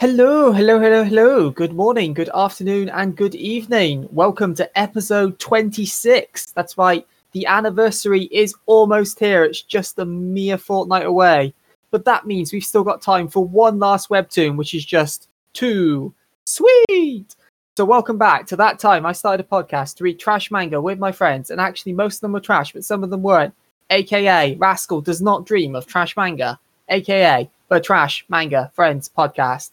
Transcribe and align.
Hello, 0.00 0.52
hello, 0.52 0.78
hello, 0.78 1.02
hello. 1.02 1.50
Good 1.50 1.72
morning, 1.72 2.14
good 2.14 2.30
afternoon, 2.32 2.88
and 2.88 3.16
good 3.16 3.34
evening. 3.34 4.08
Welcome 4.12 4.54
to 4.54 4.78
episode 4.78 5.40
26. 5.40 6.52
That's 6.52 6.78
right, 6.78 7.04
the 7.32 7.46
anniversary 7.46 8.28
is 8.30 8.54
almost 8.66 9.18
here. 9.18 9.42
It's 9.42 9.60
just 9.60 9.98
a 9.98 10.04
mere 10.04 10.56
fortnight 10.56 11.04
away. 11.04 11.52
But 11.90 12.04
that 12.04 12.28
means 12.28 12.52
we've 12.52 12.62
still 12.62 12.84
got 12.84 13.02
time 13.02 13.26
for 13.26 13.44
one 13.44 13.80
last 13.80 14.08
webtoon, 14.08 14.56
which 14.56 14.72
is 14.72 14.84
just 14.84 15.28
two. 15.52 16.14
Sweet! 16.44 17.34
So, 17.76 17.84
welcome 17.84 18.18
back. 18.18 18.46
To 18.46 18.56
that 18.56 18.78
time, 18.78 19.04
I 19.04 19.10
started 19.10 19.44
a 19.44 19.48
podcast 19.48 19.96
to 19.96 20.04
read 20.04 20.20
trash 20.20 20.52
manga 20.52 20.80
with 20.80 21.00
my 21.00 21.10
friends, 21.10 21.50
and 21.50 21.60
actually, 21.60 21.94
most 21.94 22.18
of 22.18 22.20
them 22.20 22.34
were 22.34 22.40
trash, 22.40 22.72
but 22.72 22.84
some 22.84 23.02
of 23.02 23.10
them 23.10 23.22
weren't. 23.24 23.52
AKA, 23.90 24.54
Rascal 24.60 25.00
does 25.00 25.20
not 25.20 25.44
dream 25.44 25.74
of 25.74 25.86
trash 25.86 26.16
manga. 26.16 26.60
AKA, 26.88 27.50
the 27.68 27.80
Trash 27.80 28.24
Manga 28.28 28.70
Friends 28.76 29.10
podcast. 29.10 29.70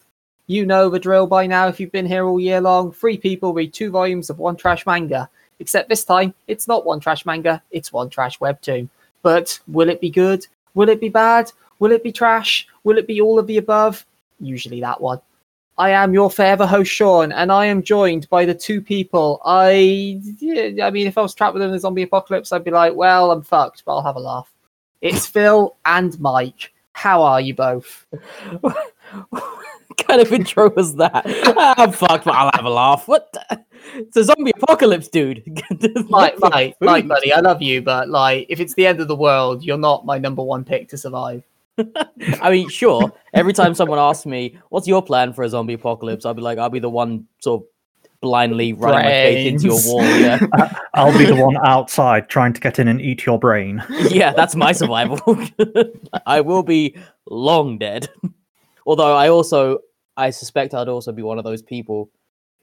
You 0.48 0.64
know 0.64 0.88
the 0.88 1.00
drill 1.00 1.26
by 1.26 1.46
now 1.46 1.66
if 1.66 1.80
you've 1.80 1.90
been 1.90 2.06
here 2.06 2.24
all 2.24 2.38
year 2.38 2.60
long. 2.60 2.92
Three 2.92 3.18
people 3.18 3.52
read 3.52 3.74
two 3.74 3.90
volumes 3.90 4.30
of 4.30 4.38
one 4.38 4.56
trash 4.56 4.86
manga. 4.86 5.28
Except 5.58 5.88
this 5.88 6.04
time, 6.04 6.34
it's 6.46 6.68
not 6.68 6.86
one 6.86 7.00
trash 7.00 7.26
manga, 7.26 7.62
it's 7.70 7.92
one 7.92 8.10
trash 8.10 8.38
webtoon. 8.38 8.88
But 9.22 9.58
will 9.66 9.88
it 9.88 10.00
be 10.00 10.10
good? 10.10 10.46
Will 10.74 10.88
it 10.88 11.00
be 11.00 11.08
bad? 11.08 11.50
Will 11.78 11.92
it 11.92 12.04
be 12.04 12.12
trash? 12.12 12.68
Will 12.84 12.98
it 12.98 13.06
be 13.06 13.20
all 13.20 13.38
of 13.38 13.46
the 13.46 13.56
above? 13.56 14.06
Usually 14.38 14.80
that 14.82 15.00
one. 15.00 15.20
I 15.78 15.90
am 15.90 16.14
your 16.14 16.30
forever 16.30 16.66
host, 16.66 16.90
Sean, 16.90 17.32
and 17.32 17.52
I 17.52 17.66
am 17.66 17.82
joined 17.82 18.28
by 18.30 18.44
the 18.44 18.54
two 18.54 18.80
people. 18.80 19.42
I, 19.44 20.20
I 20.82 20.90
mean, 20.90 21.06
if 21.06 21.18
I 21.18 21.22
was 21.22 21.34
trapped 21.34 21.54
within 21.54 21.70
the 21.70 21.78
zombie 21.78 22.02
apocalypse, 22.02 22.52
I'd 22.52 22.64
be 22.64 22.70
like, 22.70 22.94
well, 22.94 23.30
I'm 23.30 23.42
fucked, 23.42 23.84
but 23.84 23.96
I'll 23.96 24.02
have 24.02 24.16
a 24.16 24.20
laugh. 24.20 24.50
It's 25.02 25.26
Phil 25.26 25.76
and 25.84 26.18
Mike. 26.18 26.72
How 26.92 27.22
are 27.22 27.40
you 27.40 27.54
both? 27.54 28.06
kind 30.06 30.20
of 30.20 30.32
intro 30.32 30.70
was 30.74 30.96
that? 30.96 31.22
Ah, 31.56 31.74
I'm 31.78 31.92
fucked, 31.92 32.24
but 32.24 32.34
I'll 32.34 32.50
have 32.54 32.64
a 32.64 32.70
laugh. 32.70 33.08
What? 33.08 33.32
the- 33.32 33.64
It's 33.94 34.16
a 34.16 34.24
zombie 34.24 34.52
apocalypse, 34.60 35.08
dude. 35.08 35.42
Mike, 36.10 36.34
Look 36.34 36.40
for 36.40 36.50
Mike, 36.50 36.76
Mike, 36.80 37.08
buddy, 37.08 37.32
I 37.32 37.40
love 37.40 37.62
you, 37.62 37.82
but 37.82 38.08
like, 38.08 38.46
if 38.48 38.60
it's 38.60 38.74
the 38.74 38.86
end 38.86 39.00
of 39.00 39.08
the 39.08 39.16
world, 39.16 39.64
you're 39.64 39.78
not 39.78 40.04
my 40.04 40.18
number 40.18 40.42
one 40.42 40.64
pick 40.64 40.88
to 40.90 40.98
survive. 40.98 41.42
I 42.40 42.50
mean, 42.50 42.68
sure. 42.68 43.12
Every 43.34 43.52
time 43.52 43.74
someone 43.74 43.98
asks 43.98 44.24
me, 44.26 44.58
"What's 44.70 44.88
your 44.88 45.02
plan 45.02 45.32
for 45.34 45.42
a 45.44 45.48
zombie 45.48 45.74
apocalypse?" 45.74 46.24
I'll 46.24 46.32
be 46.34 46.40
like, 46.40 46.58
"I'll 46.58 46.70
be 46.70 46.78
the 46.78 46.88
one 46.88 47.26
sort 47.40 47.62
of 47.62 47.68
blindly 48.22 48.72
running 48.72 49.04
my 49.04 49.10
face 49.10 49.46
into 49.52 49.66
your 49.66 49.78
wall." 49.84 50.02
Yeah, 50.02 50.38
I'll 50.94 51.16
be 51.18 51.26
the 51.26 51.36
one 51.36 51.58
outside 51.66 52.30
trying 52.30 52.54
to 52.54 52.60
get 52.62 52.78
in 52.78 52.88
and 52.88 52.98
eat 53.00 53.26
your 53.26 53.38
brain. 53.38 53.84
yeah, 54.08 54.32
that's 54.32 54.56
my 54.56 54.72
survival. 54.72 55.20
I 56.24 56.40
will 56.40 56.62
be 56.62 56.96
long 57.28 57.76
dead. 57.76 58.08
Although 58.86 59.14
I 59.14 59.28
also, 59.28 59.78
I 60.16 60.30
suspect 60.30 60.74
I'd 60.74 60.88
also 60.88 61.12
be 61.12 61.22
one 61.22 61.38
of 61.38 61.44
those 61.44 61.62
people 61.62 62.08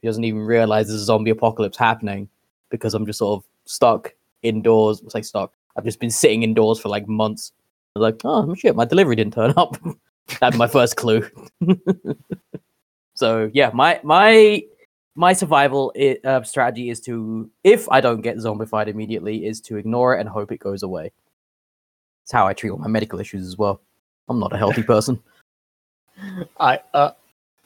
who 0.01 0.07
doesn't 0.07 0.23
even 0.23 0.41
realize 0.41 0.87
there's 0.87 1.01
a 1.01 1.05
zombie 1.05 1.31
apocalypse 1.31 1.77
happening 1.77 2.29
because 2.69 2.93
I'm 2.93 3.05
just 3.05 3.19
sort 3.19 3.39
of 3.39 3.49
stuck 3.65 4.13
indoors. 4.41 5.01
It's 5.01 5.13
like 5.13 5.25
stuck. 5.25 5.53
I've 5.75 5.85
just 5.85 5.99
been 5.99 6.09
sitting 6.09 6.43
indoors 6.43 6.79
for 6.79 6.89
like 6.89 7.07
months. 7.07 7.51
Like, 7.95 8.21
oh 8.23 8.55
shit, 8.55 8.75
my 8.75 8.85
delivery 8.85 9.15
didn't 9.15 9.33
turn 9.33 9.53
up. 9.57 9.77
That'd 10.39 10.53
be 10.53 10.57
my 10.57 10.67
first 10.67 10.95
clue. 10.95 11.29
so 13.13 13.51
yeah, 13.53 13.69
my 13.73 13.99
my 14.03 14.63
my 15.15 15.33
survival 15.33 15.93
uh, 16.23 16.41
strategy 16.43 16.89
is 16.89 16.99
to, 17.01 17.49
if 17.63 17.87
I 17.89 18.01
don't 18.01 18.21
get 18.21 18.37
zombified 18.37 18.87
immediately, 18.87 19.45
is 19.45 19.61
to 19.61 19.77
ignore 19.77 20.15
it 20.15 20.21
and 20.21 20.27
hope 20.27 20.51
it 20.51 20.57
goes 20.57 20.81
away. 20.81 21.11
It's 22.23 22.31
how 22.31 22.47
I 22.47 22.53
treat 22.53 22.71
all 22.71 22.79
my 22.79 22.87
medical 22.87 23.19
issues 23.19 23.45
as 23.45 23.57
well. 23.57 23.81
I'm 24.27 24.39
not 24.39 24.53
a 24.53 24.57
healthy 24.57 24.81
person. 24.93 25.21
I, 26.59 26.79
uh, 26.93 27.11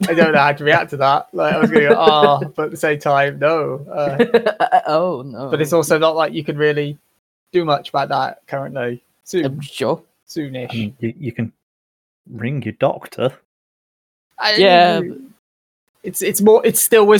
I 0.08 0.14
don't 0.14 0.32
know 0.32 0.38
how 0.38 0.52
to 0.52 0.64
react 0.64 0.90
to 0.90 0.96
that. 0.98 1.28
Like, 1.32 1.54
I 1.54 1.58
was 1.58 1.70
going 1.70 1.82
to 1.82 1.88
go, 1.90 1.96
oh, 1.98 2.52
but 2.56 2.66
at 2.66 2.70
the 2.70 2.76
same 2.76 2.98
time, 2.98 3.38
no. 3.38 3.84
Uh, 3.90 4.82
oh 4.86 5.22
no! 5.22 5.50
but 5.50 5.60
it's 5.60 5.72
also 5.72 5.98
not 5.98 6.14
like 6.16 6.32
you 6.32 6.44
can 6.44 6.56
really 6.56 6.96
do 7.52 7.64
much 7.64 7.88
about 7.88 8.08
that 8.10 8.42
currently. 8.46 9.02
Soon, 9.24 9.44
Um, 9.46 9.60
sure. 9.60 10.02
soonish. 10.28 10.70
I 10.70 10.74
mean, 10.74 10.96
you, 11.00 11.14
you 11.18 11.32
can 11.32 11.52
ring 12.30 12.62
your 12.62 12.74
doctor. 12.74 13.32
I- 14.38 14.54
Yeah. 14.56 15.00
it's 16.02 16.22
it's 16.22 16.40
more. 16.40 16.64
It's 16.64 16.80
still 16.80 17.06
we're 17.06 17.18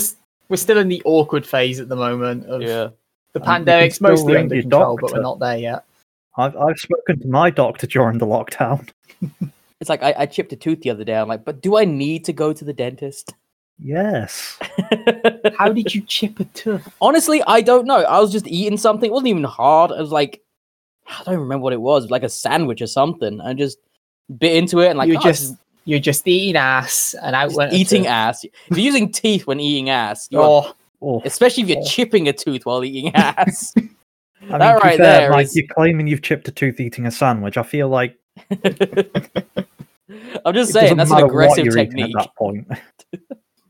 we're 0.49 0.57
still 0.57 0.79
in 0.79 0.89
the 0.89 1.03
awkward 1.05 1.47
phase 1.47 1.81
at 1.81 1.89
the 1.89 1.97
moment 1.97 2.47
of 2.47 2.63
Yeah. 2.63 2.89
the 3.33 3.41
you 3.41 3.45
pandemic's 3.45 4.01
mostly 4.01 4.37
under 4.37 4.55
your 4.55 4.63
control, 4.63 4.99
but 5.01 5.13
we're 5.13 5.21
not 5.21 5.39
there 5.41 5.59
yet. 5.59 5.85
I've 6.37 6.57
I've 6.57 6.79
spoken 6.79 7.19
to 7.21 7.29
my 7.29 7.51
doctor 7.51 7.87
during 7.87 8.19
the 8.19 8.27
lockdown. 8.27 8.89
It's 9.81 9.89
like 9.91 10.03
I, 10.03 10.15
I 10.19 10.27
chipped 10.27 10.53
a 10.53 10.57
tooth 10.57 10.81
the 10.81 10.91
other 10.91 11.05
day. 11.05 11.15
I'm 11.17 11.29
like, 11.29 11.45
but 11.45 11.61
do 11.63 11.77
I 11.77 11.85
need 11.85 12.25
to 12.27 12.33
go 12.33 12.53
to 12.53 12.65
the 12.65 12.73
dentist? 12.73 13.35
Yes. 13.79 14.59
How 15.59 15.71
did 15.73 15.95
you 15.95 16.03
chip 16.03 16.41
a 16.41 16.45
tooth? 16.47 16.89
Honestly, 17.01 17.43
I 17.47 17.61
don't 17.61 17.87
know. 17.87 18.03
I 18.03 18.19
was 18.19 18.33
just 18.33 18.49
eating 18.49 18.77
something. 18.77 19.09
It 19.09 19.13
wasn't 19.13 19.29
even 19.29 19.45
hard. 19.45 19.93
I 19.93 20.01
was 20.01 20.11
like 20.11 20.43
I 21.07 21.23
don't 21.25 21.39
remember 21.39 21.63
what 21.65 21.73
it 21.73 21.81
was. 21.81 22.11
Like 22.11 22.23
a 22.25 22.29
sandwich 22.29 22.83
or 22.83 22.87
something. 22.87 23.41
I 23.41 23.55
just 23.55 23.79
bit 24.39 24.57
into 24.57 24.81
it 24.81 24.89
and 24.89 24.99
like 24.99 25.09
you're 25.09 25.19
"Oh, 25.19 25.23
just 25.23 25.55
you're 25.85 26.01
just 26.01 26.27
eating 26.29 26.57
ass 26.57 27.15
and 27.23 27.35
out 27.35 27.47
just 27.47 27.57
went 27.57 27.73
eating 27.73 28.07
ass. 28.09 28.45
If 28.45 28.53
you're 28.71 28.79
using 28.81 29.11
teeth 29.13 29.47
when 29.47 29.61
eating 29.61 29.91
ass, 29.91 30.29
you 30.31 30.41
Oh, 30.41 30.73
Oh, 31.01 31.23
especially 31.25 31.63
if 31.63 31.69
you're 31.69 31.79
oh. 31.79 31.85
chipping 31.87 32.27
a 32.29 32.33
tooth 32.33 32.67
while 32.67 32.83
eating 32.85 33.13
ass. 33.15 33.73
I 33.77 33.81
mean, 33.81 34.59
that 34.59 34.83
right 34.83 34.97
fair, 34.99 35.21
there 35.21 35.31
like 35.31 35.47
is- 35.47 35.57
you're 35.57 35.67
claiming 35.69 36.09
you've 36.09 36.23
chipped 36.23 36.49
a 36.49 36.51
tooth 36.53 36.81
eating 36.81 37.07
a 37.07 37.11
sandwich. 37.13 37.57
I 37.57 37.63
feel 37.63 37.89
like 37.89 38.17
I'm 40.45 40.55
just 40.55 40.71
it 40.71 40.73
saying 40.73 40.97
that's 40.97 41.11
an 41.11 41.17
matter 41.17 41.27
what 41.27 41.31
aggressive 41.31 41.65
you're 41.65 41.75
technique. 41.75 42.17
at 42.17 42.23
that 42.25 42.35
point. 42.37 42.67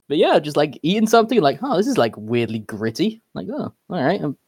But 0.08 0.16
yeah, 0.16 0.38
just 0.38 0.56
like 0.56 0.78
eating 0.82 1.06
something, 1.06 1.40
like, 1.40 1.58
oh, 1.62 1.76
this 1.76 1.86
is 1.86 1.98
like 1.98 2.16
weirdly 2.16 2.60
gritty. 2.60 3.20
Like, 3.34 3.46
oh, 3.50 3.74
all 3.90 4.02
right. 4.02 4.22
Um, 4.22 4.38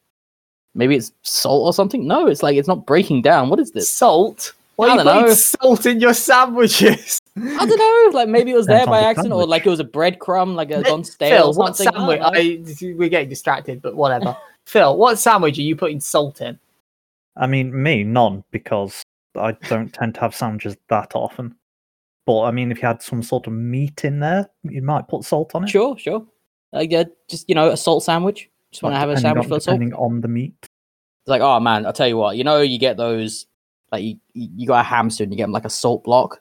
maybe 0.75 0.97
it's 0.97 1.13
salt 1.23 1.67
or 1.67 1.75
something. 1.75 2.07
No, 2.07 2.27
it's 2.27 2.43
like 2.43 2.57
it's 2.57 2.67
not 2.67 2.87
breaking 2.87 3.23
down. 3.23 3.51
What 3.51 3.61
is 3.61 3.71
this? 3.71 3.91
salt. 3.91 4.55
Why 4.77 4.87
I 4.87 4.89
are 4.89 4.93
you 4.93 5.05
don't 5.05 5.13
putting 5.13 5.29
know. 5.29 5.35
salt 5.35 5.85
in 5.85 6.01
your 6.01 6.15
sandwiches? 6.15 7.21
I 7.37 7.67
don't 7.67 7.79
know. 7.79 8.19
Like 8.19 8.31
maybe 8.31 8.53
it 8.53 8.57
was 8.57 8.67
there 8.67 8.87
by 8.87 9.03
the 9.03 9.07
accident, 9.07 9.35
or 9.35 9.47
like 9.47 9.67
it 9.67 9.69
was 9.69 9.81
a 9.81 9.85
breadcrumb, 9.85 10.55
like 10.55 10.71
a 10.71 10.83
gone 10.83 11.05
stale 11.05 11.53
Phil, 11.53 11.53
what 11.53 11.77
sandwich? 11.77 12.21
don't 12.21 12.33
know. 12.33 12.41
I, 12.41 12.95
we're 12.95 13.11
getting 13.11 13.29
distracted, 13.29 13.83
but 13.83 13.95
whatever. 13.95 14.35
Phil, 14.65 14.97
what 14.97 15.19
sandwich 15.19 15.59
are 15.59 15.63
you 15.63 15.77
putting 15.77 16.01
salt 16.01 16.41
in? 16.41 16.59
I 17.37 17.47
mean, 17.47 17.83
me 17.83 18.03
none 18.03 18.45
because 18.51 19.03
I 19.37 19.53
don't 19.69 19.93
tend 19.93 20.15
to 20.17 20.21
have 20.21 20.35
sandwiches 20.35 20.77
that 20.89 21.13
often. 21.15 21.55
But 22.27 22.43
I 22.43 22.51
mean, 22.51 22.71
if 22.71 22.81
you 22.83 22.89
had 22.89 23.03
some 23.03 23.23
sort 23.23 23.47
of 23.47 23.53
meat 23.53 24.05
in 24.05 24.21
there, 24.21 24.49
you 24.63 24.83
might 24.83 25.09
put 25.09 25.25
salt 25.25 25.55
on 25.55 25.65
it. 25.65 25.71
Sure, 25.71 25.97
sure. 25.99 26.27
Like 26.73 26.93
uh, 26.93 27.05
just 27.29 27.49
you 27.49 27.55
know, 27.55 27.71
a 27.71 27.77
salt 27.77 28.05
sandwich. 28.05 28.49
Just 28.71 28.83
want 28.83 28.93
to 28.95 28.99
like, 28.99 29.09
have 29.09 29.17
a 29.17 29.21
sandwich 29.21 29.45
on, 29.45 29.49
full 29.49 29.57
of 29.57 29.63
salt. 29.63 29.75
depending 29.79 29.95
on 29.99 30.21
the 30.21 30.29
meat. 30.29 30.55
It's 30.63 31.29
like, 31.29 31.41
oh 31.43 31.59
man, 31.61 31.87
I'll 31.87 31.93
tell 31.93 32.07
you 32.09 32.17
what. 32.17 32.37
You 32.37 32.45
know, 32.45 32.61
you 32.61 32.79
get 32.79 32.97
those 32.97 33.47
like 33.91 34.05
you, 34.05 34.17
you 34.35 34.49
you 34.57 34.67
got 34.67 34.81
a 34.81 34.85
hamster 34.85 35.25
and 35.25 35.33
you 35.33 35.37
get 35.37 35.45
'em 35.45 35.53
like 35.53 35.65
a 35.65 35.71
salt 35.71 36.05
block. 36.05 36.41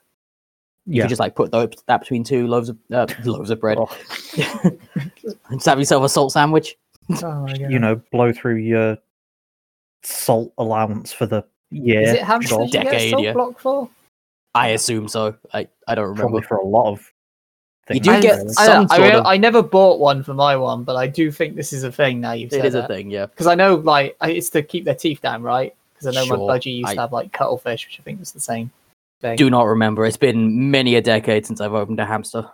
You 0.86 0.96
Yeah. 0.96 1.02
could 1.04 1.08
just 1.10 1.20
like 1.20 1.34
put 1.34 1.50
those, 1.50 1.70
that 1.86 2.00
between 2.00 2.24
two 2.24 2.46
loaves 2.46 2.68
of 2.68 2.78
uh, 2.92 3.06
loaves 3.24 3.50
of 3.50 3.60
bread. 3.60 3.78
Oh. 3.80 3.96
just 5.52 5.66
have 5.66 5.78
yourself 5.78 6.04
a 6.04 6.08
salt 6.08 6.32
sandwich. 6.32 6.76
Oh 7.22 7.42
my 7.42 7.54
you 7.68 7.78
know, 7.78 8.00
blow 8.12 8.32
through 8.32 8.56
your 8.56 8.96
salt 10.02 10.52
allowance 10.58 11.12
for 11.12 11.26
the 11.26 11.44
year. 11.70 12.00
Is 12.02 12.10
it 12.14 12.22
hamsters 12.22 12.50
sure. 12.50 12.64
a 12.64 12.68
Decade, 12.68 13.18
yeah. 13.20 13.32
block 13.32 13.58
for? 13.60 13.88
I 14.54 14.68
assume 14.68 15.08
so. 15.08 15.34
I 15.52 15.68
I 15.86 15.94
don't 15.94 16.04
remember. 16.04 16.22
Probably 16.22 16.42
for 16.42 16.56
a 16.58 16.64
lot 16.66 16.90
of 16.92 17.12
You 17.88 17.94
things. 17.94 18.04
do 18.06 18.10
I, 18.12 18.20
get 18.20 18.36
really. 18.38 18.54
I, 18.58 18.66
some 18.66 18.86
I, 18.90 18.96
sort 18.96 19.08
mean, 19.08 19.14
of- 19.20 19.26
I 19.26 19.36
never 19.36 19.62
bought 19.62 20.00
one 20.00 20.22
for 20.22 20.34
my 20.34 20.56
one, 20.56 20.82
but 20.84 20.96
I 20.96 21.06
do 21.06 21.30
think 21.30 21.54
this 21.56 21.72
is 21.72 21.84
a 21.84 21.92
thing 21.92 22.20
now. 22.20 22.32
You've 22.32 22.50
said 22.50 22.64
It 22.64 22.68
is 22.68 22.74
a 22.74 22.86
thing, 22.86 23.10
yeah. 23.10 23.26
because 23.26 23.46
I 23.46 23.54
know 23.54 23.76
like 23.76 24.16
it's 24.22 24.50
to 24.50 24.62
keep 24.62 24.84
their 24.84 24.94
teeth 24.94 25.20
down, 25.20 25.42
right? 25.42 25.74
Because 25.94 26.16
I 26.16 26.20
know 26.20 26.26
my 26.26 26.36
budgie 26.36 26.76
used 26.78 26.88
I- 26.88 26.94
to 26.94 27.00
have 27.02 27.12
like 27.12 27.32
cuttlefish, 27.32 27.86
which 27.86 28.00
I 28.00 28.02
think 28.02 28.18
was 28.20 28.32
the 28.32 28.40
same 28.40 28.70
thing. 29.20 29.36
Do 29.36 29.50
not 29.50 29.66
remember. 29.66 30.04
It's 30.06 30.16
been 30.16 30.70
many 30.70 30.96
a 30.96 31.00
decade 31.00 31.46
since 31.46 31.60
I've 31.60 31.74
opened 31.74 32.00
a 32.00 32.06
hamster. 32.06 32.50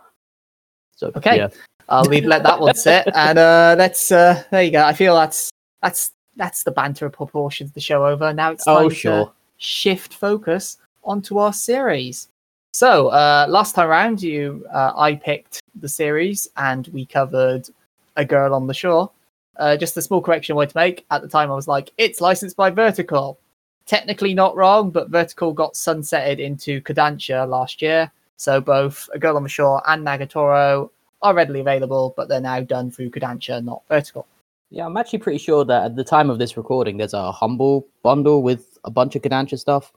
So 0.95 1.11
Okay. 1.15 1.37
yeah. 1.37 1.49
I'll 1.89 2.03
leave 2.03 2.25
let 2.25 2.43
that 2.43 2.59
one 2.59 2.75
sit, 2.75 3.07
and 3.15 3.39
uh, 3.39 3.75
let's 3.77 4.11
uh, 4.11 4.43
there 4.51 4.63
you 4.63 4.71
go. 4.71 4.83
I 4.83 4.93
feel 4.93 5.15
that's 5.15 5.49
that's 5.81 6.11
that's 6.37 6.63
the 6.63 6.71
banter 6.71 7.09
proportions 7.09 7.71
of 7.71 7.73
the 7.73 7.81
show 7.81 8.05
over. 8.05 8.33
Now 8.33 8.51
it's 8.51 8.65
time 8.65 8.85
Oh 8.85 8.89
to 8.89 9.31
shift 9.57 10.13
focus 10.13 10.77
onto 11.03 11.39
our 11.39 11.53
series. 11.53 12.29
So 12.71 13.07
uh, 13.07 13.47
last 13.49 13.75
time 13.75 13.89
around, 13.89 14.21
you 14.21 14.65
uh, 14.71 14.93
I 14.95 15.15
picked 15.15 15.61
the 15.79 15.89
series 15.89 16.47
and 16.57 16.87
we 16.89 17.05
covered 17.05 17.67
a 18.15 18.25
girl 18.25 18.53
on 18.53 18.67
the 18.67 18.73
shore. 18.73 19.09
Uh, 19.57 19.75
just 19.75 19.97
a 19.97 20.01
small 20.01 20.21
correction 20.21 20.53
I 20.53 20.57
wanted 20.57 20.71
to 20.71 20.77
make. 20.77 21.05
At 21.09 21.21
the 21.23 21.27
time, 21.27 21.49
I 21.51 21.55
was 21.55 21.67
like, 21.67 21.91
it's 21.97 22.21
licensed 22.21 22.55
by 22.55 22.69
Vertical. 22.69 23.39
Technically 23.87 24.33
not 24.33 24.55
wrong, 24.55 24.91
but 24.91 25.09
Vertical 25.09 25.53
got 25.53 25.73
sunsetted 25.73 26.39
into 26.39 26.81
Kodansha 26.81 27.47
last 27.49 27.81
year. 27.81 28.11
So 28.35 28.61
both 28.61 29.09
A 29.13 29.19
Girl 29.19 29.35
on 29.35 29.43
the 29.43 29.49
Shore 29.49 29.81
and 29.87 30.05
Nagatoro 30.05 30.91
are 31.23 31.33
readily 31.33 31.61
available, 31.61 32.13
but 32.15 32.27
they're 32.27 32.39
now 32.39 32.59
done 32.61 32.91
through 32.91 33.09
Kodansha, 33.09 33.63
not 33.63 33.81
Vertical. 33.87 34.27
Yeah, 34.69 34.85
I'm 34.85 34.97
actually 34.97 35.19
pretty 35.19 35.37
sure 35.37 35.63
that 35.65 35.85
at 35.85 35.95
the 35.95 36.03
time 36.03 36.29
of 36.29 36.39
this 36.39 36.57
recording, 36.57 36.97
there's 36.97 37.13
a 37.13 37.31
humble 37.31 37.87
bundle 38.03 38.43
with 38.43 38.77
a 38.83 38.91
bunch 38.91 39.15
of 39.15 39.21
Kodansha 39.21 39.57
stuff. 39.57 39.93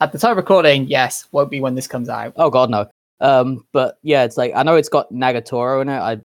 At 0.00 0.12
the 0.12 0.18
time 0.18 0.32
of 0.32 0.36
recording, 0.38 0.86
yes, 0.86 1.28
won't 1.32 1.50
be 1.50 1.60
when 1.60 1.74
this 1.74 1.86
comes 1.86 2.08
out. 2.08 2.32
Oh 2.36 2.50
god, 2.50 2.70
no. 2.70 2.88
Um, 3.20 3.66
but 3.72 3.98
yeah, 4.02 4.24
it's 4.24 4.36
like 4.36 4.52
I 4.54 4.62
know 4.62 4.76
it's 4.76 4.88
got 4.88 5.12
Nagatoro 5.12 5.82
in 5.82 5.88
it. 5.88 5.98
I 5.98 6.20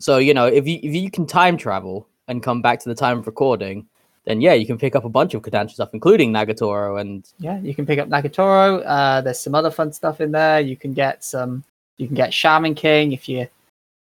so 0.00 0.18
you 0.18 0.34
know 0.34 0.46
if 0.46 0.66
you 0.66 0.78
if 0.82 0.94
you 0.94 1.10
can 1.10 1.26
time 1.26 1.56
travel 1.56 2.06
and 2.28 2.42
come 2.42 2.60
back 2.60 2.80
to 2.80 2.88
the 2.88 2.94
time 2.94 3.18
of 3.18 3.26
recording, 3.26 3.86
then 4.24 4.40
yeah, 4.40 4.54
you 4.54 4.66
can 4.66 4.78
pick 4.78 4.96
up 4.96 5.04
a 5.04 5.08
bunch 5.08 5.34
of 5.34 5.42
Kodansha 5.42 5.70
stuff, 5.70 5.90
including 5.92 6.32
Nagatoro 6.32 7.00
and 7.00 7.24
Yeah, 7.38 7.58
you 7.60 7.74
can 7.74 7.86
pick 7.86 7.98
up 7.98 8.08
Nagatoro. 8.08 8.82
Uh, 8.84 9.20
there's 9.20 9.40
some 9.40 9.54
other 9.54 9.70
fun 9.70 9.92
stuff 9.92 10.20
in 10.20 10.32
there. 10.32 10.60
You 10.60 10.76
can 10.76 10.92
get 10.92 11.24
some. 11.24 11.62
You 11.98 12.08
can 12.08 12.16
get 12.16 12.34
Shaman 12.34 12.74
King 12.74 13.12
if 13.12 13.28
you. 13.28 13.46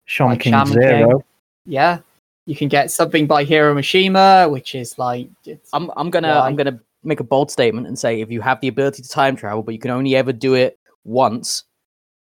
Shaman 0.07 0.35
Like 0.35 0.41
King 0.41 0.53
Shaman 0.53 0.83
Zero. 0.83 1.25
Yeah, 1.67 1.99
you 2.47 2.57
can 2.57 2.69
get 2.69 2.91
something 2.91 3.27
by 3.27 3.45
Hiro 3.45 3.75
Mashima, 3.75 4.51
which 4.51 4.75
is 4.75 4.99
like. 4.99 5.29
I'm 5.73 5.91
I'm 5.97 6.11
gonna? 6.11 6.41
I'm 6.41 6.57
gonna 6.57 6.81
make 7.05 7.21
a 7.21 7.25
bold 7.25 7.51
statement 7.51 7.87
and 7.87 7.99
say 7.99 8.21
if 8.21 8.31
you 8.31 8.41
have 8.41 8.61
the 8.61 8.69
ability 8.69 9.03
to 9.03 9.09
time 9.09 9.37
travel, 9.37 9.63
but 9.63 9.75
you 9.75 9.81
can 9.81 9.91
only 9.91 10.15
ever 10.17 10.33
do 10.33 10.55
it 10.55 10.79
once, 11.05 11.65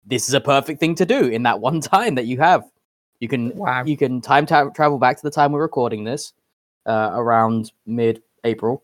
this 0.06 0.28
is 0.28 0.34
a 0.34 0.40
perfect 0.40 0.80
thing 0.80 0.94
to 0.96 1.06
do 1.06 1.26
in 1.28 1.42
that 1.44 1.60
one 1.68 1.80
time 1.80 2.14
that 2.16 2.26
you 2.26 2.38
have. 2.38 2.64
You 3.20 3.28
can 3.28 3.56
wow. 3.56 3.84
you 3.84 3.96
can 3.96 4.20
time 4.20 4.44
ta- 4.44 4.70
travel 4.70 4.98
back 4.98 5.16
to 5.16 5.22
the 5.22 5.30
time 5.30 5.52
we're 5.52 5.62
recording 5.62 6.04
this, 6.04 6.32
uh, 6.84 7.10
around 7.14 7.72
mid 7.86 8.22
April, 8.44 8.82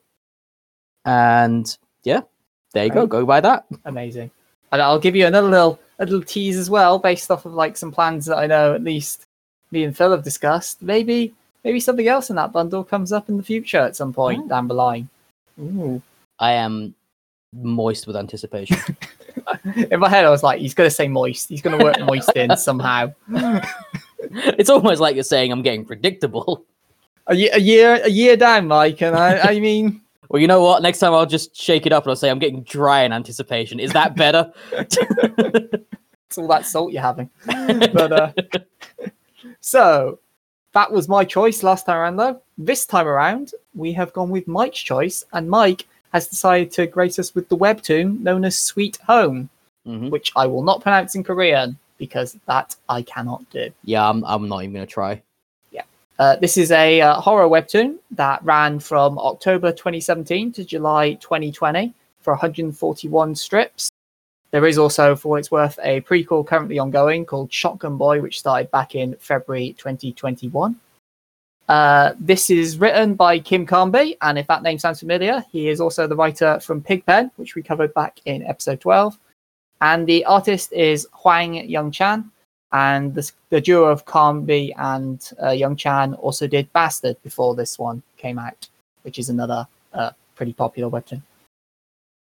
and 1.04 1.76
yeah, 2.04 2.22
there 2.72 2.86
you 2.86 2.92
go. 2.92 3.06
Go 3.06 3.26
by 3.26 3.40
that. 3.40 3.66
Amazing. 3.84 4.30
And 4.72 4.80
I'll 4.80 5.00
give 5.00 5.16
you 5.16 5.26
another 5.26 5.48
little 5.48 5.80
a 5.98 6.06
little 6.06 6.22
tease 6.22 6.56
as 6.56 6.70
well, 6.70 6.98
based 6.98 7.30
off 7.30 7.44
of 7.44 7.52
like 7.52 7.76
some 7.76 7.90
plans 7.90 8.24
that 8.26 8.38
I 8.38 8.46
know 8.46 8.74
at 8.74 8.82
least 8.82 9.26
me 9.70 9.84
and 9.84 9.96
Phil 9.96 10.10
have 10.12 10.22
discussed. 10.24 10.82
Maybe 10.82 11.32
maybe 11.64 11.80
something 11.80 12.08
else 12.08 12.30
in 12.30 12.36
that 12.36 12.52
bundle 12.52 12.84
comes 12.84 13.12
up 13.12 13.28
in 13.28 13.36
the 13.36 13.42
future 13.42 13.78
at 13.78 13.96
some 13.96 14.12
point 14.12 14.42
Oh. 14.44 14.48
down 14.48 14.68
the 14.68 14.74
line. 14.74 15.08
Ooh. 15.60 16.00
I 16.38 16.52
am 16.52 16.94
moist 17.52 18.06
with 18.06 18.16
anticipation. 18.16 18.78
In 19.90 20.00
my 20.00 20.08
head, 20.08 20.24
I 20.24 20.30
was 20.30 20.42
like, 20.42 20.60
he's 20.60 20.74
gonna 20.74 20.90
say 20.90 21.06
moist. 21.08 21.48
He's 21.48 21.62
gonna 21.62 21.82
work 21.82 21.98
moist 22.00 22.30
in 22.34 22.56
somehow. 22.56 23.12
it's 24.32 24.70
almost 24.70 25.00
like 25.00 25.14
you're 25.14 25.24
saying 25.24 25.52
I'm 25.52 25.62
getting 25.62 25.84
predictable. 25.84 26.64
A 27.26 27.34
year, 27.34 27.50
a 27.52 27.60
year, 27.60 28.00
a 28.04 28.08
year 28.08 28.36
down, 28.36 28.66
Mike, 28.66 29.02
and 29.02 29.14
I, 29.16 29.52
I 29.52 29.60
mean, 29.60 30.00
Well, 30.30 30.40
you 30.40 30.46
know 30.46 30.62
what? 30.62 30.80
Next 30.82 31.00
time 31.00 31.12
I'll 31.12 31.26
just 31.26 31.56
shake 31.56 31.86
it 31.86 31.92
up 31.92 32.04
and 32.04 32.10
I'll 32.10 32.16
say 32.16 32.30
I'm 32.30 32.38
getting 32.38 32.62
dry 32.62 33.02
in 33.02 33.12
anticipation. 33.12 33.80
Is 33.80 33.92
that 33.92 34.14
better? 34.16 34.52
it's 34.72 36.38
all 36.38 36.46
that 36.48 36.66
salt 36.66 36.92
you're 36.92 37.02
having. 37.02 37.28
But 37.46 38.12
uh, 38.12 38.32
so 39.60 40.18
that 40.72 40.90
was 40.92 41.08
my 41.08 41.24
choice 41.24 41.62
last 41.62 41.86
time 41.86 41.96
around, 41.96 42.16
though. 42.16 42.40
This 42.58 42.86
time 42.86 43.06
around, 43.06 43.52
we 43.74 43.92
have 43.94 44.12
gone 44.12 44.30
with 44.30 44.46
Mike's 44.48 44.80
choice, 44.80 45.24
and 45.32 45.48
Mike 45.48 45.86
has 46.12 46.28
decided 46.28 46.70
to 46.72 46.86
grace 46.86 47.18
us 47.18 47.34
with 47.34 47.48
the 47.48 47.56
webtoon 47.56 48.20
known 48.20 48.44
as 48.44 48.58
Sweet 48.58 48.98
Home, 49.06 49.48
Mhm. 49.86 50.10
which 50.10 50.32
I 50.36 50.46
will 50.46 50.62
not 50.62 50.82
pronounce 50.82 51.14
in 51.14 51.24
Korean 51.24 51.78
because 51.98 52.36
that 52.46 52.76
I 52.88 53.02
cannot 53.02 53.48
do. 53.50 53.70
Yeah, 53.84 54.08
I'm, 54.08 54.24
I'm 54.24 54.48
not 54.48 54.62
even 54.62 54.74
gonna 54.74 54.86
try. 54.86 55.22
Uh, 56.20 56.36
this 56.36 56.58
is 56.58 56.70
a 56.70 57.00
uh, 57.00 57.14
horror 57.14 57.48
webtoon 57.48 57.96
that 58.10 58.44
ran 58.44 58.78
from 58.78 59.18
October 59.18 59.72
2017 59.72 60.52
to 60.52 60.62
July 60.62 61.14
2020 61.14 61.94
for 62.20 62.34
141 62.34 63.34
strips. 63.34 63.90
There 64.50 64.66
is 64.66 64.78
also, 64.78 65.14
for 65.14 65.28
what 65.28 65.38
it's 65.38 65.50
worth, 65.50 65.78
a 65.82 66.00
prequel 66.00 66.46
currently 66.46 66.78
ongoing 66.78 67.24
called 67.24 67.52
Shotgun 67.52 67.96
Boy, 67.96 68.20
which 68.20 68.40
started 68.40 68.70
back 68.70 68.94
in 68.94 69.14
February 69.20 69.74
2021. 69.78 70.74
Uh, 71.68 72.14
this 72.18 72.50
is 72.50 72.78
written 72.78 73.14
by 73.14 73.38
Kim 73.38 73.64
Carnby, 73.64 74.16
and 74.22 74.36
if 74.36 74.48
that 74.48 74.64
name 74.64 74.76
sounds 74.76 74.98
familiar, 74.98 75.44
he 75.52 75.68
is 75.68 75.80
also 75.80 76.08
the 76.08 76.16
writer 76.16 76.58
from 76.58 76.82
Pigpen, 76.82 77.30
which 77.36 77.54
we 77.54 77.62
covered 77.62 77.94
back 77.94 78.18
in 78.24 78.44
episode 78.44 78.80
12. 78.80 79.16
And 79.80 80.04
the 80.04 80.24
artist 80.24 80.72
is 80.72 81.06
Hwang 81.12 81.54
Young 81.68 81.92
Chan, 81.92 82.28
and 82.72 83.14
the, 83.14 83.30
the 83.50 83.60
duo 83.60 83.84
of 83.84 84.04
Carnby 84.04 84.72
and 84.76 85.30
uh, 85.40 85.50
Young 85.50 85.76
Chan 85.76 86.14
also 86.14 86.48
did 86.48 86.72
Bastard 86.72 87.22
before 87.22 87.54
this 87.54 87.78
one 87.78 88.02
came 88.16 88.38
out, 88.38 88.68
which 89.02 89.20
is 89.20 89.28
another 89.28 89.68
uh, 89.94 90.10
pretty 90.34 90.52
popular 90.52 90.90
webtoon. 90.90 91.22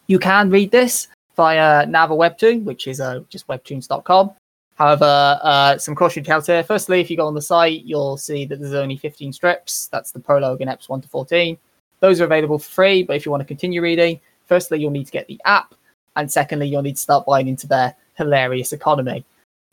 You 0.05 0.19
can 0.19 0.51
read 0.51 0.69
this 0.69 1.07
via 1.35 1.85
Naver 1.85 2.15
Webtoon, 2.15 2.63
which 2.63 2.87
is 2.87 2.99
uh, 2.99 3.21
just 3.29 3.47
webtoons.com. 3.47 4.31
However, 4.75 5.39
uh, 5.43 5.77
some 5.77 5.95
caution 5.95 6.23
tales 6.23 6.47
here. 6.47 6.63
Firstly, 6.63 7.01
if 7.01 7.09
you 7.09 7.17
go 7.17 7.27
on 7.27 7.35
the 7.35 7.41
site, 7.41 7.83
you'll 7.83 8.17
see 8.17 8.45
that 8.45 8.59
there's 8.59 8.73
only 8.73 8.97
15 8.97 9.31
strips. 9.33 9.87
That's 9.87 10.11
the 10.11 10.19
prologue 10.19 10.61
and 10.61 10.69
eps 10.69 10.89
1 10.89 11.01
to 11.01 11.07
14. 11.07 11.57
Those 11.99 12.19
are 12.19 12.25
available 12.25 12.57
for 12.57 12.71
free, 12.71 13.03
but 13.03 13.15
if 13.15 13.25
you 13.25 13.31
want 13.31 13.41
to 13.41 13.47
continue 13.47 13.81
reading, 13.81 14.19
firstly, 14.47 14.79
you'll 14.79 14.91
need 14.91 15.05
to 15.05 15.11
get 15.11 15.27
the 15.27 15.39
app, 15.45 15.75
and 16.15 16.31
secondly, 16.31 16.67
you'll 16.67 16.81
need 16.81 16.95
to 16.95 17.01
start 17.01 17.25
buying 17.25 17.47
into 17.47 17.67
their 17.67 17.95
hilarious 18.15 18.73
economy 18.73 19.23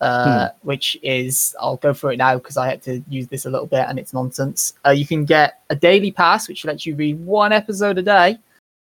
uh, 0.00 0.50
which 0.62 0.98
is 1.02 1.56
I'll 1.60 1.76
go 1.76 1.92
through 1.92 2.10
it 2.10 2.16
now 2.18 2.36
because 2.36 2.56
I 2.56 2.68
had 2.68 2.82
to 2.82 3.02
use 3.08 3.26
this 3.28 3.46
a 3.46 3.50
little 3.50 3.66
bit 3.66 3.86
and 3.88 3.98
it's 3.98 4.12
nonsense. 4.12 4.74
Uh, 4.86 4.90
you 4.90 5.06
can 5.06 5.24
get 5.24 5.60
a 5.70 5.76
daily 5.76 6.12
pass, 6.12 6.48
which 6.48 6.64
lets 6.64 6.86
you 6.86 6.94
read 6.94 7.18
one 7.24 7.52
episode 7.52 7.98
a 7.98 8.02
day, 8.02 8.38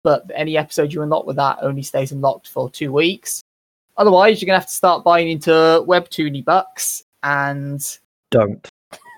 but 0.07 0.31
any 0.37 0.57
episode 0.57 0.93
you 0.93 1.03
unlock 1.03 1.27
with 1.27 1.35
that 1.35 1.59
only 1.63 1.83
stays 1.83 2.13
unlocked 2.13 2.49
for 2.49 2.71
two 2.71 2.93
weeks. 2.93 3.43
Otherwise, 3.97 4.41
you're 4.41 4.47
gonna 4.47 4.61
have 4.61 4.69
to 4.69 4.73
start 4.73 5.03
buying 5.03 5.29
into 5.29 5.51
Webtoony 5.51 6.45
bucks, 6.45 7.03
and 7.25 7.99
Don't. 8.31 8.69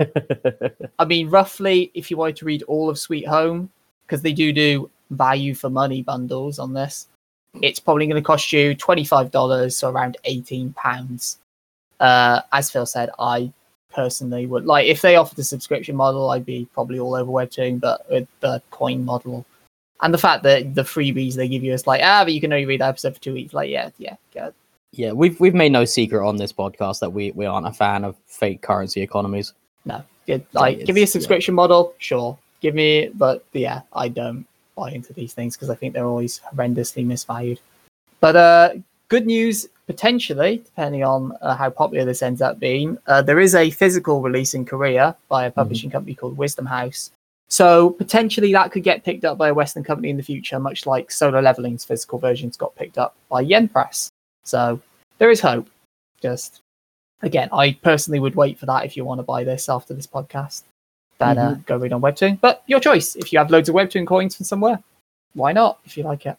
I 0.98 1.04
mean, 1.04 1.28
roughly, 1.28 1.90
if 1.92 2.10
you 2.10 2.16
wanted 2.16 2.36
to 2.36 2.46
read 2.46 2.62
all 2.62 2.88
of 2.88 2.98
Sweet 2.98 3.28
Home, 3.28 3.68
because 4.06 4.22
they 4.22 4.32
do 4.32 4.50
do 4.50 4.88
value 5.10 5.54
for 5.54 5.68
money 5.68 6.02
bundles 6.02 6.58
on 6.58 6.72
this, 6.72 7.06
it's 7.60 7.80
probably 7.80 8.06
going 8.06 8.22
to 8.22 8.26
cost 8.26 8.50
you 8.50 8.74
$25, 8.74 9.70
so 9.70 9.90
around 9.90 10.16
£18. 10.24 11.36
Uh, 12.00 12.40
as 12.50 12.70
Phil 12.70 12.86
said, 12.86 13.10
I 13.18 13.52
personally 13.92 14.46
would 14.46 14.64
like 14.64 14.86
if 14.86 15.02
they 15.02 15.16
offered 15.16 15.38
a 15.38 15.44
subscription 15.44 15.96
model, 15.96 16.30
I'd 16.30 16.46
be 16.46 16.66
probably 16.72 16.98
all 16.98 17.14
over 17.14 17.30
Webtoon, 17.30 17.78
but 17.78 18.08
with 18.10 18.26
the 18.40 18.62
coin 18.70 19.04
model 19.04 19.44
and 20.00 20.14
the 20.14 20.18
fact 20.18 20.42
that 20.44 20.74
the 20.74 20.82
freebies 20.82 21.34
they 21.34 21.48
give 21.48 21.62
you 21.62 21.72
is 21.72 21.86
like, 21.86 22.00
ah, 22.04 22.24
but 22.24 22.32
you 22.32 22.40
can 22.40 22.52
only 22.52 22.66
read 22.66 22.80
that 22.80 22.88
episode 22.90 23.14
for 23.14 23.20
two 23.20 23.34
weeks, 23.34 23.52
like, 23.54 23.70
yeah, 23.70 23.90
yeah, 23.98 24.16
good. 24.32 24.54
Yeah, 24.92 25.12
we've 25.12 25.38
we've 25.38 25.54
made 25.54 25.72
no 25.72 25.84
secret 25.84 26.26
on 26.26 26.36
this 26.36 26.52
podcast 26.52 27.00
that 27.00 27.10
we, 27.10 27.32
we 27.32 27.44
aren't 27.44 27.66
a 27.66 27.72
fan 27.72 28.04
of 28.04 28.16
fake 28.26 28.62
currency 28.62 29.02
economies. 29.02 29.52
No, 29.84 30.02
good. 30.26 30.46
Like, 30.52 30.84
give 30.84 30.94
me 30.94 31.00
a 31.00 31.04
it's- 31.04 31.10
yeah. 31.14 31.20
subscription 31.20 31.54
model, 31.54 31.94
sure. 31.98 32.38
Give 32.60 32.74
me, 32.74 33.08
but 33.14 33.44
yeah, 33.52 33.82
I 33.92 34.08
don't 34.08 34.44
buy 34.76 34.90
into 34.90 35.12
these 35.12 35.32
things 35.34 35.56
because 35.56 35.70
I 35.70 35.74
think 35.74 35.94
they're 35.94 36.06
always 36.06 36.40
horrendously 36.52 37.06
misvalued. 37.06 37.58
But 38.20 38.34
uh, 38.34 38.70
good 39.08 39.26
news, 39.26 39.68
potentially, 39.86 40.58
depending 40.64 41.04
on 41.04 41.36
uh, 41.40 41.54
how 41.54 41.70
popular 41.70 42.04
this 42.04 42.22
ends 42.22 42.42
up 42.42 42.58
being, 42.58 42.98
uh, 43.06 43.22
there 43.22 43.38
is 43.38 43.54
a 43.54 43.70
physical 43.70 44.22
release 44.22 44.54
in 44.54 44.64
Korea 44.64 45.16
by 45.28 45.44
a 45.46 45.50
publishing 45.50 45.90
company 45.90 46.14
called 46.14 46.36
Wisdom 46.36 46.66
House. 46.66 47.12
So 47.50 47.90
potentially 47.90 48.52
that 48.52 48.72
could 48.72 48.82
get 48.82 49.04
picked 49.04 49.24
up 49.24 49.38
by 49.38 49.48
a 49.48 49.54
Western 49.54 49.82
company 49.82 50.10
in 50.10 50.16
the 50.16 50.22
future, 50.22 50.60
much 50.60 50.84
like 50.86 51.10
Solo 51.10 51.40
Leveling's 51.40 51.84
physical 51.84 52.18
versions 52.18 52.56
got 52.56 52.76
picked 52.76 52.98
up 52.98 53.16
by 53.28 53.40
Yen 53.40 53.68
Press. 53.68 54.10
So 54.44 54.80
there 55.18 55.30
is 55.30 55.40
hope. 55.40 55.68
Just 56.20 56.60
again, 57.22 57.48
I 57.52 57.72
personally 57.82 58.20
would 58.20 58.34
wait 58.34 58.58
for 58.58 58.66
that 58.66 58.84
if 58.84 58.96
you 58.96 59.04
want 59.04 59.18
to 59.20 59.22
buy 59.22 59.44
this 59.44 59.68
after 59.68 59.94
this 59.94 60.06
podcast. 60.06 60.64
Then 61.18 61.38
uh, 61.38 61.58
go 61.66 61.76
read 61.76 61.92
on 61.92 62.00
Webtoon. 62.00 62.40
But 62.40 62.62
your 62.66 62.80
choice. 62.80 63.16
If 63.16 63.32
you 63.32 63.38
have 63.38 63.50
loads 63.50 63.68
of 63.68 63.74
Webtoon 63.74 64.06
coins 64.06 64.36
from 64.36 64.44
somewhere, 64.44 64.82
why 65.34 65.52
not? 65.52 65.80
If 65.84 65.96
you 65.96 66.04
like 66.04 66.26
it. 66.26 66.36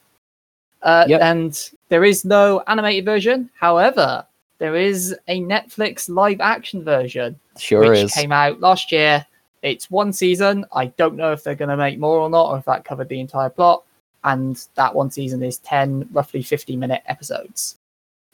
Uh, 0.81 1.05
Yep. 1.07 1.21
And 1.21 1.71
there 1.89 2.05
is 2.05 2.23
no 2.23 2.63
animated 2.67 3.03
version. 3.03 3.49
However, 3.59 4.25
there 4.59 4.75
is 4.75 5.15
a 5.27 5.41
Netflix 5.41 6.07
live 6.09 6.39
action 6.39 6.83
version 6.83 7.39
Sure 7.57 7.89
which 7.89 7.99
is. 8.05 8.13
came 8.13 8.31
out 8.31 8.59
last 8.61 8.91
year. 8.91 9.25
It's 9.61 9.91
one 9.91 10.13
season. 10.13 10.65
I 10.73 10.87
don't 10.87 11.15
know 11.15 11.31
if 11.31 11.43
they're 11.43 11.55
going 11.55 11.69
to 11.69 11.77
make 11.77 11.99
more 11.99 12.19
or 12.19 12.29
not, 12.29 12.49
or 12.49 12.57
if 12.57 12.65
that 12.65 12.85
covered 12.85 13.09
the 13.09 13.19
entire 13.19 13.49
plot. 13.49 13.83
And 14.23 14.65
that 14.75 14.95
one 14.95 15.11
season 15.11 15.41
is 15.43 15.57
10, 15.59 16.09
roughly 16.11 16.41
50 16.41 16.75
minute 16.75 17.01
episodes. 17.05 17.77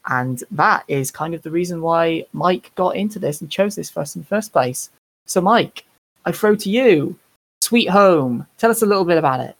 And 0.07 0.43
that 0.51 0.83
is 0.87 1.11
kind 1.11 1.33
of 1.33 1.41
the 1.41 1.51
reason 1.51 1.81
why 1.81 2.25
Mike 2.33 2.71
got 2.75 2.95
into 2.95 3.19
this 3.19 3.41
and 3.41 3.49
chose 3.49 3.75
this 3.75 3.95
us 3.97 4.15
in 4.15 4.21
the 4.21 4.27
first 4.27 4.51
place. 4.51 4.89
So, 5.25 5.41
Mike, 5.41 5.85
I 6.25 6.31
throw 6.31 6.55
to 6.55 6.69
you 6.69 7.17
Sweet 7.61 7.89
Home. 7.89 8.45
Tell 8.57 8.69
us 8.69 8.83
a 8.83 8.85
little 8.85 9.05
bit 9.05 9.17
about 9.17 9.39
it. 9.39 9.55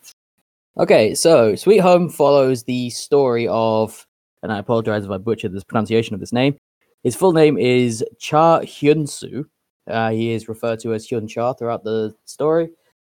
Okay, 0.77 1.15
so 1.15 1.55
Sweet 1.55 1.79
Home 1.79 2.10
follows 2.10 2.63
the 2.63 2.89
story 2.91 3.48
of, 3.48 4.05
and 4.43 4.51
I 4.51 4.60
apologize 4.60 5.05
if 5.05 5.12
I 5.12 5.17
butchered 5.17 5.53
this 5.53 5.63
pronunciation 5.63 6.13
of 6.13 6.19
this 6.19 6.34
name. 6.34 6.57
His 7.03 7.15
full 7.15 7.34
name 7.34 7.57
is 7.57 8.03
Cha 8.19 8.60
Hyun 8.60 9.07
Soo. 9.10 9.48
Uh, 9.87 10.11
he 10.11 10.31
is 10.31 10.47
referred 10.47 10.79
to 10.79 10.93
as 10.93 11.07
Hyun 11.07 11.29
Cha 11.29 11.53
throughout 11.53 11.83
the 11.83 12.15
story, 12.25 12.69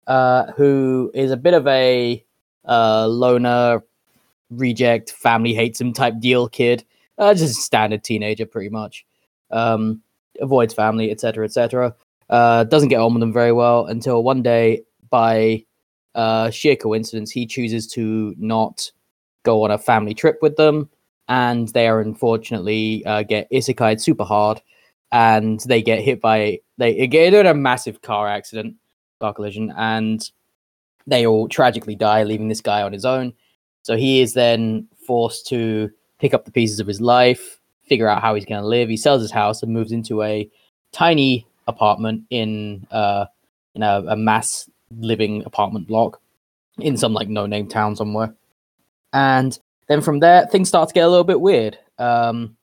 uh, 0.06 0.52
who 0.52 1.10
is 1.14 1.30
a 1.30 1.36
bit 1.36 1.54
of 1.54 1.66
a 1.66 2.24
uh, 2.66 3.06
loner, 3.08 3.82
reject, 4.50 5.12
family 5.12 5.54
hates 5.54 5.80
him 5.80 5.92
type 5.92 6.18
deal 6.20 6.48
kid. 6.48 6.84
Uh, 7.18 7.34
just 7.34 7.58
a 7.58 7.60
standard 7.60 8.04
teenager, 8.04 8.46
pretty 8.46 8.70
much. 8.70 9.04
Um, 9.50 10.02
avoids 10.40 10.72
family, 10.72 11.10
etc., 11.10 11.44
etc. 11.44 11.94
Uh, 12.28 12.64
doesn't 12.64 12.88
get 12.88 13.00
on 13.00 13.12
with 13.14 13.20
them 13.20 13.32
very 13.32 13.52
well 13.52 13.86
until 13.86 14.22
one 14.22 14.42
day, 14.42 14.82
by 15.10 15.64
uh, 16.14 16.50
sheer 16.50 16.76
coincidence, 16.76 17.30
he 17.30 17.46
chooses 17.46 17.86
to 17.88 18.34
not 18.38 18.90
go 19.42 19.64
on 19.64 19.70
a 19.70 19.78
family 19.78 20.14
trip 20.14 20.38
with 20.40 20.56
them 20.56 20.88
and 21.28 21.68
they 21.68 21.88
are 21.88 22.00
unfortunately 22.00 23.02
get 23.28 23.50
isekai 23.50 24.00
super 24.00 24.24
hard, 24.24 24.60
and 25.12 25.60
they 25.60 25.82
get 25.82 26.00
hit 26.00 26.20
by 26.20 26.60
they 26.78 27.06
get 27.06 27.34
in 27.34 27.46
a 27.46 27.54
massive 27.54 28.02
car 28.02 28.28
accident, 28.28 28.76
car 29.20 29.34
collision, 29.34 29.72
and 29.76 30.30
they 31.06 31.26
all 31.26 31.48
tragically 31.48 31.94
die, 31.94 32.22
leaving 32.22 32.48
this 32.48 32.60
guy 32.60 32.82
on 32.82 32.92
his 32.92 33.04
own. 33.04 33.32
So 33.82 33.96
he 33.96 34.20
is 34.20 34.34
then 34.34 34.86
forced 35.06 35.46
to 35.48 35.90
pick 36.18 36.34
up 36.34 36.44
the 36.44 36.52
pieces 36.52 36.80
of 36.80 36.86
his 36.86 37.00
life, 37.00 37.60
figure 37.82 38.08
out 38.08 38.22
how 38.22 38.34
he's 38.34 38.44
going 38.44 38.60
to 38.60 38.66
live. 38.66 38.88
He 38.88 38.96
sells 38.96 39.22
his 39.22 39.30
house 39.30 39.62
and 39.62 39.72
moves 39.72 39.92
into 39.92 40.22
a 40.22 40.48
tiny 40.92 41.46
apartment 41.66 42.24
in 42.30 42.86
uh 42.90 43.26
in 43.74 43.82
a, 43.82 44.02
a 44.08 44.16
mass 44.16 44.68
living 44.98 45.44
apartment 45.44 45.86
block 45.86 46.20
in 46.78 46.96
some 46.96 47.12
like 47.12 47.28
no 47.28 47.46
name 47.46 47.68
town 47.68 47.94
somewhere. 47.94 48.34
And 49.12 49.58
then 49.88 50.00
from 50.00 50.20
there, 50.20 50.46
things 50.46 50.68
start 50.68 50.88
to 50.88 50.94
get 50.94 51.04
a 51.04 51.08
little 51.08 51.24
bit 51.24 51.40
weird. 51.40 51.78
Um, 51.98 52.56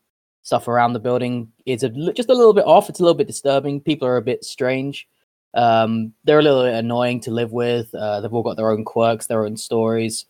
stuff 0.47 0.69
around 0.69 0.93
the 0.93 0.99
building 0.99 1.51
is 1.65 1.83
a, 1.83 1.89
just 1.89 2.29
a 2.29 2.33
little 2.33 2.53
bit 2.53 2.65
off. 2.65 2.87
It's 2.87 3.01
a 3.01 3.03
little 3.03 3.17
bit 3.17 3.27
disturbing. 3.27 3.81
People 3.81 4.07
are 4.07 4.15
a 4.15 4.21
bit 4.21 4.45
strange. 4.45 5.05
Um, 5.53 6.13
they're 6.23 6.39
a 6.39 6.41
little 6.41 6.63
bit 6.63 6.73
annoying 6.73 7.19
to 7.21 7.31
live 7.31 7.51
with. 7.51 7.93
Uh, 7.93 8.21
they've 8.21 8.33
all 8.33 8.43
got 8.43 8.55
their 8.55 8.71
own 8.71 8.85
quirks, 8.85 9.27
their 9.27 9.43
own 9.43 9.57
stories. 9.57 10.25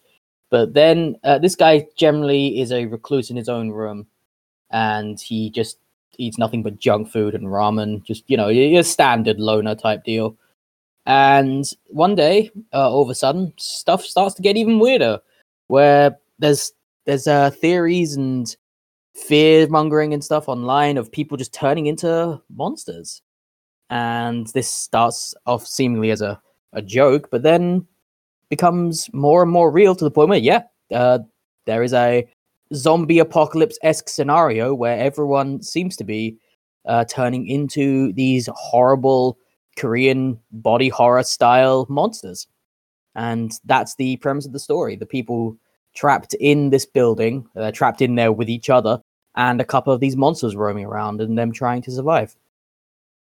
But 0.50 0.74
then 0.74 1.18
uh, 1.24 1.38
this 1.38 1.56
guy 1.56 1.86
generally 1.96 2.60
is 2.60 2.72
a 2.72 2.88
recluse 2.88 3.30
in 3.30 3.38
his 3.38 3.48
own 3.48 3.70
room, 3.70 4.08
and 4.72 5.22
he 5.22 5.52
just 5.52 5.78
eats 6.18 6.40
nothing 6.40 6.64
but 6.64 6.80
junk 6.80 7.12
food 7.12 7.36
and 7.36 7.46
ramen. 7.46 8.04
Just 8.04 8.24
you 8.28 8.38
know, 8.38 8.48
your 8.48 8.82
standard 8.82 9.40
loner 9.40 9.76
type 9.76 10.04
deal. 10.04 10.36
And 11.06 11.64
one 11.90 12.16
day, 12.16 12.50
uh, 12.74 12.90
all 12.90 13.04
of 13.04 13.10
a 13.12 13.16
sudden, 13.16 13.54
stuff 13.58 14.02
starts 14.04 14.34
to 14.34 14.42
get 14.42 14.58
even 14.58 14.80
weirder. 14.80 15.20
Where 15.68 16.18
there's 16.40 16.74
there's 17.06 17.28
uh, 17.28 17.52
theories 17.52 18.16
and 18.16 18.56
fear 19.18 19.68
mongering 19.68 20.14
and 20.14 20.24
stuff 20.24 20.48
online 20.48 20.98
of 20.98 21.12
people 21.12 21.38
just 21.38 21.54
turning 21.54 21.88
into 21.88 22.42
monsters. 22.56 23.22
And 23.90 24.48
this 24.48 24.72
starts 24.72 25.34
off 25.46 25.66
seemingly 25.66 26.12
as 26.12 26.22
a, 26.22 26.40
a 26.74 26.82
joke, 26.82 27.30
but 27.32 27.44
then 27.44 27.88
becomes 28.50 29.10
more 29.14 29.42
and 29.42 29.52
more 29.52 29.72
real 29.72 29.96
to 29.96 30.04
the 30.04 30.12
point 30.12 30.30
where, 30.30 30.38
yeah, 30.38 30.64
uh, 30.94 31.20
there 31.66 31.84
is 31.84 31.94
a 31.94 32.28
zombie 32.74 33.20
apocalypse 33.20 33.78
esque 33.82 34.10
scenario 34.10 34.74
where 34.74 34.98
everyone 35.00 35.62
seems 35.62 35.96
to 35.98 36.04
be 36.04 36.38
uh, 36.86 37.04
turning 37.06 37.48
into 37.48 38.14
these 38.14 38.48
horrible 38.56 39.38
Korean 39.78 40.40
body 40.52 40.90
horror 40.90 41.24
style 41.24 41.86
monsters. 41.90 42.48
And 43.16 43.52
that's 43.66 43.96
the 43.96 44.18
premise 44.18 44.46
of 44.46 44.54
the 44.54 44.60
story. 44.60 44.96
The 44.96 45.06
people 45.06 45.58
trapped 45.96 46.34
in 46.36 46.70
this 46.70 46.86
building, 46.86 47.48
they're 47.56 47.72
trapped 47.72 48.02
in 48.02 48.16
there 48.16 48.32
with 48.32 48.50
each 48.50 48.70
other, 48.70 49.02
and 49.38 49.62
a 49.62 49.66
couple 49.66 49.94
of 49.94 50.00
these 50.02 50.18
monsters 50.18 50.56
roaming 50.56 50.86
around 50.86 51.22
and 51.22 51.38
them 51.38 51.52
trying 51.54 51.82
to 51.84 51.92
survive. 51.92 52.36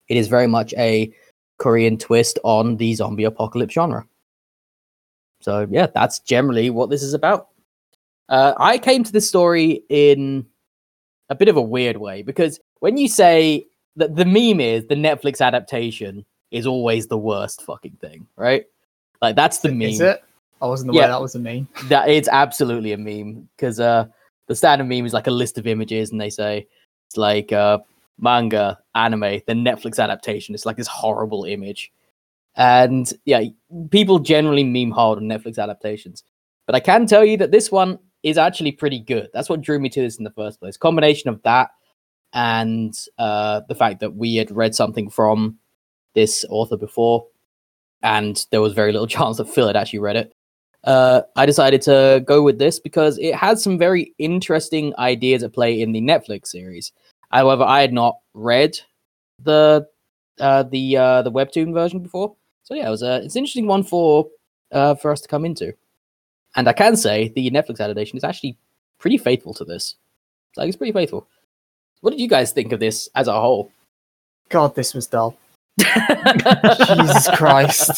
It 0.10 0.18
is 0.18 0.27
very 0.27 0.46
much 0.48 0.74
a 0.77 1.12
Korean 1.58 1.98
twist 1.98 2.38
on 2.44 2.75
the 2.77 2.94
zombie 2.94 3.24
apocalypse 3.24 3.74
genre. 3.74 4.06
So, 5.39 5.65
yeah, 5.72 5.88
that's 5.88 6.20
generally 6.20 6.70
what 6.70 6.89
this 6.89 7.01
is 7.01 7.13
about. 7.13 7.48
Uh, 8.30 8.53
I 8.58 8.77
came 8.77 9.03
to 9.03 9.12
this 9.12 9.27
story 9.27 9.84
in 9.89 10.46
a 11.30 11.36
bit 11.36 11.48
of 11.48 11.58
a 11.58 11.62
weird 11.62 11.98
way 11.98 12.22
because 12.22 12.60
when 12.80 12.98
you 12.98 13.08
say 13.08 13.65
that 13.96 14.15
the 14.15 14.25
meme 14.25 14.60
is 14.60 14.86
the 14.88 14.96
Netflix 14.96 15.41
adaptation 15.41 16.25
is 16.51 16.68
always 16.68 17.08
the 17.08 17.18
worst 17.18 17.63
fucking 17.63 17.98
thing, 18.01 18.27
right? 18.36 18.65
Like 19.22 19.36
that's 19.36 19.60
the 19.60 19.70
meme. 19.70 19.82
Is 19.89 20.01
it? 20.01 20.24
I 20.62 20.68
wasn't 20.68 20.91
aware 20.91 21.03
Yeah. 21.03 21.08
that 21.08 21.22
was 21.22 21.36
a 21.36 21.39
meme. 21.39 21.68
That 21.86 22.10
it's 22.10 22.27
absolutely 22.27 22.91
a 22.91 22.98
meme 22.98 23.48
because 23.56 23.80
uh, 23.80 24.06
the 24.48 24.56
standard 24.56 24.86
meme 24.86 25.06
is 25.06 25.14
like 25.14 25.28
a 25.28 25.32
list 25.32 25.58
of 25.58 25.68
images, 25.68 26.12
and 26.12 26.20
they 26.20 26.30
say 26.30 26.68
it's 27.08 27.18
like 27.18 27.52
uh, 27.52 27.80
manga, 28.20 28.80
anime, 28.96 29.42
the 29.48 29.54
Netflix 29.54 30.02
adaptation. 30.02 30.56
It's 30.56 30.66
like 30.66 30.78
this 30.78 30.88
horrible 30.88 31.46
image, 31.46 31.92
and 32.56 33.12
yeah, 33.26 33.44
people 33.90 34.20
generally 34.20 34.64
meme 34.64 34.92
hard 34.92 35.20
on 35.20 35.26
Netflix 35.26 35.58
adaptations. 35.58 36.24
But 36.66 36.76
I 36.76 36.80
can 36.80 37.06
tell 37.06 37.26
you 37.26 37.38
that 37.38 37.52
this 37.52 37.72
one 37.72 38.00
is 38.24 38.38
actually 38.38 38.72
pretty 38.72 39.00
good. 39.00 39.30
That's 39.34 39.50
what 39.50 39.62
drew 39.62 39.80
me 39.80 39.90
to 39.90 40.02
this 40.02 40.18
in 40.18 40.24
the 40.24 40.32
first 40.32 40.60
place. 40.60 40.78
Combination 40.78 41.30
of 41.30 41.42
that 41.44 41.70
and 42.34 42.98
uh, 43.18 43.62
the 43.68 43.76
fact 43.76 44.00
that 44.00 44.16
we 44.16 44.36
had 44.36 44.52
read 44.52 44.76
something 44.76 45.10
from 45.10 45.58
this 46.14 46.46
author 46.50 46.78
before, 46.78 47.26
and 48.04 48.46
there 48.52 48.62
was 48.62 48.74
very 48.74 48.92
little 48.92 49.08
chance 49.18 49.38
that 49.38 49.50
Phil 49.50 49.68
had 49.68 49.76
actually 49.76 50.00
read 50.00 50.16
it 50.16 50.34
uh, 50.84 51.22
I 51.36 51.46
decided 51.46 51.82
to 51.84 52.24
go 52.26 52.42
with 52.42 52.58
this 52.58 52.80
because 52.80 53.18
it 53.20 53.36
has 53.36 53.64
some 53.64 53.78
very 53.78 54.14
interesting 54.18 54.94
ideas 54.98 55.44
at 55.44 55.54
play 55.54 55.82
in 55.82 55.92
the 55.92 56.02
Netflix 56.02 56.48
series. 56.48 56.92
However, 57.32 57.64
I 57.64 57.82
had 57.82 57.94
not 57.94 58.18
read 58.34 58.80
the 59.40 59.88
uh, 60.40 60.64
the 60.64 60.98
uh, 60.98 61.22
the 61.22 61.32
webtoon 61.32 61.74
version 61.74 62.00
before, 62.00 62.36
so 62.64 62.74
yeah, 62.74 62.88
it 62.88 62.92
was 62.92 63.04
a 63.04 63.24
it's 63.24 63.36
an 63.36 63.40
interesting 63.40 63.68
one 63.68 63.84
for 63.84 64.28
uh, 64.72 64.96
for 64.96 65.12
us 65.12 65.22
to 65.22 65.28
come 65.28 65.46
into. 65.46 65.74
And 66.56 66.68
I 66.68 66.74
can 66.74 66.98
say 66.98 67.30
the 67.30 67.50
Netflix 67.52 67.80
adaptation 67.80 68.18
is 68.18 68.24
actually 68.24 68.58
pretty 68.98 69.18
faithful 69.18 69.54
to 69.56 69.66
this. 69.66 69.96
Like 70.58 70.68
it's 70.68 70.78
pretty 70.78 70.92
faithful. 70.92 71.28
What 72.02 72.12
did 72.12 72.20
you 72.20 72.28
guys 72.28 72.52
think 72.52 72.72
of 72.72 72.80
this 72.80 73.08
as 73.16 73.28
a 73.28 73.34
whole? 73.34 73.72
God, 74.50 74.76
this 74.76 74.94
was 74.94 75.08
dull. 75.08 75.38
Jesus 76.88 77.28
Christ. 77.36 77.92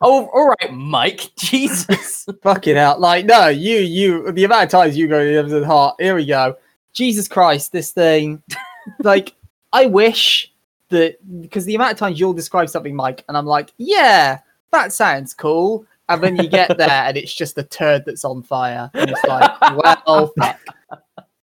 oh, 0.00 0.26
all 0.32 0.48
right, 0.48 0.72
Mike. 0.72 1.30
Jesus. 1.36 2.26
Fucking 2.42 2.76
out. 2.76 3.00
Like, 3.00 3.26
no, 3.26 3.48
you, 3.48 3.78
you, 3.78 4.32
the 4.32 4.44
amount 4.44 4.64
of 4.64 4.70
times 4.70 4.96
you 4.96 5.08
go 5.08 5.42
to 5.42 5.48
the 5.48 5.66
heart, 5.66 5.96
here 5.98 6.14
we 6.14 6.26
go. 6.26 6.56
Jesus 6.92 7.28
Christ, 7.28 7.72
this 7.72 7.92
thing. 7.92 8.42
like, 9.00 9.34
I 9.72 9.86
wish 9.86 10.52
that, 10.88 11.16
because 11.40 11.64
the 11.64 11.74
amount 11.74 11.92
of 11.92 11.98
times 11.98 12.18
you'll 12.18 12.32
describe 12.32 12.68
something, 12.68 12.94
Mike, 12.94 13.24
and 13.28 13.36
I'm 13.36 13.46
like, 13.46 13.72
yeah, 13.78 14.40
that 14.72 14.92
sounds 14.92 15.34
cool. 15.34 15.86
And 16.08 16.22
then 16.22 16.36
you 16.36 16.48
get 16.48 16.78
there 16.78 16.88
and 16.88 17.16
it's 17.16 17.34
just 17.34 17.58
a 17.58 17.64
turd 17.64 18.04
that's 18.06 18.24
on 18.24 18.42
fire. 18.42 18.90
And 18.94 19.10
it's 19.10 19.24
like, 19.24 19.60
well, 20.06 20.32
fuck. 20.38 20.60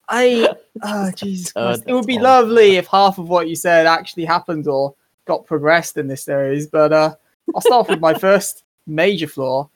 I, 0.08 0.48
oh, 0.82 1.10
Jesus 1.10 1.52
Christ. 1.52 1.82
It 1.86 1.92
would 1.92 2.06
be 2.06 2.18
lovely 2.18 2.76
if 2.76 2.86
half 2.86 3.18
of 3.18 3.28
what 3.28 3.48
you 3.48 3.56
said 3.56 3.86
actually 3.86 4.24
happened 4.24 4.68
or 4.68 4.94
got 5.24 5.46
progressed 5.46 5.96
in 5.96 6.06
this 6.06 6.22
series. 6.22 6.66
But 6.66 6.92
uh, 6.92 7.14
I'll 7.54 7.60
start 7.60 7.80
off 7.80 7.88
with 7.88 8.00
my 8.00 8.14
first 8.18 8.64
major 8.86 9.26
flaw. 9.26 9.68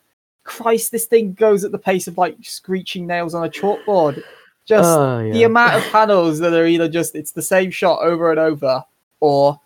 Christ, 0.43 0.91
this 0.91 1.05
thing 1.05 1.33
goes 1.33 1.63
at 1.63 1.71
the 1.71 1.77
pace 1.77 2.07
of 2.07 2.17
like 2.17 2.37
screeching 2.41 3.05
nails 3.05 3.35
on 3.35 3.45
a 3.45 3.49
chalkboard. 3.49 4.23
Just 4.65 4.87
Oh, 4.87 5.31
the 5.31 5.43
amount 5.43 5.75
of 5.75 5.83
panels 5.91 6.39
that 6.39 6.53
are 6.53 6.65
either 6.65 6.87
just 6.87 7.15
it's 7.15 7.31
the 7.31 7.41
same 7.41 7.71
shot 7.71 8.01
over 8.01 8.31
and 8.31 8.39
over, 8.39 8.83
or 9.19 9.59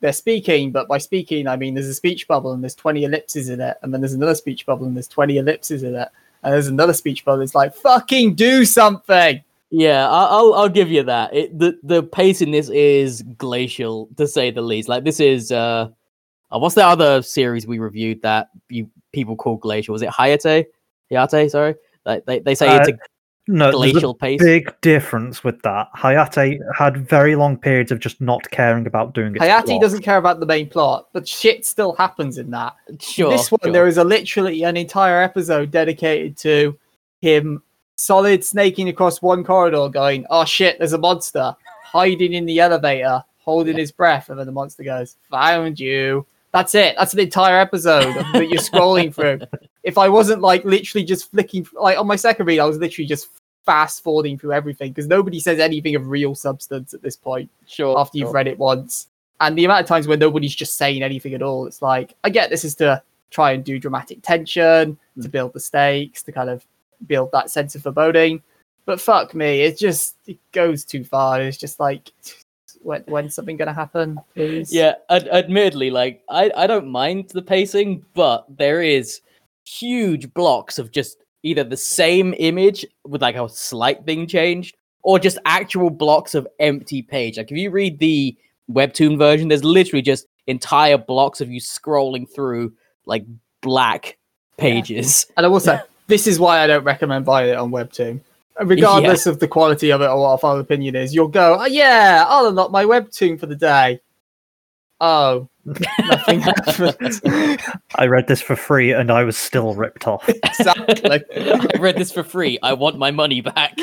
they're 0.00 0.12
speaking, 0.12 0.72
but 0.72 0.88
by 0.88 0.98
speaking 0.98 1.46
I 1.46 1.56
mean 1.56 1.74
there's 1.74 1.88
a 1.88 1.94
speech 1.94 2.28
bubble 2.28 2.52
and 2.52 2.62
there's 2.62 2.74
20 2.74 3.04
ellipses 3.04 3.48
in 3.48 3.60
it, 3.60 3.76
and 3.82 3.92
then 3.92 4.00
there's 4.00 4.14
another 4.14 4.34
speech 4.34 4.66
bubble 4.66 4.86
and 4.86 4.96
there's 4.96 5.08
20 5.08 5.38
ellipses 5.38 5.82
in 5.82 5.94
it, 5.94 6.08
and 6.42 6.52
there's 6.52 6.68
another 6.68 6.92
speech 6.92 7.24
bubble. 7.24 7.42
It's 7.42 7.54
like 7.54 7.74
fucking 7.74 8.34
do 8.34 8.64
something. 8.64 9.42
Yeah, 9.78 10.08
I- 10.08 10.28
I'll 10.28 10.54
I'll 10.54 10.68
give 10.70 10.90
you 10.90 11.02
that. 11.02 11.34
It, 11.34 11.58
the 11.58 11.78
the 11.82 12.02
pace 12.02 12.40
in 12.40 12.50
this 12.50 12.70
is 12.70 13.22
glacial 13.36 14.08
to 14.16 14.26
say 14.26 14.50
the 14.50 14.62
least. 14.62 14.88
Like 14.88 15.04
this 15.04 15.20
is 15.20 15.52
uh, 15.52 15.88
uh 16.50 16.58
what's 16.58 16.74
the 16.74 16.86
other 16.86 17.20
series 17.20 17.66
we 17.66 17.78
reviewed 17.78 18.22
that 18.22 18.48
you 18.70 18.88
people 19.12 19.36
call 19.36 19.56
glacial? 19.56 19.92
Was 19.92 20.00
it 20.00 20.08
Hayate? 20.08 20.64
Hayate, 21.12 21.50
sorry. 21.50 21.74
Like 22.06 22.24
they, 22.24 22.38
they 22.38 22.54
say 22.54 22.74
it's 22.74 22.88
a 22.88 22.98
No, 23.48 23.64
there's 23.64 23.74
a 23.74 23.92
glacial 23.92 24.14
pace. 24.14 24.40
big 24.40 24.74
difference 24.80 25.44
with 25.44 25.60
that. 25.60 25.88
Hayate 25.94 26.58
had 26.74 27.06
very 27.06 27.36
long 27.36 27.58
periods 27.58 27.92
of 27.92 27.98
just 27.98 28.18
not 28.18 28.50
caring 28.50 28.86
about 28.86 29.12
doing 29.12 29.36
it. 29.36 29.42
Hayate 29.42 29.78
doesn't 29.78 30.00
care 30.00 30.16
about 30.16 30.40
the 30.40 30.46
main 30.46 30.70
plot, 30.70 31.08
but 31.12 31.28
shit 31.28 31.66
still 31.66 31.92
happens 31.96 32.38
in 32.38 32.50
that. 32.50 32.76
Sure. 32.98 33.28
this 33.30 33.52
one 33.52 33.60
sure. 33.62 33.72
there 33.72 33.86
is 33.86 33.98
a 33.98 34.04
literally 34.04 34.62
an 34.62 34.78
entire 34.78 35.20
episode 35.20 35.70
dedicated 35.70 36.38
to 36.38 36.78
him 37.20 37.62
solid 37.96 38.44
snaking 38.44 38.88
across 38.88 39.22
one 39.22 39.42
corridor 39.42 39.88
going 39.88 40.26
oh 40.30 40.44
shit 40.44 40.78
there's 40.78 40.92
a 40.92 40.98
monster. 40.98 41.54
Hiding 41.82 42.32
in 42.34 42.46
the 42.46 42.60
elevator 42.60 43.24
holding 43.38 43.78
his 43.78 43.92
breath 43.92 44.28
and 44.28 44.38
then 44.38 44.46
the 44.46 44.52
monster 44.52 44.82
goes 44.82 45.16
found 45.30 45.78
you. 45.80 46.26
That's 46.52 46.74
it. 46.74 46.96
That's 46.98 47.12
an 47.12 47.20
entire 47.20 47.58
episode 47.58 48.14
that 48.32 48.48
you're 48.48 48.60
scrolling 48.60 49.14
through. 49.14 49.40
If 49.82 49.98
i 49.98 50.08
wasn't 50.08 50.42
like 50.42 50.64
literally 50.64 51.04
just 51.04 51.30
flicking 51.30 51.64
like 51.74 51.96
on 51.96 52.08
my 52.08 52.16
second 52.16 52.46
read 52.46 52.58
i 52.58 52.64
was 52.64 52.78
literally 52.78 53.06
just 53.06 53.28
fast 53.66 54.02
forwarding 54.02 54.38
through 54.38 54.52
everything 54.52 54.90
because 54.90 55.06
nobody 55.06 55.38
says 55.38 55.60
anything 55.60 55.94
of 55.94 56.08
real 56.08 56.34
substance 56.34 56.92
at 56.92 57.02
this 57.02 57.16
point 57.16 57.50
sure 57.66 57.96
after 57.96 58.18
you've 58.18 58.26
sure. 58.26 58.34
read 58.34 58.48
it 58.48 58.58
once. 58.58 59.08
And 59.40 59.58
the 59.58 59.64
amount 59.64 59.82
of 59.82 59.86
times 59.86 60.08
where 60.08 60.16
nobody's 60.16 60.54
just 60.54 60.76
saying 60.76 61.02
anything 61.02 61.34
at 61.34 61.42
all, 61.42 61.66
it's 61.66 61.82
like, 61.82 62.14
I 62.24 62.30
get 62.30 62.48
this 62.48 62.64
is 62.64 62.74
to 62.76 63.02
try 63.30 63.52
and 63.52 63.62
do 63.62 63.78
dramatic 63.78 64.22
tension, 64.22 64.96
to 65.20 65.28
mm. 65.28 65.30
build 65.30 65.52
the 65.52 65.60
stakes, 65.60 66.22
to 66.22 66.32
kind 66.32 66.48
of 66.48 66.64
build 67.06 67.30
that 67.32 67.50
sense 67.50 67.74
of 67.74 67.82
foreboding. 67.82 68.42
But 68.84 69.00
fuck 69.00 69.34
me, 69.34 69.62
it 69.62 69.78
just 69.78 70.16
it 70.26 70.38
goes 70.52 70.84
too 70.84 71.04
far. 71.04 71.40
It's 71.40 71.56
just 71.56 71.80
like, 71.80 72.12
when, 72.82 73.02
when's 73.02 73.34
something 73.34 73.56
going 73.56 73.66
to 73.66 73.74
happen, 73.74 74.20
please? 74.34 74.72
Yeah, 74.72 74.94
ad- 75.10 75.28
admittedly, 75.28 75.90
like 75.90 76.22
I, 76.28 76.52
I 76.56 76.66
don't 76.66 76.88
mind 76.88 77.30
the 77.30 77.42
pacing, 77.42 78.04
but 78.14 78.46
there 78.48 78.82
is 78.82 79.20
huge 79.64 80.32
blocks 80.34 80.78
of 80.78 80.92
just 80.92 81.18
either 81.42 81.64
the 81.64 81.76
same 81.76 82.34
image 82.38 82.86
with 83.04 83.22
like 83.22 83.36
a 83.36 83.48
slight 83.48 84.04
thing 84.04 84.26
changed, 84.26 84.76
or 85.02 85.18
just 85.18 85.38
actual 85.44 85.90
blocks 85.90 86.34
of 86.34 86.46
empty 86.60 87.02
page. 87.02 87.38
Like 87.38 87.50
if 87.50 87.56
you 87.56 87.70
read 87.70 87.98
the 87.98 88.36
webtoon 88.70 89.18
version, 89.18 89.48
there's 89.48 89.64
literally 89.64 90.02
just 90.02 90.26
entire 90.46 90.98
blocks 90.98 91.40
of 91.40 91.50
you 91.50 91.60
scrolling 91.60 92.28
through 92.32 92.72
like 93.04 93.24
black 93.62 94.16
pages. 94.58 95.26
And 95.36 95.46
I 95.46 95.48
will 95.48 95.60
say, 95.60 95.80
this 96.06 96.26
is 96.26 96.38
why 96.38 96.60
I 96.60 96.66
don't 96.66 96.84
recommend 96.84 97.24
buying 97.24 97.50
it 97.50 97.56
on 97.56 97.70
Webtoon. 97.70 98.20
Regardless 98.60 99.26
of 99.26 99.38
the 99.38 99.48
quality 99.48 99.90
of 99.92 100.00
it 100.00 100.06
or 100.06 100.18
what 100.18 100.28
our 100.28 100.38
final 100.38 100.60
opinion 100.60 100.96
is, 100.96 101.14
you'll 101.14 101.28
go, 101.28 101.58
oh, 101.60 101.66
yeah, 101.66 102.24
I'll 102.26 102.46
unlock 102.46 102.70
my 102.70 102.84
Webtoon 102.84 103.38
for 103.38 103.46
the 103.46 103.56
day. 103.56 104.00
Oh, 105.00 105.48
nothing 105.64 106.40
happened. 106.40 107.20
I 107.96 108.06
read 108.06 108.28
this 108.28 108.40
for 108.40 108.56
free 108.56 108.92
and 108.92 109.10
I 109.10 109.24
was 109.24 109.36
still 109.36 109.74
ripped 109.74 110.06
off. 110.06 110.26
exactly. 110.28 111.22
I 111.36 111.78
read 111.78 111.96
this 111.96 112.12
for 112.12 112.22
free. 112.22 112.58
I 112.62 112.72
want 112.72 112.98
my 112.98 113.10
money 113.10 113.42
back. 113.42 113.76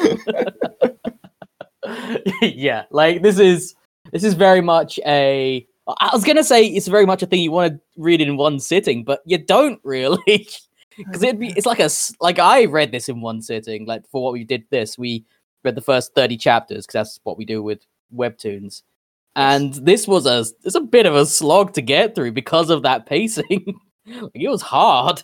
yeah, 2.41 2.85
like 2.89 3.21
this 3.21 3.37
is 3.37 3.75
this 4.11 4.23
is 4.23 4.33
very 4.33 4.61
much 4.61 4.99
a. 5.05 5.67
I 5.87 6.09
was 6.13 6.23
gonna 6.23 6.43
say 6.43 6.65
it's 6.65 6.87
very 6.87 7.05
much 7.05 7.21
a 7.21 7.25
thing 7.25 7.41
you 7.41 7.51
want 7.51 7.73
to 7.73 7.79
read 8.01 8.21
in 8.21 8.37
one 8.37 8.59
sitting, 8.59 9.03
but 9.03 9.21
you 9.25 9.37
don't 9.37 9.81
really, 9.83 10.47
because 10.97 11.23
it'd 11.23 11.39
be 11.39 11.49
it's 11.55 11.65
like 11.65 11.79
a 11.79 11.83
s- 11.85 12.13
like 12.21 12.39
I 12.39 12.65
read 12.65 12.91
this 12.91 13.09
in 13.09 13.21
one 13.21 13.41
sitting. 13.41 13.85
Like 13.85 14.07
for 14.09 14.23
what 14.23 14.33
we 14.33 14.43
did 14.43 14.63
this, 14.69 14.97
we 14.97 15.25
read 15.63 15.75
the 15.75 15.81
first 15.81 16.13
thirty 16.15 16.37
chapters 16.37 16.85
because 16.85 16.93
that's 16.93 17.19
what 17.23 17.37
we 17.37 17.45
do 17.45 17.61
with 17.63 17.79
webtoons, 18.15 18.83
and 19.35 19.73
this 19.75 20.07
was 20.07 20.25
a 20.25 20.45
it's 20.63 20.75
a 20.75 20.81
bit 20.81 21.05
of 21.05 21.15
a 21.15 21.25
slog 21.25 21.73
to 21.73 21.81
get 21.81 22.15
through 22.15 22.31
because 22.33 22.69
of 22.69 22.83
that 22.83 23.05
pacing. 23.07 23.79
like, 24.05 24.31
it 24.33 24.49
was 24.49 24.61
hard. 24.61 25.21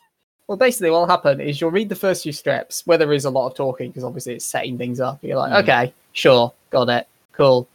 Well, 0.47 0.57
basically, 0.57 0.89
what'll 0.89 1.05
happen 1.07 1.39
is 1.39 1.61
you'll 1.61 1.69
read 1.69 1.89
the 1.89 1.95
first 1.95 2.23
few 2.23 2.31
strips 2.31 2.81
where 2.87 2.97
there 2.97 3.13
is 3.13 3.25
a 3.25 3.29
lot 3.29 3.45
of 3.47 3.55
talking 3.55 3.89
because 3.91 4.03
obviously 4.03 4.33
it's 4.33 4.45
setting 4.45 4.77
things 4.79 4.99
up. 4.99 5.19
You're 5.21 5.37
like, 5.37 5.51
Mm. 5.51 5.61
okay, 5.63 5.93
sure, 6.13 6.51
got 6.71 6.89
it, 6.89 7.07
cool. 7.33 7.67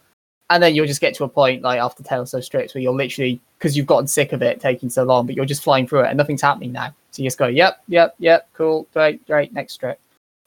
And 0.49 0.61
then 0.61 0.75
you'll 0.75 0.85
just 0.85 0.99
get 0.99 1.15
to 1.15 1.23
a 1.23 1.29
point 1.29 1.61
like 1.61 1.79
after 1.79 2.03
10 2.03 2.19
or 2.19 2.25
so 2.25 2.41
strips 2.41 2.75
where 2.75 2.81
you're 2.81 2.93
literally, 2.93 3.39
because 3.57 3.77
you've 3.77 3.85
gotten 3.87 4.07
sick 4.07 4.33
of 4.33 4.41
it 4.41 4.59
taking 4.59 4.89
so 4.89 5.03
long, 5.05 5.25
but 5.25 5.35
you're 5.35 5.45
just 5.45 5.63
flying 5.63 5.87
through 5.87 6.01
it 6.01 6.07
and 6.09 6.17
nothing's 6.17 6.41
happening 6.41 6.73
now. 6.73 6.93
So 7.15 7.23
you 7.23 7.27
just 7.27 7.37
go, 7.37 7.47
yep, 7.47 7.81
yep, 7.87 8.13
yep, 8.19 8.49
cool, 8.53 8.87
great, 8.91 9.25
great, 9.25 9.53
next 9.53 9.73
strip. 9.73 9.99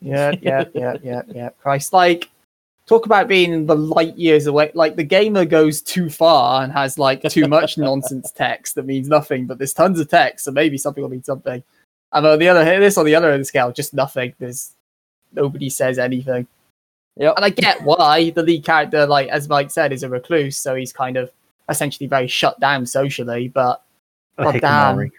Yeah, 0.03 0.35
yeah, 0.43 0.65
yeah, 0.75 0.97
yeah, 1.03 1.23
yeah. 1.29 1.49
Christ, 1.63 1.95
like, 1.95 2.29
talk 2.87 3.07
about 3.07 3.27
being 3.27 3.65
the 3.65 3.75
light 3.75 4.17
years 4.19 4.47
away. 4.47 4.71
Like, 4.75 4.95
the 4.95 5.03
gamer 5.03 5.47
goes 5.47 5.81
too 5.81 6.11
far 6.11 6.63
and 6.63 6.71
has 6.71 6.99
like 6.99 7.23
too 7.23 7.49
much 7.49 7.79
nonsense 7.79 8.31
text 8.33 8.75
that 8.75 8.85
means 8.85 9.09
nothing, 9.09 9.47
but 9.47 9.57
there's 9.57 9.73
tons 9.73 9.99
of 9.99 10.11
text, 10.11 10.45
so 10.45 10.51
maybe 10.51 10.77
something 10.77 11.03
will 11.03 11.09
mean 11.09 11.23
something. 11.23 11.63
And 12.13 12.27
on 12.27 12.39
the 12.39 12.49
other 12.49 12.65
hand, 12.65 12.83
this 12.83 12.99
on 12.99 13.07
the 13.07 13.15
other 13.15 13.29
end 13.29 13.37
of 13.37 13.41
the 13.41 13.45
scale, 13.47 13.73
just 13.73 13.95
nothing. 13.95 14.35
There's 14.39 14.75
nobody 15.33 15.71
says 15.71 15.99
anything. 15.99 16.47
Yep. 17.17 17.35
And 17.37 17.45
I 17.47 17.51
get 17.51 17.83
why 17.83 18.29
the 18.31 18.43
lead 18.43 18.63
character, 18.63 19.07
like 19.07 19.29
as 19.29 19.49
Mike 19.49 19.71
said, 19.71 19.93
is 19.93 20.03
a 20.03 20.09
recluse, 20.09 20.59
so 20.59 20.75
he's 20.75 20.93
kind 20.93 21.17
of 21.17 21.31
essentially 21.71 22.07
very 22.07 22.29
shut 22.29 22.61
down 22.61 22.85
socially. 22.85 23.49
But 23.49 23.83
God 24.37 24.61
damn. 24.61 25.11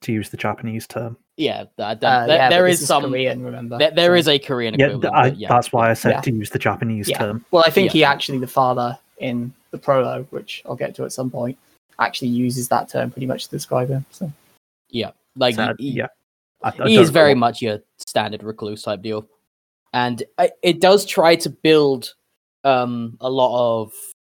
Hikikomori, 0.00 0.02
to 0.02 0.12
use 0.12 0.30
the 0.30 0.36
Japanese 0.36 0.86
term. 0.86 1.16
Yeah, 1.36 1.64
that, 1.76 2.02
uh, 2.02 2.26
that, 2.26 2.28
yeah, 2.28 2.48
there 2.48 2.62
but 2.64 2.70
is 2.70 2.86
some. 2.86 3.04
Korean. 3.04 3.42
Remember, 3.42 3.78
There, 3.78 3.90
there 3.90 4.10
So- 4.10 4.14
is 4.20 4.28
a 4.28 4.38
Korean 4.38 4.74
Yeah, 4.78 4.86
equivalent. 4.86 5.14
I, 5.14 5.26
yeah. 5.28 5.48
that's 5.48 5.72
why 5.72 5.90
I 5.90 5.94
said 5.94 6.10
Yeah. 6.12 6.20
to 6.22 6.30
use 6.32 6.50
the 6.50 6.58
Japanese 6.58 7.08
Yeah. 7.08 7.18
term. 7.18 7.44
Well, 7.50 7.62
I 7.66 7.70
think 7.70 7.88
Yeah. 7.88 7.92
he 7.92 8.04
actually, 8.04 8.38
the 8.38 8.46
father 8.46 8.98
in 9.18 9.52
the 9.70 9.78
prologue, 9.78 10.26
which 10.30 10.62
I'll 10.66 10.76
get 10.76 10.94
to 10.96 11.04
at 11.04 11.12
some 11.12 11.30
point, 11.30 11.58
actually 11.98 12.28
uses 12.28 12.68
that 12.68 12.88
term 12.88 13.10
pretty 13.10 13.26
much 13.26 13.44
to 13.44 13.50
describe 13.50 13.88
him. 13.88 14.04
So 14.10 14.30
like 15.38 15.54
So, 15.54 15.74
he, 15.78 15.90
yeah, 15.90 16.06
I, 16.62 16.72
I 16.78 16.88
he 16.88 16.96
is 16.96 17.10
very 17.10 17.34
know. 17.34 17.40
much 17.40 17.60
your 17.60 17.80
standard 17.98 18.42
recluse 18.42 18.82
type 18.82 19.02
deal, 19.02 19.26
and 19.92 20.22
I, 20.38 20.50
it 20.62 20.80
does 20.80 21.04
try 21.04 21.36
to 21.36 21.50
build 21.50 22.14
um 22.64 23.18
a 23.20 23.28
lot 23.28 23.82
of 23.82 23.92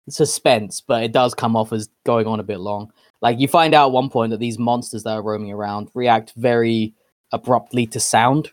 suspense, 0.08 0.80
but 0.80 1.02
it 1.02 1.10
does 1.12 1.34
come 1.34 1.56
off 1.56 1.72
as 1.72 1.88
going 2.04 2.26
on 2.28 2.38
a 2.38 2.44
bit 2.44 2.60
long. 2.60 2.92
Like 3.22 3.38
you 3.38 3.48
find 3.48 3.72
out 3.74 3.86
at 3.86 3.92
one 3.92 4.10
point 4.10 4.30
that 4.30 4.40
these 4.40 4.58
monsters 4.58 5.04
that 5.04 5.12
are 5.12 5.22
roaming 5.22 5.52
around 5.52 5.88
react 5.94 6.32
very 6.36 6.92
abruptly 7.32 7.86
to 7.86 8.00
sound. 8.00 8.50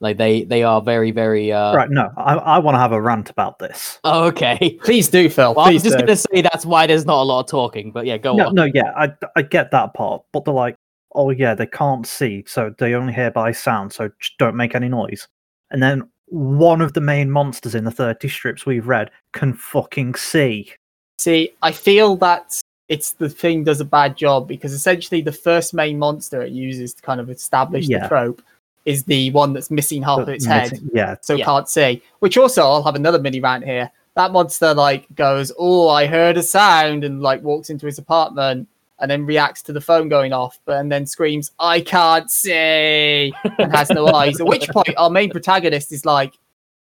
Like 0.00 0.18
they 0.18 0.42
they 0.44 0.62
are 0.64 0.82
very 0.82 1.12
very 1.12 1.52
uh 1.52 1.74
Right, 1.74 1.88
no, 1.88 2.10
I, 2.16 2.34
I 2.34 2.58
want 2.58 2.74
to 2.74 2.80
have 2.80 2.92
a 2.92 3.00
rant 3.00 3.30
about 3.30 3.58
this. 3.60 4.00
oh, 4.04 4.24
okay. 4.24 4.78
please 4.84 5.08
do, 5.08 5.30
Phil. 5.30 5.54
Well, 5.54 5.66
I'm 5.66 5.74
just 5.74 5.96
do. 5.96 5.98
gonna 5.98 6.16
say 6.16 6.42
that's 6.42 6.66
why 6.66 6.86
there's 6.86 7.06
not 7.06 7.22
a 7.22 7.24
lot 7.24 7.40
of 7.40 7.46
talking, 7.46 7.92
but 7.92 8.04
yeah, 8.04 8.18
go 8.18 8.34
No, 8.36 8.48
on. 8.48 8.54
no, 8.54 8.64
yeah, 8.74 8.92
I, 8.96 9.12
I 9.36 9.42
get 9.42 9.70
that 9.70 9.94
part, 9.94 10.22
but 10.32 10.44
they're 10.44 10.52
like, 10.52 10.76
oh 11.14 11.30
yeah, 11.30 11.54
they 11.54 11.66
can't 11.66 12.06
see, 12.06 12.44
so 12.46 12.74
they 12.78 12.94
only 12.94 13.12
hear 13.14 13.30
by 13.30 13.52
sound, 13.52 13.92
so 13.92 14.10
just 14.20 14.36
don't 14.38 14.56
make 14.56 14.74
any 14.74 14.88
noise. 14.88 15.28
And 15.70 15.82
then 15.82 16.10
one 16.26 16.80
of 16.80 16.92
the 16.94 17.00
main 17.00 17.30
monsters 17.30 17.74
in 17.74 17.84
the 17.84 17.90
30 17.90 18.28
strips 18.28 18.66
we've 18.66 18.88
read 18.88 19.10
can 19.32 19.54
fucking 19.54 20.16
see. 20.16 20.72
See, 21.18 21.50
I 21.62 21.70
feel 21.70 22.16
that 22.16 22.60
it's 22.88 23.12
the 23.12 23.28
thing 23.28 23.64
does 23.64 23.80
a 23.80 23.84
bad 23.84 24.16
job 24.16 24.46
because 24.46 24.72
essentially 24.72 25.20
the 25.22 25.32
first 25.32 25.72
main 25.74 25.98
monster 25.98 26.42
it 26.42 26.52
uses 26.52 26.92
to 26.94 27.02
kind 27.02 27.20
of 27.20 27.30
establish 27.30 27.86
Yeah. 27.88 28.00
the 28.02 28.08
trope 28.08 28.42
is 28.84 29.04
the 29.04 29.30
one 29.30 29.54
that's 29.54 29.70
missing 29.70 30.02
half 30.02 30.20
of 30.20 30.26
but 30.26 30.34
its 30.34 30.44
head, 30.44 30.70
missing- 30.72 30.90
Yeah, 30.92 31.16
so 31.22 31.34
Yeah. 31.34 31.46
can't 31.46 31.68
see. 31.68 32.02
Which 32.18 32.36
also, 32.36 32.62
I'll 32.62 32.82
have 32.82 32.94
another 32.96 33.18
mini 33.18 33.40
rant 33.40 33.64
here. 33.64 33.90
That 34.14 34.30
monster 34.32 34.74
like 34.74 35.06
goes, 35.14 35.50
"Oh, 35.58 35.88
I 35.88 36.06
heard 36.06 36.36
a 36.36 36.42
sound," 36.42 37.02
and 37.04 37.22
like 37.22 37.42
walks 37.42 37.70
into 37.70 37.86
his 37.86 37.98
apartment 37.98 38.68
and 39.00 39.10
then 39.10 39.24
reacts 39.26 39.62
to 39.62 39.72
the 39.72 39.80
phone 39.80 40.08
going 40.08 40.32
off, 40.32 40.60
but 40.66 40.78
and 40.78 40.92
then 40.92 41.06
screams, 41.06 41.50
"I 41.58 41.80
can't 41.80 42.30
see," 42.30 43.32
and 43.58 43.74
has 43.74 43.88
no 43.90 44.06
eyes. 44.08 44.38
At 44.40 44.46
which 44.46 44.68
point, 44.76 44.90
our 44.98 45.10
main 45.10 45.30
protagonist 45.30 45.90
is 45.90 46.04
like, 46.04 46.34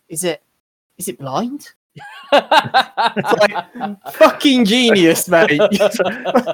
"Is 0.09 0.23
it? 0.25 0.43
Is 0.97 1.07
it 1.07 1.17
blind?" 1.17 1.69
It's 2.33 3.33
like 3.41 3.97
fucking 4.13 4.65
genius, 4.65 5.27
mate. 5.27 5.59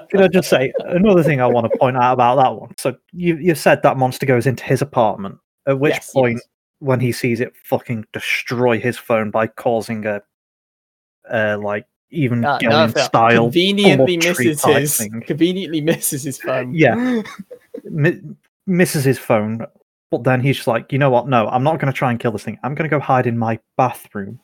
Can 0.10 0.22
I 0.22 0.28
just 0.28 0.50
say 0.50 0.72
another 0.80 1.24
thing 1.24 1.42
I 1.42 1.48
want 1.48 1.72
to 1.72 1.78
point 1.80 1.98
out 1.98 2.14
about 2.14 2.36
that 2.44 2.56
one? 2.56 2.74
So 2.78 2.96
you 3.12 3.38
you 3.38 3.56
said 3.56 3.82
that 3.84 3.98
monster 3.98 4.26
goes 4.26 4.46
into 4.48 4.64
his 4.64 4.82
apartment. 4.82 5.38
At 5.68 5.80
which 5.80 5.94
Yes, 5.94 6.12
point, 6.12 6.34
yes. 6.38 6.48
when 6.80 7.00
he 7.00 7.12
sees 7.12 7.40
it 7.40 7.54
fucking 7.66 8.06
destroy 8.14 8.80
his 8.80 8.98
phone 8.98 9.30
by 9.32 9.48
causing 9.48 10.06
a, 10.06 10.22
uh, 11.32 11.58
like 11.62 11.86
even 12.10 12.44
Uh, 12.44 12.58
no, 12.64 12.88
style 12.88 13.44
conveniently 13.44 14.18
misses 14.18 14.64
his 14.64 14.98
thing. 14.98 15.24
conveniently 15.26 15.80
misses 15.82 16.24
his 16.24 16.40
phone. 16.40 16.74
Yeah. 16.76 17.22
mi- 17.86 18.22
misses 18.68 19.04
his 19.04 19.18
phone, 19.20 19.66
but 20.10 20.24
then 20.24 20.42
he's 20.42 20.58
just 20.58 20.68
like, 20.68 20.92
you 20.92 20.98
know 20.98 21.10
what? 21.10 21.28
No, 21.28 21.48
I'm 21.48 21.64
not 21.64 21.80
going 21.80 21.92
to 21.94 21.98
try 21.98 22.10
and 22.12 22.20
kill 22.20 22.32
this 22.32 22.44
thing. 22.44 22.60
I'm 22.64 22.76
going 22.76 22.90
to 22.90 22.94
go 22.94 23.00
hide 23.00 23.28
in 23.28 23.38
my 23.38 23.60
bathroom. 23.78 24.40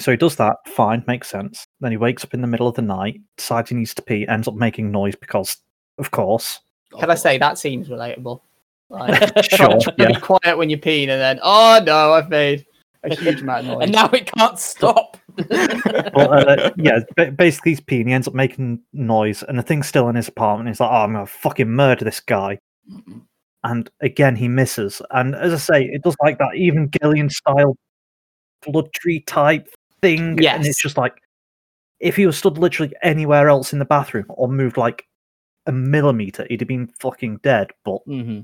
So 0.00 0.10
he 0.10 0.16
does 0.16 0.36
that. 0.36 0.56
Fine, 0.66 1.04
makes 1.06 1.28
sense. 1.28 1.66
Then 1.80 1.90
he 1.90 1.96
wakes 1.96 2.24
up 2.24 2.34
in 2.34 2.40
the 2.40 2.46
middle 2.46 2.66
of 2.66 2.74
the 2.74 2.82
night, 2.82 3.20
decides 3.36 3.68
he 3.68 3.76
needs 3.76 3.94
to 3.94 4.02
pee, 4.02 4.26
ends 4.26 4.48
up 4.48 4.54
making 4.54 4.90
noise 4.90 5.14
because, 5.14 5.58
of 5.98 6.10
course. 6.10 6.60
Can 6.98 7.10
I 7.10 7.14
say 7.14 7.38
that 7.38 7.58
seems 7.58 7.88
relatable? 7.88 8.40
Like, 8.88 9.20
Sure, 9.50 9.68
try 9.68 9.78
to 9.78 9.94
yeah. 9.98 10.08
be 10.08 10.14
quiet 10.14 10.56
when 10.56 10.70
you're 10.70 10.78
peeing, 10.78 11.08
and 11.08 11.20
then 11.20 11.40
oh 11.42 11.80
no, 11.84 12.12
I've 12.12 12.28
made 12.30 12.64
a 13.04 13.14
huge 13.14 13.42
amount 13.42 13.66
of 13.66 13.66
noise. 13.78 13.82
and 13.84 13.92
now 13.92 14.06
it 14.10 14.30
can't 14.36 14.58
stop. 14.58 15.16
But 15.36 16.48
uh, 16.48 16.70
yeah, 16.76 17.00
basically 17.36 17.72
he's 17.72 17.80
peeing. 17.80 18.06
He 18.06 18.12
ends 18.12 18.28
up 18.28 18.34
making 18.34 18.80
noise, 18.92 19.42
and 19.42 19.58
the 19.58 19.62
thing's 19.62 19.86
still 19.86 20.08
in 20.08 20.16
his 20.16 20.28
apartment. 20.28 20.68
He's 20.68 20.80
like, 20.80 20.90
"Oh, 20.90 20.96
I'm 21.04 21.12
gonna 21.12 21.26
fucking 21.26 21.70
murder 21.70 22.04
this 22.04 22.20
guy." 22.20 22.58
And 23.64 23.90
again, 24.00 24.36
he 24.36 24.48
misses. 24.48 25.00
And 25.10 25.34
as 25.34 25.52
I 25.54 25.56
say, 25.56 25.84
it 25.84 26.02
does 26.02 26.16
like 26.22 26.38
that 26.38 26.56
even 26.56 26.90
Gillian 27.00 27.30
style 27.30 27.76
blood 28.66 28.92
tree 28.92 29.20
type 29.20 29.68
thing. 30.02 30.36
And 30.44 30.66
it's 30.66 30.82
just 30.82 30.98
like 30.98 31.22
if 32.00 32.16
he 32.16 32.26
was 32.26 32.36
stood 32.36 32.58
literally 32.58 32.92
anywhere 33.02 33.48
else 33.48 33.72
in 33.72 33.78
the 33.78 33.84
bathroom 33.84 34.26
or 34.28 34.48
moved 34.48 34.76
like 34.76 35.06
a 35.66 35.72
millimeter, 35.72 36.46
he'd 36.50 36.60
have 36.60 36.68
been 36.68 36.88
fucking 36.98 37.38
dead. 37.38 37.70
But 37.84 38.02
hmm 38.04 38.40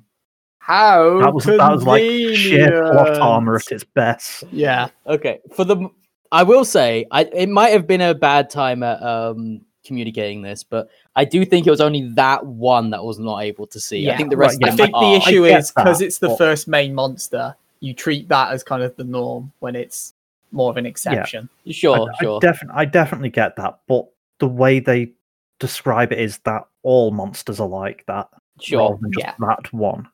How 0.61 1.19
that 1.21 1.35
was 1.35 1.45
that 1.45 1.59
was 1.59 1.85
like 1.85 2.03
sheer 2.03 2.71
plot 2.91 3.19
armor 3.21 3.57
at 3.57 3.73
its 3.73 3.85
best. 3.85 4.45
Yeah, 4.53 4.89
Okay, 5.07 5.41
for 5.53 5.65
the 5.65 5.89
I 6.31 6.43
will 6.43 6.65
say 6.65 7.07
I 7.11 7.25
it 7.25 7.49
might 7.49 7.71
have 7.71 7.87
been 7.87 8.01
a 8.01 8.15
bad 8.15 8.49
time 8.51 8.83
at 8.83 9.03
um 9.03 9.63
communicating 9.85 10.43
this, 10.43 10.63
but 10.63 10.91
I 11.17 11.25
do 11.25 11.45
think 11.45 11.67
it 11.67 11.71
was 11.71 11.81
only 11.81 12.09
that 12.11 12.45
one 12.45 12.91
that 12.91 13.03
was 13.03 13.19
not 13.19 13.39
able 13.43 13.67
to 13.69 13.81
see. 13.81 14.11
I 14.11 14.17
think 14.17 14.31
the 14.31 14.37
right, 14.37 14.49
rest 14.49 14.61
yeah. 14.61 14.69
I 14.69 14.77
think 14.77 14.93
them 14.93 15.01
the 15.01 15.15
issue 15.15 15.47
get 15.47 15.61
is 15.61 15.73
because 15.73 16.01
it's 16.01 16.19
the 16.19 16.29
but- 16.29 16.39
first 16.39 16.69
main 16.69 16.95
monster. 16.95 17.57
You 17.81 17.95
treat 17.95 18.29
that 18.29 18.53
as 18.53 18.63
kind 18.65 18.83
of 18.83 18.95
the 18.97 19.05
norm 19.05 19.53
when 19.61 19.77
it's 19.77 20.13
more 20.53 20.71
of 20.71 20.77
an 20.77 20.87
exception. 20.87 21.49
Sure, 21.71 22.09
I, 22.11 22.23
sure. 22.23 22.41
I, 22.43 22.47
defin- 22.47 22.71
I 22.75 22.85
definitely 22.85 23.31
get 23.31 23.57
that, 23.57 23.81
but 23.87 24.07
the 24.39 24.49
way 24.49 24.81
they 24.81 25.13
describe 25.59 26.13
it 26.13 26.19
is 26.21 26.39
that 26.41 26.67
all 26.83 27.11
monsters 27.11 27.61
are 27.61 27.69
like 27.69 28.05
that, 28.07 28.29
Sure. 28.61 28.81
rather 28.91 28.99
than 29.03 29.13
just 29.13 29.27
yeah. 29.27 29.35
that 29.41 29.73
one. 29.73 30.09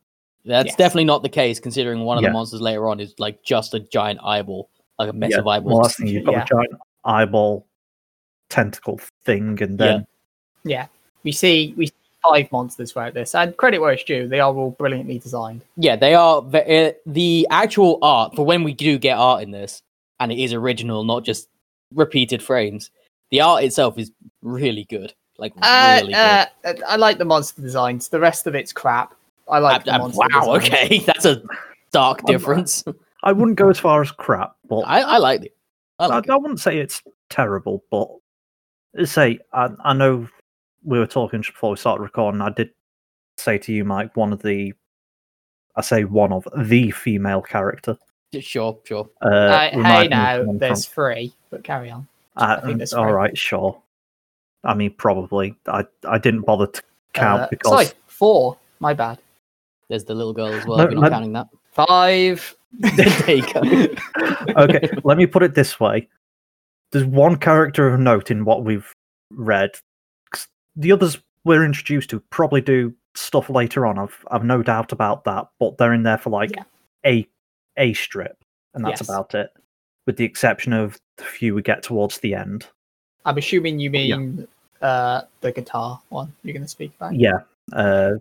That's 0.47 0.67
Yes. 0.69 0.77
definitely 0.77 1.05
not 1.05 1.23
the 1.23 1.29
case, 1.29 1.59
considering 1.61 2.01
one 2.01 2.19
of 2.19 2.23
Yeah. 2.23 2.31
the 2.31 2.33
monsters 2.35 2.61
later 2.61 2.89
on 2.89 3.01
is 3.01 3.15
like 3.19 3.43
just 3.43 3.75
a 3.75 3.81
giant 3.81 4.21
eyeball, 4.23 4.69
like 4.99 5.09
a 5.11 5.13
mess 5.13 5.31
Yeah, 5.33 5.39
of 5.39 5.47
eyeballs. 5.47 5.83
that's 5.83 5.97
the 5.97 6.05
thing, 6.05 6.15
you've 6.15 6.25
got 6.25 6.33
Yeah. 6.33 6.43
a 6.43 6.47
giant 6.47 6.73
eyeball 7.05 7.67
tentacle 8.49 9.01
thing, 9.25 9.63
and 9.63 9.79
then 9.79 10.07
Yeah, 10.65 10.87
we 11.23 11.33
see 11.33 11.75
we 11.77 11.87
see 11.87 11.93
five 12.23 12.51
monsters 12.53 12.93
throughout 12.93 13.13
this, 13.15 13.35
and 13.35 13.55
credit 13.57 13.79
where 13.81 13.93
it's 13.93 14.05
due, 14.05 14.27
they 14.29 14.41
are 14.41 14.55
all 14.55 14.71
brilliantly 14.71 15.19
designed. 15.19 15.63
yeah, 15.77 15.97
they 15.97 16.15
are. 16.15 16.41
ve- 16.43 16.87
uh, 16.89 16.93
The 17.07 17.47
actual 17.51 17.99
art 18.03 18.35
for 18.35 18.45
when 18.47 18.65
we 18.65 18.73
do 18.73 18.99
get 18.99 19.19
art 19.19 19.43
in 19.43 19.51
this 19.51 19.83
and 20.21 20.33
it 20.33 20.39
is 20.39 20.53
original, 20.53 21.05
not 21.05 21.25
just 21.25 21.49
repeated 21.93 22.43
frames. 22.43 22.91
The 23.31 23.41
art 23.41 23.65
itself 23.65 23.99
is 23.99 24.13
really 24.43 24.85
good, 24.89 25.13
like 25.39 25.53
Uh, 25.61 25.99
really 26.03 26.15
uh, 26.15 26.47
I 26.87 26.97
like 26.97 27.19
the 27.19 27.25
monster 27.25 27.63
designs. 27.63 28.09
The 28.09 28.21
rest 28.21 28.47
of 28.47 28.55
it's 28.55 28.73
crap. 28.73 29.15
I 29.49 29.59
like 29.59 29.85
good. 29.85 29.93
the 29.93 29.95
Uh, 29.95 29.97
uh, 29.97 29.99
monster 29.99 30.19
wow, 30.33 30.57
designs. 30.57 30.65
okay, 30.73 30.99
that's 31.07 31.25
a 31.25 31.43
dark 31.93 32.25
difference. 32.27 32.85
I 33.23 33.33
wouldn't 33.33 33.57
go 33.57 33.71
as 33.71 33.79
far 33.79 34.03
as 34.03 34.11
crap, 34.13 34.55
but 34.69 34.81
I, 34.81 35.01
I 35.01 35.17
like 35.19 35.45
it. 35.45 35.57
I 35.99 36.05
I, 36.05 36.07
like 36.09 36.29
I 36.29 36.37
wouldn't 36.37 36.61
say 36.61 36.79
it's 36.79 37.03
terrible, 37.31 37.83
but 37.91 38.09
say 39.07 39.39
I, 39.53 39.71
I 39.85 39.95
know 39.95 40.29
we 40.85 40.99
were 40.99 41.07
talking 41.07 41.41
just 41.41 41.55
before 41.55 41.71
we 41.71 41.77
started 41.77 42.03
recording. 42.03 42.41
I 42.43 42.51
did 42.51 42.71
say 43.39 43.57
to 43.59 43.73
you, 43.73 43.85
Mike, 43.85 44.17
one 44.17 44.33
of 44.33 44.43
the 44.43 44.75
I 45.77 45.81
say 45.81 46.05
one 46.05 46.33
of 46.33 46.47
the 46.57 46.91
female 46.91 47.41
character. 47.43 47.97
Sure, 48.41 48.79
sure. 48.85 49.09
Uh, 49.23 49.29
Uh, 49.29 49.71
hey, 49.83 50.09
now 50.09 50.45
there's 50.53 50.87
three, 50.87 51.33
but 51.51 51.65
carry 51.65 51.91
on. 51.91 52.07
from- 52.37 52.43
I 52.45 52.61
think 52.61 52.75
uh, 52.75 52.77
there's 52.79 52.93
all 52.95 53.13
right, 53.13 53.37
sure. 53.37 53.81
I 54.65 54.75
mean, 54.75 54.93
probably. 54.97 55.57
I 55.69 55.85
I 56.09 56.19
didn't 56.19 56.43
bother 56.43 56.67
to 56.67 56.83
count 57.13 57.43
Uh, 57.43 57.47
because 57.51 57.71
sorry, 57.71 57.87
four. 58.07 58.57
My 58.81 58.95
bad. 58.95 59.19
There's 59.89 60.05
the 60.05 60.15
little 60.15 60.33
girl 60.33 60.47
as 60.49 60.67
well. 60.67 60.79
No, 60.79 60.89
you're 60.91 61.01
not 61.01 61.11
counting 61.11 61.33
that. 61.35 61.49
Five. 61.73 62.57
there 62.79 63.37
you 63.37 63.53
go. 63.53 63.61
okay, 64.63 64.89
let 65.05 65.17
me 65.19 65.27
put 65.27 65.43
it 65.43 65.55
this 65.55 65.79
way. 65.79 66.09
There's 66.91 67.05
one 67.05 67.37
character 67.37 67.87
of 67.93 68.01
note 68.01 68.31
in 68.31 68.45
what 68.45 68.65
we've 68.65 68.91
read. 69.31 69.71
The 70.77 70.91
others 70.93 71.19
we're 71.45 71.65
introduced 71.65 72.11
to 72.11 72.21
probably 72.31 72.61
do 72.63 72.95
stuff 73.15 73.49
later 73.51 73.87
on. 73.87 73.99
I've 73.99 74.25
I've 74.31 74.45
no 74.45 74.63
doubt 74.63 74.91
about 74.93 75.25
that. 75.25 75.47
But 75.61 75.77
they're 75.79 75.93
in 75.93 76.03
there 76.03 76.19
for 76.19 76.31
like 76.31 76.53
Yeah. 76.57 76.65
a 77.07 77.29
a 77.77 77.93
strip, 77.95 78.37
and 78.75 78.85
that's 78.85 79.01
Yes. 79.01 79.09
about 79.09 79.35
it. 79.35 79.51
With 80.07 80.17
the 80.17 80.25
exception 80.25 80.73
of 80.73 80.99
the 81.17 81.25
few 81.25 81.55
we 81.55 81.63
get 81.63 81.83
towards 81.83 82.19
the 82.19 82.35
end. 82.35 82.67
I'm 83.25 83.39
assuming 83.39 83.79
you 83.79 83.91
Yeah. 83.91 84.17
mean 84.17 84.49
uh, 84.83 85.23
the 85.41 85.51
guitar 85.51 86.01
one 86.11 86.31
you're 86.43 86.53
going 86.53 86.63
to 86.63 86.69
speak 86.69 86.93
about. 86.99 87.15
Yeah, 87.15 87.39
uh, 87.73 88.13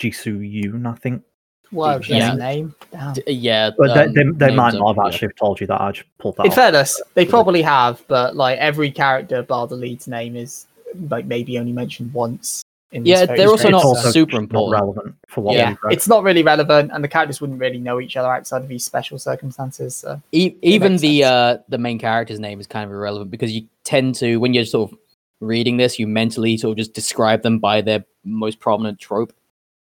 Jisoo 0.00 0.38
Yoon, 0.40 0.86
I 0.92 0.96
think. 0.96 1.22
Whoa, 1.70 2.00
Yeah. 2.08 2.16
yeah. 2.16 2.34
name. 2.34 2.74
Damn. 2.90 3.12
D- 3.12 3.22
yeah, 3.28 3.70
But 3.76 3.90
um, 3.90 4.12
they, 4.14 4.24
they, 4.24 4.30
they 4.32 4.54
might 4.56 4.70
names 4.72 4.80
not 4.80 4.88
have 4.88 4.98
are- 4.98 5.02
yeah. 5.08 5.14
actually 5.14 5.32
told 5.38 5.60
you 5.60 5.66
that. 5.68 5.80
I 5.80 5.92
just 5.92 6.08
pulled 6.18 6.36
that. 6.38 6.46
In 6.46 6.48
off. 6.50 6.54
fairness, 6.56 7.00
they 7.14 7.26
probably 7.26 7.62
have, 7.62 8.02
but 8.08 8.34
like 8.34 8.58
every 8.58 8.90
character 8.90 9.42
bar 9.42 9.66
the 9.66 9.76
lead's 9.76 10.08
name 10.08 10.34
is 10.34 10.66
like 11.10 11.26
maybe 11.26 11.58
only 11.58 11.72
mentioned 11.72 12.12
once. 12.12 12.62
In 12.90 13.04
Yeah, 13.04 13.26
this 13.26 13.36
they're 13.36 13.48
also 13.48 13.68
not 13.68 13.84
also 13.84 14.10
super 14.10 14.32
not 14.32 14.42
important. 14.44 14.80
relevant 14.80 15.14
for 15.28 15.42
what 15.42 15.56
yeah, 15.56 15.76
we've 15.84 15.92
it's 15.92 16.08
not 16.08 16.22
really 16.22 16.42
relevant, 16.42 16.90
and 16.92 17.04
the 17.04 17.08
characters 17.08 17.40
wouldn't 17.40 17.60
really 17.60 17.78
know 17.78 18.00
each 18.00 18.16
other 18.16 18.32
outside 18.32 18.62
of 18.62 18.68
these 18.68 18.84
special 18.84 19.18
circumstances. 19.18 19.94
So. 19.96 20.22
E- 20.32 20.54
even 20.62 20.96
the 20.96 21.24
uh 21.24 21.58
the 21.68 21.76
main 21.76 21.98
character's 21.98 22.40
name 22.40 22.60
is 22.60 22.66
kind 22.66 22.84
of 22.86 22.90
irrelevant 22.90 23.30
because 23.30 23.52
you 23.52 23.66
tend 23.84 24.14
to 24.16 24.38
when 24.38 24.54
you're 24.54 24.64
sort 24.64 24.90
of 24.90 24.98
reading 25.40 25.76
this 25.76 25.98
you 25.98 26.06
mentally 26.06 26.56
sort 26.56 26.72
of 26.72 26.78
just 26.78 26.94
describe 26.94 27.42
them 27.42 27.58
by 27.58 27.80
their 27.80 28.04
most 28.24 28.58
prominent 28.58 28.98
trope 28.98 29.32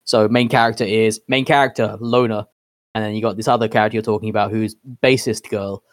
so 0.03 0.27
main 0.27 0.47
character 0.47 0.83
is 0.83 1.19
main 1.27 1.43
character 1.43 1.97
loner 1.99 2.45
and 2.93 3.03
then 3.03 3.15
you 3.15 3.21
got 3.21 3.35
this 3.35 3.47
other 3.47 3.67
character 3.67 3.95
you're 3.95 4.03
talking 4.03 4.29
about 4.29 4.51
who's 4.51 4.75
bassist 5.01 5.49
girl 5.49 5.83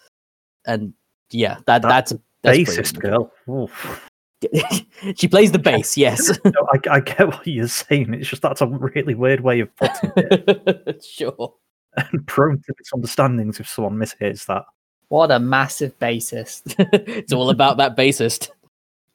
and 0.66 0.92
yeah 1.30 1.54
that, 1.66 1.80
That 1.80 1.88
that's 1.88 2.12
that's 2.42 2.58
Bassist 2.58 2.98
girl. 2.98 3.32
Oof. 3.48 4.08
It. 4.52 5.18
she 5.18 5.28
plays 5.28 5.52
the 5.52 5.58
bass 5.58 5.96
yes 5.96 6.30
No, 6.44 6.68
I, 6.72 6.96
I 6.96 7.00
get 7.00 7.28
what 7.28 7.46
you're 7.46 7.68
saying. 7.68 8.14
It's 8.14 8.28
just 8.28 8.42
that's 8.42 8.60
a 8.60 8.66
really 8.66 9.14
weird 9.14 9.40
way 9.40 9.60
of 9.60 9.74
putting 9.76 10.12
it, 10.16 11.04
sure 11.08 11.54
and 11.96 12.26
prone 12.26 12.60
to 12.66 12.74
misunderstandings 12.78 13.58
if 13.60 13.68
someone 13.68 13.96
mishears 13.96 14.46
that. 14.46 14.64
What 15.08 15.30
a 15.30 15.38
massive 15.38 15.98
bassist! 15.98 16.74
it's 16.78 17.32
all 17.32 17.50
about 17.50 17.78
that 17.78 17.96
bassist. 17.96 18.50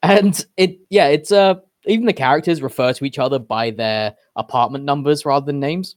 And 0.02 0.44
it, 0.56 0.80
yeah, 0.90 1.08
it's 1.08 1.30
uh, 1.30 1.56
even 1.84 2.06
the 2.06 2.12
characters 2.12 2.62
refer 2.62 2.92
to 2.92 3.04
each 3.04 3.18
other 3.18 3.38
by 3.38 3.70
their 3.70 4.16
apartment 4.36 4.84
numbers 4.84 5.24
rather 5.24 5.46
than 5.46 5.60
names. 5.60 5.96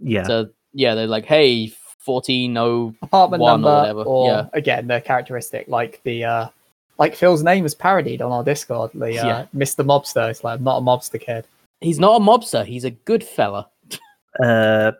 Yeah, 0.00 0.22
So 0.22 0.48
yeah, 0.72 0.94
they're 0.94 1.06
like, 1.06 1.26
hey, 1.26 1.68
fourteen 1.98 2.56
oh, 2.56 2.94
Apartment 3.02 3.42
One 3.42 3.50
or 3.50 3.58
number, 3.58 3.80
whatever, 3.80 4.02
or 4.04 4.28
yeah. 4.28 4.46
again 4.54 4.86
the 4.86 5.00
characteristic, 5.00 5.68
like 5.68 6.00
the 6.04 6.24
uh, 6.24 6.48
like 6.98 7.14
Phil's 7.14 7.42
name 7.42 7.62
was 7.62 7.74
parodied 7.74 8.20
on 8.22 8.32
our 8.32 8.44
Discord. 8.44 8.90
The 8.94 9.06
uh, 9.06 9.26
Yeah. 9.26 9.46
Mr. 9.54 9.84
Mobster. 9.84 10.30
It's 10.30 10.44
like 10.44 10.58
I'm 10.58 10.64
not 10.64 10.78
a 10.78 10.80
mobster 10.80 11.20
kid. 11.20 11.44
he's 11.80 11.98
not 11.98 12.20
a 12.20 12.24
mobster. 12.24 12.64
He's 12.64 12.84
a 12.84 12.90
good 12.90 13.22
fella. 13.24 13.68
uh, 14.42 14.92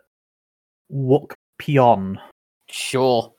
Wook 0.91 1.33
Pion. 1.57 2.19
Sure. 2.69 3.33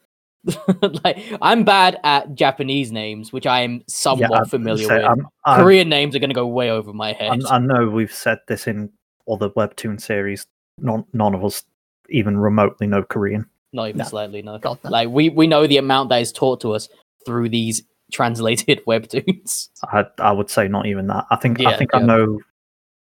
like 1.04 1.18
I'm 1.42 1.64
bad 1.64 1.98
at 2.02 2.34
Japanese 2.34 2.90
names, 2.92 3.32
which 3.32 3.46
I 3.46 3.60
am 3.60 3.82
somewhat 3.88 4.30
yeah, 4.30 4.44
familiar 4.44 4.86
so 4.86 4.94
with. 4.94 5.04
I'm- 5.04 5.26
I'm- 5.44 5.62
Korean 5.62 5.88
names 5.88 6.16
are 6.16 6.18
going 6.18 6.30
to 6.30 6.34
go 6.34 6.46
way 6.46 6.70
over 6.70 6.92
my 6.92 7.12
head. 7.12 7.30
I'm- 7.30 7.42
i 7.50 7.58
know 7.58 7.88
we've 7.88 8.12
said 8.12 8.38
this 8.48 8.66
in 8.66 8.90
other 9.30 9.50
webtoon 9.50 10.00
series. 10.00 10.46
None, 10.78 11.04
none 11.12 11.34
of 11.34 11.44
us 11.44 11.62
even 12.08 12.38
remotely 12.38 12.86
know 12.86 13.02
Korean. 13.02 13.44
Not 13.72 13.88
even 13.90 13.98
No. 13.98 14.04
slightly, 14.04 14.42
no. 14.42 14.58
God, 14.58 14.78
no. 14.82 14.90
Like 14.90 15.10
we 15.10 15.28
we 15.28 15.46
know 15.46 15.66
the 15.66 15.76
amount 15.76 16.08
that 16.08 16.22
is 16.22 16.32
taught 16.32 16.60
to 16.62 16.72
us 16.72 16.88
through 17.26 17.50
these 17.50 17.82
translated 18.10 18.82
webtoons. 18.86 19.68
I, 19.84 20.04
I 20.18 20.32
would 20.32 20.50
say 20.50 20.68
not 20.68 20.86
even 20.86 21.06
that. 21.08 21.26
I 21.30 21.36
think 21.36 21.60
I 21.64 21.76
think 21.76 21.90
yeah. 21.92 22.00
I 22.00 22.02
know 22.02 22.40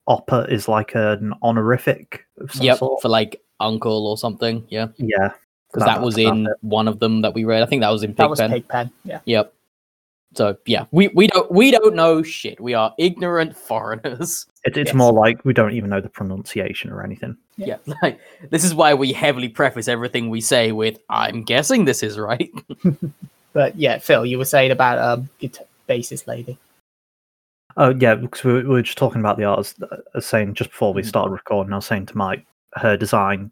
Oppa 0.09 0.51
is 0.51 0.69
like 0.69 0.95
an 0.95 1.35
honorific 1.43 2.25
of 2.39 2.53
some 2.53 2.65
yep, 2.65 2.79
sort. 2.79 3.03
for 3.03 3.09
like 3.09 3.41
uncle 3.61 4.07
or 4.07 4.17
something. 4.17 4.65
Yeah, 4.71 4.89
Yeah, 4.97 5.33
because 5.73 5.87
that, 5.87 6.01
was 6.01 6.17
in 6.17 6.47
it. 6.47 6.57
one 6.61 6.89
of 6.89 6.99
them 7.01 7.23
that 7.23 7.35
we 7.35 7.45
read. 7.45 7.63
I 7.63 7.67
think 7.67 7.83
that 7.83 7.91
was 7.91 8.03
in 8.03 8.15
That 8.15 8.31
was 8.31 8.41
Pigpen. 8.41 8.63
Pigpen. 8.63 8.91
Yeah. 9.05 9.21
Yep. 9.25 9.53
So 10.35 10.57
yeah, 10.67 10.85
we 10.91 11.09
we 11.09 11.27
don't 11.27 11.51
we 11.51 11.71
don't 11.71 11.95
know 11.95 12.23
shit. 12.23 12.61
We 12.61 12.75
are 12.75 12.95
ignorant 12.99 13.57
foreigners. 13.57 14.47
It, 14.65 14.77
it's 14.77 14.89
Yes. 14.89 14.95
more 14.97 15.13
like 15.13 15.43
we 15.45 15.55
don't 15.55 15.73
even 15.73 15.89
know 15.89 16.01
the 16.01 16.09
pronunciation 16.11 16.91
or 16.91 17.03
anything. 17.03 17.37
Yeah. 17.57 17.77
like 18.03 18.19
this 18.51 18.65
is 18.65 18.75
why 18.75 18.93
we 18.93 19.13
heavily 19.13 19.49
preface 19.49 19.89
everything 19.89 20.29
we 20.31 20.41
say 20.43 20.73
with 20.73 20.99
"I'm 21.09 21.45
guessing 21.45 21.85
this 21.87 22.03
is 22.03 22.19
right." 22.19 22.51
But 23.59 23.77
yeah, 23.77 23.99
Phil, 23.99 24.25
you 24.25 24.39
were 24.39 24.45
saying 24.45 24.71
about 24.71 24.99
um 25.01 25.29
guitar- 25.41 25.67
bassist 25.89 26.29
lady. 26.29 26.57
Oh 27.77 27.93
yeah, 27.99 28.15
because 28.15 28.45
we, 28.45 28.53
we 28.53 28.63
were 28.63 28.83
just 28.83 28.99
talking 28.99 29.19
about 29.21 29.37
the 29.37 29.47
art. 29.47 29.59
As, 29.59 29.75
as 30.15 30.27
saying 30.27 30.55
just 30.55 30.71
before 30.71 30.95
we 30.95 31.03
Mhm. 31.03 31.07
started 31.07 31.33
recording, 31.33 31.73
I 31.73 31.77
was 31.77 31.87
saying 31.87 32.07
to 32.07 32.17
Mike, 32.17 32.47
her 32.75 32.97
design 32.97 33.51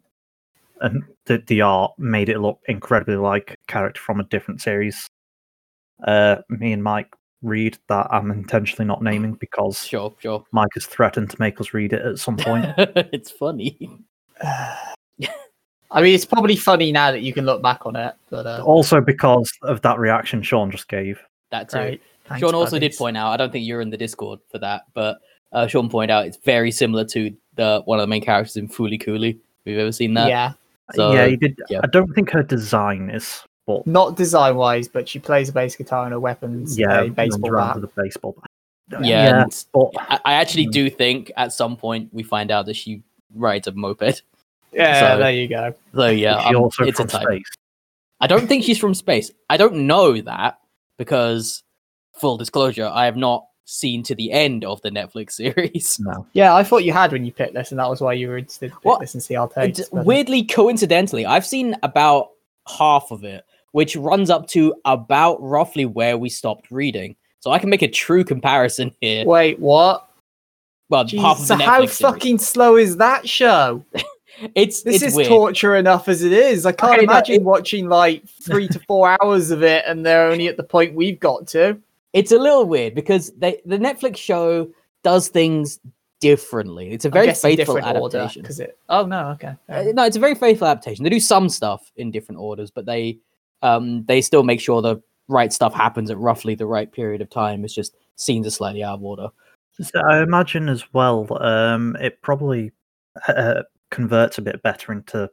and 0.79 1.03
the 1.25 1.43
the 1.47 1.59
art 1.59 1.91
made 1.97 2.29
it 2.29 2.39
look 2.39 2.61
incredibly 2.69 3.17
like 3.17 3.51
a 3.51 3.55
character 3.69 3.99
from 3.99 4.21
a 4.21 4.23
different 4.23 4.61
series. 4.61 5.07
Uh, 6.05 6.37
me 6.47 6.71
and 6.71 6.81
Mike 6.81 7.13
read 7.41 7.77
that 7.89 8.07
I'm 8.09 8.31
intentionally 8.31 8.85
not 8.87 9.03
naming 9.03 9.33
because 9.41 9.83
Sure, 9.83 10.13
sure. 10.19 10.45
Mike 10.53 10.71
has 10.75 10.85
threatened 10.85 11.31
to 11.31 11.37
make 11.41 11.59
us 11.59 11.73
read 11.73 11.91
it 11.91 12.01
at 12.01 12.17
some 12.17 12.37
point. 12.37 12.65
it's 12.77 13.29
funny. 13.29 13.77
I 15.91 16.01
mean, 16.01 16.13
it's 16.13 16.25
probably 16.25 16.55
funny 16.55 16.91
now 16.91 17.11
that 17.11 17.21
you 17.21 17.33
can 17.33 17.45
look 17.45 17.61
back 17.61 17.85
on 17.85 17.95
it, 17.95 18.13
but 18.29 18.45
uh, 18.45 18.61
also 18.65 18.99
because 19.01 19.51
of 19.63 19.81
that 19.81 19.99
reaction 19.99 20.41
Sean 20.41 20.69
just 20.71 20.87
gave. 20.89 21.19
That 21.51 21.69
too. 21.69 21.77
great. 21.77 22.01
Thanks, 22.25 22.41
Sean 22.41 22.53
also 22.55 22.77
did 22.77 22.93
point 22.97 23.15
out. 23.15 23.31
I 23.31 23.37
don't 23.37 23.51
think 23.51 23.65
you're 23.65 23.79
in 23.81 23.89
the 23.89 23.95
Discord 23.97 24.39
for 24.51 24.57
that, 24.59 24.83
but 24.93 25.19
uh, 25.53 25.65
Sean 25.67 25.89
pointed 25.89 26.11
out 26.13 26.25
it's 26.25 26.37
very 26.37 26.71
similar 26.71 27.05
to 27.05 27.33
the 27.55 27.81
one 27.85 27.99
of 27.99 28.03
the 28.03 28.07
main 28.07 28.21
characters 28.21 28.57
in 28.57 28.67
Fooly 28.67 28.99
Cooley. 28.99 29.39
We've 29.65 29.75
you 29.75 29.81
ever 29.81 29.91
seen 29.93 30.13
that? 30.15 30.27
Yeah, 30.27 30.53
So, 30.93 31.13
yeah, 31.13 31.27
he 31.27 31.37
did. 31.37 31.57
yeah. 31.69 31.79
I 31.83 31.87
don't 31.87 32.13
think 32.13 32.29
her 32.31 32.43
design 32.43 33.09
is, 33.09 33.43
but 33.65 33.87
not 33.87 34.17
design 34.17 34.55
wise, 34.57 34.87
but 34.89 35.07
she 35.07 35.19
plays 35.19 35.47
a 35.49 35.53
bass 35.53 35.75
guitar 35.77 36.03
and 36.03 36.11
her 36.11 36.19
weapons. 36.19 36.77
yeah, 36.77 37.01
a 37.01 37.09
baseball 37.09 37.51
bat. 37.51 37.75
with 37.75 37.85
a 37.85 38.01
baseball 38.01 38.35
bat. 38.89 39.05
Yeah, 39.05 39.43
and 39.43 39.65
but 39.73 39.89
I, 39.97 40.19
I 40.25 40.33
actually 40.33 40.67
Mm. 40.67 40.71
do 40.71 40.89
think 40.89 41.31
at 41.37 41.51
some 41.53 41.75
point 41.77 42.13
we 42.13 42.23
find 42.23 42.51
out 42.51 42.65
that 42.67 42.75
she 42.75 43.03
rides 43.35 43.67
a 43.67 43.71
moped. 43.73 44.21
Yeah, 44.71 44.99
So- 45.13 45.17
there 45.19 45.31
you 45.31 45.47
go. 45.47 45.73
So 45.95 46.07
yeah, 46.07 46.37
is 46.39 46.43
she 46.47 46.55
um, 46.55 46.61
also 46.63 46.83
it's 46.83 46.99
a 46.99 47.03
from 47.03 47.09
type. 47.09 47.23
space. 47.27 47.49
I 48.19 48.27
don't 48.27 48.47
think 48.47 48.63
she's 48.63 48.79
from 48.79 48.93
space. 48.93 49.31
I 49.49 49.57
don't 49.57 49.85
know 49.87 50.19
that 50.21 50.59
because, 50.97 51.63
full 52.19 52.37
disclosure, 52.37 52.89
I 52.91 53.05
have 53.05 53.15
not 53.17 53.45
seen 53.65 54.01
to 54.03 54.15
the 54.15 54.31
end 54.31 54.65
of 54.65 54.81
the 54.81 54.89
Netflix 54.89 55.31
series. 55.33 55.99
No, 55.99 56.25
Yeah, 56.33 56.55
I 56.55 56.63
thought 56.63 56.83
you 56.83 56.93
had 56.93 57.11
when 57.11 57.25
you 57.25 57.31
picked 57.31 57.53
this, 57.53 57.71
and 57.71 57.79
that 57.79 57.89
was 57.89 58.01
why 58.01 58.13
you 58.13 58.27
were 58.29 58.37
interested 58.37 58.69
to 58.69 58.75
pick 58.75 58.85
What? 58.85 58.99
this 59.01 59.13
and 59.13 59.21
see 59.21 59.35
our 59.35 59.49
And 59.55 59.75
takes. 59.75 59.89
but, 59.89 59.99
uh, 59.99 60.03
weirdly, 60.03 60.43
coincidentally, 60.43 61.25
I've 61.25 61.45
seen 61.45 61.75
about 61.83 62.29
half 62.67 63.11
of 63.11 63.23
it, 63.23 63.45
which 63.73 63.95
runs 63.95 64.29
up 64.31 64.47
to 64.49 64.73
about 64.85 65.41
roughly 65.41 65.85
where 65.85 66.17
we 66.17 66.29
stopped 66.29 66.71
reading. 66.71 67.15
So 67.39 67.51
I 67.51 67.59
can 67.59 67.69
make 67.69 67.83
a 67.83 67.87
true 67.87 68.23
comparison 68.23 68.95
here. 68.99 69.25
Wait, 69.25 69.59
what? 69.59 70.09
Well, 70.89 71.03
Jeez, 71.05 71.21
half 71.21 71.39
of 71.39 71.45
so 71.45 71.55
the 71.55 71.63
Netflix 71.63 71.65
how 71.65 71.77
series. 71.85 71.97
fucking 71.99 72.39
slow 72.39 72.77
is 72.77 72.97
that 72.97 73.29
show? 73.29 73.85
It's 74.55 74.83
This 74.83 74.95
it's 74.97 75.03
is 75.05 75.15
weird. 75.15 75.27
torture 75.29 75.75
enough 75.75 76.07
as 76.07 76.23
it 76.23 76.31
is. 76.31 76.65
I 76.65 76.71
can't 76.71 76.93
Okay, 76.93 77.05
no, 77.05 77.11
imagine 77.11 77.35
it- 77.35 77.43
watching 77.43 77.89
like 77.89 78.27
three 78.27 78.67
to 78.69 78.79
four 78.87 79.17
hours 79.21 79.51
of 79.51 79.63
it, 79.63 79.83
and 79.87 80.05
they're 80.05 80.27
only 80.27 80.47
at 80.47 80.57
the 80.57 80.63
point 80.63 80.93
we've 80.95 81.19
got 81.19 81.47
to. 81.47 81.77
It's 82.13 82.31
a 82.31 82.37
little 82.39 82.65
weird 82.65 82.95
because 82.95 83.31
they 83.37 83.61
the 83.65 83.77
Netflix 83.77 84.17
show 84.17 84.69
does 85.03 85.27
things 85.27 85.79
differently. 86.19 86.91
It's 86.91 87.05
a 87.05 87.09
I'm 87.09 87.13
very 87.13 87.25
guessing 87.27 87.57
faithful 87.57 87.77
adaptation. 87.79 88.45
order, 88.45 88.63
it. 88.63 88.77
Oh 88.89 89.05
no, 89.05 89.29
okay. 89.29 89.55
Uh, 89.69 89.83
no, 89.93 90.03
it's 90.05 90.17
a 90.17 90.19
very 90.19 90.35
faithful 90.35 90.67
adaptation. 90.67 91.03
They 91.03 91.09
do 91.09 91.19
some 91.19 91.49
stuff 91.49 91.91
in 91.97 92.11
different 92.11 92.39
orders, 92.41 92.71
but 92.71 92.85
they 92.85 93.19
um, 93.61 94.03
they 94.05 94.21
still 94.21 94.43
make 94.43 94.59
sure 94.61 94.81
the 94.81 95.01
right 95.27 95.51
stuff 95.51 95.73
happens 95.73 96.09
at 96.09 96.17
roughly 96.17 96.55
the 96.55 96.65
right 96.65 96.91
period 96.91 97.21
of 97.21 97.29
time. 97.29 97.63
It's 97.65 97.73
just 97.73 97.95
scenes 98.15 98.47
are 98.47 98.51
slightly 98.51 98.83
out 98.83 98.95
of 98.95 99.03
order. 99.03 99.27
So 99.79 99.99
I 100.09 100.23
imagine 100.23 100.69
as 100.69 100.91
well, 100.93 101.27
um, 101.43 101.95
it 101.99 102.21
probably 102.23 102.71
uh, 103.27 103.61
converts 103.91 104.37
a 104.37 104.41
bit 104.41 104.61
better 104.63 104.91
into 104.91 105.29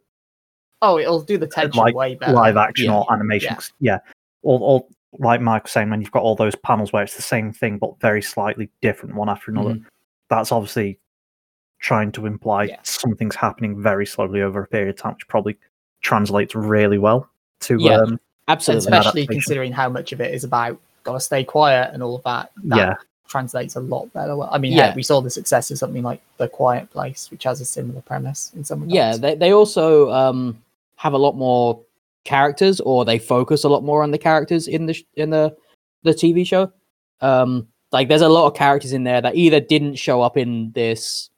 Oh, 0.83 0.99
it'll 0.99 1.23
do 1.23 1.39
the 1.39 1.47
tension 1.47 1.79
like 1.81 1.95
way 1.95 2.15
better. 2.15 2.33
live 2.33 2.57
action 2.57 2.87
Yeah. 2.87 2.99
or 2.99 3.13
animation. 3.13 3.57
Yeah, 3.81 3.99
or, 4.43 4.59
or 4.61 4.87
like 5.19 5.41
Mike 5.41 5.63
was 5.65 5.73
saying, 5.73 5.89
when 5.91 6.01
you've 6.01 6.11
got 6.11 6.23
all 6.23 6.35
those 6.37 6.55
panels 6.57 6.93
where 6.93 7.03
it's 7.03 7.17
the 7.17 7.23
same 7.23 7.53
thing 7.53 7.79
but 7.79 7.99
very 8.01 8.21
slightly 8.21 8.69
different 8.83 9.15
one 9.15 9.29
after 9.31 9.51
another, 9.51 9.79
that's 10.29 10.53
obviously 10.53 10.99
trying 11.79 12.13
to 12.13 12.27
imply 12.27 12.65
Yeah. 12.65 12.79
something's 12.83 13.35
happening 13.37 13.81
very 13.81 14.05
slowly 14.07 14.43
over 14.43 14.63
a 14.63 14.67
period 14.67 14.91
of 14.91 14.97
time, 14.97 15.15
which 15.15 15.29
probably 15.29 15.57
translates 16.03 16.55
really 16.55 16.99
well 16.99 17.29
to 17.61 17.79
Yeah. 17.81 17.97
um, 17.99 18.21
Absolutely. 18.49 18.87
especially 18.93 19.27
considering 19.27 19.73
how 19.73 19.89
much 19.89 20.13
of 20.13 20.21
it 20.21 20.35
is 20.35 20.45
about 20.45 20.79
gotta 21.03 21.21
stay 21.21 21.45
quiet 21.45 21.93
and 21.95 22.03
all 22.03 22.17
of 22.17 22.23
that. 22.25 22.51
that 22.65 22.77
yeah. 22.77 22.95
Translates 23.29 23.77
a 23.77 23.81
lot 23.81 24.13
better. 24.13 24.39
I 24.51 24.59
mean, 24.59 24.73
Yeah. 24.73 24.87
heck, 24.89 24.97
we 24.97 25.03
saw 25.03 25.21
the 25.21 25.31
success 25.31 25.71
of 25.71 25.79
something 25.79 26.03
like 26.03 26.21
The 26.37 26.49
Quiet 26.49 26.91
Place, 26.91 27.31
which 27.31 27.45
has 27.45 27.61
a 27.61 27.65
similar 27.65 28.01
premise 28.03 28.53
in 28.55 28.65
some 28.65 28.81
regards. 28.83 28.95
yeah, 28.95 29.17
they, 29.17 29.35
they 29.35 29.53
also 29.53 30.11
um, 30.13 30.63
have 30.97 31.13
a 31.15 31.19
lot 31.19 31.37
more 31.37 31.81
characters, 32.25 32.81
or 32.81 33.05
they 33.05 33.19
focus 33.19 33.65
a 33.65 33.69
lot 33.69 33.83
more 33.85 34.03
on 34.03 34.11
the 34.11 34.19
characters 34.19 34.69
in 34.69 34.87
the 34.87 34.95
sh- 34.95 35.05
in 35.17 35.31
the 35.31 35.57
the 36.03 36.13
TV 36.13 36.47
show. 36.47 36.71
Um, 37.21 37.69
like, 37.93 38.09
there's 38.09 38.23
a 38.23 38.29
lot 38.29 38.47
of 38.47 38.55
characters 38.55 38.93
in 38.93 39.05
there 39.05 39.21
that 39.23 39.37
either 39.37 39.61
didn't 39.61 39.95
show 39.97 40.21
up 40.21 40.37
in 40.37 40.73
this 40.73 41.31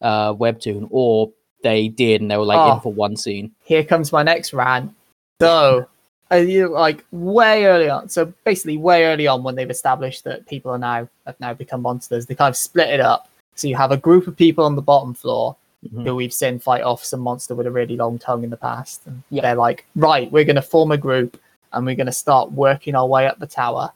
uh, 0.00 0.32
webtoon, 0.34 0.86
or 0.90 1.30
they 1.62 1.88
did, 1.88 2.20
and 2.20 2.30
they 2.30 2.36
were 2.36 2.44
like 2.44 2.58
Oh. 2.58 2.74
in 2.74 2.80
for 2.80 2.92
one 2.92 3.16
scene. 3.16 3.52
Here 3.64 3.84
comes 3.84 4.12
my 4.12 4.22
next 4.22 4.52
rant. 4.52 4.92
So, 5.40 5.86
like 6.30 7.04
way 7.12 7.64
early 7.66 7.88
on. 7.88 8.08
So 8.08 8.32
basically, 8.44 8.76
way 8.76 9.04
early 9.04 9.26
on, 9.26 9.42
when 9.42 9.54
they've 9.54 9.70
established 9.70 10.24
that 10.24 10.46
people 10.46 10.70
are 10.72 10.78
now 10.78 11.08
have 11.26 11.38
now 11.40 11.54
become 11.54 11.82
monsters, 11.82 12.26
they 12.26 12.34
kind 12.34 12.50
of 12.50 12.56
split 12.56 12.88
it 12.88 13.00
up. 13.00 13.28
So 13.54 13.68
you 13.68 13.76
have 13.76 13.92
a 13.92 13.96
group 13.96 14.26
of 14.26 14.36
people 14.36 14.64
on 14.64 14.74
the 14.76 14.82
bottom 14.82 15.14
floor 15.14 15.56
Mhm. 15.86 16.04
who 16.04 16.14
we've 16.16 16.32
seen 16.32 16.58
fight 16.58 16.82
off 16.82 17.04
some 17.04 17.20
monster 17.20 17.54
with 17.54 17.66
a 17.66 17.70
really 17.70 17.94
long 17.96 18.18
tongue 18.18 18.42
in 18.42 18.50
the 18.50 18.56
past. 18.56 19.02
And 19.06 19.22
Yeah. 19.30 19.42
they're 19.42 19.54
like, 19.54 19.84
right, 19.94 20.30
we're 20.32 20.44
going 20.44 20.56
to 20.56 20.62
form 20.62 20.90
a 20.90 20.96
group 20.96 21.38
and 21.72 21.84
we're 21.84 21.94
going 21.94 22.06
to 22.06 22.12
start 22.12 22.52
working 22.52 22.94
our 22.94 23.06
way 23.06 23.26
up 23.26 23.38
the 23.38 23.46
tower. 23.46 23.92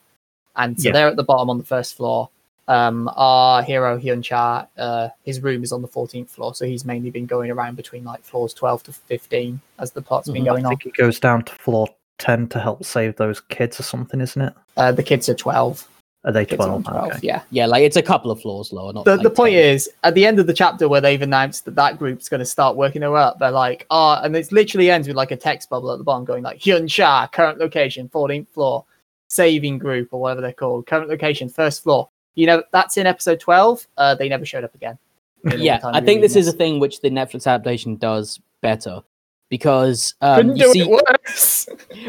And 0.54 0.78
so 0.80 0.88
Yeah. 0.88 0.92
they're 0.92 1.08
at 1.08 1.16
the 1.16 1.24
bottom 1.24 1.48
on 1.48 1.56
the 1.58 1.64
first 1.64 1.96
floor. 1.96 2.28
Um, 2.68 3.08
our 3.16 3.62
hero 3.62 3.98
Hyun 3.98 4.22
Cha, 4.22 4.66
uh, 4.76 5.08
his 5.24 5.42
room 5.42 5.62
is 5.62 5.72
on 5.72 5.80
the 5.80 5.88
14th 5.88 6.28
floor, 6.28 6.54
so 6.54 6.66
he's 6.66 6.84
mainly 6.84 7.08
been 7.10 7.24
going 7.24 7.50
around 7.50 7.76
between 7.76 8.04
like 8.04 8.22
floors 8.22 8.52
12 8.52 8.82
to 8.82 8.92
15 8.92 9.60
as 9.78 9.92
the 9.92 10.02
plot's 10.02 10.28
been 10.28 10.42
Mhm. 10.42 10.46
going 10.46 10.66
on. 10.66 10.72
I 10.72 10.74
on. 10.74 10.76
think 10.76 10.94
he 10.94 11.02
goes 11.02 11.18
down 11.18 11.44
to 11.44 11.54
floor 11.54 11.88
10 12.18 12.48
to 12.48 12.60
help 12.60 12.84
save 12.84 13.16
those 13.16 13.40
kids 13.40 13.78
or 13.78 13.82
something, 13.82 14.20
isn't 14.20 14.40
it? 14.40 14.54
Uh, 14.76 14.92
the 14.92 15.02
kids 15.02 15.28
are 15.28 15.34
12. 15.34 15.86
Are 16.24 16.32
they 16.32 16.44
Kids 16.44 16.60
are 16.60 16.80
12? 16.80 16.84
12, 16.84 17.06
Okay. 17.10 17.18
yeah. 17.22 17.42
Yeah, 17.50 17.66
like 17.66 17.84
it's 17.84 17.96
a 17.96 18.02
couple 18.02 18.30
of 18.30 18.40
floors 18.40 18.72
lower. 18.72 18.92
Not 18.92 19.04
the, 19.04 19.16
like 19.16 19.22
the 19.22 19.30
point 19.30 19.54
10. 19.54 19.64
is 19.64 19.88
at 20.02 20.14
the 20.14 20.26
end 20.26 20.40
of 20.40 20.46
the 20.48 20.52
chapter 20.52 20.88
where 20.88 21.00
they've 21.00 21.22
announced 21.22 21.64
that 21.64 21.76
that 21.76 21.96
group's 21.98 22.28
going 22.28 22.40
to 22.40 22.44
start 22.44 22.76
working 22.76 23.00
their 23.00 23.12
way 23.12 23.20
up 23.20 23.38
they're 23.38 23.52
like 23.52 23.86
oh 23.90 24.18
and 24.22 24.34
it 24.34 24.50
literally 24.50 24.90
ends 24.90 25.06
with 25.06 25.16
like 25.16 25.30
a 25.30 25.36
text 25.36 25.70
bubble 25.70 25.92
at 25.92 25.98
the 25.98 26.04
bottom 26.04 26.24
going 26.24 26.42
like 26.42 26.58
hyun 26.58 26.88
cha 26.90 27.28
current 27.28 27.58
location 27.58 28.08
14th 28.08 28.48
floor 28.48 28.84
saving 29.28 29.78
group 29.78 30.08
or 30.12 30.20
whatever 30.20 30.40
they're 30.40 30.52
called 30.52 30.86
current 30.86 31.08
location 31.08 31.48
first 31.48 31.84
floor 31.84 32.08
you 32.34 32.46
know 32.46 32.62
that's 32.72 32.96
in 32.96 33.06
episode 33.06 33.38
12 33.38 33.86
uh 33.96 34.14
they 34.16 34.28
never 34.28 34.44
showed 34.44 34.64
up 34.64 34.74
again 34.74 34.98
in 35.44 35.52
all 35.52 35.58
the 35.58 35.64
yeah, 35.64 35.80
I 35.84 36.00
think 36.00 36.18
read 36.18 36.24
this 36.24 36.36
is 36.36 36.48
a 36.48 36.52
thing 36.52 36.80
which 36.80 37.00
the 37.00 37.10
Netflix 37.10 37.46
adaptation 37.46 37.96
does 37.96 38.40
better 38.60 39.02
because 39.50 40.14
um, 40.20 40.36
couldn't 40.36 40.56
you 40.56 40.64
do 40.64 40.72
see, 40.72 40.80
it 40.80 40.88
worse 40.88 41.02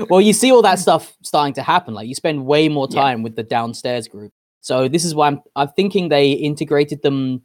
well, 0.10 0.22
you 0.22 0.34
see 0.34 0.52
all 0.52 0.62
that 0.64 0.80
stuff 0.86 1.16
starting 1.24 1.54
to 1.56 1.62
happen. 1.62 1.94
Like 1.94 2.08
you 2.08 2.16
spend 2.16 2.46
way 2.46 2.68
more 2.70 2.88
Yeah. 2.90 3.02
time 3.02 3.24
with 3.24 3.36
the 3.36 3.44
downstairs 3.44 4.08
group. 4.08 4.32
So 4.62 4.88
this 4.90 5.06
is 5.06 5.16
why 5.16 5.28
I'm 5.28 5.42
I'm 5.56 5.70
thinking 5.70 6.10
they 6.10 6.32
integrated 6.32 7.02
them 7.02 7.42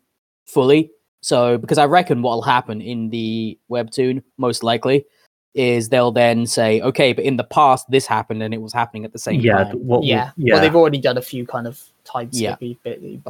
fully. 0.47 0.91
So 1.23 1.57
because 1.59 1.79
I 1.79 1.87
reckon 1.87 2.23
what'll 2.23 2.43
happen 2.43 2.81
in 2.83 3.09
the 3.11 3.59
webtoon 3.71 4.23
most 4.37 4.63
likely 4.63 5.07
is 5.55 5.89
they'll 5.89 6.11
then 6.13 6.47
say, 6.47 6.81
okay, 6.81 7.13
but 7.13 7.25
in 7.25 7.37
the 7.37 7.45
past 7.45 7.89
this 7.89 8.07
happened 8.07 8.43
and 8.43 8.53
it 8.53 8.61
was 8.61 8.73
happening 8.73 9.05
at 9.05 9.13
the 9.13 9.19
same 9.19 9.41
Yeah, 9.41 9.65
time. 9.65 9.77
what, 9.87 10.03
yeah 10.05 10.33
yeah. 10.37 10.55
well 10.55 10.61
they've 10.61 10.75
already 10.75 10.99
done 11.01 11.17
a 11.17 11.23
few 11.23 11.47
kind 11.47 11.67
of 11.69 11.81
time 12.05 12.29
Yeah. 12.33 12.57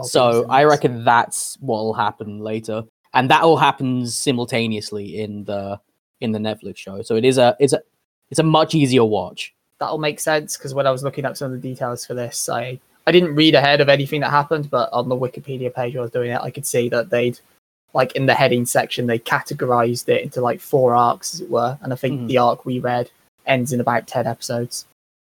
So 0.03 0.47
I 0.49 0.65
reckon 0.65 1.05
that's 1.05 1.57
what'll 1.61 1.93
happen 1.95 2.39
later, 2.41 2.83
and 3.13 3.31
that 3.31 3.43
all 3.43 3.57
happens 3.59 4.17
simultaneously 4.17 5.21
in 5.21 5.45
the 5.45 5.79
in 6.21 6.33
the 6.33 6.39
Netflix 6.39 6.79
show. 6.79 7.03
So 7.03 7.17
it 7.17 7.25
is 7.25 7.39
a 7.39 7.55
it's 7.61 7.75
a 7.75 7.83
it's 8.31 8.41
a 8.41 8.45
much 8.45 8.75
easier 8.75 9.05
watch. 9.05 9.53
that'll 9.81 9.99
make 9.99 10.21
sense 10.21 10.57
because 10.57 10.73
when 10.73 10.87
I 10.87 10.91
was 10.93 11.03
looking 11.03 11.25
up 11.25 11.37
some 11.37 11.53
of 11.53 11.61
the 11.61 11.69
details 11.69 12.07
for 12.07 12.15
this, 12.15 12.49
I 12.49 12.79
I 13.07 13.13
didn't 13.13 13.35
read 13.35 13.55
ahead 13.55 13.81
of 13.83 13.89
anything 13.91 14.21
that 14.23 14.31
happened, 14.31 14.71
but 14.71 14.89
on 14.93 15.09
the 15.11 15.17
Wikipedia 15.17 15.75
page 15.75 15.95
I 15.97 16.01
was 16.01 16.11
doing 16.13 16.31
it, 16.31 16.41
I 16.41 16.51
could 16.51 16.65
see 16.65 16.89
that 16.89 17.11
they'd 17.11 17.39
like 17.93 18.13
in 18.17 18.25
the 18.27 18.35
heading 18.35 18.65
section 18.67 19.07
they 19.07 19.19
categorized 19.19 20.09
it 20.09 20.23
into 20.23 20.41
like 20.41 20.61
four 20.61 20.95
arcs, 20.95 21.35
as 21.35 21.41
it 21.43 21.51
were, 21.51 21.77
and 21.83 21.93
I 21.93 21.97
think 21.97 22.21
Mhm. 22.23 22.27
the 22.29 22.39
arc 22.39 22.65
we 22.65 22.79
read 22.79 23.11
ends 23.47 23.73
in 23.73 23.81
about 23.81 24.07
ten 24.07 24.27
episodes. 24.27 24.87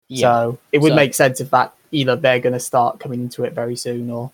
Yeah, 0.08 0.20
So 0.28 0.58
it 0.72 0.78
would 0.78 0.90
So- 0.92 0.96
make 0.96 1.14
sense 1.14 1.40
if 1.40 1.50
that 1.50 1.72
either 1.92 2.14
they're 2.16 2.40
going 2.40 2.52
to 2.52 2.60
start 2.60 2.98
coming 3.00 3.20
into 3.20 3.44
it 3.44 3.52
very 3.54 3.76
soon, 3.76 4.10
or. 4.10 4.30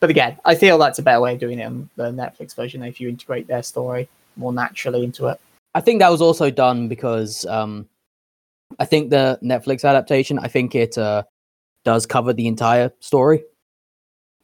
But 0.00 0.10
again, 0.10 0.38
I 0.44 0.54
feel 0.54 0.78
that's 0.78 0.98
a 0.98 1.02
better 1.02 1.20
way 1.20 1.34
of 1.34 1.40
doing 1.40 1.58
it 1.60 1.64
on 1.64 1.90
the 1.94 2.10
Netflix 2.10 2.54
version 2.56 2.82
if 2.82 3.00
you 3.00 3.08
integrate 3.08 3.46
their 3.48 3.62
story 3.62 4.08
more 4.36 4.52
naturally 4.52 5.04
into 5.04 5.26
it. 5.28 5.38
I 5.74 5.80
think 5.80 6.00
that 6.00 6.10
was 6.10 6.20
also 6.20 6.50
done 6.50 6.88
because 6.88 7.46
um, 7.46 7.88
I 8.78 8.84
think 8.84 9.10
the 9.10 9.38
Netflix 9.42 9.88
adaptation. 9.88 10.38
I 10.38 10.48
think 10.48 10.74
it 10.74 10.96
uh, 10.98 11.24
does 11.84 12.06
cover 12.06 12.32
the 12.32 12.46
entire 12.46 12.92
story. 13.00 13.42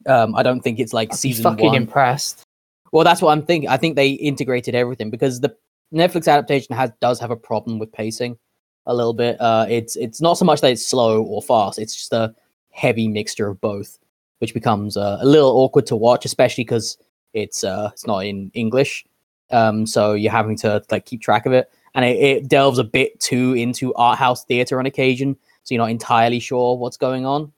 Um, 0.05 0.35
I 0.35 0.43
don't 0.43 0.61
think 0.61 0.79
it's 0.79 0.93
like 0.93 1.09
be 1.09 1.15
season 1.15 1.43
fucking 1.43 1.67
one. 1.67 1.75
impressed. 1.75 2.43
Well, 2.91 3.03
that's 3.03 3.21
what 3.21 3.31
I'm 3.31 3.45
thinking. 3.45 3.69
I 3.69 3.77
think 3.77 3.95
they 3.95 4.11
integrated 4.11 4.73
everything 4.75 5.09
because 5.09 5.41
the 5.41 5.55
Netflix 5.93 6.31
adaptation 6.31 6.75
has 6.75 6.91
does 7.01 7.19
have 7.19 7.31
a 7.31 7.35
problem 7.35 7.79
with 7.79 7.91
pacing 7.91 8.37
a 8.85 8.93
little 8.93 9.13
bit. 9.13 9.39
Uh, 9.41 9.65
it's 9.69 9.95
it's 9.95 10.21
not 10.21 10.37
so 10.37 10.45
much 10.45 10.61
that 10.61 10.71
it's 10.71 10.85
slow 10.87 11.23
or 11.23 11.41
fast; 11.41 11.77
it's 11.79 11.95
just 11.95 12.13
a 12.13 12.33
heavy 12.71 13.07
mixture 13.07 13.49
of 13.49 13.59
both, 13.59 13.97
which 14.39 14.53
becomes 14.53 14.95
uh, 14.95 15.17
a 15.19 15.25
little 15.25 15.51
awkward 15.57 15.85
to 15.87 15.95
watch, 15.95 16.23
especially 16.25 16.63
because 16.63 16.97
it's 17.33 17.63
uh, 17.63 17.89
it's 17.91 18.07
not 18.07 18.19
in 18.19 18.49
English. 18.53 19.05
Um, 19.51 19.85
so 19.85 20.13
you're 20.13 20.31
having 20.31 20.57
to 20.57 20.83
like 20.91 21.05
keep 21.05 21.21
track 21.21 21.45
of 21.45 21.53
it, 21.53 21.71
and 21.95 22.05
it, 22.05 22.17
it 22.17 22.47
delves 22.47 22.79
a 22.79 22.83
bit 22.83 23.19
too 23.19 23.53
into 23.53 23.93
art 23.95 24.17
house 24.17 24.43
theater 24.45 24.79
on 24.79 24.85
occasion, 24.85 25.35
so 25.63 25.73
you're 25.73 25.83
not 25.83 25.91
entirely 25.91 26.39
sure 26.39 26.77
what's 26.77 26.97
going 26.97 27.25
on. 27.25 27.51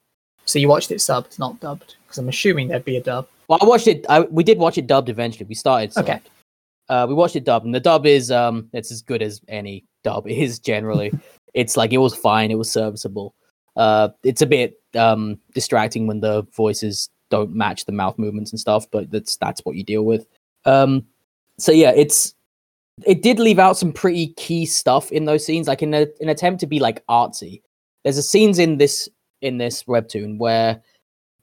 So 0.44 0.58
you 0.58 0.68
watched 0.68 0.90
it 0.90 0.98
subbed, 0.98 1.38
not 1.38 1.60
dubbed, 1.60 1.96
because 2.04 2.18
I'm 2.18 2.28
assuming 2.28 2.68
there'd 2.68 2.84
be 2.84 2.96
a 2.96 3.02
dub. 3.02 3.28
Well, 3.48 3.58
I 3.60 3.64
watched 3.64 3.88
it. 3.88 4.06
I, 4.08 4.20
we 4.20 4.44
did 4.44 4.58
watch 4.58 4.78
it 4.78 4.86
dubbed 4.86 5.08
eventually. 5.08 5.46
We 5.46 5.54
started. 5.54 5.96
Okay. 5.96 6.20
Uh, 6.88 7.06
we 7.08 7.14
watched 7.14 7.36
it 7.36 7.44
dubbed, 7.44 7.64
and 7.64 7.74
the 7.74 7.80
dub 7.80 8.06
is 8.06 8.30
um, 8.30 8.68
it's 8.72 8.90
as 8.90 9.02
good 9.02 9.22
as 9.22 9.40
any 9.48 9.84
dub 10.02 10.26
is 10.28 10.58
generally. 10.58 11.12
it's 11.54 11.76
like 11.76 11.92
it 11.92 11.98
was 11.98 12.14
fine. 12.14 12.50
It 12.50 12.58
was 12.58 12.70
serviceable. 12.70 13.34
Uh, 13.76 14.08
it's 14.24 14.42
a 14.42 14.46
bit 14.46 14.74
um 14.96 15.38
distracting 15.54 16.08
when 16.08 16.20
the 16.20 16.42
voices 16.56 17.08
don't 17.30 17.54
match 17.54 17.84
the 17.84 17.92
mouth 17.92 18.18
movements 18.18 18.50
and 18.50 18.60
stuff, 18.60 18.86
but 18.90 19.10
that's 19.10 19.36
that's 19.36 19.60
what 19.60 19.76
you 19.76 19.84
deal 19.84 20.02
with. 20.02 20.26
Um, 20.64 21.06
so 21.60 21.72
yeah, 21.72 21.92
it's 21.94 22.34
it 23.06 23.22
did 23.22 23.38
leave 23.38 23.58
out 23.58 23.76
some 23.76 23.92
pretty 23.92 24.28
key 24.34 24.66
stuff 24.66 25.10
in 25.10 25.24
those 25.24 25.44
scenes, 25.44 25.68
like 25.68 25.82
in 25.82 25.94
a, 25.94 26.06
an 26.20 26.28
attempt 26.28 26.60
to 26.60 26.66
be 26.66 26.80
like 26.80 27.04
artsy. 27.06 27.62
There's 28.04 28.18
a 28.18 28.22
scenes 28.22 28.58
in 28.58 28.78
this 28.78 29.08
in 29.40 29.58
this 29.58 29.84
webtoon 29.84 30.38
where 30.38 30.82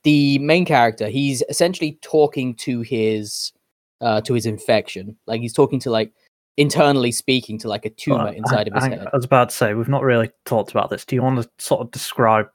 the 0.04 0.38
main 0.38 0.64
character 0.64 1.08
he's 1.08 1.42
essentially 1.48 1.98
talking 2.02 2.54
to 2.54 2.80
his 2.82 3.52
uh 4.00 4.20
to 4.20 4.34
his 4.34 4.46
infection 4.46 5.16
like 5.26 5.40
he's 5.40 5.52
talking 5.52 5.80
to 5.80 5.90
like 5.90 6.12
internally 6.56 7.12
speaking 7.12 7.58
to 7.58 7.68
like 7.68 7.84
a 7.84 7.90
tumor 7.90 8.24
Well, 8.24 8.32
inside 8.32 8.68
of 8.68 8.74
his 8.74 8.84
I, 8.84 8.88
head 8.90 9.06
I 9.12 9.16
was 9.16 9.24
about 9.24 9.50
to 9.50 9.54
say 9.54 9.74
we've 9.74 9.88
not 9.88 10.02
really 10.02 10.30
talked 10.44 10.70
about 10.70 10.90
this. 10.90 11.04
Do 11.04 11.14
you 11.14 11.22
want 11.22 11.42
to 11.42 11.48
sort 11.58 11.80
of 11.80 11.90
describe 11.90 12.48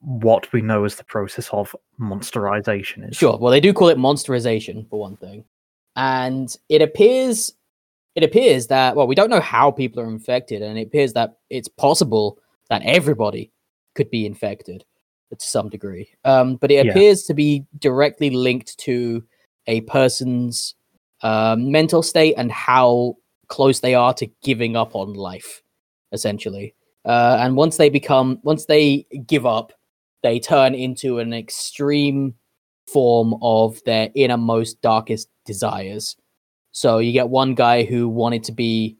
what 0.00 0.52
we 0.52 0.60
know 0.60 0.84
as 0.84 0.96
the 0.96 1.04
process 1.04 1.48
of 1.50 1.74
monsterization 2.00 3.08
is? 3.08 3.16
sure 3.16 3.36
well 3.38 3.52
they 3.52 3.60
do 3.60 3.72
call 3.72 3.88
it 3.88 3.98
monsterization 3.98 4.88
for 4.90 4.98
one 4.98 5.16
thing 5.16 5.44
and 5.96 6.56
it 6.68 6.82
appears 6.82 7.52
it 8.14 8.22
appears 8.22 8.66
that 8.68 8.96
well 8.96 9.06
we 9.06 9.14
don't 9.14 9.30
know 9.30 9.40
how 9.40 9.70
people 9.70 10.00
are 10.02 10.08
infected 10.08 10.62
and 10.62 10.78
it 10.78 10.86
appears 10.86 11.12
that 11.14 11.36
it's 11.50 11.68
possible 11.68 12.38
that 12.70 12.82
everybody 12.84 13.50
could 13.94 14.10
be 14.10 14.24
infected 14.26 14.84
to 15.38 15.46
some 15.46 15.68
degree 15.68 16.08
um 16.24 16.56
but 16.56 16.70
it 16.70 16.84
Yeah. 16.84 16.90
appears 16.92 17.22
to 17.24 17.34
be 17.34 17.64
directly 17.78 18.30
linked 18.30 18.76
to 18.78 19.22
a 19.66 19.80
person's 19.82 20.74
um, 21.22 21.70
mental 21.70 22.02
state 22.02 22.34
and 22.36 22.50
how 22.50 23.16
close 23.48 23.80
they 23.80 23.94
are 23.94 24.12
to 24.14 24.26
giving 24.42 24.76
up 24.76 24.94
on 24.96 25.14
life 25.14 25.62
essentially 26.12 26.74
uh, 27.04 27.38
and 27.40 27.56
once 27.56 27.76
they 27.76 27.88
become 27.88 28.38
once 28.42 28.66
they 28.66 29.06
give 29.26 29.46
up 29.46 29.72
they 30.22 30.38
turn 30.38 30.74
into 30.74 31.18
an 31.18 31.32
extreme 31.32 32.34
form 32.86 33.34
of 33.42 33.82
their 33.84 34.10
innermost 34.14 34.80
darkest 34.82 35.28
desires 35.46 36.16
so 36.72 36.98
you 36.98 37.12
get 37.12 37.28
one 37.28 37.54
guy 37.54 37.84
who 37.84 38.08
wanted 38.08 38.42
to 38.44 38.52
be 38.52 38.96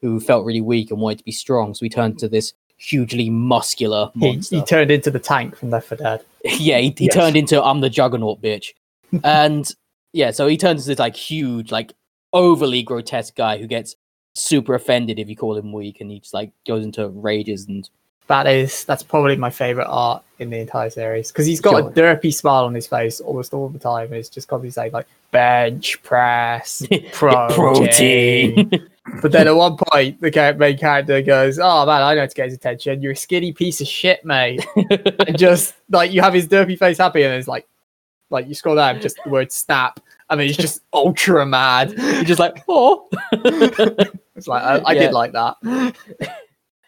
who 0.00 0.20
felt 0.20 0.44
really 0.44 0.60
weak 0.60 0.90
and 0.90 1.00
wanted 1.00 1.18
to 1.18 1.24
be 1.24 1.32
strong 1.32 1.74
so 1.74 1.84
he 1.84 1.88
turned 1.90 2.18
to 2.18 2.28
this 2.28 2.52
hugely 2.78 3.30
muscular 3.30 4.10
He, 4.14 4.32
monster. 4.32 4.56
he 4.56 4.62
turned 4.64 4.90
into 4.90 5.10
the 5.10 5.18
tank 5.18 5.56
from 5.56 5.70
Left 5.70 5.88
4 5.88 5.96
Dead. 5.98 6.24
yeah, 6.44 6.78
he, 6.78 6.94
he 6.96 7.06
Yes. 7.06 7.14
turned 7.14 7.36
into 7.36 7.62
I'm 7.62 7.80
the 7.80 7.88
Juggernaut 7.90 8.42
bitch, 8.42 8.74
and 9.24 9.70
yeah, 10.12 10.30
so 10.30 10.46
he 10.46 10.56
turns 10.56 10.82
into 10.82 10.88
this 10.90 10.98
like 10.98 11.16
huge, 11.16 11.70
like 11.72 11.94
overly 12.32 12.82
grotesque 12.82 13.34
guy 13.34 13.56
who 13.58 13.66
gets 13.66 13.96
super 14.34 14.74
offended 14.74 15.18
if 15.18 15.28
you 15.28 15.36
call 15.36 15.56
him 15.56 15.72
weak, 15.72 16.00
and 16.02 16.10
he 16.10 16.20
just 16.20 16.34
like 16.34 16.52
goes 16.66 16.84
into 16.84 17.08
rages 17.08 17.66
and 17.66 17.88
That 18.28 18.46
is 18.48 18.84
that's 18.84 19.02
probably 19.04 19.36
my 19.36 19.50
favorite 19.50 19.86
art 19.88 20.22
in 20.40 20.50
the 20.50 20.58
entire 20.58 20.90
series 20.90 21.30
because 21.30 21.46
he's 21.46 21.60
got 21.60 21.70
Sure. 21.78 21.88
a 21.88 21.92
derpy 21.92 22.34
smile 22.34 22.64
on 22.64 22.74
his 22.74 22.86
face 22.86 23.20
almost 23.20 23.54
all 23.54 23.68
the 23.68 23.78
time. 23.78 24.06
And 24.06 24.14
it's 24.16 24.28
just 24.28 24.48
constantly 24.48 24.70
saying 24.72 24.92
like 24.92 25.06
bench 25.30 26.02
press, 26.02 26.84
protein. 27.12 27.54
protein. 27.56 28.88
But 29.22 29.30
then 29.30 29.46
at 29.46 29.54
one 29.54 29.76
point, 29.76 30.20
the 30.20 30.56
main 30.58 30.76
character 30.76 31.22
goes, 31.22 31.60
"Oh 31.60 31.86
man, 31.86 32.02
I 32.02 32.14
know 32.16 32.26
to 32.26 32.34
get 32.34 32.46
his 32.46 32.54
attention. 32.54 33.00
You're 33.00 33.12
a 33.12 33.16
skinny 33.16 33.52
piece 33.52 33.80
of 33.80 33.86
shit, 33.86 34.24
mate." 34.24 34.66
and 34.76 35.38
just 35.38 35.74
like 35.90 36.10
you 36.10 36.20
have 36.20 36.34
his 36.34 36.48
derpy 36.48 36.76
face 36.76 36.98
happy, 36.98 37.22
and 37.22 37.32
it's 37.34 37.46
like, 37.46 37.68
like 38.30 38.48
you 38.48 38.54
scroll 38.56 38.74
down, 38.74 39.00
just 39.00 39.16
the 39.24 39.30
word 39.30 39.52
snap, 39.52 40.00
and 40.28 40.40
then 40.40 40.48
he's 40.48 40.56
just 40.56 40.82
ultra 40.92 41.46
mad. 41.46 41.92
You're 41.96 42.24
just 42.24 42.40
like, 42.40 42.64
oh. 42.68 43.08
It's 44.34 44.48
like 44.48 44.62
I, 44.64 44.78
I 44.78 44.92
Yeah. 44.94 45.00
did 45.02 45.12
like 45.12 45.32
that. 45.32 45.54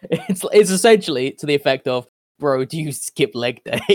It's 0.02 0.44
it's 0.52 0.70
essentially 0.70 1.32
to 1.32 1.46
the 1.46 1.54
effect 1.54 1.88
of, 1.88 2.06
bro, 2.38 2.64
do 2.64 2.78
you 2.78 2.92
skip 2.92 3.34
leg 3.34 3.62
day? 3.64 3.78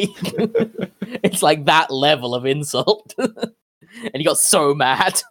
it's 1.23 1.41
like 1.41 1.65
that 1.65 1.91
level 1.91 2.35
of 2.35 2.45
insult, 2.45 3.13
and 3.17 4.13
he 4.13 4.23
got 4.23 4.37
so 4.37 4.73
mad. 4.73 5.21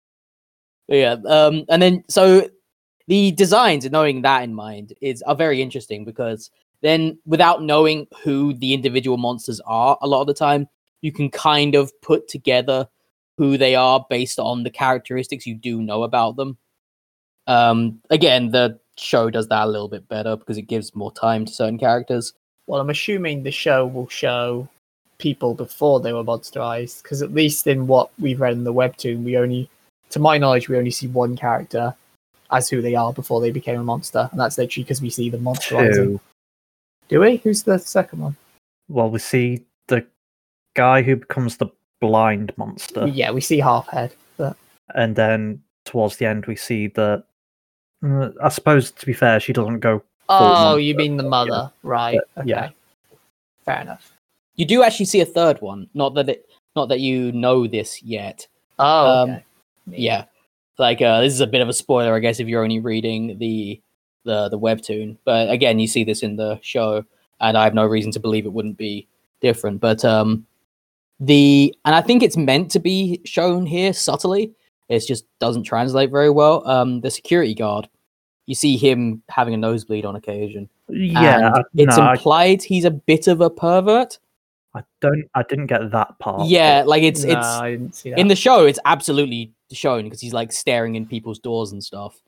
yeah, 0.88 1.16
um, 1.26 1.64
and 1.68 1.82
then 1.82 2.04
so 2.08 2.48
the 3.08 3.32
designs, 3.32 3.88
knowing 3.90 4.22
that 4.22 4.42
in 4.44 4.54
mind, 4.54 4.94
is 5.00 5.22
are 5.22 5.36
very 5.36 5.60
interesting 5.62 6.04
because 6.04 6.50
then 6.82 7.18
without 7.26 7.62
knowing 7.62 8.06
who 8.22 8.54
the 8.54 8.72
individual 8.72 9.16
monsters 9.16 9.60
are, 9.66 9.98
a 10.00 10.06
lot 10.06 10.22
of 10.22 10.26
the 10.26 10.34
time 10.34 10.66
you 11.02 11.12
can 11.12 11.30
kind 11.30 11.74
of 11.74 11.92
put 12.02 12.28
together 12.28 12.86
who 13.36 13.56
they 13.56 13.74
are 13.74 14.04
based 14.10 14.38
on 14.38 14.62
the 14.62 14.70
characteristics 14.70 15.46
you 15.46 15.54
do 15.54 15.80
know 15.80 16.02
about 16.02 16.36
them. 16.36 16.58
Um, 17.46 18.00
again, 18.10 18.50
the 18.50 18.78
show 19.00 19.30
does 19.30 19.48
that 19.48 19.64
a 19.64 19.70
little 19.70 19.88
bit 19.88 20.08
better 20.08 20.36
because 20.36 20.58
it 20.58 20.62
gives 20.62 20.94
more 20.94 21.12
time 21.12 21.44
to 21.44 21.52
certain 21.52 21.78
characters. 21.78 22.32
Well, 22.66 22.80
I'm 22.80 22.90
assuming 22.90 23.42
the 23.42 23.50
show 23.50 23.86
will 23.86 24.08
show 24.08 24.68
people 25.18 25.54
before 25.54 26.00
they 26.00 26.12
were 26.12 26.24
monsterized, 26.24 27.02
because 27.02 27.22
at 27.22 27.34
least 27.34 27.66
in 27.66 27.86
what 27.86 28.10
we've 28.18 28.40
read 28.40 28.54
in 28.54 28.64
the 28.64 28.72
webtoon, 28.72 29.24
we 29.24 29.36
only, 29.36 29.68
to 30.10 30.18
my 30.18 30.38
knowledge, 30.38 30.68
we 30.68 30.78
only 30.78 30.90
see 30.90 31.08
one 31.08 31.36
character 31.36 31.94
as 32.50 32.68
who 32.68 32.82
they 32.82 32.94
are 32.94 33.12
before 33.12 33.40
they 33.40 33.50
became 33.50 33.78
a 33.78 33.84
monster, 33.84 34.28
and 34.30 34.40
that's 34.40 34.58
literally 34.58 34.84
because 34.84 35.02
we 35.02 35.10
see 35.10 35.30
them 35.30 35.42
monsterizing. 35.42 35.94
Two. 35.94 36.20
Do 37.08 37.20
we? 37.20 37.36
Who's 37.36 37.64
the 37.64 37.78
second 37.78 38.20
one? 38.20 38.36
Well, 38.88 39.10
we 39.10 39.18
see 39.18 39.64
the 39.88 40.06
guy 40.74 41.02
who 41.02 41.16
becomes 41.16 41.56
the 41.56 41.68
blind 42.00 42.52
monster, 42.56 43.06
Yeah, 43.06 43.30
we 43.30 43.40
see 43.40 43.58
half 43.58 43.88
head. 43.88 44.14
But 44.36 44.56
and 44.94 45.14
then 45.16 45.62
towards 45.84 46.16
the 46.16 46.26
end 46.26 46.46
we 46.46 46.56
see 46.56 46.88
the. 46.88 47.22
Mm, 48.02 48.34
I 48.42 48.48
suppose 48.48 48.90
to 48.92 49.06
be 49.06 49.12
fair, 49.12 49.40
she 49.40 49.52
doesn't 49.52 49.80
go. 49.80 50.02
oh, 50.28 50.40
monster, 50.40 50.80
you 50.80 50.94
mean 50.94 51.16
the 51.16 51.22
mother, 51.22 51.70
right? 51.82 52.18
but, 52.34 52.42
Okay, 52.42 52.50
yeah. 52.50 52.70
fair 53.64 53.80
enough. 53.82 54.12
You 54.56 54.66
do 54.66 54.82
actually 54.82 55.06
see 55.06 55.20
a 55.20 55.26
third 55.26 55.60
one. 55.60 55.88
Not 55.94 56.14
that 56.14 56.28
it, 56.28 56.48
not 56.76 56.88
that 56.88 57.00
you 57.00 57.32
know 57.32 57.66
this 57.66 58.02
yet. 58.02 58.46
Oh, 58.78 59.22
Um, 59.22 59.30
okay. 59.30 59.44
Yeah, 59.88 60.24
like 60.78 61.02
uh, 61.02 61.20
this 61.20 61.32
is 61.32 61.40
a 61.40 61.46
bit 61.46 61.60
of 61.60 61.68
a 61.68 61.72
spoiler, 61.72 62.14
I 62.14 62.20
guess, 62.20 62.40
if 62.40 62.48
you're 62.48 62.62
only 62.62 62.80
reading 62.80 63.38
the 63.38 63.80
the 64.24 64.48
the 64.48 64.58
webtoon. 64.58 65.16
But 65.24 65.50
again, 65.50 65.78
you 65.78 65.88
see 65.88 66.04
this 66.04 66.22
in 66.22 66.36
the 66.36 66.58
show, 66.62 67.04
and 67.40 67.56
I 67.58 67.64
have 67.64 67.74
no 67.74 67.84
reason 67.86 68.12
to 68.12 68.20
believe 68.20 68.46
it 68.46 68.52
wouldn't 68.52 68.76
be 68.78 69.06
different. 69.40 69.80
But 69.80 70.04
um, 70.04 70.46
the 71.18 71.74
and 71.84 71.94
I 71.94 72.00
think 72.00 72.22
it's 72.22 72.36
meant 72.36 72.70
to 72.72 72.78
be 72.78 73.20
shown 73.24 73.66
here 73.66 73.92
subtly. 73.92 74.52
It 74.90 75.06
just 75.06 75.24
doesn't 75.38 75.62
translate 75.62 76.10
very 76.10 76.30
well. 76.30 76.66
Um, 76.68 77.00
the 77.00 77.10
security 77.10 77.54
guard, 77.54 77.88
you 78.46 78.54
see 78.54 78.76
him 78.76 79.22
having 79.28 79.54
a 79.54 79.56
nosebleed 79.56 80.04
on 80.04 80.16
occasion. 80.16 80.68
Yeah, 80.88 81.54
and 81.54 81.64
it's 81.74 81.96
no, 81.96 82.04
I, 82.04 82.12
implied 82.12 82.62
he's 82.62 82.84
a 82.84 82.90
bit 82.90 83.28
of 83.28 83.40
a 83.40 83.48
pervert. 83.48 84.18
I 84.74 84.82
don't. 85.00 85.24
I 85.34 85.42
didn't 85.48 85.66
get 85.66 85.90
that 85.92 86.18
part. 86.18 86.46
yeah, 86.46 86.82
like 86.86 87.02
it's 87.02 87.24
no, 87.24 87.38
it's 87.38 87.46
I 87.46 87.70
didn't 87.72 87.94
see 87.94 88.10
that. 88.10 88.18
in 88.18 88.28
the 88.28 88.36
show 88.36 88.66
it's 88.66 88.78
absolutely 88.84 89.52
shown 89.72 90.04
because 90.04 90.20
he's 90.20 90.32
like 90.32 90.52
staring 90.52 90.96
in 90.96 91.06
people's 91.06 91.38
doors 91.38 91.72
and 91.72 91.82
stuff 91.82 92.20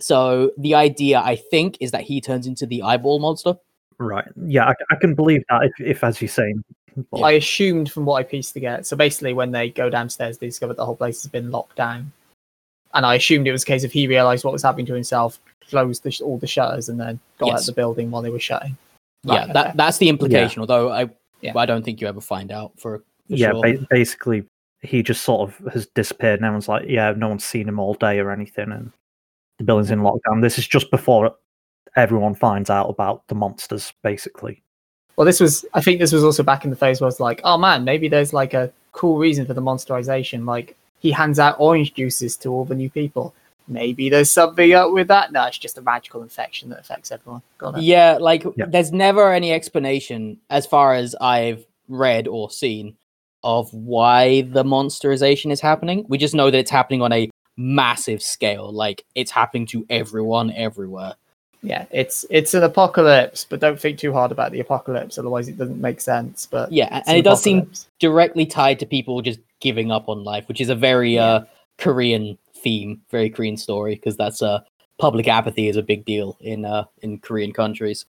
so 0.00 0.50
the 0.58 0.74
idea 0.74 1.20
i 1.20 1.36
think 1.36 1.76
is 1.80 1.90
that 1.90 2.02
he 2.02 2.20
turns 2.20 2.46
into 2.46 2.66
the 2.66 2.82
eyeball 2.82 3.18
monster 3.18 3.54
Right. 3.98 4.28
Yeah, 4.46 4.66
I, 4.66 4.74
I 4.90 4.96
can 4.96 5.14
believe 5.14 5.42
that 5.50 5.64
if, 5.64 5.72
if 5.80 6.04
as 6.04 6.20
you're 6.20 6.28
saying. 6.28 6.62
but- 7.10 7.20
I 7.22 7.32
assumed 7.32 7.90
from 7.90 8.04
what 8.04 8.16
I 8.16 8.22
pieced 8.22 8.54
together. 8.54 8.82
So 8.84 8.96
basically, 8.96 9.32
when 9.32 9.50
they 9.50 9.70
go 9.70 9.90
downstairs, 9.90 10.38
they 10.38 10.46
discover 10.46 10.74
the 10.74 10.86
whole 10.86 10.96
place 10.96 11.22
has 11.22 11.30
been 11.30 11.50
locked 11.50 11.76
down. 11.76 12.12
And 12.94 13.04
I 13.04 13.16
assumed 13.16 13.46
it 13.46 13.52
was 13.52 13.64
a 13.64 13.66
case 13.66 13.84
of 13.84 13.92
he 13.92 14.06
realized 14.06 14.44
what 14.44 14.52
was 14.52 14.62
happening 14.62 14.86
to 14.86 14.94
himself, 14.94 15.38
closed 15.68 16.02
the 16.04 16.20
all 16.24 16.38
the 16.38 16.46
shutters, 16.46 16.88
and 16.88 16.98
then 16.98 17.20
got 17.38 17.52
out 17.52 17.60
of 17.60 17.66
the 17.66 17.72
building 17.72 18.10
while 18.10 18.22
they 18.22 18.30
were 18.30 18.38
shutting. 18.40 18.76
yeah 19.24 19.40
Right, 19.44 19.52
that 19.52 19.76
that's 19.76 19.98
the 19.98 20.08
implication 20.08 20.60
although 20.60 20.90
i 20.90 21.06
Yeah. 21.42 21.52
i 21.56 21.66
don't 21.66 21.84
think 21.84 22.00
you 22.00 22.06
ever 22.08 22.20
find 22.20 22.50
out 22.50 22.72
for, 22.78 22.98
for 22.98 23.04
yeah, 23.28 23.50
sure. 23.50 23.62
ba- 23.62 23.86
basically, 23.90 24.44
he 24.80 25.02
just 25.02 25.22
sort 25.22 25.50
of 25.50 25.72
has 25.72 25.86
disappeared. 25.88 26.40
No 26.40 26.52
one's 26.52 26.68
like, 26.68 26.86
yeah, 26.88 27.12
no 27.16 27.28
one's 27.28 27.44
seen 27.44 27.68
him 27.68 27.78
all 27.78 27.94
day 27.94 28.20
or 28.20 28.30
anything, 28.30 28.72
and 28.72 28.90
the 29.58 29.64
building's 29.64 29.90
in 29.90 30.00
lockdown. 30.00 30.40
This 30.40 30.56
is 30.58 30.66
just 30.66 30.90
before 30.90 31.34
everyone 31.98 32.34
finds 32.34 32.70
out 32.70 32.88
about 32.88 33.26
the 33.28 33.34
monsters, 33.34 33.92
basically. 34.02 34.62
Well, 35.16 35.24
this 35.24 35.40
was, 35.40 35.64
I 35.74 35.80
think 35.80 35.98
this 35.98 36.12
was 36.12 36.22
also 36.24 36.42
back 36.42 36.64
in 36.64 36.70
the 36.70 36.76
phase 36.76 37.00
where 37.00 37.08
it's 37.08 37.20
like, 37.20 37.40
oh 37.44 37.58
man, 37.58 37.84
maybe 37.84 38.08
there's 38.08 38.32
like 38.32 38.54
a 38.54 38.70
cool 38.92 39.18
reason 39.18 39.44
for 39.46 39.52
the 39.54 39.60
monsterization. 39.60 40.46
Like 40.46 40.76
he 41.00 41.10
hands 41.10 41.38
out 41.38 41.56
orange 41.58 41.94
juices 41.94 42.36
to 42.38 42.50
all 42.50 42.64
the 42.64 42.74
new 42.76 42.88
people. 42.88 43.34
Maybe 43.66 44.08
there's 44.08 44.30
something 44.30 44.72
up 44.72 44.92
with 44.92 45.08
that. 45.08 45.32
No, 45.32 45.44
it's 45.44 45.58
just 45.58 45.76
a 45.76 45.82
magical 45.82 46.22
infection 46.22 46.70
that 46.70 46.78
affects 46.80 47.10
everyone. 47.12 47.42
Got 47.58 47.78
it. 47.78 47.82
yeah 47.82 48.16
like 48.18 48.44
Yeah. 48.56 48.66
there's 48.66 48.92
never 48.92 49.32
any 49.32 49.52
explanation 49.52 50.38
as 50.50 50.64
far 50.66 50.94
as 50.94 51.14
i've 51.20 51.66
read 51.88 52.26
or 52.28 52.50
seen 52.50 52.96
of 53.44 53.72
why 53.74 54.42
the 54.42 54.64
monsterization 54.64 55.50
is 55.52 55.60
happening 55.60 56.04
we 56.08 56.16
just 56.18 56.34
know 56.34 56.50
that 56.50 56.58
it's 56.58 56.70
happening 56.70 57.02
on 57.02 57.12
a 57.12 57.28
massive 57.56 58.22
scale 58.22 58.72
like 58.72 59.04
it's 59.14 59.30
happening 59.30 59.66
to 59.66 59.84
everyone 59.90 60.50
everywhere 60.52 61.14
yeah 61.62 61.86
it's 61.90 62.24
it's 62.30 62.54
an 62.54 62.62
apocalypse 62.62 63.44
but 63.44 63.58
don't 63.58 63.80
think 63.80 63.98
too 63.98 64.12
hard 64.12 64.30
about 64.30 64.52
the 64.52 64.60
apocalypse 64.60 65.18
otherwise 65.18 65.48
it 65.48 65.58
doesn't 65.58 65.80
make 65.80 66.00
sense 66.00 66.46
but 66.46 66.70
yeah 66.70 66.88
and 66.92 67.08
an 67.08 67.16
it 67.16 67.22
does 67.22 67.42
seem 67.42 67.68
directly 67.98 68.46
tied 68.46 68.78
to 68.78 68.86
people 68.86 69.20
just 69.22 69.40
giving 69.60 69.90
up 69.90 70.08
on 70.08 70.24
life, 70.24 70.46
which 70.48 70.60
is 70.60 70.68
a 70.68 70.74
very 70.74 71.18
uh, 71.18 71.40
Korean 71.78 72.38
theme, 72.54 73.02
very 73.10 73.30
Korean 73.30 73.56
story, 73.56 73.94
because 73.94 74.16
that's 74.16 74.42
uh, 74.42 74.60
public 74.98 75.28
apathy 75.28 75.68
is 75.68 75.76
a 75.76 75.82
big 75.82 76.04
deal 76.04 76.36
in 76.40 76.64
uh, 76.64 76.84
in 77.02 77.18
Korean 77.18 77.52
countries. 77.52 78.06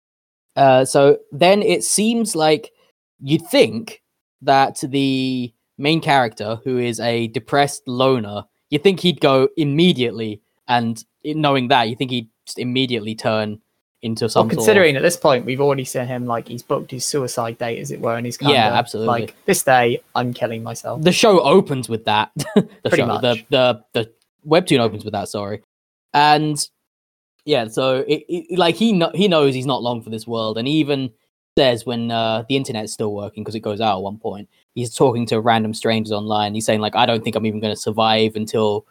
Uh, 0.57 0.85
so 0.85 1.19
then 1.31 1.63
it 1.63 1.83
seems 1.83 2.37
like 2.37 2.73
you'd 3.21 3.47
think 3.47 4.03
that 4.43 4.81
the 4.83 5.53
main 5.79 6.01
character, 6.01 6.61
who 6.65 6.79
is 6.79 7.01
a 7.01 7.29
depressed 7.29 7.87
loner, 7.87 8.45
you 8.71 8.79
think 8.79 9.01
he'd 9.01 9.21
go 9.21 9.49
immediately, 9.57 10.41
and 10.69 11.05
knowing 11.25 11.69
that, 11.69 11.89
you 11.89 11.97
think 11.97 12.11
he'd 12.11 12.29
just 12.53 12.59
immediately 12.59 13.15
turn 13.15 13.61
into 14.03 14.25
well, 14.25 14.29
some 14.29 14.43
sort 14.47 14.53
of- 14.53 14.59
considering 14.59 14.97
at 14.97 15.03
this 15.03 15.17
point 15.17 15.45
we've 15.47 15.61
already 15.61 15.85
seen 15.85 16.07
him 16.07 16.27
like 16.27 16.49
he's 16.49 16.63
booked 16.63 16.91
his 16.91 17.05
suicide 17.07 17.57
date 17.59 17.79
as 17.79 17.91
it 17.91 18.01
were 18.01 18.17
and 18.17 18.27
he's 18.27 18.37
kind 18.37 18.53
Yeah, 18.53 18.69
of 18.69 18.75
absolutely. 18.75 19.07
like 19.09 19.37
this 19.47 19.63
day 19.63 20.01
i'm 20.15 20.35
killing 20.35 20.63
myself 20.63 21.01
the 21.03 21.13
show 21.13 21.41
opens 21.41 21.89
with 21.89 22.05
that. 22.07 22.31
the 22.37 22.69
Pretty 22.85 22.97
show, 22.97 23.07
the 23.07 23.35
much. 23.37 23.47
the 23.51 23.85
the 23.93 24.13
webtoon 24.47 24.81
opens 24.81 25.05
with 25.05 25.13
that. 25.13 25.29
Sorry, 25.29 25.63
and 26.13 26.57
yeah, 27.45 27.69
so 27.69 28.05
it, 28.09 28.25
it 28.29 28.59
like 28.59 28.75
he 28.75 28.93
kno- 28.93 29.13
he 29.15 29.29
knows 29.29 29.55
he's 29.55 29.67
not 29.67 29.83
long 29.83 30.03
for 30.03 30.11
this 30.11 30.27
world, 30.27 30.59
and 30.59 30.67
even 30.69 31.11
says 31.57 31.87
when 31.87 32.11
uh, 32.11 32.43
the 32.49 32.57
internet's 32.57 32.93
still 32.93 33.13
working 33.15 33.43
because 33.45 33.55
it 33.55 33.61
goes 33.61 33.81
out 33.81 33.99
at 33.99 34.03
one 34.03 34.19
point. 34.19 34.49
He's 34.75 34.95
talking 34.95 35.27
to 35.27 35.41
random 35.41 35.75
strangers 35.75 36.11
online. 36.13 36.55
He's 36.55 36.65
saying 36.65 36.81
like, 36.81 36.97
I 36.97 37.05
don't 37.07 37.23
think 37.23 37.37
I'm 37.37 37.45
even 37.47 37.61
going 37.61 37.75
to 37.75 37.81
survive 37.81 38.37
until 38.37 38.87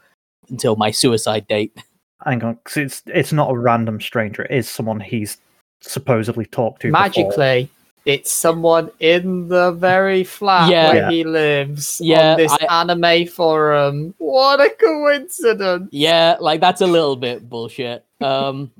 until 0.49 0.75
my 0.77 0.91
suicide 0.91 1.47
date. 1.47 1.75
Hang 2.25 2.43
on, 2.43 2.57
'cause 2.63 2.77
it's 2.77 3.03
it's 3.07 3.33
not 3.33 3.49
a 3.51 3.57
random 3.57 3.99
stranger. 4.01 4.43
It 4.43 4.51
is 4.51 4.69
someone 4.69 4.99
he's 4.99 5.37
supposedly 5.81 6.45
talked 6.45 6.81
to. 6.81 6.87
before. 6.89 7.01
magically 7.01 7.69
it's 8.05 8.31
someone 8.31 8.89
in 8.99 9.47
the 9.47 9.71
very 9.73 10.23
flat 10.23 10.69
Yeah. 10.71 10.87
where 10.91 10.95
Yeah. 11.03 11.09
he 11.11 11.23
lives 11.23 12.01
Yeah, 12.03 12.31
on 12.31 12.37
this 12.37 12.51
I- 12.59 12.81
anime 12.81 13.27
forum 13.27 14.15
what 14.17 14.59
a 14.59 14.69
coincidence 14.71 15.89
Yeah, 15.91 16.37
like 16.39 16.61
that's 16.61 16.81
a 16.81 16.87
little 16.87 17.15
bit 17.15 17.47
bullshit. 17.47 18.03
Um, 18.19 18.71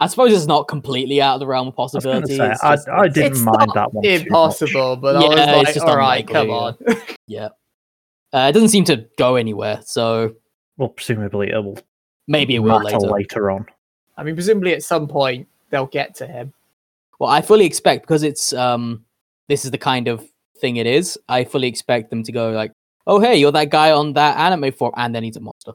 I 0.00 0.06
suppose 0.06 0.32
it's 0.32 0.46
not 0.46 0.68
completely 0.68 1.20
out 1.22 1.34
of 1.34 1.40
the 1.40 1.46
realm 1.46 1.68
of 1.68 1.74
I 1.74 1.76
possibility. 1.76 2.36
say, 2.36 2.50
it's 2.50 2.62
I, 2.64 2.76
I 2.90 3.08
didn't 3.08 3.32
It's 3.32 3.40
mind 3.42 3.66
not 3.68 3.74
that 3.74 3.92
one. 3.94 4.04
too 4.04 4.10
much. 4.10 4.20
impossible 4.22 4.96
but 4.96 5.16
i 5.16 5.20
Yeah, 5.20 5.28
was 5.28 5.38
it's 5.38 5.52
like 5.52 5.74
just 5.74 5.86
all 5.86 5.96
right 5.98 6.26
come 6.26 6.50
on 6.50 6.76
yeah. 7.26 7.48
Uh, 8.32 8.46
it 8.48 8.52
doesn't 8.52 8.70
seem 8.70 8.84
to 8.84 9.06
go 9.18 9.36
anywhere, 9.36 9.80
so 9.84 10.34
Well, 10.78 10.88
presumably 10.88 11.50
it 11.50 11.62
will 11.62 11.78
maybe 12.28 12.54
it 12.54 12.60
will 12.60 12.82
later. 12.82 12.98
later 12.98 13.50
on. 13.50 13.66
i 14.16 14.22
mean 14.22 14.34
presumably 14.34 14.72
at 14.74 14.82
some 14.82 15.06
point 15.08 15.46
they'll 15.70 15.86
get 15.86 16.14
to 16.16 16.26
him. 16.26 16.52
Well, 17.18 17.30
I 17.30 17.40
fully 17.40 17.64
expect 17.66 18.02
because 18.02 18.22
it's 18.22 18.52
um 18.52 19.04
this 19.48 19.64
is 19.64 19.70
the 19.70 19.78
kind 19.78 20.08
of 20.08 20.26
thing 20.58 20.76
it 20.76 20.86
is. 20.86 21.18
I 21.28 21.44
fully 21.44 21.68
expect 21.68 22.10
them 22.10 22.22
to 22.24 22.32
go 22.32 22.50
like, 22.50 22.72
"Oh, 23.06 23.20
hey, 23.20 23.36
you're 23.36 23.52
that 23.52 23.70
guy 23.70 23.90
on 23.92 24.12
that 24.14 24.36
anime 24.38 24.72
form," 24.72 24.92
and 24.96 25.14
then 25.14 25.22
he's 25.22 25.36
a 25.36 25.40
monster. 25.40 25.72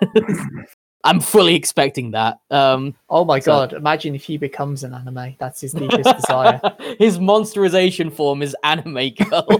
I'm 1.04 1.20
fully 1.20 1.54
expecting 1.54 2.10
that. 2.12 2.38
Um, 2.50 2.94
Oh 3.08 3.24
my 3.24 3.38
So- 3.38 3.52
god! 3.52 3.72
Imagine 3.74 4.14
if 4.16 4.24
he 4.24 4.36
becomes 4.38 4.82
an 4.84 4.92
anime. 4.94 5.36
That's 5.38 5.60
his 5.60 5.72
deepest 5.72 6.16
desire. 6.16 6.60
His 6.98 7.18
monsterization 7.18 8.12
form 8.12 8.42
is 8.42 8.56
anime 8.64 9.10
girl. 9.10 9.46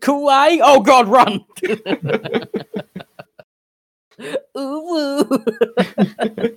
Kawaii! 0.00 0.60
Oh 0.62 0.80
god, 0.80 1.08
run! 1.08 1.44
Ooh, 4.58 5.24
woo. 5.28 5.44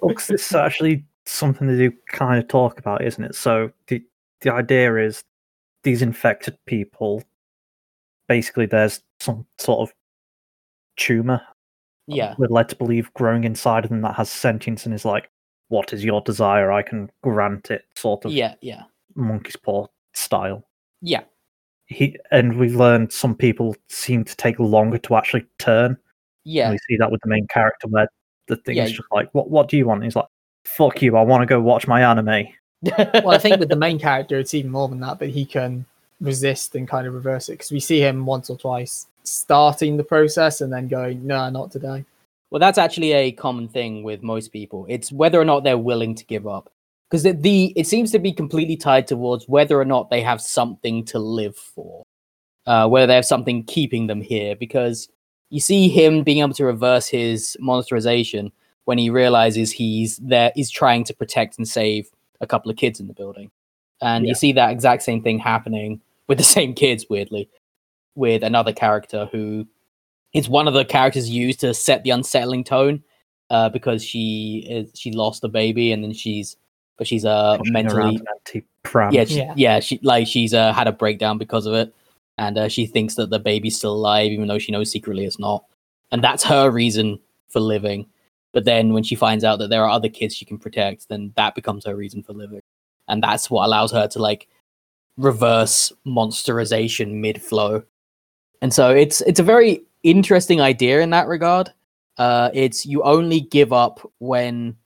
Well, 0.01 0.15
'cause 0.15 0.27
this 0.27 0.53
actually 0.53 1.05
something 1.25 1.67
they 1.67 1.77
do 1.77 1.91
kind 2.09 2.41
of 2.41 2.47
talk 2.47 2.79
about, 2.79 3.03
isn't 3.03 3.23
it? 3.23 3.35
So 3.35 3.71
the 3.87 4.03
the 4.41 4.53
idea 4.53 4.95
is 4.97 5.23
these 5.83 6.01
infected 6.01 6.57
people. 6.65 7.23
Basically, 8.27 8.65
there's 8.67 9.01
some 9.19 9.45
sort 9.57 9.89
of 9.89 9.93
tumor 10.97 11.41
um, 12.09 12.15
yeah, 12.15 12.35
we're 12.39 12.47
led 12.47 12.67
to 12.69 12.75
believe 12.75 13.13
growing 13.13 13.43
inside 13.43 13.83
of 13.83 13.89
them 13.91 14.01
that 14.01 14.15
has 14.15 14.29
sentience 14.31 14.85
and 14.85 14.95
is 14.95 15.05
like, 15.05 15.29
"What 15.67 15.93
is 15.93 16.03
your 16.03 16.21
desire? 16.21 16.71
I 16.71 16.81
can 16.81 17.09
grant 17.23 17.69
it." 17.71 17.83
Sort 17.95 18.25
of 18.25 18.31
yeah, 18.31 18.55
yeah, 18.61 18.83
monkey's 19.15 19.55
paw 19.55 19.85
style. 20.13 20.65
yeah. 21.01 21.21
He 21.87 22.17
and 22.31 22.57
we 22.59 22.69
learned 22.69 23.11
some 23.11 23.35
people 23.35 23.75
seem 23.89 24.23
to 24.23 24.35
take 24.37 24.59
longer 24.59 24.97
to 24.99 25.15
actually 25.15 25.45
turn. 25.59 25.97
Yeah, 26.43 26.65
And 26.65 26.73
we 26.73 26.77
see 26.87 26.97
that 26.97 27.11
with 27.11 27.21
the 27.21 27.29
main 27.29 27.47
character 27.47 27.87
where 27.87 28.07
the 28.47 28.55
thing 28.57 28.77
Yeah. 28.77 28.85
is 28.85 28.91
just 28.91 29.07
like, 29.11 29.29
"What? 29.33 29.49
What 29.49 29.67
do 29.69 29.77
you 29.77 29.85
want?" 29.85 29.97
And 29.99 30.05
he's 30.05 30.15
like, 30.15 30.27
"Fuck 30.65 31.01
you! 31.01 31.15
I 31.17 31.21
want 31.21 31.41
to 31.41 31.45
go 31.45 31.59
watch 31.59 31.87
my 31.87 32.01
anime." 32.03 32.47
well, 32.97 33.31
I 33.31 33.37
think 33.37 33.59
with 33.59 33.69
the 33.69 33.75
main 33.75 33.99
character, 33.99 34.39
it's 34.39 34.53
even 34.53 34.71
more 34.71 34.87
than 34.87 34.99
that. 35.01 35.19
But 35.19 35.29
he 35.29 35.45
can 35.45 35.85
resist 36.21 36.75
and 36.75 36.87
kind 36.87 37.07
of 37.07 37.13
reverse 37.13 37.49
it 37.49 37.53
because 37.53 37.71
we 37.71 37.79
see 37.79 37.99
him 37.99 38.25
once 38.25 38.49
or 38.49 38.57
twice 38.57 39.07
starting 39.23 39.97
the 39.97 40.03
process 40.03 40.61
and 40.61 40.71
then 40.71 40.87
going, 40.87 41.25
"No, 41.25 41.49
not 41.49 41.71
today." 41.71 42.05
Well, 42.51 42.59
that's 42.59 42.79
actually 42.79 43.11
a 43.11 43.31
common 43.31 43.67
thing 43.67 44.01
with 44.01 44.23
most 44.23 44.51
people. 44.51 44.85
It's 44.89 45.11
whether 45.11 45.39
or 45.39 45.45
not 45.45 45.63
they're 45.63 45.77
willing 45.77 46.15
to 46.15 46.25
give 46.25 46.47
up. 46.47 46.71
Because 47.09 47.23
the, 47.23 47.33
the 47.33 47.73
it 47.75 47.87
seems 47.87 48.11
to 48.11 48.19
be 48.19 48.31
completely 48.31 48.75
tied 48.77 49.07
towards 49.07 49.47
whether 49.47 49.79
or 49.79 49.85
not 49.85 50.09
they 50.09 50.21
have 50.21 50.41
something 50.41 51.05
to 51.05 51.19
live 51.19 51.55
for, 51.55 52.03
uh, 52.65 52.87
whether 52.87 53.07
they 53.07 53.15
have 53.15 53.25
something 53.25 53.63
keeping 53.63 54.07
them 54.07 54.21
here. 54.21 54.55
Because 54.55 55.09
you 55.49 55.59
see 55.59 55.89
him 55.89 56.23
being 56.23 56.39
able 56.39 56.53
to 56.53 56.65
reverse 56.65 57.07
his 57.07 57.57
monsterization 57.61 58.51
when 58.85 58.97
he 58.97 59.09
realizes 59.09 59.71
he's 59.71 60.17
there, 60.17 60.51
he's 60.55 60.69
trying 60.71 61.03
to 61.05 61.13
protect 61.13 61.57
and 61.57 61.67
save 61.67 62.09
a 62.41 62.47
couple 62.47 62.71
of 62.71 62.77
kids 62.77 62.99
in 62.99 63.07
the 63.07 63.13
building, 63.13 63.51
and 64.01 64.25
Yeah. 64.25 64.29
you 64.29 64.35
see 64.35 64.51
that 64.53 64.71
exact 64.71 65.03
same 65.03 65.21
thing 65.21 65.39
happening 65.39 66.01
with 66.27 66.37
the 66.37 66.43
same 66.57 66.73
kids. 66.73 67.05
Weirdly, 67.09 67.49
with 68.15 68.43
another 68.43 68.73
character 68.73 69.27
who 69.31 69.67
it's 70.33 70.47
one 70.49 70.67
of 70.67 70.73
the 70.73 70.85
characters 70.85 71.29
used 71.29 71.59
to 71.61 71.73
set 71.73 72.03
the 72.03 72.11
unsettling 72.11 72.63
tone 72.63 73.03
uh, 73.49 73.69
because 73.69 74.03
she 74.03 74.65
is 74.69 74.91
she 74.93 75.11
lost 75.11 75.43
a 75.43 75.47
baby 75.47 75.91
and 75.91 76.03
then 76.03 76.13
she's 76.13 76.55
but 76.97 77.07
she's 77.07 77.25
uh 77.25 77.57
pushing 77.57 77.73
mentally 77.73 78.15
an 78.15 78.25
empty 78.35 78.63
pram. 78.83 79.11
yeah 79.13 79.25
she, 79.25 79.37
Yeah. 79.37 79.53
yeah. 79.57 79.79
she 79.79 79.99
like 80.03 80.27
she's 80.27 80.53
uh, 80.53 80.71
had 80.73 80.87
a 80.87 80.91
breakdown 80.91 81.37
because 81.39 81.65
of 81.65 81.73
it 81.73 81.93
and 82.39 82.57
uh, 82.57 82.69
she 82.69 82.87
thinks 82.87 83.15
that 83.15 83.29
the 83.29 83.37
baby's 83.37 83.77
still 83.77 83.93
alive 83.93 84.31
even 84.31 84.47
though 84.47 84.57
she 84.57 84.71
knows 84.71 84.89
secretly 84.89 85.25
it's 85.25 85.37
not. 85.37 85.65
And 86.11 86.23
that's 86.23 86.43
her 86.45 86.71
reason 86.71 87.19
for 87.49 87.59
living. 87.59 88.07
But 88.53 88.65
then 88.65 88.93
when 88.93 89.03
she 89.03 89.13
finds 89.13 89.43
out 89.43 89.59
that 89.59 89.69
there 89.69 89.83
are 89.83 89.89
other 89.89 90.09
kids 90.09 90.35
she 90.35 90.45
can 90.45 90.57
protect 90.57 91.09
then 91.09 91.33
that 91.35 91.53
becomes 91.53 91.85
her 91.85 91.95
reason 91.95 92.23
for 92.23 92.33
living. 92.33 92.61
And 93.09 93.21
that's 93.21 93.51
what 93.51 93.65
allows 93.65 93.91
her 93.91 94.07
to 94.07 94.19
like 94.19 94.47
reverse 95.17 95.91
monsterization 96.07 97.15
mid 97.15 97.41
flow 97.41 97.83
and 98.61 98.73
so 98.73 98.89
it's 98.89 99.19
it's 99.21 99.41
a 99.41 99.43
very 99.43 99.81
interesting 100.03 100.61
idea 100.61 101.01
in 101.01 101.09
that 101.09 101.27
regard. 101.27 101.71
Uh 102.17 102.49
it's 102.53 102.85
you 102.85 103.03
only 103.03 103.41
give 103.41 103.73
up 103.73 103.99
when 104.19 104.77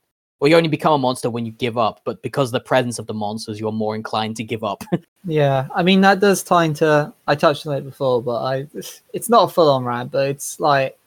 or 0.44 0.48
you 0.48 0.56
only 0.56 0.68
become 0.68 0.92
a 0.92 0.98
monster 0.98 1.30
when 1.30 1.46
you 1.46 1.52
give 1.52 1.78
up 1.78 2.02
but 2.04 2.20
because 2.20 2.48
of 2.48 2.52
the 2.52 2.60
presence 2.60 2.98
of 2.98 3.06
the 3.06 3.14
monsters 3.14 3.58
you're 3.58 3.72
more 3.72 3.94
inclined 3.94 4.36
to 4.36 4.44
give 4.44 4.62
up 4.62 4.84
Yeah, 5.26 5.68
I 5.74 5.82
mean 5.82 6.02
that 6.02 6.20
does 6.20 6.42
tie 6.42 6.64
into. 6.64 7.10
I 7.26 7.34
touched 7.34 7.66
on 7.66 7.74
it 7.74 7.80
before, 7.80 8.22
but 8.22 8.42
I 8.42 8.66
it's 9.14 9.30
not 9.30 9.44
a 9.48 9.52
full 9.52 9.70
on 9.70 9.82
rant, 9.82 10.12
but 10.12 10.28
it's 10.28 10.60
like 10.60 10.98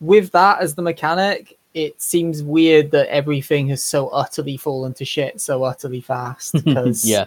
with 0.00 0.30
that 0.32 0.60
as 0.60 0.74
the 0.74 0.82
mechanic, 0.82 1.56
it 1.72 2.00
seems 2.02 2.42
weird 2.42 2.90
that 2.90 3.08
everything 3.08 3.68
has 3.68 3.82
so 3.82 4.08
utterly 4.08 4.58
fallen 4.58 4.92
to 4.94 5.06
shit 5.06 5.40
so 5.40 5.64
utterly 5.64 6.02
fast. 6.02 6.52
Because 6.62 7.06
yeah 7.14 7.24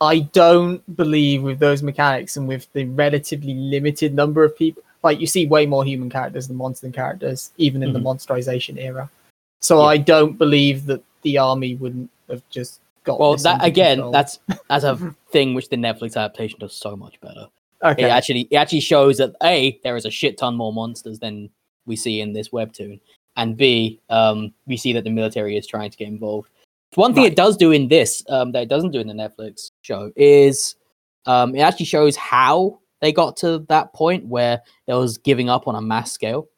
I 0.00 0.20
don't 0.20 0.80
believe 0.96 1.42
with 1.42 1.58
those 1.58 1.82
mechanics 1.82 2.38
and 2.38 2.48
with 2.48 2.72
the 2.72 2.86
relatively 2.86 3.52
limited 3.52 4.14
number 4.14 4.42
of 4.44 4.56
people, 4.56 4.82
like 5.02 5.20
you 5.20 5.26
see 5.26 5.44
way 5.46 5.66
more 5.66 5.84
human 5.84 6.08
characters 6.08 6.48
than 6.48 6.56
monster 6.56 6.88
characters, 6.90 7.50
even 7.58 7.82
in 7.82 7.90
Mhm. 7.90 7.92
the 7.92 8.00
monsterization 8.00 8.78
era. 8.78 9.10
So 9.62 9.78
Yeah. 9.80 9.86
I 9.86 9.96
don't 9.96 10.36
believe 10.38 10.86
that 10.86 11.02
the 11.22 11.38
army 11.38 11.76
wouldn't 11.76 12.10
have 12.28 12.42
just 12.50 12.80
got. 13.04 13.18
well 13.20 13.32
this 13.32 13.42
that 13.44 13.64
again 13.64 13.96
control. 13.98 14.12
that's 14.12 14.38
that's 14.68 14.84
a 14.84 14.96
thing 15.30 15.54
which 15.54 15.68
the 15.68 15.76
netflix 15.76 16.16
adaptation 16.16 16.58
does 16.60 16.72
so 16.74 16.94
much 16.96 17.20
better 17.20 17.46
okay. 17.82 18.04
it 18.04 18.08
actually 18.08 18.42
it 18.50 18.56
actually 18.56 18.80
shows 18.80 19.18
that 19.18 19.34
a 19.42 19.78
there 19.84 19.96
is 19.96 20.04
a 20.04 20.10
shit 20.10 20.36
ton 20.38 20.54
more 20.56 20.72
monsters 20.72 21.18
than 21.18 21.48
we 21.86 21.94
see 21.96 22.20
in 22.20 22.32
this 22.32 22.48
webtoon 22.50 22.98
and 23.36 23.56
b 23.56 24.00
um 24.10 24.52
we 24.66 24.76
see 24.76 24.92
that 24.92 25.04
the 25.04 25.10
military 25.10 25.56
is 25.56 25.66
trying 25.66 25.90
to 25.90 25.96
get 25.96 26.08
involved 26.08 26.48
one 26.94 27.12
thing 27.14 27.24
Right. 27.24 27.32
it 27.32 27.36
does 27.36 27.56
do 27.56 27.70
in 27.72 27.88
this 27.88 28.22
um 28.28 28.52
that 28.52 28.62
it 28.64 28.68
doesn't 28.68 28.90
do 28.92 29.00
in 29.00 29.06
the 29.08 29.14
netflix 29.14 29.70
show 29.82 30.10
is 30.16 30.76
um 31.26 31.54
it 31.54 31.60
actually 31.60 31.86
shows 31.86 32.16
how 32.16 32.78
they 33.00 33.12
got 33.12 33.36
to 33.38 33.64
that 33.68 33.92
point 33.92 34.24
where 34.26 34.60
there 34.86 34.96
was 34.96 35.18
giving 35.18 35.48
up 35.50 35.66
on 35.68 35.74
a 35.74 35.82
mass 35.82 36.12
scale 36.12 36.48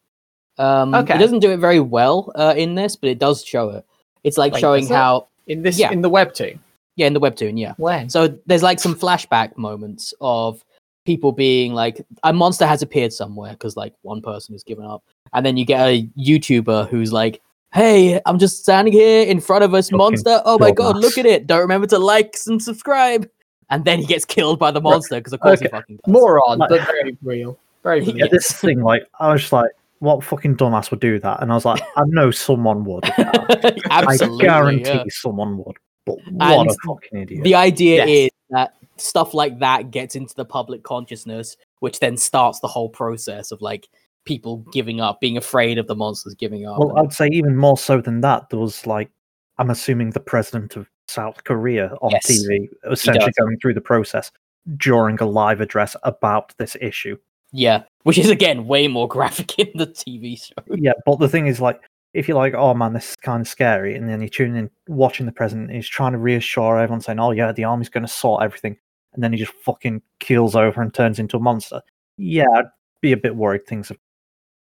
um 0.59 0.95
Okay. 0.95 1.15
it 1.15 1.19
doesn't 1.19 1.41
do 1.41 1.51
it 1.51 1.59
very 1.59 1.81
well 1.81 2.31
uh, 2.37 2.55
in 2.57 2.75
this 2.75 2.97
but 2.97 3.09
it 3.11 3.19
does 3.19 3.45
show 3.45 3.71
it 3.71 3.85
it's 4.23 4.39
like 4.39 4.53
Wait, 4.55 4.61
showing 4.61 4.85
it? 4.85 4.91
how 4.91 5.27
in 5.47 5.63
this 5.63 5.79
Yeah. 5.79 5.91
in 5.93 6.01
the 6.01 6.11
webtoon. 6.11 6.59
yeah 6.97 7.07
in 7.07 7.13
the 7.13 7.21
webtoon 7.21 7.59
yeah 7.59 7.75
When? 7.77 8.09
so 8.09 8.29
there's 8.47 8.63
like 8.63 8.79
some 8.81 8.95
flashback 8.95 9.57
moments 9.57 10.15
of 10.21 10.65
people 11.07 11.33
being 11.33 11.75
like, 11.75 12.01
a 12.23 12.33
monster 12.33 12.65
has 12.67 12.81
appeared 12.81 13.13
somewhere 13.13 13.51
because 13.53 13.77
like 13.77 13.93
one 14.01 14.23
person 14.23 14.55
has 14.55 14.65
given 14.65 14.87
up, 14.87 15.03
and 15.35 15.45
then 15.45 15.59
you 15.59 15.67
get 15.67 15.87
a 15.87 16.09
YouTuber 16.19 16.89
who's 16.89 17.13
like, 17.13 17.43
"Hey, 17.75 18.19
I'm 18.25 18.39
just 18.39 18.63
standing 18.63 18.91
here 18.95 19.23
in 19.27 19.39
front 19.39 19.65
of 19.65 19.71
this 19.73 19.89
Fucking 19.91 19.99
monster. 19.99 20.41
Oh 20.47 20.59
my 20.59 20.71
god, 20.71 20.97
dumbass. 20.97 21.03
look 21.03 21.19
at 21.19 21.27
it! 21.27 21.47
Don't 21.47 21.61
remember 21.61 21.87
to 21.89 21.99
like 21.99 22.35
and 22.47 22.63
subscribe." 22.63 23.29
And 23.69 23.85
then 23.85 23.99
he 24.01 24.07
gets 24.07 24.25
killed 24.25 24.59
by 24.59 24.71
the 24.71 24.81
monster 24.81 25.17
because 25.17 25.35
of 25.35 25.41
course 25.41 25.61
he 25.61 25.69
fucking 25.69 25.97
does. 25.97 26.11
Moron, 26.11 26.59
but 26.59 26.71
very 26.87 27.19
real. 27.23 27.59
Very 27.83 28.03
Yeah, 28.05 28.15
Yeah, 28.25 28.27
this 28.31 28.51
thing, 28.53 28.81
like, 28.81 29.03
I 29.21 29.31
was 29.31 29.43
just 29.43 29.53
like, 29.53 29.73
what 29.99 30.23
fucking 30.25 30.57
dumbass 30.57 30.91
would 30.91 31.01
do 31.01 31.19
that? 31.21 31.43
And 31.43 31.51
I 31.51 31.55
was 31.55 31.65
like, 31.65 31.83
I 31.97 32.03
know 32.07 32.31
someone 32.31 32.85
would. 32.85 33.05
I 33.19 33.75
Absolutely, 33.91 34.45
guarantee 34.45 34.91
yeah. 34.91 35.05
someone 35.09 35.59
would. 35.59 35.77
But 36.07 36.17
what 36.31 36.61
And 36.61 36.71
a 36.71 36.75
fucking 36.87 37.23
idiot. 37.23 37.45
The 37.45 37.55
idea 37.55 38.05
Yes. 38.05 38.09
is 38.09 38.31
that 38.51 38.75
stuff 38.97 39.35
like 39.35 39.59
that 39.61 39.91
gets 39.91 40.15
into 40.15 40.35
the 40.35 40.45
public 40.45 40.83
consciousness, 40.83 41.57
which 41.81 42.01
then 42.01 42.17
starts 42.17 42.61
the 42.61 42.69
whole 42.69 42.89
process 42.89 43.51
of 43.51 43.63
like 43.63 43.89
people 44.25 44.59
giving 44.73 45.01
up, 45.01 45.21
being 45.21 45.37
afraid 45.37 45.79
of 45.79 45.87
the 45.87 45.95
monsters 45.95 46.35
giving 46.35 46.67
up. 46.67 46.79
well, 46.79 46.99
I'd 46.99 47.13
say 47.13 47.29
even 47.33 47.57
more 47.57 47.77
so 47.79 48.01
than 48.01 48.21
that, 48.23 48.51
there 48.51 48.59
was 48.59 48.87
like, 48.87 49.11
I'm 49.59 49.71
assuming 49.71 50.11
the 50.11 50.21
president 50.21 50.77
of 50.77 50.89
South 51.09 51.45
Korea 51.45 51.95
on 52.03 52.11
Yes, 52.11 52.27
TV, 52.31 52.69
essentially 52.91 53.33
going 53.39 53.59
through 53.59 53.75
the 53.75 53.81
process 53.81 54.31
during 54.77 55.19
a 55.21 55.27
live 55.27 55.61
address 55.61 55.95
about 56.03 56.55
this 56.59 56.77
issue. 56.81 57.17
Yeah, 57.55 57.85
which 58.03 58.19
is 58.19 58.31
again 58.31 58.67
way 58.67 58.89
more 58.89 59.07
graphic 59.17 59.59
in 59.59 59.71
the 59.77 59.87
TV 59.87 60.45
show. 60.45 60.55
Yeah, 60.77 60.93
but 61.07 61.21
the 61.21 61.29
thing 61.29 61.47
is, 61.47 61.61
like, 61.61 61.81
if 62.13 62.27
you're 62.27 62.37
like, 62.37 62.55
oh 62.55 62.75
man, 62.75 62.93
this 62.93 63.11
is 63.11 63.17
kind 63.17 63.41
of 63.41 63.49
scary, 63.49 63.95
and 63.95 64.09
then 64.09 64.21
you 64.21 64.29
tune 64.29 64.57
in 64.57 64.69
watching 64.89 65.25
the 65.25 65.33
president, 65.33 65.71
he's 65.71 65.89
trying 65.89 66.13
to 66.13 66.19
reassure 66.19 66.79
everyone, 66.79 67.01
saying, 67.01 67.21
oh 67.21 67.31
yeah, 67.31 67.53
the 67.53 67.65
army's 67.65 67.89
going 67.89 68.03
to 68.03 68.13
sort 68.13 68.43
everything, 68.43 68.77
and 69.15 69.23
then 69.23 69.33
he 69.33 69.39
just 69.39 69.53
fucking 69.53 70.03
keels 70.19 70.57
over 70.57 70.83
and 70.83 70.93
turns 70.93 71.21
into 71.21 71.37
a 71.37 71.41
monster. 71.41 71.81
Yeah, 72.19 72.47
I'd 72.57 72.65
be 73.01 73.13
a 73.13 73.17
bit 73.17 73.37
worried 73.37 73.67
things 73.67 73.89
have 73.89 73.99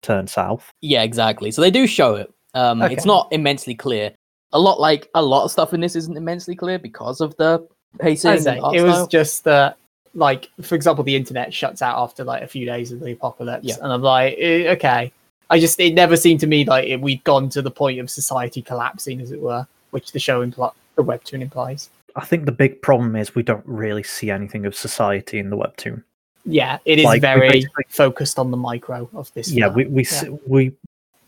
turned 0.03 0.29
south. 0.29 0.71
Yeah, 0.81 1.01
exactly. 1.01 1.49
So 1.49 1.61
they 1.61 1.71
do 1.71 1.87
show 1.87 2.15
it. 2.15 2.31
Um, 2.53 2.83
It's 2.83 3.05
not 3.05 3.27
immensely 3.31 3.73
clear. 3.73 4.11
A 4.51 4.59
lot 4.59 4.79
like 4.79 5.09
a 5.15 5.21
lot 5.23 5.45
of 5.45 5.51
stuff 5.51 5.73
in 5.73 5.79
this 5.79 5.95
isn't 5.95 6.15
immensely 6.15 6.55
clear 6.55 6.77
because 6.77 7.21
of 7.21 7.35
the 7.37 7.67
pacing. 7.99 8.29
I 8.29 8.35
and 8.35 8.61
art 8.61 8.75
it 8.75 8.83
was 8.83 9.07
just 9.07 9.43
that, 9.45 9.77
like, 10.15 10.49
for 10.61 10.75
example, 10.75 11.03
the 11.03 11.15
internet 11.15 11.53
shuts 11.53 11.81
out 11.81 11.97
after 11.97 12.23
like 12.23 12.43
a 12.43 12.47
few 12.47 12.65
days 12.65 12.91
of 12.91 12.99
the 12.99 13.11
apocalypse, 13.11 13.65
Yeah. 13.65 13.75
and 13.81 13.91
I'm 13.91 14.01
like, 14.01 14.35
eh, 14.39 14.71
okay. 14.73 15.11
I 15.49 15.59
just 15.59 15.79
it 15.79 15.93
never 15.93 16.15
seemed 16.15 16.39
to 16.41 16.47
me 16.47 16.65
like 16.65 16.87
it, 16.87 17.01
we'd 17.01 17.23
gone 17.23 17.49
to 17.49 17.61
the 17.61 17.71
point 17.71 17.99
of 17.99 18.09
society 18.09 18.61
collapsing, 18.61 19.21
as 19.21 19.31
it 19.31 19.39
were, 19.41 19.67
which 19.91 20.11
the 20.11 20.19
show 20.19 20.45
impli- 20.45 20.73
the 20.95 21.03
webtoon 21.03 21.41
implies. 21.41 21.89
I 22.15 22.25
think 22.25 22.45
the 22.45 22.51
big 22.51 22.81
problem 22.81 23.15
is 23.15 23.35
we 23.35 23.43
don't 23.43 23.65
really 23.65 24.03
see 24.03 24.29
anything 24.31 24.65
of 24.65 24.75
society 24.75 25.39
in 25.39 25.49
the 25.49 25.57
webtoon. 25.57 26.03
Yeah, 26.45 26.77
it 26.85 26.99
is 26.99 27.05
Like, 27.05 27.21
very 27.21 27.65
focused 27.89 28.37
on 28.37 28.51
the 28.51 28.57
micro 28.57 29.09
of 29.13 29.33
this. 29.33 29.51
Yeah, 29.51 29.65
film. 29.65 29.75
we 29.75 29.85
we 29.85 30.03
Yeah. 30.03 30.09
s 30.11 30.25
we 30.47 30.71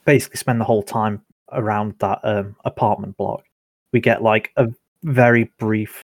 basically 0.05 0.37
spend 0.37 0.61
the 0.61 0.65
whole 0.65 0.83
time 0.83 1.21
around 1.51 1.95
that 1.99 2.19
um, 2.23 2.55
apartment 2.65 3.17
block, 3.17 3.43
we 3.93 3.99
get 3.99 4.21
like 4.21 4.51
a 4.57 4.67
very 5.03 5.45
brief 5.59 6.01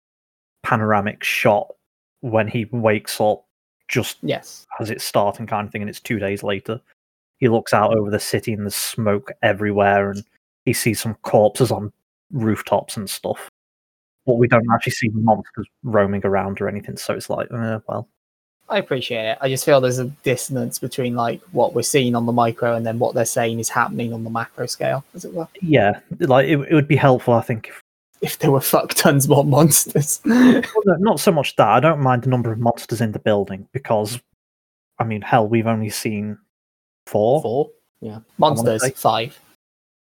panoramic 0.63 1.23
shot 1.23 1.73
when 2.21 2.47
he 2.47 2.65
wakes 2.71 3.19
up 3.21 3.43
just 3.87 4.17
Yes. 4.21 4.65
as 4.79 4.89
it's 4.89 5.03
starting 5.05 5.47
kind 5.47 5.65
of 5.67 5.71
thing 5.71 5.81
and 5.81 5.89
it's 5.89 5.99
two 6.01 6.19
days 6.19 6.43
later 6.43 6.79
he 7.39 7.47
looks 7.47 7.73
out 7.73 7.95
over 7.95 8.09
the 8.09 8.19
city 8.19 8.51
and 8.53 8.63
there's 8.63 8.75
smoke 8.75 9.31
everywhere 9.43 10.11
and 10.11 10.23
he 10.65 10.73
sees 10.73 10.99
some 10.99 11.15
corpses 11.21 11.71
on 11.71 11.91
rooftops 12.31 12.97
and 12.97 13.09
stuff 13.09 13.49
but 14.25 14.35
we 14.35 14.47
don't 14.47 14.65
actually 14.73 14.91
see 14.91 15.07
the 15.09 15.19
monsters 15.21 15.67
roaming 15.83 16.21
around 16.25 16.59
or 16.59 16.67
anything 16.67 16.97
so 16.97 17.13
it's 17.13 17.29
like 17.29 17.47
uh, 17.51 17.79
well 17.87 18.07
I 18.69 18.79
appreciate 18.79 19.23
it. 19.23 19.37
I 19.39 19.47
just 19.47 19.63
feel 19.63 19.79
there's 19.79 19.97
a 19.99 20.07
dissonance 20.23 20.77
between 20.77 21.15
like 21.15 21.39
what 21.53 21.73
we're 21.73 21.83
seeing 21.83 22.15
on 22.15 22.25
the 22.25 22.33
micro 22.33 22.75
and 22.75 22.85
then 22.85 22.99
what 22.99 23.15
they're 23.15 23.23
saying 23.23 23.61
is 23.61 23.69
happening 23.69 24.11
on 24.11 24.25
the 24.25 24.29
macro 24.29 24.65
scale, 24.65 25.05
as 25.15 25.23
it 25.23 25.33
were. 25.33 25.47
yeah 25.61 26.01
like 26.19 26.49
it, 26.49 26.59
it 26.59 26.73
would 26.73 26.85
be 26.89 26.97
helpful 26.97 27.33
i 27.33 27.39
think 27.41 27.69
if 27.69 27.81
If 28.21 28.39
there 28.39 28.51
were 28.51 28.61
fuck 28.61 28.93
tons 28.95 29.27
more 29.27 29.43
monsters. 29.45 30.19
well, 30.25 30.61
not 30.99 31.19
so 31.19 31.31
much 31.31 31.55
that 31.57 31.67
i 31.67 31.79
don't 31.79 31.99
mind 31.99 32.23
the 32.23 32.29
number 32.29 32.51
of 32.51 32.57
monsters 32.59 32.99
in 33.01 33.11
the 33.11 33.19
building 33.19 33.67
because 33.73 34.19
i 34.99 35.03
mean 35.03 35.21
hell 35.21 35.47
we've 35.47 35.67
only 35.67 35.89
seen 35.89 36.37
four 37.05 37.41
Four. 37.41 37.69
Yeah. 38.01 38.19
monsters, 38.37 38.89
five. 38.99 39.37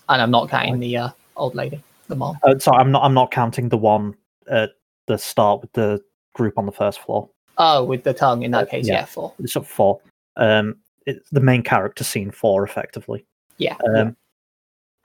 And 0.08 0.20
I'm 0.22 0.30
not 0.30 0.48
counting 0.50 0.78
the 0.80 0.96
uh, 0.96 1.08
old 1.36 1.54
lady, 1.54 1.82
the 2.08 2.16
mom. 2.16 2.38
Uh, 2.42 2.58
so 2.58 2.72
I'm 2.72 2.90
not. 2.92 3.02
I'm 3.04 3.14
not 3.14 3.30
counting 3.30 3.68
the 3.68 3.76
one 3.76 4.14
at 4.48 4.70
the 5.06 5.18
start 5.18 5.60
with 5.60 5.72
the 5.72 6.00
group 6.34 6.58
on 6.58 6.66
the 6.66 6.72
first 6.72 7.00
floor. 7.00 7.28
Oh, 7.58 7.84
with 7.84 8.02
the 8.04 8.12
tongue 8.12 8.42
in 8.42 8.50
that 8.52 8.64
Uh, 8.68 8.70
case, 8.70 8.86
yeah. 8.86 8.94
yeah, 8.94 9.04
four. 9.04 9.32
It's 9.40 9.56
up 9.56 9.66
four. 9.66 10.00
Um, 10.36 10.76
it's 11.06 11.28
the 11.30 11.40
main 11.40 11.62
character 11.62 12.02
scene 12.04 12.30
four, 12.30 12.64
effectively. 12.64 13.24
Yeah. 13.58 13.76
Um, 13.96 14.16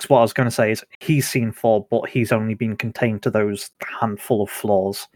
'cause 0.01 0.09
what 0.09 0.19
I 0.19 0.21
was 0.21 0.33
going 0.33 0.47
to 0.47 0.51
say 0.51 0.71
is 0.71 0.83
he's 0.99 1.29
seen 1.29 1.51
four, 1.51 1.85
but 1.89 2.09
he's 2.09 2.31
only 2.31 2.53
been 2.55 2.75
contained 2.75 3.23
to 3.23 3.29
those 3.29 3.69
handful 3.99 4.41
of 4.43 4.49
floors. 4.49 5.07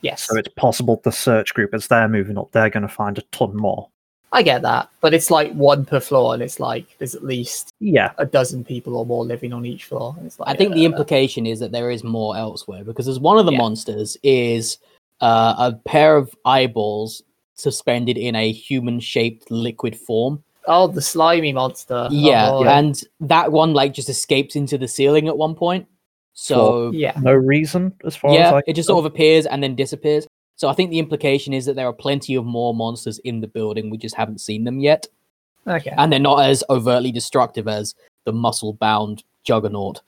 Yes. 0.00 0.22
So 0.22 0.36
it's 0.36 0.48
possible 0.56 1.00
the 1.04 1.12
search 1.12 1.54
group, 1.54 1.72
as 1.74 1.86
they're 1.86 2.08
moving 2.08 2.36
up, 2.36 2.50
they're 2.52 2.70
going 2.70 2.82
to 2.82 2.88
find 2.88 3.18
a 3.18 3.22
ton 3.32 3.56
more. 3.56 3.88
I 4.32 4.42
get 4.42 4.62
that. 4.62 4.88
But 5.00 5.14
it's 5.14 5.30
like 5.30 5.52
one 5.52 5.84
per 5.84 6.00
floor 6.00 6.34
and 6.34 6.42
it's 6.42 6.58
like 6.58 6.86
there's 6.98 7.14
at 7.14 7.22
least 7.22 7.74
Yeah, 7.80 8.12
a 8.18 8.24
dozen 8.24 8.64
people 8.64 8.96
or 8.96 9.04
more 9.06 9.24
living 9.24 9.52
on 9.52 9.66
each 9.66 9.84
floor. 9.84 10.14
And 10.16 10.26
it's 10.26 10.40
like 10.40 10.48
I 10.48 10.56
think 10.56 10.74
the 10.74 10.86
uh, 10.86 10.88
implication 10.88 11.46
is 11.46 11.60
that 11.60 11.70
there 11.70 11.90
is 11.90 12.02
more 12.02 12.36
elsewhere 12.36 12.82
because 12.82 13.08
as 13.08 13.20
one 13.20 13.38
of 13.38 13.46
the 13.46 13.52
Yeah. 13.52 13.58
monsters 13.58 14.16
is 14.22 14.78
uh, 15.20 15.54
a 15.58 15.72
pair 15.86 16.16
of 16.16 16.34
eyeballs 16.46 17.22
suspended 17.54 18.16
in 18.16 18.34
a 18.34 18.50
human-shaped 18.50 19.50
liquid 19.50 19.96
form. 19.96 20.42
Oh, 20.66 20.86
the 20.86 21.02
slimy 21.02 21.52
monster. 21.52 22.08
yeah, 22.10 22.50
Oh, 22.50 22.64
and 22.64 23.00
that 23.20 23.50
one 23.50 23.74
like 23.74 23.92
just 23.94 24.08
escapes 24.08 24.54
into 24.56 24.78
the 24.78 24.88
ceiling 24.88 25.28
at 25.28 25.36
one 25.36 25.54
point. 25.54 25.86
So 26.34 26.90
yeah. 26.92 27.12
no 27.20 27.32
reason 27.32 27.92
as 28.04 28.16
far 28.16 28.30
as 28.30 28.36
yeah, 28.38 28.54
I 28.54 28.62
it 28.66 28.72
just 28.74 28.86
sort 28.88 29.04
of 29.04 29.12
appears 29.12 29.44
and 29.46 29.62
then 29.62 29.74
disappears. 29.74 30.26
So 30.56 30.68
I 30.68 30.74
think 30.74 30.90
the 30.90 30.98
implication 30.98 31.52
is 31.52 31.66
that 31.66 31.74
there 31.76 31.86
are 31.86 31.92
plenty 31.92 32.36
of 32.36 32.44
more 32.46 32.74
monsters 32.74 33.18
in 33.20 33.40
the 33.40 33.48
building. 33.48 33.90
We 33.90 33.98
just 33.98 34.14
haven't 34.14 34.40
seen 34.40 34.64
them 34.64 34.78
yet, 34.78 35.06
Okay. 35.66 35.92
and 35.96 36.12
they're 36.12 36.20
not 36.20 36.44
as 36.46 36.62
overtly 36.70 37.10
destructive 37.12 37.66
as 37.68 37.94
the 38.24 38.32
muscle-bound 38.32 39.24
juggernaut. 39.44 40.00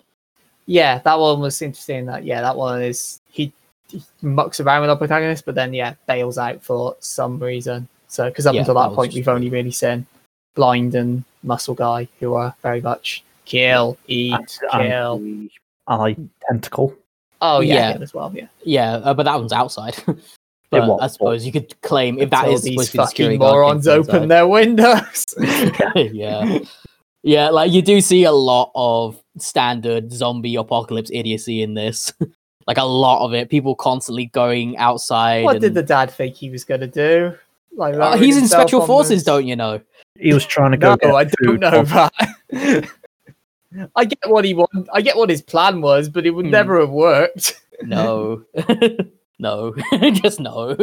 Yeah, 0.66 0.98
that 1.00 1.18
one 1.18 1.40
was 1.40 1.60
interesting. 1.60 2.06
That 2.06 2.24
yeah, 2.24 2.40
that 2.40 2.56
one 2.56 2.82
is 2.82 3.20
he, 3.32 3.52
he 3.88 4.02
mucks 4.22 4.60
around 4.60 4.82
with 4.82 4.90
our 4.90 4.96
protagonist, 4.96 5.44
but 5.44 5.54
then 5.56 5.74
yeah, 5.74 5.94
bails 6.06 6.38
out 6.38 6.62
for 6.62 6.96
some 7.00 7.38
reason. 7.38 7.88
So 8.08 8.28
because 8.28 8.46
up 8.46 8.54
Yeah, 8.54 8.60
until 8.60 8.74
that 8.74 8.90
that, 8.90 8.94
point, 8.94 9.10
just 9.10 9.16
we've 9.16 9.28
only 9.28 9.50
really 9.50 9.72
seen 9.72 10.06
blind 10.54 10.94
and 10.94 11.24
muscle 11.42 11.74
guy 11.74 12.08
who 12.20 12.34
are 12.34 12.54
very 12.62 12.80
much 12.80 13.22
kill, 13.44 13.96
eat, 14.06 14.32
and- 14.32 14.48
kill. 14.88 15.14
and 15.16 15.50
the 15.50 15.50
eye 15.86 16.16
tentacle. 16.48 16.94
oh 17.42 17.60
yeah, 17.60 17.90
Yeah. 17.90 17.98
as 18.02 18.14
well. 18.14 18.32
Yeah, 18.34 18.46
Yeah, 18.64 18.92
uh, 18.96 19.14
but 19.14 19.24
that 19.24 19.36
one's 19.38 19.52
outside. 19.52 19.96
but 20.70 20.88
was, 20.88 20.98
I 21.02 21.06
suppose 21.08 21.44
you 21.44 21.52
could 21.52 21.78
claim 21.82 22.18
if 22.18 22.30
that 22.30 22.44
Until 22.44 22.54
is 22.54 22.62
these 22.62 22.72
supposed 22.90 22.90
to 22.92 22.96
be 22.96 23.02
the 23.02 23.06
security 23.06 23.38
fucking 23.38 23.52
morons 23.54 23.86
open 23.88 24.14
inside. 24.14 24.28
their 24.28 24.48
windows. 24.58 25.26
yeah. 25.94 26.58
Yeah, 27.22 27.48
like 27.50 27.72
you 27.72 27.80
do 27.82 28.00
see 28.02 28.24
a 28.24 28.32
lot 28.32 28.70
of 28.74 29.18
standard 29.38 30.12
zombie 30.12 30.56
apocalypse 30.56 31.10
idiocy 31.12 31.62
in 31.62 31.72
this. 31.74 32.12
like 32.66 32.76
a 32.78 32.84
lot 32.84 33.24
of 33.24 33.32
it. 33.34 33.48
People 33.50 33.74
constantly 33.74 34.26
going 34.26 34.76
outside. 34.76 35.44
what 35.44 35.60
did 35.60 35.74
the 35.74 35.82
dad 35.82 36.10
think 36.10 36.34
he 36.36 36.50
was 36.50 36.64
gonna 36.64 36.86
do? 36.86 37.34
Like 37.76 37.94
Uh, 37.94 38.16
he's 38.18 38.36
in 38.36 38.46
special 38.46 38.86
forces, 38.86 39.24
the- 39.24 39.30
don't 39.30 39.46
you 39.46 39.56
know? 39.56 39.80
He 40.18 40.32
was 40.32 40.46
trying 40.46 40.70
to 40.72 40.76
go. 40.76 40.96
No, 41.02 41.16
I 41.16 41.24
don't 41.24 41.60
know 41.60 41.84
from- 41.84 42.10
that. 42.52 42.90
I 43.96 44.04
get 44.04 44.18
what 44.28 44.44
he 44.44 44.54
want. 44.54 44.88
I 44.92 45.00
get 45.02 45.16
what 45.16 45.28
his 45.28 45.42
plan 45.42 45.80
was, 45.80 46.08
but 46.08 46.24
it 46.26 46.30
would 46.30 46.46
Hmm. 46.46 46.52
never 46.52 46.80
have 46.80 46.90
worked. 46.90 47.60
No. 47.82 48.44
no. 49.40 49.74
Just 50.12 50.38
no. 50.38 50.76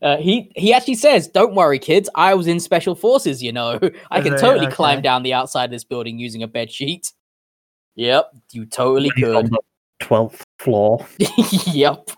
Uh, 0.00 0.16
he 0.16 0.50
he 0.56 0.72
actually 0.72 0.94
says, 0.94 1.28
"Don't 1.28 1.54
worry, 1.54 1.78
kids. 1.78 2.08
I 2.14 2.32
was 2.34 2.46
in 2.46 2.58
special 2.60 2.94
forces. 2.94 3.42
You 3.42 3.52
know, 3.52 3.78
I 4.10 4.22
can 4.22 4.32
Is 4.32 4.40
it? 4.40 4.44
totally 4.46 4.66
climb 4.72 5.02
down 5.02 5.22
the 5.22 5.34
outside 5.34 5.66
of 5.66 5.70
this 5.70 5.84
building 5.84 6.18
using 6.18 6.42
a 6.42 6.48
bed 6.48 6.72
sheet." 6.72 7.12
Yep, 7.96 8.32
you 8.52 8.64
totally 8.64 9.10
He's 9.16 9.22
could. 9.24 9.50
twelfth 10.00 10.46
floor. 10.60 11.06
yep, 11.72 12.10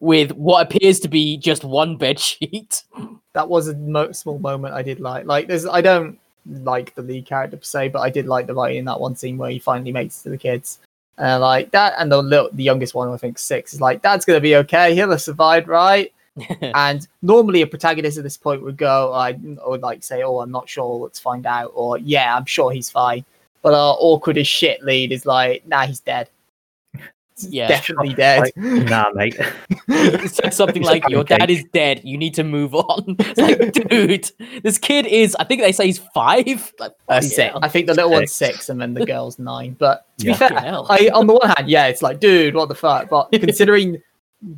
with 0.00 0.32
what 0.32 0.66
appears 0.66 1.00
to 1.00 1.08
be 1.08 1.36
just 1.36 1.64
one 1.64 1.96
bed 1.96 2.18
sheet. 2.18 2.84
That 3.32 3.48
was 3.48 3.68
a 3.68 3.76
mo- 3.76 4.12
small 4.12 4.38
moment 4.38 4.74
I 4.74 4.82
did 4.82 5.00
like. 5.00 5.26
Like, 5.26 5.48
there's 5.48 5.66
I 5.66 5.80
don't 5.80 6.18
like 6.46 6.94
the 6.94 7.02
lead 7.02 7.26
character 7.26 7.56
per 7.56 7.62
se, 7.62 7.88
but 7.88 8.00
I 8.00 8.10
did 8.10 8.26
like 8.26 8.46
the 8.46 8.54
writing 8.54 8.78
in 8.78 8.84
that 8.84 9.00
one 9.00 9.16
scene 9.16 9.38
where 9.38 9.50
he 9.50 9.58
finally 9.58 9.92
makes 9.92 10.20
it 10.20 10.22
to 10.24 10.30
the 10.30 10.38
kids. 10.38 10.78
And 11.16 11.40
like 11.40 11.70
that, 11.70 11.94
and 11.98 12.12
the 12.12 12.22
little, 12.22 12.50
the 12.52 12.62
youngest 12.62 12.94
one, 12.94 13.08
I 13.08 13.16
think 13.16 13.38
six, 13.38 13.72
is 13.72 13.80
like, 13.80 14.02
"Dad's 14.02 14.24
gonna 14.24 14.40
be 14.40 14.56
okay. 14.56 14.94
He'll 14.94 15.10
have 15.10 15.22
survived, 15.22 15.68
right?" 15.68 16.12
and 16.60 17.06
normally 17.22 17.62
a 17.62 17.66
protagonist 17.66 18.18
at 18.18 18.24
this 18.24 18.36
point 18.36 18.62
would 18.62 18.76
go, 18.76 19.12
I 19.12 19.38
would 19.66 19.82
like 19.82 20.02
say, 20.02 20.22
"Oh, 20.22 20.40
I'm 20.40 20.50
not 20.50 20.68
sure. 20.68 20.98
Let's 20.98 21.20
find 21.20 21.46
out," 21.46 21.72
or 21.74 21.98
"Yeah, 21.98 22.36
I'm 22.36 22.46
sure 22.46 22.72
he's 22.72 22.90
fine." 22.90 23.24
But 23.62 23.74
our 23.74 23.96
awkward 23.98 24.36
as 24.36 24.46
shit 24.48 24.82
lead 24.82 25.12
is 25.12 25.24
like, 25.24 25.66
"Nah, 25.66 25.86
he's 25.86 26.00
dead. 26.00 26.28
He's 27.36 27.50
Yeah. 27.52 27.68
definitely 27.68 28.14
dead." 28.14 28.40
Like, 28.40 28.56
nah, 28.56 29.06
mate. 29.14 29.36
It 29.88 30.30
said 30.30 30.54
something 30.54 30.82
like, 30.82 31.08
"Your 31.08 31.24
dad 31.24 31.50
is 31.50 31.64
dead. 31.72 32.00
You 32.04 32.16
need 32.16 32.34
to 32.34 32.44
move 32.44 32.74
on." 32.74 33.16
It's 33.36 33.40
like, 33.40 33.88
dude, 33.88 34.30
this 34.62 34.78
kid 34.78 35.06
is. 35.06 35.36
I 35.40 35.44
think 35.44 35.60
they 35.62 35.72
say 35.72 35.86
he's 35.86 35.98
five. 36.14 36.72
Like, 36.78 36.92
Uh, 37.08 37.20
six. 37.20 37.56
I 37.62 37.68
think 37.68 37.86
the 37.86 37.94
little 37.94 38.10
one's 38.10 38.32
Six. 38.32 38.54
six, 38.56 38.68
and 38.68 38.80
then 38.80 38.94
the 38.94 39.04
girl's 39.06 39.38
nine. 39.38 39.76
But 39.78 40.06
to 40.18 40.26
Yeah. 40.26 40.32
be 40.32 40.38
fair, 40.38 40.50
I, 40.88 41.10
on 41.12 41.26
the 41.26 41.34
one 41.34 41.50
hand, 41.56 41.68
yeah, 41.68 41.86
it's 41.86 42.02
like, 42.02 42.20
dude, 42.20 42.54
what 42.54 42.68
the 42.68 42.74
fuck? 42.74 43.08
But 43.08 43.30
considering 43.32 44.00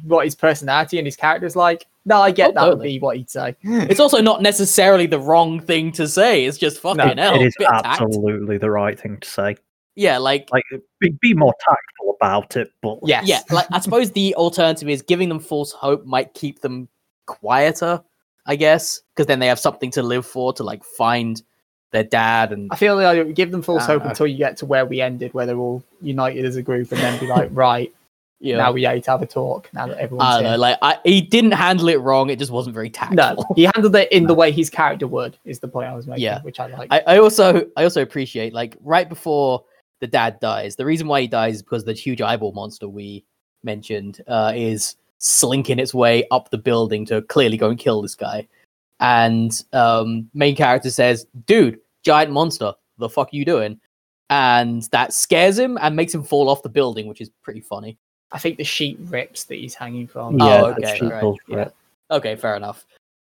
what 0.05 0.24
his 0.24 0.35
personality 0.35 0.99
and 0.99 1.07
his 1.07 1.16
character's 1.16 1.55
like, 1.57 1.87
no, 2.05 2.20
I 2.20 2.31
get 2.33 2.51
Oh, 2.51 2.53
that 2.55 2.68
would 2.68 2.83
be 2.83 2.99
what 2.99 3.16
he'd 3.16 3.31
say. 3.31 3.57
It's 3.62 4.01
also 4.01 4.20
not 4.20 4.43
necessarily 4.43 5.07
the 5.07 5.18
wrong 5.18 5.61
thing 5.61 5.93
to 5.93 6.07
say. 6.09 6.45
It's 6.45 6.59
just 6.59 6.81
fucking 6.81 7.18
hell. 7.18 7.35
it 7.41 7.47
is 7.47 7.55
bit 7.59 7.68
tact. 7.68 7.87
absolutely 7.87 8.59
the 8.59 8.70
right 8.70 8.99
thing 8.99 9.18
to 9.18 9.29
say. 9.29 9.57
Yeah, 9.97 10.19
like 10.19 10.49
Like, 10.53 10.65
be, 11.01 11.11
be 11.21 11.35
more 11.35 11.55
tactful 11.59 12.17
about 12.21 12.57
it, 12.57 12.71
but 12.83 12.99
yeah, 13.05 13.23
yeah, 13.25 13.41
like 13.51 13.67
I 13.73 13.81
suppose 13.81 14.13
the 14.13 14.35
alternative 14.37 14.89
is 14.89 15.03
giving 15.03 15.29
them 15.29 15.41
false 15.41 15.73
hope 15.73 16.05
might 16.05 16.35
keep 16.35 16.61
them 16.61 16.89
quieter, 17.25 18.03
I 18.47 18.57
guess, 18.57 19.01
because 19.15 19.27
then 19.27 19.39
they 19.41 19.47
have 19.49 19.59
something 19.59 19.91
to 19.93 20.03
live 20.03 20.27
for 20.27 20.53
to 20.55 20.63
like 20.63 20.85
find 20.85 21.43
their 21.93 22.05
dad 22.05 22.53
and 22.53 22.69
I 22.73 22.77
feel 22.77 22.97
like 22.97 23.35
give 23.35 23.53
them 23.53 23.63
false 23.63 23.87
hope 23.87 24.03
know. 24.03 24.11
until 24.11 24.27
you 24.27 24.37
get 24.37 24.57
to 24.59 24.67
where 24.67 24.85
we 24.85 25.01
ended, 25.01 25.33
where 25.35 25.47
they're 25.47 25.57
all 25.57 25.83
united 26.03 26.45
as 26.45 26.57
a 26.57 26.63
group, 26.63 26.93
and 26.93 27.01
then 27.01 27.19
be 27.19 27.27
like, 27.27 27.49
right, 27.53 27.93
yeah. 28.39 28.57
now 28.59 28.73
we 28.73 28.87
need 28.87 29.05
to 29.05 29.11
have 29.11 29.23
a 29.23 29.27
talk. 29.27 29.71
Now 29.73 29.87
that 29.87 29.99
everyone's 29.99 30.29
I 30.29 30.43
don't 30.43 30.53
know, 30.53 30.59
like 30.59 30.79
I, 30.83 30.99
he 31.05 31.23
didn't 31.23 31.53
handle 31.53 31.89
it 31.89 32.01
wrong. 32.01 32.29
It 32.29 32.39
just 32.39 32.51
wasn't 32.51 32.75
very 32.75 32.91
tactful. 32.91 33.17
No, 33.17 33.47
he 33.55 33.65
handled 33.75 33.97
it 33.97 34.13
in 34.13 34.27
the 34.27 34.35
way 34.35 34.53
his 34.53 34.69
character 34.69 35.07
would. 35.07 35.39
Is 35.47 35.61
the 35.61 35.69
point 35.69 35.89
I 35.89 35.95
was 35.95 36.07
making, 36.07 36.25
Yeah. 36.25 36.43
which 36.43 36.61
I 36.61 36.67
like. 36.67 36.89
I, 36.91 37.03
I 37.07 37.19
also 37.19 37.67
I 37.77 37.85
also 37.85 38.03
appreciate 38.03 38.53
like 38.53 38.77
right 38.83 39.09
before 39.09 39.65
the 40.01 40.07
dad 40.07 40.39
dies. 40.41 40.77
The 40.77 40.85
reason 40.85 41.07
why 41.07 41.23
he 41.23 41.27
dies 41.29 41.57
is 41.57 41.63
because 41.63 41.85
the 41.85 41.93
huge 41.93 42.21
eyeball 42.21 42.53
monster 42.53 42.89
we 42.89 43.25
mentioned 43.63 44.21
uh, 44.29 44.53
is 44.55 44.97
slinking 45.19 45.79
its 45.79 45.95
way 45.95 46.25
up 46.31 46.51
the 46.51 46.59
building 46.59 47.05
to 47.07 47.23
clearly 47.23 47.57
go 47.57 47.71
and 47.71 47.79
kill 47.79 48.03
this 48.03 48.15
guy. 48.15 48.47
And 49.01 49.63
um, 49.73 50.31
main 50.35 50.57
character 50.57 50.91
says, 50.91 51.27
"Dude, 51.47 51.81
giant 52.03 52.33
monster, 52.33 52.73
the 52.99 53.09
fuck 53.09 53.29
are 53.33 53.37
you 53.37 53.45
doing?" 53.45 53.81
And 54.31 54.83
that 54.85 55.13
scares 55.13 55.59
him 55.59 55.79
and 55.81 55.95
makes 55.95 56.15
him 56.15 56.23
fall 56.23 56.49
off 56.49 56.63
the 56.63 56.69
building, 56.69 57.07
which 57.07 57.21
is 57.21 57.31
pretty 57.43 57.61
funny. 57.61 57.99
I 58.33 58.39
think 58.39 58.59
the 58.59 58.65
sheet 58.65 58.99
rips 59.03 59.45
that 59.45 59.55
he's 59.55 59.75
hanging 59.75 60.07
from. 60.07 60.39
yeah, 60.39 60.63
Oh, 60.63 60.67
okay, 60.73 60.99
right, 61.03 61.35
yeah. 61.49 61.69
Okay, 62.11 62.37
fair 62.37 62.57
enough. 62.57 62.85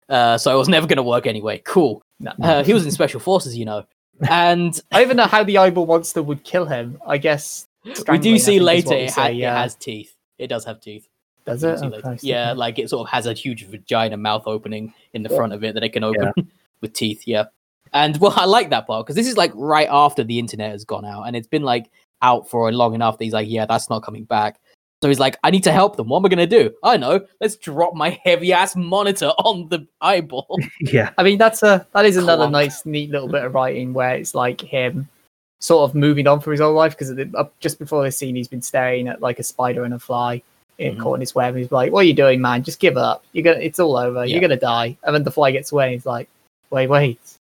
Uh, 0.07 0.37
so 0.37 0.53
it 0.53 0.57
was 0.57 0.69
never 0.69 0.87
going 0.87 0.97
to 0.97 1.03
work 1.03 1.27
anyway. 1.27 1.61
Cool. 1.65 2.01
No. 2.19 2.31
Uh, 2.41 2.63
he 2.63 2.73
was 2.73 2.85
in 2.85 2.91
special 2.91 3.19
forces, 3.19 3.57
you 3.57 3.65
know. 3.65 3.85
And 4.29 4.79
I 4.91 4.97
don't 4.97 5.07
even 5.07 5.17
know 5.17 5.25
how 5.25 5.43
the 5.43 5.57
eyeball 5.57 5.85
monster 5.85 6.23
would 6.23 6.43
kill 6.43 6.65
him. 6.65 6.99
I 7.05 7.17
guess 7.17 7.67
we 8.07 8.17
do 8.17 8.37
see 8.37 8.59
later 8.59 8.93
it, 8.93 9.11
say, 9.11 9.33
yeah. 9.33 9.53
it 9.53 9.57
has 9.57 9.75
teeth. 9.75 10.15
It 10.37 10.47
does 10.47 10.65
have 10.65 10.81
teeth. 10.81 11.07
Does 11.45 11.63
it? 11.63 11.79
Oh. 11.81 12.01
Christ, 12.01 12.23
yeah, 12.23 12.51
okay. 12.51 12.57
like 12.57 12.79
it 12.79 12.89
sort 12.89 13.07
of 13.07 13.11
has 13.11 13.27
a 13.27 13.33
huge 13.33 13.65
vagina 13.67 14.17
mouth 14.17 14.43
opening 14.47 14.93
in 15.13 15.21
the 15.21 15.29
Yeah. 15.29 15.35
front 15.35 15.53
of 15.53 15.63
it 15.63 15.75
that 15.75 15.83
it 15.83 15.89
can 15.89 16.03
open 16.03 16.33
with 16.81 16.93
teeth. 16.93 17.23
Yeah. 17.27 17.45
And 17.93 18.17
well, 18.17 18.33
I 18.35 18.45
like 18.45 18.71
that 18.71 18.87
part 18.87 19.05
because 19.05 19.15
this 19.15 19.27
is 19.27 19.37
like 19.37 19.51
right 19.53 19.87
after 19.91 20.23
the 20.23 20.39
internet 20.39 20.71
has 20.71 20.85
gone 20.85 21.05
out 21.05 21.23
and 21.23 21.35
it's 21.35 21.47
been 21.47 21.61
like 21.63 21.91
out 22.21 22.49
for 22.49 22.71
long 22.73 22.95
enough 22.95 23.17
that 23.17 23.23
he's 23.23 23.33
like, 23.33 23.47
yeah, 23.47 23.65
that's 23.65 23.89
not 23.89 24.01
coming 24.01 24.23
back. 24.23 24.59
So 25.03 25.09
he's 25.09 25.19
like, 25.19 25.37
I 25.43 25.51
need 25.51 25.63
to 25.65 25.71
help 25.71 25.97
them. 25.97 26.07
What 26.07 26.19
am 26.19 26.25
I 26.25 26.29
gonna 26.29 26.47
do? 26.47 26.73
I 26.83 26.97
know. 26.97 27.25
Let's 27.41 27.57
drop 27.57 27.93
my 27.93 28.19
heavy 28.23 28.53
ass 28.53 28.75
monitor 28.75 29.27
on 29.39 29.67
the 29.69 29.85
eyeball. 30.01 30.57
Yeah, 30.79 31.11
I 31.17 31.23
mean, 31.23 31.37
that's 31.37 31.61
a 31.63 31.85
that 31.93 32.05
is 32.05 32.17
another 32.17 32.43
Clunk. 32.43 32.51
nice, 32.53 32.85
neat 32.85 33.09
little 33.11 33.27
bit 33.27 33.43
of 33.43 33.53
writing 33.53 33.93
where 33.93 34.15
it's 34.15 34.33
like 34.33 34.61
him 34.61 35.07
sort 35.61 35.89
of 35.89 35.95
moving 35.95 36.27
on 36.27 36.39
for 36.39 36.51
his 36.51 36.61
own 36.61 36.75
life 36.75 36.97
because 36.97 37.13
just 37.59 37.79
before 37.79 38.03
this 38.03 38.17
scene, 38.17 38.35
he's 38.35 38.47
been 38.47 38.61
staring 38.61 39.07
at 39.07 39.21
like 39.21 39.39
a 39.39 39.43
spider 39.43 39.83
and 39.83 39.93
a 39.93 39.99
fly 39.99 40.41
in 40.77 40.95
Mhm. 40.95 40.99
caught 41.01 41.13
in 41.15 41.21
his 41.21 41.33
web. 41.35 41.49
And 41.55 41.59
he's 41.63 41.71
like, 41.71 41.91
"What 41.91 41.99
are 42.01 42.07
you 42.07 42.13
doing, 42.13 42.41
man? 42.41 42.63
Just 42.63 42.79
give 42.79 42.97
up. 42.97 43.23
You're 43.33 43.43
gonna. 43.43 43.59
It's 43.59 43.79
all 43.79 43.95
over. 43.97 44.25
Yeah. 44.25 44.33
You're 44.33 44.41
gonna 44.41 44.57
die." 44.59 44.97
And 45.03 45.15
then 45.15 45.23
the 45.23 45.31
fly 45.31 45.51
gets 45.51 45.71
away. 45.71 45.85
And 45.85 45.93
he's 45.93 46.05
like, 46.05 46.27
"Wait, 46.71 46.87
wait. 46.87 47.19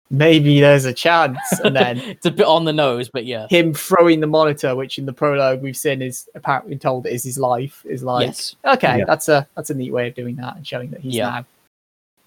Maybe 0.09 0.59
there's 0.61 0.85
a 0.85 0.93
chance." 0.93 1.39
And 1.63 1.75
then 1.81 1.97
it's 1.99 2.25
a 2.25 2.31
bit 2.31 2.45
on 2.45 2.65
the 2.65 2.73
nose, 2.73 3.09
but 3.09 3.25
yeah. 3.25 3.47
him 3.49 3.73
throwing 3.73 4.19
the 4.19 4.27
monitor, 4.27 4.75
which 4.75 4.97
in 4.97 5.05
the 5.05 5.13
prologue 5.13 5.61
we've 5.61 5.77
seen 5.77 6.01
is 6.01 6.29
apparently 6.35 6.77
told 6.77 7.07
is 7.07 7.23
his 7.23 7.37
life, 7.37 7.83
is 7.85 8.03
like 8.03 8.27
yes. 8.27 8.55
okay, 8.65 8.99
Yeah. 8.99 9.05
that's 9.05 9.29
a 9.29 9.47
that's 9.55 9.69
a 9.69 9.73
neat 9.73 9.91
way 9.91 10.07
of 10.07 10.15
doing 10.15 10.35
that 10.37 10.55
and 10.55 10.65
showing 10.65 10.89
that 10.91 11.01
he's 11.01 11.15
Yeah. 11.15 11.29
now 11.29 11.45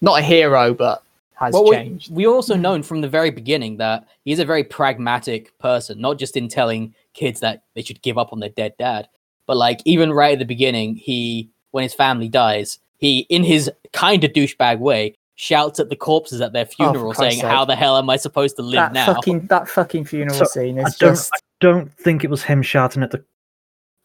not 0.01 0.19
a 0.19 0.21
hero 0.23 0.73
but 0.73 1.03
has 1.35 1.53
Well, 1.53 1.65
we, 1.65 1.75
changed. 1.75 2.13
we 2.13 2.25
also 2.27 2.55
known 2.55 2.83
from 2.83 3.01
the 3.01 3.07
very 3.09 3.31
beginning 3.31 3.77
that 3.77 4.07
he's 4.25 4.39
a 4.39 4.45
very 4.45 4.63
pragmatic 4.63 5.57
person, 5.59 6.01
not 6.01 6.19
just 6.19 6.35
in 6.35 6.47
telling 6.49 6.93
kids 7.13 7.39
that 7.39 7.63
they 7.75 7.81
should 7.81 8.01
give 8.01 8.17
up 8.17 8.33
on 8.33 8.39
their 8.39 8.49
dead 8.49 8.73
dad, 8.77 9.07
but 9.45 9.55
like 9.57 9.81
even 9.85 10.11
right 10.11 10.33
at 10.33 10.39
the 10.39 10.45
beginning, 10.45 10.95
he 10.95 11.49
when 11.71 11.83
his 11.83 11.93
family 11.93 12.27
dies, 12.27 12.79
he 12.97 13.19
in 13.29 13.43
his 13.43 13.71
kind 13.93 14.23
of 14.23 14.31
douchebag 14.33 14.79
way 14.79 15.15
shouts 15.39 15.79
at 15.79 15.89
the 15.89 15.95
corpses 15.95 16.41
at 16.41 16.51
their 16.51 16.65
oh, 16.65 16.75
funeral, 16.75 17.13
saying, 17.13 17.39
sake. 17.39 17.45
"How 17.45 17.63
the 17.63 17.75
hell 17.75 17.97
am 17.97 18.09
I 18.09 18.17
supposed 18.17 18.57
to 18.57 18.61
live 18.61 18.73
that 18.73 18.93
now?" 18.93 19.13
fucking 19.13 19.47
that 19.47 19.69
fucking 19.69 20.03
funeral 20.03 20.37
So, 20.37 20.43
scene 20.43 20.77
I 20.77 20.83
is 20.83 20.97
don't, 20.97 21.17
I 21.17 21.37
don't 21.61 21.93
think 21.93 22.25
it 22.25 22.29
was 22.29 22.43
him 22.43 22.61
shouting 22.61 23.03
at 23.03 23.11
the 23.11 23.19
I- 23.19 23.23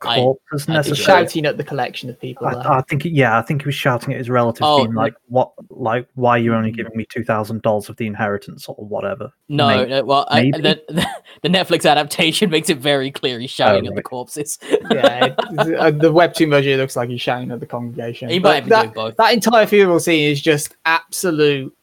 corpses 0.05 0.43
I 0.51 0.57
think 0.57 0.61
he's 0.61 0.69
necessarily. 0.91 1.25
shouting 1.27 1.47
at 1.47 1.57
the 1.57 1.65
collection 1.65 2.11
of 2.11 2.21
people. 2.21 2.47
I, 2.47 2.79
I 2.79 2.83
think, 2.83 3.03
yeah, 3.05 3.39
I 3.39 3.43
think 3.43 3.63
he 3.63 3.67
was 3.67 3.75
shouting 3.75 4.13
at 4.13 4.19
his 4.19 4.31
relatives, 4.31 4.63
Oh, 4.65 4.79
being 4.85 4.95
like, 4.95 5.15
"What? 5.29 5.53
Like, 5.71 6.07
why 6.15 6.31
are 6.33 6.39
you 6.39 6.55
only 6.55 6.73
Mm. 6.73 6.77
giving 6.77 6.97
me 6.97 7.07
two 7.09 7.25
thousand 7.25 7.63
dollars 7.63 7.89
of 7.89 7.97
the 7.97 8.07
inheritance 8.07 8.67
or 8.69 8.75
whatever?" 8.77 9.33
No, 9.49 9.67
Maybe- 9.69 9.91
no, 9.91 10.05
well, 10.05 10.27
I, 10.31 10.51
the, 10.51 11.07
the 11.43 11.49
Netflix 11.49 11.89
adaptation 11.91 12.51
makes 12.51 12.69
it 12.71 12.79
very 12.79 13.11
clear 13.11 13.39
he's 13.41 13.51
shouting 13.51 13.87
at 13.87 13.95
the 13.95 14.03
corpses. 14.03 14.59
yeah, 14.91 15.27
it- 15.27 15.35
uh, 15.39 15.91
the 15.91 16.13
webtoon 16.13 16.51
version 16.51 16.79
looks 16.79 16.97
like 16.97 17.09
he's 17.09 17.21
shouting 17.21 17.51
at 17.51 17.61
the 17.61 17.67
congregation. 17.67 18.29
he 18.29 18.39
might 18.39 18.65
be 18.65 18.71
that, 18.71 18.83
doing 18.83 18.95
both. 18.95 19.17
that 19.17 19.33
entire 19.33 19.67
funeral 19.67 20.01
scene 20.01 20.31
is 20.31 20.41
just 20.41 20.77
absolute. 20.85 21.75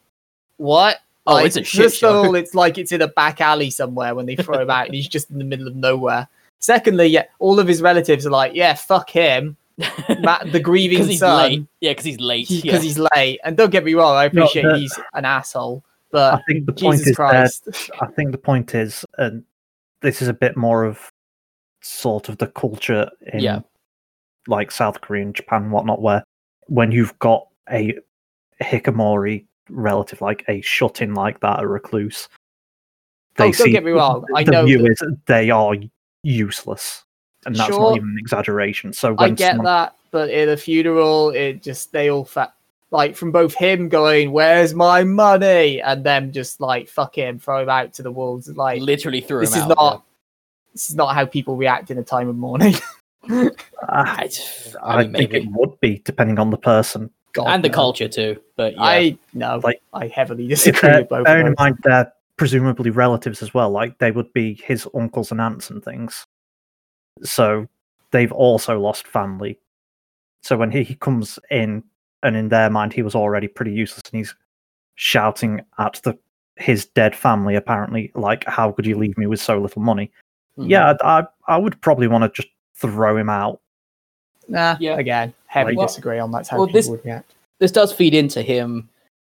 What? 0.57 0.97
Oh, 1.27 1.35
Like, 1.35 1.45
it's 1.47 1.55
a 1.57 1.63
shit 1.63 1.83
First 1.83 1.97
show. 1.99 2.23
all, 2.25 2.35
it's 2.35 2.55
like 2.55 2.79
it's 2.79 2.91
in 2.91 3.01
a 3.03 3.07
back 3.07 3.41
alley 3.41 3.69
somewhere 3.69 4.15
when 4.15 4.25
they 4.25 4.35
throw 4.35 4.59
him 4.59 4.69
out, 4.71 4.87
and 4.87 4.95
he's 4.95 5.07
just 5.07 5.29
in 5.29 5.37
the 5.37 5.43
middle 5.43 5.67
of 5.67 5.75
nowhere. 5.75 6.27
Secondly, 6.61 7.07
yeah, 7.07 7.25
all 7.39 7.59
of 7.59 7.67
his 7.67 7.81
relatives 7.81 8.25
are 8.25 8.29
like, 8.31 8.53
"Yeah, 8.55 8.73
fuck 8.75 9.09
him." 9.09 9.57
Matt, 10.19 10.51
the 10.51 10.59
grieving 10.59 11.07
he's 11.07 11.19
son, 11.19 11.37
late. 11.51 11.65
Yeah, 11.79 11.91
because 11.91 12.05
he's 12.05 12.19
late. 12.19 12.47
because 12.49 12.63
yeah. 12.65 12.79
he's 12.79 12.99
late. 13.15 13.39
And 13.43 13.57
don't 13.57 13.71
get 13.71 13.83
me 13.83 13.95
wrong, 13.95 14.15
I 14.15 14.25
No, 14.31 14.43
appreciate 14.43 14.63
the- 14.63 14.77
he's 14.77 14.99
an 15.13 15.25
asshole, 15.25 15.83
But 16.11 16.33
I 16.33 16.37
but 16.37 16.43
think 16.47 16.65
the 16.67 16.73
point 16.73 16.99
Jesus 16.99 17.07
is 17.19 17.61
that 17.61 17.89
I 18.01 18.07
think 18.07 18.31
the 18.31 18.37
point 18.37 18.75
is, 18.75 19.03
and 19.17 19.43
this 20.01 20.21
is 20.21 20.27
a 20.27 20.33
bit 20.33 20.55
more 20.55 20.83
of 20.83 21.11
sort 21.81 22.29
of 22.29 22.37
the 22.37 22.45
culture 22.47 23.09
in 23.33 23.39
Yeah. 23.39 23.61
like 24.47 24.69
South 24.71 25.01
Korea 25.01 25.23
and 25.23 25.33
Japan 25.33 25.63
and 25.63 25.71
whatnot, 25.71 26.01
where 26.01 26.23
when 26.67 26.91
you've 26.91 27.17
got 27.17 27.47
a 27.71 27.97
hikikomori 28.61 29.45
relative, 29.69 30.21
like 30.21 30.43
a 30.47 30.61
shut 30.61 31.01
in 31.01 31.15
like 31.15 31.39
that, 31.39 31.61
a 31.63 31.67
recluse, 31.67 32.29
Oh, 33.39 33.49
don't 33.51 33.71
get 33.71 33.83
me 33.83 33.91
wrong, 33.91 34.25
I 34.35 34.43
the 34.43 34.51
know 34.51 34.65
view 34.65 34.79
that- 34.79 34.91
is 34.91 35.01
they 35.25 35.49
are 35.49 35.73
useless, 36.23 37.03
and 37.45 37.55
that's 37.55 37.69
Sure. 37.69 37.79
not 37.79 37.95
even 37.97 38.09
an 38.09 38.17
exaggeration. 38.19 38.93
So 38.93 39.15
I 39.17 39.29
get 39.29 39.51
someone, 39.51 39.65
that. 39.65 39.95
But 40.11 40.29
in 40.29 40.49
a 40.49 40.57
funeral, 40.57 41.29
it 41.29 41.63
just 41.63 41.91
they 41.91 42.09
all 42.09 42.25
fa- 42.25 42.53
like 42.91 43.15
from 43.15 43.31
both 43.31 43.53
him 43.55 43.87
going, 43.89 44.31
"Where's 44.31 44.73
my 44.73 45.03
money?" 45.03 45.81
and 45.81 46.03
them 46.03 46.31
just 46.31 46.59
like 46.59 46.87
fuck 46.89 47.15
him, 47.17 47.39
throw 47.39 47.61
him 47.63 47.69
out 47.69 47.93
to 47.95 48.03
the 48.03 48.11
wolves. 48.11 48.49
Like 48.49 48.81
literally 48.81 49.21
threw 49.21 49.39
this 49.41 49.53
him 49.55 49.59
is 49.63 49.71
out. 49.71 49.77
not 49.77 50.03
this 50.73 50.89
is 50.89 50.95
not 50.95 51.15
how 51.15 51.25
people 51.25 51.55
react 51.57 51.91
in 51.91 51.97
a 51.97 52.03
time 52.03 52.27
of 52.29 52.35
mourning. 52.35 52.75
Ah, 53.29 54.17
I, 54.17 54.23
I, 54.23 54.29
I, 54.81 54.93
I 54.95 55.03
mean, 55.03 55.13
think 55.13 55.31
maybe. 55.31 55.45
it 55.45 55.51
would 55.51 55.79
be 55.79 56.01
depending 56.05 56.39
on 56.39 56.49
the 56.49 56.57
person. 56.57 57.11
God, 57.33 57.47
and 57.47 57.63
the 57.63 57.69
no. 57.69 57.73
culture 57.75 58.07
too. 58.07 58.41
But 58.55 58.73
yeah. 58.73 58.81
I 58.81 59.17
no, 59.33 59.59
Like, 59.63 59.81
I 59.93 60.07
heavily 60.07 60.47
disagree 60.47 60.89
with 60.91 61.09
both. 61.09 61.25
bearing 61.25 61.45
in 61.47 61.51
of 61.53 61.57
those. 61.57 61.63
mind 61.63 61.77
they're 61.83 62.11
presumably 62.37 62.89
relatives 62.89 63.41
as 63.41 63.53
well, 63.53 63.69
like 63.69 63.97
they 63.99 64.11
would 64.11 64.31
be 64.33 64.55
his 64.63 64.87
uncles 64.95 65.31
and 65.31 65.39
aunts 65.41 65.69
and 65.69 65.83
things. 65.83 66.25
So 67.23 67.67
they've 68.11 68.31
also 68.31 68.79
lost 68.79 69.07
family. 69.07 69.59
So 70.43 70.57
when 70.57 70.71
he, 70.71 70.83
he 70.83 70.95
comes 70.95 71.37
in, 71.49 71.83
and 72.23 72.35
in 72.35 72.49
their 72.49 72.69
mind 72.69 72.93
he 72.93 73.01
was 73.03 73.15
already 73.15 73.47
pretty 73.47 73.71
useless, 73.73 74.03
and 74.11 74.17
he's 74.19 74.35
shouting 74.95 75.61
at 75.79 75.99
the 76.03 76.17
his 76.57 76.85
dead 76.85 77.15
family, 77.15 77.55
apparently, 77.55 78.11
like, 78.13 78.43
"How 78.45 78.71
could 78.71 78.85
you 78.85 78.97
leave 78.97 79.17
me 79.17 79.25
with 79.25 79.39
so 79.39 79.59
little 79.59 79.81
money?" 79.81 80.11
Mhm. 80.57 80.69
Yeah, 80.69 80.93
I 81.03 81.25
I 81.47 81.57
would 81.57 81.79
probably 81.81 82.07
want 82.07 82.23
to 82.23 82.41
just 82.41 82.53
throw 82.75 83.17
him 83.17 83.29
out. 83.29 83.61
Nah, 84.47 84.75
Yeah. 84.79 84.97
again, 84.97 85.33
heavily 85.47 85.75
Well- 85.77 85.87
disagree 85.87 86.19
on 86.19 86.31
that. 86.31 86.47
how 86.47 86.57
well, 86.57 86.67
people 86.67 86.79
this- 86.79 86.89
would 86.89 87.05
react. 87.05 87.33
this 87.59 87.71
does 87.71 87.93
feed 87.93 88.13
into 88.13 88.41
him 88.41 88.89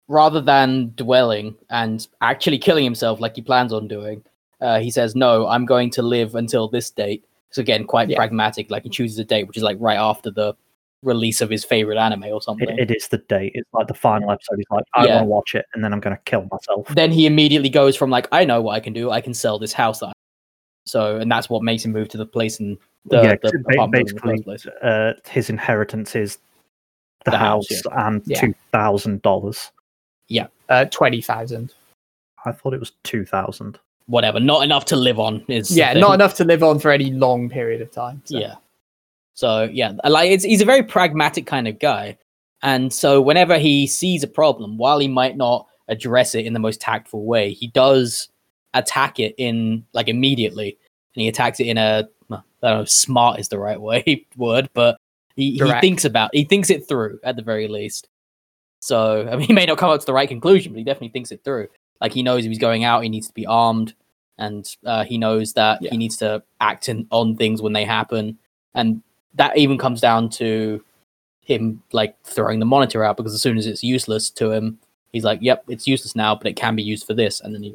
rather 0.08 0.40
than 0.40 0.92
dwelling 0.96 1.54
and 1.70 2.06
actually 2.20 2.58
killing 2.58 2.84
himself 2.84 3.20
like 3.20 3.36
he 3.36 3.42
plans 3.42 3.72
on 3.72 3.88
doing. 3.88 4.22
Uh, 4.60 4.78
he 4.80 4.90
says, 4.90 5.14
"No, 5.16 5.46
I'm 5.48 5.66
going 5.66 5.90
to 5.90 6.02
live 6.02 6.34
until 6.34 6.68
this 6.68 6.90
date." 6.90 7.24
So 7.50 7.60
again, 7.60 7.84
quite 7.84 8.08
Yeah. 8.08 8.16
pragmatic. 8.16 8.70
Like 8.70 8.84
he 8.84 8.90
chooses 8.90 9.18
a 9.18 9.24
date 9.24 9.46
which 9.46 9.56
is 9.56 9.62
like 9.62 9.76
right 9.80 9.98
after 9.98 10.30
the 10.30 10.54
release 11.02 11.40
of 11.40 11.50
his 11.50 11.64
favorite 11.64 11.98
anime 11.98 12.24
or 12.24 12.36
It, 12.36 12.42
something. 12.44 12.78
it 12.78 12.90
is 12.96 13.08
the 13.08 13.18
date. 13.18 13.52
It's 13.54 13.68
like 13.72 13.88
the 13.88 13.94
final 13.94 14.30
episode. 14.30 14.56
He's 14.56 14.66
like, 14.70 14.84
"I 14.94 15.04
Yeah. 15.04 15.14
want 15.14 15.24
to 15.24 15.28
watch 15.28 15.54
it, 15.54 15.66
and 15.74 15.82
then 15.82 15.92
I'm 15.92 16.00
going 16.00 16.14
to 16.16 16.22
kill 16.24 16.46
myself." 16.50 16.86
then 16.94 17.10
he 17.10 17.26
immediately 17.26 17.68
goes 17.70 17.96
from 17.96 18.10
like, 18.10 18.28
"I 18.32 18.44
know 18.44 18.62
what 18.62 18.74
I 18.74 18.80
can 18.80 18.92
do. 18.92 19.10
I 19.10 19.20
can 19.20 19.34
sell 19.34 19.58
this 19.58 19.72
house." 19.72 19.98
That 20.00 20.06
I-" 20.08 20.12
So, 20.86 21.16
and 21.16 21.30
that's 21.30 21.50
what 21.50 21.62
makes 21.62 21.84
him 21.84 21.92
move 21.92 22.08
to 22.10 22.18
the 22.18 22.26
place 22.26 22.60
in 22.60 22.78
the, 23.06 23.22
yeah, 23.22 23.34
the 23.42 23.48
apartment 23.48 24.08
in 24.10 24.14
the 24.14 24.20
basically, 24.20 24.42
place. 24.44 24.66
uh, 24.82 25.12
his 25.28 25.50
inheritance 25.50 26.14
is 26.14 26.38
the, 27.24 27.32
The 27.32 27.36
house, 27.38 27.66
house, 27.68 27.82
and 27.96 28.36
two 28.36 28.54
thousand 28.72 29.22
dollars. 29.22 29.70
Yeah, 30.32 30.46
uh, 30.68 30.86
Twenty 30.86 31.20
thousand. 31.20 31.74
I 32.44 32.52
thought 32.52 32.74
it 32.74 32.80
was 32.80 32.92
two 33.04 33.24
thousand. 33.24 33.78
Whatever, 34.06 34.40
not 34.40 34.64
enough 34.64 34.84
to 34.86 34.96
live 34.96 35.18
on. 35.18 35.44
Is 35.48 35.76
Yeah, 35.76 35.92
not 35.92 36.14
enough 36.14 36.34
to 36.34 36.44
live 36.44 36.62
on 36.62 36.78
for 36.78 36.90
any 36.90 37.10
long 37.10 37.48
period 37.48 37.80
of 37.80 37.90
time. 37.90 38.22
so. 38.24 38.38
Yeah. 38.38 38.54
So 39.34 39.64
yeah, 39.72 39.92
like 40.04 40.30
it's, 40.30 40.44
he's 40.44 40.60
a 40.60 40.66
very 40.66 40.82
pragmatic 40.82 41.46
kind 41.46 41.66
of 41.66 41.78
guy, 41.78 42.18
and 42.62 42.92
so 42.92 43.20
whenever 43.20 43.58
he 43.58 43.86
sees 43.86 44.22
a 44.22 44.28
problem, 44.28 44.76
while 44.76 44.98
he 44.98 45.08
might 45.08 45.36
not 45.36 45.66
address 45.88 46.34
it 46.34 46.44
in 46.44 46.52
the 46.52 46.58
most 46.58 46.80
tactful 46.80 47.24
way, 47.24 47.52
he 47.52 47.68
does 47.68 48.28
attack 48.74 49.18
it 49.18 49.34
in 49.38 49.86
like 49.94 50.08
immediately, 50.08 50.76
and 51.14 51.22
he 51.22 51.28
attacks 51.28 51.60
it 51.60 51.66
in 51.66 51.78
a 51.78 52.08
don't 52.62 52.78
know, 52.78 52.84
smart 52.84 53.40
is 53.40 53.48
the 53.48 53.58
right 53.58 53.80
way 53.80 54.26
word, 54.36 54.70
but 54.74 54.96
he, 55.34 55.52
he 55.52 55.80
thinks 55.80 56.04
about 56.04 56.30
he 56.32 56.44
thinks 56.44 56.70
it 56.70 56.86
through 56.86 57.18
at 57.24 57.36
the 57.36 57.42
very 57.42 57.68
least. 57.68 58.08
So 58.82 59.28
I 59.32 59.36
mean, 59.36 59.46
he 59.46 59.52
may 59.54 59.64
not 59.64 59.78
come 59.78 59.90
up 59.90 60.00
to 60.00 60.06
the 60.06 60.12
right 60.12 60.28
conclusion, 60.28 60.72
but 60.72 60.78
he 60.78 60.84
definitely 60.84 61.10
thinks 61.10 61.32
it 61.32 61.42
through. 61.44 61.68
Like 62.00 62.12
he 62.12 62.22
knows 62.22 62.44
if 62.44 62.48
he's 62.50 62.58
going 62.58 62.84
out, 62.84 63.02
he 63.04 63.08
needs 63.08 63.28
to 63.28 63.34
be 63.34 63.46
armed, 63.46 63.94
and 64.38 64.68
uh, 64.84 65.04
he 65.04 65.16
knows 65.18 65.52
that 65.54 65.80
Yeah. 65.80 65.90
he 65.92 65.96
needs 65.96 66.16
to 66.18 66.42
act 66.60 66.88
in, 66.88 67.06
on 67.10 67.36
things 67.36 67.62
when 67.62 67.72
they 67.72 67.84
happen, 67.84 68.38
and 68.74 69.02
that 69.34 69.56
even 69.56 69.78
comes 69.78 70.00
down 70.00 70.28
to 70.30 70.84
him 71.40 71.82
like 71.92 72.16
throwing 72.24 72.58
the 72.60 72.66
monitor 72.66 73.02
out 73.04 73.16
because 73.16 73.34
as 73.34 73.42
soon 73.42 73.56
as 73.56 73.66
it's 73.66 73.82
useless 73.82 74.30
to 74.30 74.50
him, 74.52 74.78
he's 75.12 75.24
like, 75.24 75.38
"Yep, 75.42 75.64
it's 75.68 75.86
useless 75.86 76.16
now, 76.16 76.34
but 76.34 76.46
it 76.48 76.56
can 76.56 76.74
be 76.76 76.82
used 76.82 77.06
for 77.06 77.14
this," 77.14 77.40
and 77.40 77.54
then 77.54 77.62
he 77.62 77.74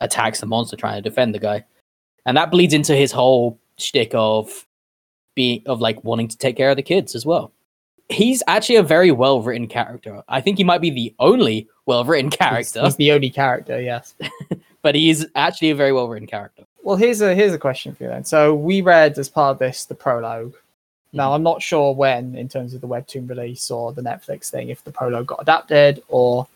attacks 0.00 0.40
the 0.40 0.46
monster 0.46 0.76
trying 0.76 1.02
to 1.02 1.08
defend 1.08 1.34
the 1.34 1.38
guy, 1.38 1.64
and 2.26 2.36
that 2.36 2.50
bleeds 2.50 2.74
into 2.74 2.94
his 2.94 3.10
whole 3.12 3.58
shtick 3.78 4.10
of 4.14 4.66
being 5.34 5.62
of 5.66 5.80
like 5.80 6.04
wanting 6.04 6.28
to 6.28 6.36
take 6.36 6.56
care 6.58 6.68
of 6.70 6.76
the 6.76 6.82
kids 6.82 7.14
as 7.14 7.24
well. 7.24 7.52
He's 8.12 8.42
actually 8.46 8.76
a 8.76 8.82
very 8.82 9.10
well 9.10 9.40
written 9.42 9.66
character. 9.66 10.22
I 10.28 10.40
think 10.40 10.58
he 10.58 10.64
might 10.64 10.80
be 10.80 10.90
the 10.90 11.14
only 11.18 11.68
well 11.86 12.04
written 12.04 12.30
character, 12.30 12.82
He's, 12.82 12.96
the 12.96 13.12
only 13.12 13.30
character, 13.30 13.80
yes. 13.80 14.14
but 14.82 14.94
he 14.94 15.10
is 15.10 15.26
actually 15.34 15.70
a 15.70 15.74
very 15.74 15.92
well 15.92 16.08
written 16.08 16.28
character. 16.28 16.64
Well, 16.82 16.96
here's 16.96 17.20
a 17.20 17.34
here's 17.34 17.54
a 17.54 17.58
question 17.58 17.94
for 17.94 18.04
you 18.04 18.10
then. 18.10 18.24
So 18.24 18.54
we 18.54 18.80
read 18.80 19.18
as 19.18 19.28
part 19.28 19.52
of 19.52 19.58
this 19.58 19.84
the 19.84 19.94
prologue. 19.94 20.54
Now 21.12 21.34
I'm 21.34 21.42
not 21.42 21.62
sure 21.62 21.94
when, 21.94 22.34
in 22.34 22.48
terms 22.48 22.74
of 22.74 22.80
the 22.80 22.88
webtoon 22.88 23.28
release 23.28 23.70
or 23.70 23.92
the 23.92 24.02
Netflix 24.02 24.50
thing, 24.50 24.70
if 24.70 24.82
the 24.82 24.92
prologue 24.92 25.26
got 25.26 25.42
adapted 25.42 26.02
or 26.08 26.46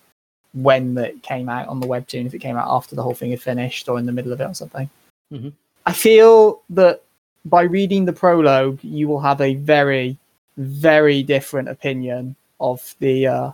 when 0.55 0.97
it 0.97 1.23
came 1.23 1.49
out 1.49 1.69
on 1.69 1.81
the 1.81 1.87
webtoon, 1.87 2.27
if 2.27 2.35
it 2.35 2.39
came 2.39 2.57
out 2.57 2.67
after 2.69 2.97
the 2.97 3.03
whole 3.03 3.15
thing 3.15 3.31
had 3.31 3.43
finished 3.43 3.89
or 3.89 3.99
in 3.99 4.07
the 4.07 4.13
middle 4.13 4.33
of 4.33 4.41
it 4.41 4.45
or 4.45 4.55
something. 4.55 4.89
Mhm. 5.33 5.53
I 5.85 5.93
feel 5.93 6.63
that 6.71 7.03
by 7.45 7.63
reading 7.63 8.07
the 8.07 8.13
prologue, 8.13 8.83
you 8.83 9.07
will 9.07 9.21
have 9.21 9.41
a 9.41 9.55
very, 9.55 10.17
very 10.57 11.23
different 11.23 11.69
opinion 11.69 12.37
of 12.61 12.95
the 12.99 13.27
uh, 13.27 13.51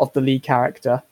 of 0.00 0.12
the 0.12 0.20
lead 0.20 0.42
character 0.42 1.02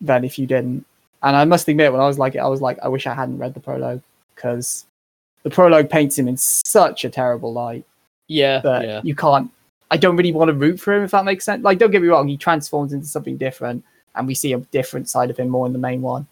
than 0.00 0.24
if 0.24 0.38
you 0.38 0.46
didn't. 0.46 0.84
And 1.22 1.34
I 1.34 1.44
must 1.44 1.68
admit, 1.68 1.90
when 1.92 2.00
I 2.00 2.06
was 2.06 2.18
like, 2.18 2.34
it, 2.34 2.38
I 2.38 2.46
was 2.46 2.60
like, 2.60 2.78
I 2.80 2.88
wish 2.88 3.06
I 3.06 3.14
hadn't 3.14 3.38
read 3.38 3.54
the 3.54 3.60
prologue 3.60 4.02
because 4.34 4.86
the 5.42 5.50
prologue 5.50 5.90
paints 5.90 6.16
him 6.16 6.28
in 6.28 6.36
such 6.36 7.04
a 7.04 7.10
terrible 7.10 7.52
light. 7.52 7.84
Yeah, 8.28 8.60
but 8.62 8.84
yeah. 8.84 9.00
you 9.02 9.14
can't. 9.14 9.50
I 9.90 9.96
don't 9.96 10.16
really 10.16 10.32
want 10.32 10.48
to 10.48 10.54
root 10.54 10.78
for 10.78 10.94
him 10.94 11.02
if 11.02 11.10
that 11.12 11.24
makes 11.24 11.44
sense. 11.44 11.64
Like, 11.64 11.78
don't 11.78 11.90
get 11.90 12.02
me 12.02 12.08
wrong, 12.08 12.28
he 12.28 12.36
transforms 12.36 12.92
into 12.92 13.06
something 13.06 13.36
different, 13.36 13.84
and 14.14 14.26
we 14.26 14.34
see 14.34 14.52
a 14.52 14.58
different 14.58 15.08
side 15.08 15.30
of 15.30 15.38
him 15.38 15.48
more 15.48 15.66
in 15.66 15.72
the 15.72 15.78
main 15.78 16.02
one. 16.02 16.26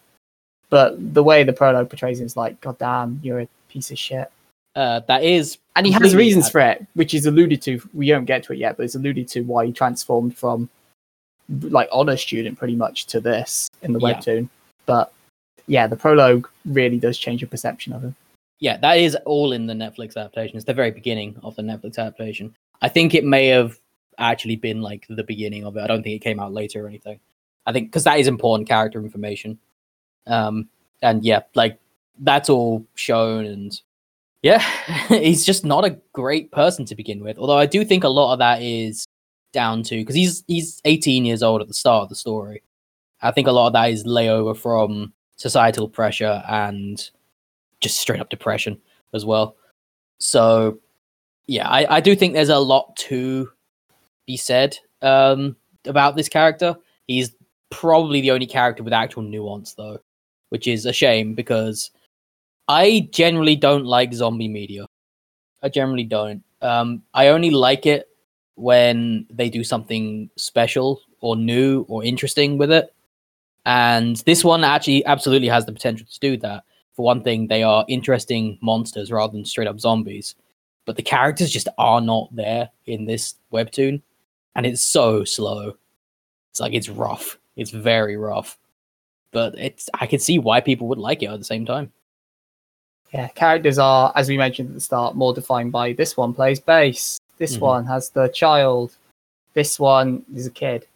But 0.68 1.14
the 1.14 1.22
way 1.22 1.42
the 1.42 1.52
prologue 1.52 1.88
portrays 1.88 2.20
him 2.20 2.26
is 2.26 2.36
like, 2.36 2.60
God 2.60 2.78
damn, 2.78 3.20
you're 3.22 3.40
a 3.40 3.48
piece 3.68 3.90
of 3.90 3.98
shit. 3.98 4.30
Uh, 4.76 5.00
that 5.08 5.24
is 5.24 5.58
And 5.74 5.86
he 5.86 5.92
has 5.92 6.14
reasons 6.14 6.50
for 6.50 6.60
it, 6.60 6.86
which 6.94 7.14
is 7.14 7.24
alluded 7.26 7.62
to. 7.62 7.80
We 7.94 8.08
don't 8.08 8.26
get 8.26 8.42
to 8.44 8.52
it 8.52 8.58
yet, 8.58 8.76
but 8.76 8.84
it's 8.84 8.94
alluded 8.94 9.26
to 9.28 9.40
why 9.40 9.66
he 9.66 9.72
transformed 9.72 10.36
from 10.36 10.68
like 11.48 11.88
honor 11.90 12.16
student 12.16 12.58
pretty 12.58 12.76
much 12.76 13.06
to 13.06 13.20
this 13.20 13.68
in 13.82 13.92
the 13.92 13.98
Yeah. 14.00 14.14
webtoon. 14.14 14.48
But 14.84 15.12
yeah, 15.66 15.86
the 15.86 15.96
prologue 15.96 16.48
really 16.66 16.98
does 16.98 17.18
change 17.18 17.40
your 17.40 17.48
perception 17.48 17.92
of 17.92 18.02
him. 18.02 18.14
yeah, 18.58 18.76
that 18.78 18.94
is 18.98 19.14
all 19.26 19.52
in 19.52 19.66
the 19.66 19.74
Netflix 19.74 20.16
adaptation. 20.16 20.56
It's 20.56 20.64
the 20.64 20.72
very 20.72 20.90
beginning 20.90 21.36
of 21.42 21.54
the 21.56 21.62
Netflix 21.62 21.98
adaptation. 21.98 22.54
I 22.80 22.88
think 22.88 23.14
it 23.14 23.22
may 23.24 23.48
have 23.48 23.78
actually 24.18 24.56
been 24.56 24.80
like 24.80 25.06
the 25.10 25.24
beginning 25.24 25.64
of 25.64 25.76
it. 25.76 25.80
I 25.82 25.86
don't 25.86 26.02
think 26.02 26.16
it 26.16 26.24
came 26.24 26.40
out 26.40 26.52
later 26.54 26.84
or 26.84 26.88
anything. 26.88 27.20
I 27.66 27.72
think 27.72 27.88
because 27.88 28.04
that 28.04 28.18
is 28.18 28.28
important 28.28 28.66
character 28.68 28.98
information. 29.00 29.58
Um, 30.26 30.68
and 31.02 31.22
yeah, 31.24 31.42
like 31.54 31.78
that's 32.20 32.48
all 32.48 32.84
shown, 32.94 33.44
and 33.44 33.78
yeah, 34.46 34.62
he's 35.08 35.44
just 35.44 35.64
not 35.64 35.84
a 35.84 35.98
great 36.12 36.52
person 36.52 36.84
to 36.84 36.94
begin 36.94 37.24
with. 37.24 37.36
Although 37.36 37.58
I 37.58 37.66
do 37.66 37.84
think 37.84 38.04
a 38.04 38.08
lot 38.08 38.32
of 38.32 38.38
that 38.38 38.62
is 38.62 39.04
down 39.52 39.82
to 39.82 39.96
because 39.96 40.14
he's 40.14 40.44
he's 40.46 40.80
18 40.84 41.24
years 41.24 41.42
old 41.42 41.62
at 41.62 41.68
the 41.68 41.74
start 41.74 42.04
of 42.04 42.08
the 42.10 42.14
story. 42.14 42.62
I 43.22 43.32
think 43.32 43.48
a 43.48 43.52
lot 43.52 43.66
of 43.66 43.72
that 43.72 43.90
is 43.90 44.04
layover 44.04 44.56
from 44.56 45.12
societal 45.34 45.88
pressure 45.88 46.44
and 46.48 47.10
just 47.80 47.98
straight 47.98 48.20
up 48.20 48.30
depression 48.30 48.80
as 49.12 49.24
well. 49.24 49.56
So, 50.18 50.78
yeah, 51.46 51.68
I, 51.68 51.96
I 51.96 52.00
do 52.00 52.14
think 52.14 52.32
there's 52.34 52.48
a 52.48 52.58
lot 52.58 52.94
to 53.08 53.50
be 54.26 54.36
said 54.36 54.78
um, 55.02 55.56
about 55.86 56.14
this 56.14 56.28
character. 56.28 56.76
He's 57.08 57.34
probably 57.70 58.20
the 58.20 58.30
only 58.30 58.46
character 58.46 58.84
with 58.84 58.92
actual 58.92 59.22
nuance, 59.22 59.74
though, 59.74 59.98
which 60.50 60.68
is 60.68 60.86
a 60.86 60.92
shame 60.92 61.34
because 61.34 61.90
I 62.68 63.08
generally 63.12 63.56
don't 63.56 63.84
like 63.84 64.12
zombie 64.12 64.48
media. 64.48 64.86
I 65.62 65.68
generally 65.68 66.04
don't. 66.04 66.42
Um, 66.62 67.02
I 67.14 67.28
only 67.28 67.50
like 67.50 67.86
it 67.86 68.08
when 68.56 69.26
they 69.30 69.48
do 69.50 69.62
something 69.62 70.30
special 70.36 71.00
or 71.20 71.36
new 71.36 71.84
or 71.88 72.04
interesting 72.04 72.58
with 72.58 72.72
it. 72.72 72.92
And 73.64 74.16
this 74.26 74.44
one 74.44 74.64
actually 74.64 75.04
absolutely 75.06 75.48
has 75.48 75.66
the 75.66 75.72
potential 75.72 76.06
to 76.10 76.20
do 76.20 76.36
that 76.38 76.64
for 76.96 77.04
one 77.04 77.22
thing, 77.22 77.46
they 77.46 77.62
are 77.62 77.84
interesting 77.88 78.58
monsters 78.62 79.12
rather 79.12 79.32
than 79.32 79.44
straight 79.44 79.68
up 79.68 79.78
zombies. 79.78 80.34
But 80.86 80.96
the 80.96 81.02
characters 81.02 81.50
just 81.50 81.68
are 81.76 82.00
not 82.00 82.34
there 82.34 82.70
in 82.86 83.04
this 83.04 83.34
webtoon, 83.52 84.00
and 84.54 84.64
it's 84.64 84.82
so 84.82 85.22
slow. 85.24 85.76
It's 86.50 86.60
like 86.60 86.72
it's 86.72 86.88
rough. 86.88 87.38
It's 87.56 87.70
very 87.70 88.16
rough. 88.16 88.56
But 89.30 89.58
it's 89.58 89.90
I 89.94 90.06
can 90.06 90.20
see 90.20 90.38
why 90.38 90.60
people 90.60 90.88
would 90.88 90.98
like 90.98 91.22
it 91.22 91.26
at 91.26 91.38
the 91.38 91.44
same 91.44 91.66
time. 91.66 91.92
Yeah, 93.12 93.28
characters 93.28 93.78
are, 93.78 94.12
as 94.16 94.28
we 94.28 94.36
mentioned 94.36 94.68
at 94.68 94.74
the 94.74 94.80
start, 94.80 95.14
more 95.14 95.32
defined 95.32 95.72
by 95.72 95.92
this 95.92 96.16
one 96.16 96.34
plays 96.34 96.60
bass. 96.60 97.18
This 97.38 97.56
Mhm. 97.56 97.60
one 97.60 97.86
has 97.86 98.10
the 98.10 98.28
child. 98.28 98.96
This 99.54 99.78
one 99.78 100.24
is 100.34 100.46
a 100.46 100.50
kid. 100.50 100.86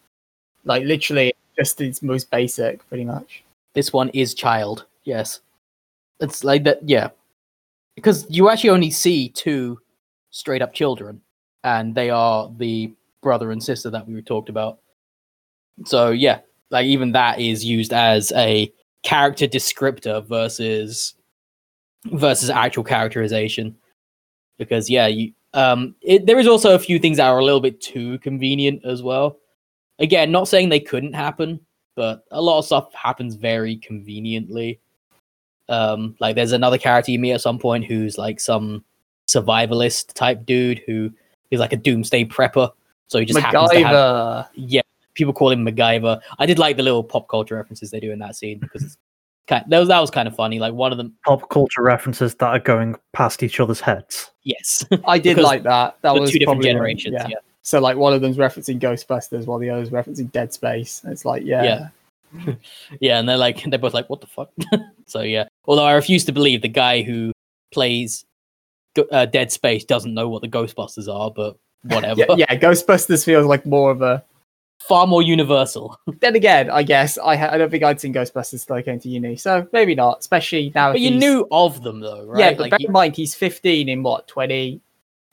Like 0.64 0.84
literally, 0.84 1.32
just 1.56 1.80
its 1.80 2.02
most 2.02 2.30
basic, 2.30 2.86
pretty 2.88 3.04
much. 3.04 3.42
This 3.74 3.92
one 3.92 4.08
is 4.10 4.34
child. 4.34 4.86
Yes. 5.04 5.40
It's 6.20 6.44
like 6.44 6.64
that 6.64 6.86
yeah. 6.88 7.10
Because 7.94 8.26
you 8.28 8.50
actually 8.50 8.70
only 8.70 8.90
see 8.90 9.28
two 9.30 9.80
straight 10.30 10.62
up 10.62 10.72
children, 10.72 11.20
and 11.64 11.94
they 11.94 12.10
are 12.10 12.50
the 12.58 12.92
brother 13.22 13.52
and 13.52 13.62
sister 13.62 13.90
that 13.90 14.06
we 14.06 14.20
talked 14.22 14.48
about. 14.48 14.78
So 15.86 16.10
yeah, 16.10 16.40
like 16.70 16.86
even 16.86 17.12
that 17.12 17.40
is 17.40 17.64
used 17.64 17.92
as 17.92 18.32
a 18.32 18.72
character 19.02 19.46
descriptor 19.46 20.24
versus 20.26 21.14
versus 22.06 22.50
actual 22.50 22.84
characterization. 22.84 23.76
Because 24.58 24.88
yeah, 24.90 25.06
you 25.06 25.32
um 25.54 25.94
it, 26.00 26.26
there 26.26 26.38
is 26.38 26.46
also 26.46 26.74
a 26.74 26.78
few 26.78 26.98
things 26.98 27.16
that 27.16 27.26
are 27.26 27.38
a 27.38 27.44
little 27.44 27.60
bit 27.60 27.80
too 27.80 28.18
convenient 28.20 28.84
as 28.84 29.02
well. 29.02 29.38
Again, 29.98 30.30
not 30.30 30.48
saying 30.48 30.68
they 30.68 30.80
couldn't 30.80 31.12
happen, 31.12 31.60
but 31.96 32.24
a 32.30 32.40
lot 32.40 32.58
of 32.58 32.64
stuff 32.64 32.92
happens 32.94 33.34
very 33.34 33.76
conveniently. 33.76 34.80
Um, 35.68 36.16
like 36.18 36.34
there's 36.34 36.52
another 36.52 36.78
character 36.78 37.12
you 37.12 37.18
meet 37.18 37.32
at 37.32 37.40
some 37.40 37.58
point 37.58 37.84
who's 37.84 38.18
like 38.18 38.40
some 38.40 38.84
survivalist 39.28 40.14
type 40.14 40.44
dude 40.44 40.82
who 40.86 41.10
is 41.50 41.60
like 41.60 41.72
a 41.72 41.76
doomsday 41.76 42.24
prepper. 42.24 42.70
So 43.06 43.18
he 43.18 43.24
just 43.24 43.38
happens 43.38 43.70
to 43.70 43.84
have 43.84 44.48
yeah, 44.54 44.82
people 45.14 45.32
call 45.32 45.50
him 45.50 45.64
MacGyver. 45.64 46.20
I 46.38 46.46
did 46.46 46.58
like 46.58 46.76
the 46.76 46.82
little 46.82 47.04
pop 47.04 47.28
culture 47.28 47.56
references 47.56 47.90
they 47.90 48.00
do 48.00 48.12
in 48.12 48.18
that 48.20 48.36
scene 48.36 48.58
because 48.58 48.82
it's 48.82 48.96
kind 49.50 49.64
that 49.68 49.78
was 49.78 49.88
that 49.88 50.00
was 50.00 50.10
kind 50.10 50.26
of 50.28 50.34
funny. 50.34 50.58
Like 50.58 50.72
one 50.72 50.92
of 50.92 50.98
them, 50.98 51.14
Pop 51.26 51.48
culture 51.50 51.82
references 51.82 52.34
that 52.36 52.46
are 52.46 52.58
going 52.58 52.96
past 53.12 53.42
each 53.42 53.60
other's 53.60 53.80
heads. 53.80 54.30
yes, 54.44 54.86
I 55.04 55.18
did 55.18 55.34
Because 55.34 55.44
like 55.44 55.62
that. 55.64 55.98
That 56.02 56.14
the 56.14 56.20
was 56.20 56.30
two 56.30 56.38
different 56.38 56.62
generations. 56.62 57.14
yeah. 57.18 57.26
Yeah. 57.28 57.36
So 57.62 57.80
like 57.80 57.96
one 57.96 58.14
of 58.14 58.22
them's 58.22 58.38
referencing 58.38 58.80
Ghostbusters 58.80 59.46
while 59.46 59.58
the 59.58 59.68
other's 59.68 59.90
referencing 59.90 60.32
Dead 60.32 60.52
Space. 60.52 61.02
It's 61.04 61.24
like 61.24 61.44
yeah, 61.44 61.62
Yeah. 61.62 62.54
yeah, 63.00 63.18
and 63.18 63.28
they're 63.28 63.36
like 63.36 63.62
they're 63.64 63.78
both 63.78 63.92
like, 63.92 64.08
what 64.08 64.20
the 64.20 64.26
fuck? 64.26 64.50
so 65.06 65.20
yeah. 65.20 65.44
Although 65.66 65.84
I 65.84 65.92
refuse 65.92 66.24
to 66.26 66.32
believe 66.32 66.62
the 66.62 66.68
guy 66.68 67.02
who 67.02 67.32
plays 67.72 68.24
uh, 69.12 69.26
Dead 69.26 69.52
Space 69.52 69.84
doesn't 69.84 70.14
know 70.14 70.28
what 70.28 70.42
the 70.42 70.48
Ghostbusters 70.48 71.12
are, 71.12 71.30
but 71.30 71.56
whatever. 71.82 72.20
yeah, 72.20 72.34
yeah, 72.36 72.56
Ghostbusters 72.56 73.24
feels 73.24 73.46
like 73.46 73.66
more 73.66 73.90
of 73.90 74.00
a. 74.02 74.24
Far 74.80 75.06
more 75.06 75.22
universal. 75.22 75.96
Then 76.20 76.34
again, 76.36 76.70
I 76.70 76.82
guess 76.82 77.16
I 77.18 77.36
ha- 77.36 77.50
I 77.52 77.58
don't 77.58 77.70
think 77.70 77.84
I'd 77.84 78.00
seen 78.00 78.12
Ghostbusters 78.12 78.66
till 78.66 78.76
I 78.76 78.82
came 78.82 78.98
to 79.00 79.08
uni, 79.08 79.36
so 79.36 79.66
maybe 79.72 79.94
not. 79.94 80.18
Especially 80.20 80.72
now. 80.74 80.92
but 80.92 81.00
you 81.00 81.10
he's- 81.10 81.20
knew 81.20 81.46
of 81.52 81.82
them 81.82 82.00
though, 82.00 82.24
right? 82.26 82.38
Yeah, 82.40 82.50
but 82.52 82.60
Like, 82.60 82.70
bear 82.70 82.78
you- 82.80 82.86
in 82.88 82.92
mind 82.92 83.14
he's 83.16 83.34
15 83.34 83.88
in 83.88 84.02
what 84.02 84.26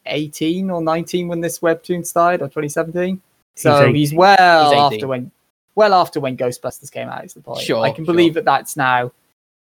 2018 0.05 0.69
or 0.69 0.81
19 0.81 1.27
when 1.27 1.41
this 1.41 1.59
webtoon 1.59 2.05
started, 2.05 2.41
or 2.41 2.47
2017. 2.47 3.21
So 3.55 3.91
He's 3.91 4.11
he's, 4.11 4.17
well 4.17 4.71
He's 4.71 4.79
after 4.79 5.07
when, 5.07 5.31
well 5.75 5.93
after 5.93 6.19
when 6.19 6.37
Ghostbusters 6.37 6.91
came 6.91 7.09
out. 7.09 7.25
Is 7.25 7.33
the 7.33 7.41
point? 7.41 7.61
Sure, 7.61 7.79
I 7.83 7.91
can 7.91 8.05
sure. 8.05 8.13
believe 8.13 8.33
that 8.35 8.45
that's 8.45 8.77
now. 8.77 9.11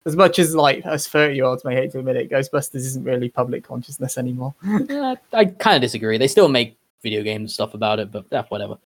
As 0.05 0.15
much 0.15 0.39
as 0.39 0.55
like 0.55 0.85
us 0.87 1.09
30 1.09 1.35
year 1.35 1.45
olds 1.47 1.65
may 1.65 1.75
hate 1.75 1.91
to 1.93 1.99
admit 1.99 2.17
it, 2.17 2.31
Ghostbusters 2.31 2.77
isn't 2.77 3.05
really 3.05 3.29
public 3.29 3.65
consciousness 3.65 4.19
anymore. 4.19 4.55
Uh, 4.91 5.17
I 5.33 5.47
kind 5.47 5.77
of 5.77 5.81
disagree. 5.83 6.17
They 6.19 6.29
still 6.29 6.49
make 6.49 6.77
video 7.03 7.23
games 7.23 7.41
and 7.41 7.51
stuff 7.51 7.75
about 7.75 7.99
it, 7.99 8.13
but 8.13 8.25
yeah, 8.31 8.45
whatever. 8.49 8.77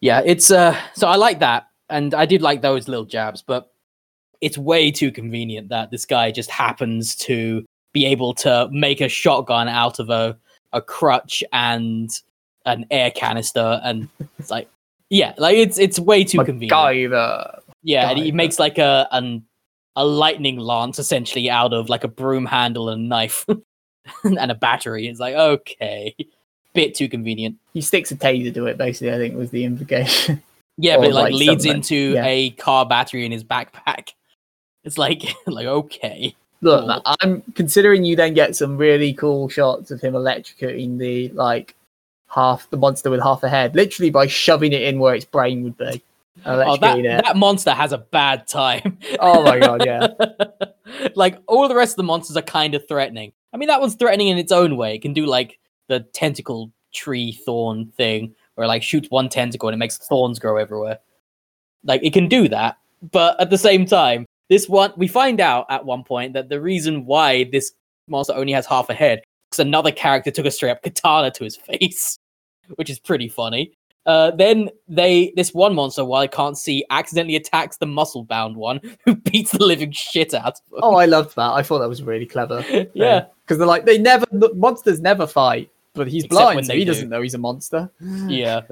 Yeah, 0.00 0.22
it's 0.24 0.50
uh. 0.50 0.78
So 0.94 1.08
I 1.08 1.16
like 1.16 1.40
that, 1.40 1.68
and 1.88 2.14
I 2.14 2.26
did 2.26 2.42
like 2.42 2.62
those 2.62 2.88
little 2.88 3.04
jabs, 3.04 3.42
but 3.42 3.70
it's 4.40 4.56
way 4.56 4.90
too 4.90 5.10
convenient 5.10 5.70
that 5.70 5.90
this 5.90 6.04
guy 6.04 6.30
just 6.30 6.50
happens 6.50 7.16
to 7.16 7.64
be 7.92 8.06
able 8.06 8.34
to 8.34 8.68
make 8.70 9.00
a 9.00 9.08
shotgun 9.08 9.68
out 9.68 9.98
of 9.98 10.10
a 10.10 10.38
a 10.72 10.80
crutch 10.80 11.42
and 11.52 12.10
an 12.64 12.86
air 12.90 13.10
canister, 13.10 13.80
and 13.82 14.08
it's 14.38 14.50
like, 14.50 14.68
yeah, 15.10 15.34
like 15.36 15.56
it's 15.56 15.78
it's 15.78 15.98
way 15.98 16.24
too 16.24 16.44
convenient. 16.44 16.72
MacGyver. 16.72 17.60
Yeah, 17.82 18.10
and 18.10 18.18
he 18.18 18.32
makes 18.32 18.58
like 18.58 18.78
a 18.78 19.08
an 19.10 19.44
a 19.96 20.04
lightning 20.04 20.58
lance 20.58 21.00
essentially 21.00 21.50
out 21.50 21.72
of 21.72 21.88
like 21.88 22.04
a 22.04 22.08
broom 22.08 22.46
handle 22.46 22.88
and 22.88 23.08
knife 23.08 23.44
and 24.24 24.50
a 24.50 24.54
battery. 24.54 25.08
It's 25.08 25.18
like 25.18 25.34
okay, 25.34 26.14
bit 26.78 26.94
too 26.94 27.08
convenient. 27.08 27.56
He 27.74 27.80
sticks 27.80 28.12
a 28.12 28.16
taser 28.16 28.54
to 28.54 28.66
it. 28.66 28.78
Basically, 28.78 29.12
I 29.12 29.16
think 29.18 29.36
was 29.36 29.50
the 29.50 29.64
implication. 29.64 30.42
Yeah, 30.80 30.94
Or, 30.94 31.00
but 31.00 31.08
it 31.08 31.14
like 31.14 31.22
like, 31.24 31.32
leads 31.32 31.64
something, 31.64 31.78
into 31.78 32.14
yeah. 32.14 32.24
a 32.24 32.50
car 32.50 32.86
battery 32.86 33.26
in 33.26 33.32
his 33.32 33.42
backpack. 33.42 34.10
It's 34.84 34.96
like 34.96 35.24
like 35.48 35.66
okay, 35.66 36.36
Look, 36.60 36.80
Cool. 36.80 36.86
man, 36.86 37.00
I'm 37.04 37.42
considering 37.56 38.04
you 38.04 38.14
then 38.14 38.32
get 38.32 38.54
some 38.54 38.76
really 38.78 39.12
cool 39.12 39.48
shots 39.48 39.90
of 39.90 40.00
him 40.00 40.14
electrocuting 40.14 40.98
the 40.98 41.30
like 41.30 41.74
half 42.28 42.70
the 42.70 42.76
monster 42.76 43.10
with 43.10 43.20
half 43.20 43.42
a 43.42 43.48
head, 43.48 43.74
literally 43.74 44.10
by 44.10 44.28
shoving 44.28 44.72
it 44.72 44.82
in 44.82 45.00
where 45.00 45.16
its 45.16 45.24
brain 45.24 45.64
would 45.64 45.76
be. 45.76 46.00
oh 46.46 46.56
that 46.76 47.02
that 47.24 47.36
monster 47.36 47.72
has 47.72 47.92
a 47.92 47.98
bad 47.98 48.46
time. 48.46 48.98
Oh 49.18 49.42
my 49.42 49.58
god, 49.58 49.84
yeah. 49.84 50.06
like 51.16 51.38
all 51.48 51.66
the 51.66 51.74
rest 51.74 51.94
of 51.94 51.96
the 51.96 52.04
monsters 52.04 52.36
are 52.36 52.42
kind 52.42 52.76
of 52.76 52.86
threatening. 52.86 53.32
I 53.52 53.56
mean, 53.56 53.66
that 53.66 53.80
one's 53.80 53.96
threatening 53.96 54.28
in 54.28 54.38
its 54.38 54.52
own 54.52 54.76
way. 54.76 54.94
It 54.94 55.02
can 55.02 55.12
do 55.12 55.26
like 55.26 55.58
the 55.88 56.00
tentacle 56.12 56.70
tree 56.92 57.32
thorn 57.32 57.86
thing, 57.96 58.34
where 58.54 58.64
it, 58.64 58.68
like 58.68 58.82
shoots 58.82 59.10
one 59.10 59.28
tentacle 59.28 59.68
and 59.68 59.74
it 59.74 59.78
makes 59.78 59.98
thorns 59.98 60.38
grow 60.38 60.56
everywhere. 60.56 60.98
Like 61.84 62.02
it 62.02 62.12
can 62.12 62.28
do 62.28 62.48
that, 62.48 62.78
but 63.12 63.40
at 63.40 63.50
the 63.50 63.58
same 63.58 63.86
time, 63.86 64.26
this 64.48 64.68
one 64.68 64.92
we 64.96 65.08
find 65.08 65.40
out 65.40 65.66
at 65.68 65.84
one 65.84 66.04
point 66.04 66.32
that 66.32 66.48
the 66.48 66.60
reason 66.60 67.04
why 67.06 67.44
this 67.44 67.72
monster 68.08 68.34
only 68.34 68.52
has 68.52 68.66
half 68.66 68.88
a 68.88 68.94
head 68.94 69.22
because 69.50 69.64
another 69.64 69.92
character 69.92 70.30
took 70.30 70.46
a 70.46 70.50
straight 70.50 70.70
up 70.70 70.82
katana 70.82 71.30
to 71.30 71.44
his 71.44 71.56
face, 71.68 72.18
which 72.76 72.90
is 72.90 72.98
pretty 72.98 73.28
funny. 73.28 73.72
Uh, 74.06 74.30
then 74.30 74.70
they 74.88 75.34
this 75.36 75.52
one 75.52 75.74
monster, 75.74 76.02
while 76.02 76.22
I 76.22 76.26
can't 76.26 76.56
see, 76.56 76.82
accidentally 76.88 77.36
attacks 77.36 77.76
the 77.76 77.86
muscle 77.86 78.24
bound 78.24 78.56
one, 78.56 78.80
who 79.04 79.14
beats 79.14 79.52
the 79.52 79.64
living 79.64 79.92
shit 79.92 80.32
out 80.32 80.46
of 80.46 80.80
Oh, 80.82 80.96
I 80.96 81.04
loved 81.04 81.36
that. 81.36 81.52
I 81.52 81.62
thought 81.62 81.80
that 81.80 81.88
was 81.88 82.02
really 82.02 82.24
clever. 82.24 82.64
yeah, 82.94 83.26
because 83.44 83.58
they're 83.58 83.66
like 83.66 83.84
they 83.84 83.98
never 83.98 84.24
monsters 84.54 85.00
never 85.00 85.26
fight, 85.26 85.70
But 85.98 86.08
he's 86.08 86.24
Except 86.24 86.52
blind, 86.54 86.66
so 86.66 86.72
he 86.72 86.80
do. 86.80 86.86
doesn't 86.86 87.08
know 87.08 87.20
he's 87.20 87.34
a 87.34 87.38
monster. 87.38 87.90
yeah. 88.00 88.62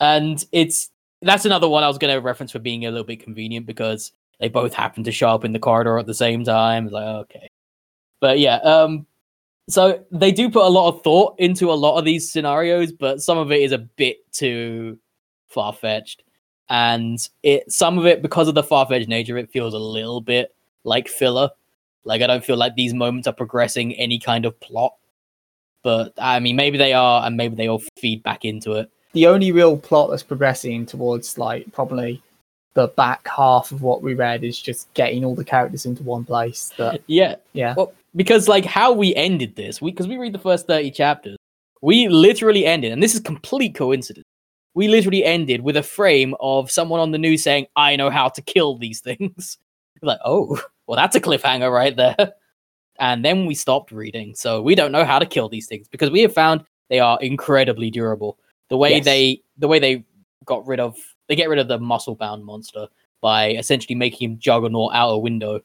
And 0.00 0.44
it's 0.52 0.90
that's 1.22 1.44
another 1.44 1.68
one 1.68 1.84
i 1.84 1.88
was 1.88 1.98
going 1.98 2.12
to 2.14 2.20
reference 2.20 2.50
for 2.50 2.58
being 2.58 2.86
a 2.86 2.90
little 2.90 3.04
bit 3.04 3.22
convenient 3.22 3.66
because 3.66 4.12
they 4.38 4.48
both 4.48 4.72
happen 4.72 5.04
to 5.04 5.12
show 5.12 5.28
up 5.28 5.44
in 5.44 5.52
the 5.52 5.58
corridor 5.58 5.98
at 5.98 6.06
the 6.06 6.14
same 6.14 6.44
time. 6.44 6.88
Like 6.88 7.06
okay. 7.24 7.50
But 8.20 8.38
yeah 8.38 8.56
um 8.56 9.06
so 9.68 10.04
they 10.10 10.32
do 10.32 10.50
put 10.50 10.64
a 10.64 10.68
lot 10.68 10.88
of 10.88 11.02
thought 11.02 11.34
into 11.38 11.70
a 11.70 11.74
lot 11.74 11.98
of 11.98 12.04
these 12.04 12.32
scenarios 12.32 12.90
but 12.90 13.20
some 13.20 13.38
of 13.38 13.52
it 13.52 13.60
is 13.60 13.72
a 13.72 13.78
bit 13.78 14.18
too 14.32 14.98
far-fetched. 15.48 16.22
And 16.70 17.18
it 17.42 17.70
some 17.70 17.98
of 17.98 18.06
it 18.06 18.22
because 18.22 18.48
of 18.48 18.54
the 18.54 18.62
far-fetched 18.62 19.08
nature 19.08 19.36
it 19.36 19.50
feels 19.50 19.74
a 19.74 19.78
little 19.78 20.20
bit 20.20 20.54
like 20.84 21.08
filler. 21.08 21.50
Like 22.04 22.22
i 22.22 22.26
don't 22.26 22.44
feel 22.44 22.56
like 22.56 22.74
these 22.74 22.94
moments 22.94 23.28
are 23.28 23.34
progressing 23.34 23.92
any 23.94 24.18
kind 24.18 24.46
of 24.46 24.58
plot 24.60 24.94
but 25.82 26.12
i 26.18 26.38
mean 26.40 26.56
maybe 26.56 26.78
they 26.78 26.92
are 26.92 27.26
and 27.26 27.36
maybe 27.36 27.54
they 27.56 27.68
all 27.68 27.82
feed 27.98 28.22
back 28.22 28.44
into 28.44 28.72
it 28.72 28.90
The 29.12 29.26
only 29.26 29.50
real 29.50 29.76
plot 29.76 30.10
that's 30.10 30.22
progressing 30.22 30.86
towards 30.86 31.36
like 31.36 31.72
probably 31.72 32.22
the 32.74 32.88
back 32.88 33.26
half 33.26 33.72
of 33.72 33.82
what 33.82 34.02
we 34.02 34.14
read 34.14 34.44
is 34.44 34.58
just 34.60 34.92
getting 34.94 35.24
all 35.24 35.34
the 35.34 35.44
characters 35.44 35.86
into 35.86 36.02
one 36.02 36.24
place. 36.24 36.72
That 36.78 37.02
yeah 37.06 37.36
yeah, 37.52 37.74
Well, 37.76 37.92
because 38.14 38.48
like 38.48 38.64
how 38.64 38.92
we 38.92 39.14
ended 39.14 39.56
this, 39.56 39.82
we 39.82 39.90
because 39.90 40.06
we 40.06 40.16
read 40.16 40.32
the 40.32 40.38
first 40.38 40.66
thirty 40.66 40.90
chapters, 40.90 41.36
we 41.82 42.08
literally 42.08 42.66
ended, 42.66 42.92
and 42.92 43.02
this 43.02 43.14
is 43.14 43.20
complete 43.20 43.74
coincidence. 43.74 44.24
We 44.74 44.86
literally 44.86 45.24
ended 45.24 45.62
with 45.62 45.76
a 45.76 45.82
frame 45.82 46.36
of 46.38 46.70
someone 46.70 47.00
on 47.00 47.10
the 47.10 47.18
news 47.18 47.42
saying, 47.42 47.66
"I 47.74 47.96
know 47.96 48.10
how 48.10 48.28
to 48.28 48.42
kill 48.42 48.78
these 48.78 49.00
things." 49.00 49.58
like, 50.02 50.20
oh, 50.24 50.62
well, 50.86 50.96
that's 50.96 51.16
a 51.16 51.20
cliffhanger 51.20 51.72
right 51.72 51.96
there. 51.96 52.16
And 53.00 53.24
then 53.24 53.46
we 53.46 53.54
stopped 53.54 53.90
reading, 53.92 54.34
so 54.34 54.60
we 54.62 54.74
don't 54.74 54.92
know 54.92 55.04
how 55.04 55.18
to 55.18 55.26
kill 55.26 55.48
these 55.48 55.66
things 55.66 55.88
because 55.88 56.10
we 56.10 56.20
have 56.20 56.32
found 56.34 56.62
they 56.90 57.00
are 57.00 57.18
incredibly 57.20 57.90
durable. 57.90 58.38
The 58.68 58.76
way 58.76 58.96
Yes. 58.96 59.04
they, 59.04 59.42
the 59.58 59.66
way 59.68 59.78
they 59.78 60.04
got 60.44 60.66
rid 60.66 60.78
of, 60.80 60.96
they 61.28 61.34
get 61.34 61.48
rid 61.48 61.58
of 61.58 61.66
the 61.68 61.78
muscle-bound 61.78 62.44
monster 62.44 62.86
by 63.22 63.50
essentially 63.52 63.94
making 63.94 64.30
him 64.32 64.38
juggernaut 64.38 64.92
out 64.94 65.08
a 65.10 65.18
window. 65.18 65.60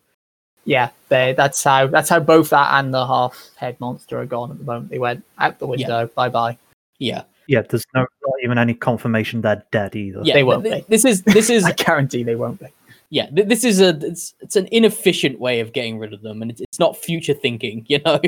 yeah. 0.66 0.90
They, 1.10 1.34
that's 1.34 1.64
how 1.64 1.88
that's 1.88 2.10
how 2.10 2.20
both 2.20 2.50
that 2.50 2.80
and 2.80 2.94
the 2.94 3.06
half 3.06 3.50
head 3.58 3.80
monster 3.80 4.18
are 4.20 4.26
gone 4.26 4.50
at 4.52 4.58
the 4.58 4.64
moment. 4.64 4.90
They 4.90 4.98
went 5.00 5.24
out 5.38 5.60
the 5.60 5.68
window. 5.68 6.08
Bye 6.16 6.30
bye. 6.30 6.58
Yeah, 7.00 7.24
Yeah, 7.48 7.62
there's 7.62 7.84
no 7.94 8.02
not 8.02 8.34
even 8.44 8.58
any 8.58 8.74
confirmation 8.74 9.42
they're 9.42 9.64
dead 9.72 9.96
either. 9.96 10.22
yeah. 10.24 10.34
They 10.34 10.44
won't 10.44 10.64
th- 10.64 10.84
be. 10.84 10.90
This 10.90 11.06
is 11.06 11.22
this 11.24 11.50
is 11.58 11.66
I 11.66 11.74
guarantee 11.74 12.24
they 12.24 12.36
won't 12.36 12.60
be. 12.60 12.68
Yeah. 13.10 13.28
th- 13.30 13.48
This 13.48 13.64
is 13.64 13.82
a 13.82 13.90
it's 14.06 14.34
it's 14.40 14.56
an 14.56 14.68
inefficient 14.72 15.40
way 15.40 15.60
of 15.60 15.74
getting 15.74 15.98
rid 16.00 16.14
of 16.14 16.22
them, 16.22 16.42
and 16.42 16.52
it's, 16.52 16.62
it's 16.62 16.80
not 16.80 16.98
future 16.98 17.34
thinking. 17.34 17.86
You 17.90 18.00
know, 18.06 18.20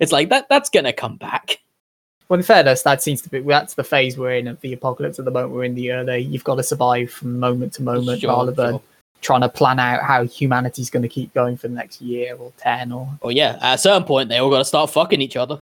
it's 0.00 0.12
like 0.12 0.28
that 0.30 0.48
that's 0.48 0.70
gonna 0.70 0.92
come 0.92 1.16
back. 1.16 1.60
Well, 2.28 2.38
in 2.40 2.44
fairness, 2.44 2.82
that 2.82 3.02
seems 3.02 3.20
to 3.22 3.28
be 3.28 3.40
that's 3.40 3.74
the 3.74 3.84
phase 3.84 4.16
we're 4.16 4.34
in 4.36 4.48
of 4.48 4.60
the 4.62 4.72
apocalypse 4.72 5.18
at 5.18 5.24
the 5.26 5.30
moment. 5.30 5.52
We're 5.52 5.64
in 5.64 5.74
the 5.74 5.92
uh, 5.92 5.96
early. 5.96 6.20
You've 6.20 6.42
got 6.44 6.54
to 6.56 6.62
survive 6.62 7.10
from 7.10 7.38
moment 7.38 7.74
to 7.74 7.82
moment 7.82 8.22
Sure, 8.22 8.30
rather 8.30 8.50
than 8.50 8.72
sure. 8.74 8.82
trying 9.20 9.42
to 9.42 9.48
plan 9.50 9.78
out 9.78 10.02
how 10.02 10.24
humanity's 10.24 10.88
going 10.88 11.02
to 11.02 11.08
keep 11.08 11.34
going 11.34 11.56
for 11.58 11.68
the 11.68 11.74
next 11.74 12.00
year 12.00 12.34
or 12.36 12.50
ten 12.56 12.92
or 12.92 13.06
Well, 13.22 13.30
yeah. 13.32 13.58
At 13.60 13.74
a 13.74 13.78
certain 13.78 14.04
point, 14.04 14.30
they 14.30 14.38
all 14.38 14.48
got 14.50 14.58
to 14.58 14.64
start 14.64 14.88
fucking 14.90 15.20
each 15.20 15.36
other. 15.36 15.58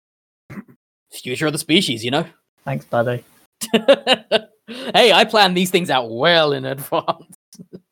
Future 1.13 1.47
of 1.47 1.53
the 1.53 1.59
species, 1.59 2.05
you 2.05 2.11
know. 2.11 2.27
thanks, 2.65 2.85
buddy. 2.85 3.25
hey, 3.73 5.13
I 5.13 5.25
plan 5.29 5.55
these 5.55 5.71
things 5.71 5.91
out 5.91 6.11
well 6.11 6.53
in 6.53 6.65
advance. 6.65 7.35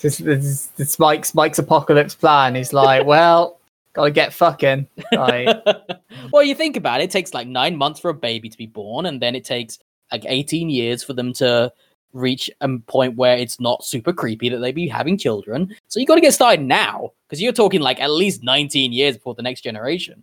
This, 0.00 0.18
this, 0.18 0.66
this 0.76 0.98
Mike's 0.98 1.34
Mike's 1.34 1.58
apocalypse 1.58 2.14
plan 2.14 2.54
He's 2.54 2.72
like, 2.72 3.04
well, 3.14 3.58
gotta 3.94 4.10
get 4.10 4.32
fucking. 4.32 4.86
Like, 5.12 5.56
well, 6.32 6.42
you 6.42 6.54
think 6.54 6.76
about 6.76 7.00
it, 7.00 7.04
it 7.04 7.10
takes 7.10 7.34
like 7.34 7.48
nine 7.48 7.76
months 7.76 8.00
for 8.00 8.10
a 8.10 8.14
baby 8.14 8.48
to 8.48 8.56
be 8.56 8.66
born, 8.66 9.06
and 9.06 9.20
then 9.20 9.34
it 9.34 9.44
takes 9.44 9.78
like 10.12 10.24
18 10.26 10.70
years 10.70 11.02
for 11.02 11.12
them 11.12 11.32
to 11.34 11.72
reach 12.14 12.50
a 12.60 12.78
point 12.86 13.16
where 13.16 13.36
it's 13.36 13.60
not 13.60 13.84
super 13.84 14.12
creepy 14.12 14.48
that 14.48 14.58
they 14.58 14.72
be 14.72 14.88
having 14.88 15.18
children. 15.18 15.74
So 15.88 16.00
you 16.00 16.06
got 16.06 16.14
to 16.14 16.20
get 16.20 16.32
started 16.32 16.64
now, 16.64 17.12
because 17.28 17.42
you're 17.42 17.52
talking 17.52 17.80
like 17.80 18.00
at 18.00 18.10
least 18.10 18.42
19 18.42 18.92
years 18.92 19.16
before 19.16 19.34
the 19.34 19.42
next 19.42 19.60
generation. 19.60 20.22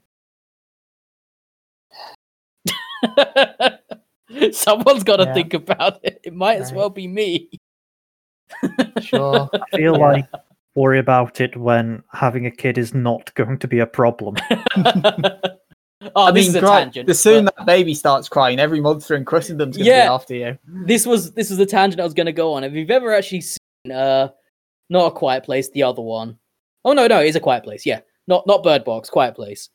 Someone's 4.52 5.04
got 5.04 5.18
to 5.18 5.26
Yeah. 5.26 5.34
think 5.34 5.54
about 5.54 6.00
it. 6.04 6.20
It 6.24 6.34
might 6.34 6.60
as 6.60 6.74
well 6.74 6.90
be 6.90 7.08
me. 7.08 7.50
Sure. 9.02 9.50
I 9.74 9.78
feel 9.78 9.98
Yeah. 9.98 10.08
like 10.08 10.26
worry 10.76 11.00
about 11.00 11.40
it 11.42 11.56
when 11.56 12.04
having 12.12 12.46
a 12.46 12.52
kid 12.52 12.78
is 12.78 12.94
not 12.94 13.34
going 13.36 13.58
to 13.60 13.68
be 13.68 13.80
a 13.80 13.86
problem. 13.88 14.36
oh, 16.16 16.26
I 16.26 16.32
this 16.32 16.48
mean, 16.48 16.50
is 16.50 16.56
a 16.56 16.62
right, 16.62 16.84
tangent. 16.84 17.08
the 17.08 17.14
soon 17.14 17.46
but- 17.46 17.56
that 17.58 17.66
baby 17.66 17.94
starts 17.94 18.28
crying, 18.30 18.60
every 18.60 18.82
monster 18.82 19.16
in 19.16 19.26
Christendom's 19.26 19.78
gonna 19.78 19.90
Yeah. 19.90 20.06
be 20.06 20.14
after 20.14 20.36
you. 20.36 20.58
this 20.86 21.06
was 21.06 21.32
this 21.34 21.50
was 21.50 21.58
the 21.58 21.66
tangent 21.66 22.00
I 22.02 22.04
was 22.04 22.14
going 22.14 22.26
to 22.26 22.32
go 22.34 22.54
on. 22.54 22.64
If 22.64 22.74
you've 22.74 22.92
ever 22.92 23.14
actually 23.14 23.42
seen, 23.42 23.92
uh, 23.94 24.30
not 24.90 25.08
a 25.08 25.12
Quiet 25.12 25.44
Place, 25.44 25.70
the 25.72 25.84
other 25.84 26.02
one. 26.02 26.38
Oh 26.84 26.94
no, 26.94 27.08
no, 27.08 27.22
it 27.22 27.28
is 27.28 27.36
a 27.36 27.40
Quiet 27.40 27.64
Place. 27.64 27.86
Yeah, 27.86 28.02
not 28.28 28.46
not 28.46 28.64
Bird 28.64 28.84
Box, 28.84 29.10
Quiet 29.10 29.36
Place, 29.36 29.70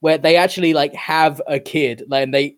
where 0.00 0.18
they 0.18 0.36
actually 0.36 0.74
like 0.74 0.94
have 0.94 1.40
a 1.48 1.58
kid, 1.58 2.04
like 2.08 2.22
and 2.24 2.34
they 2.34 2.56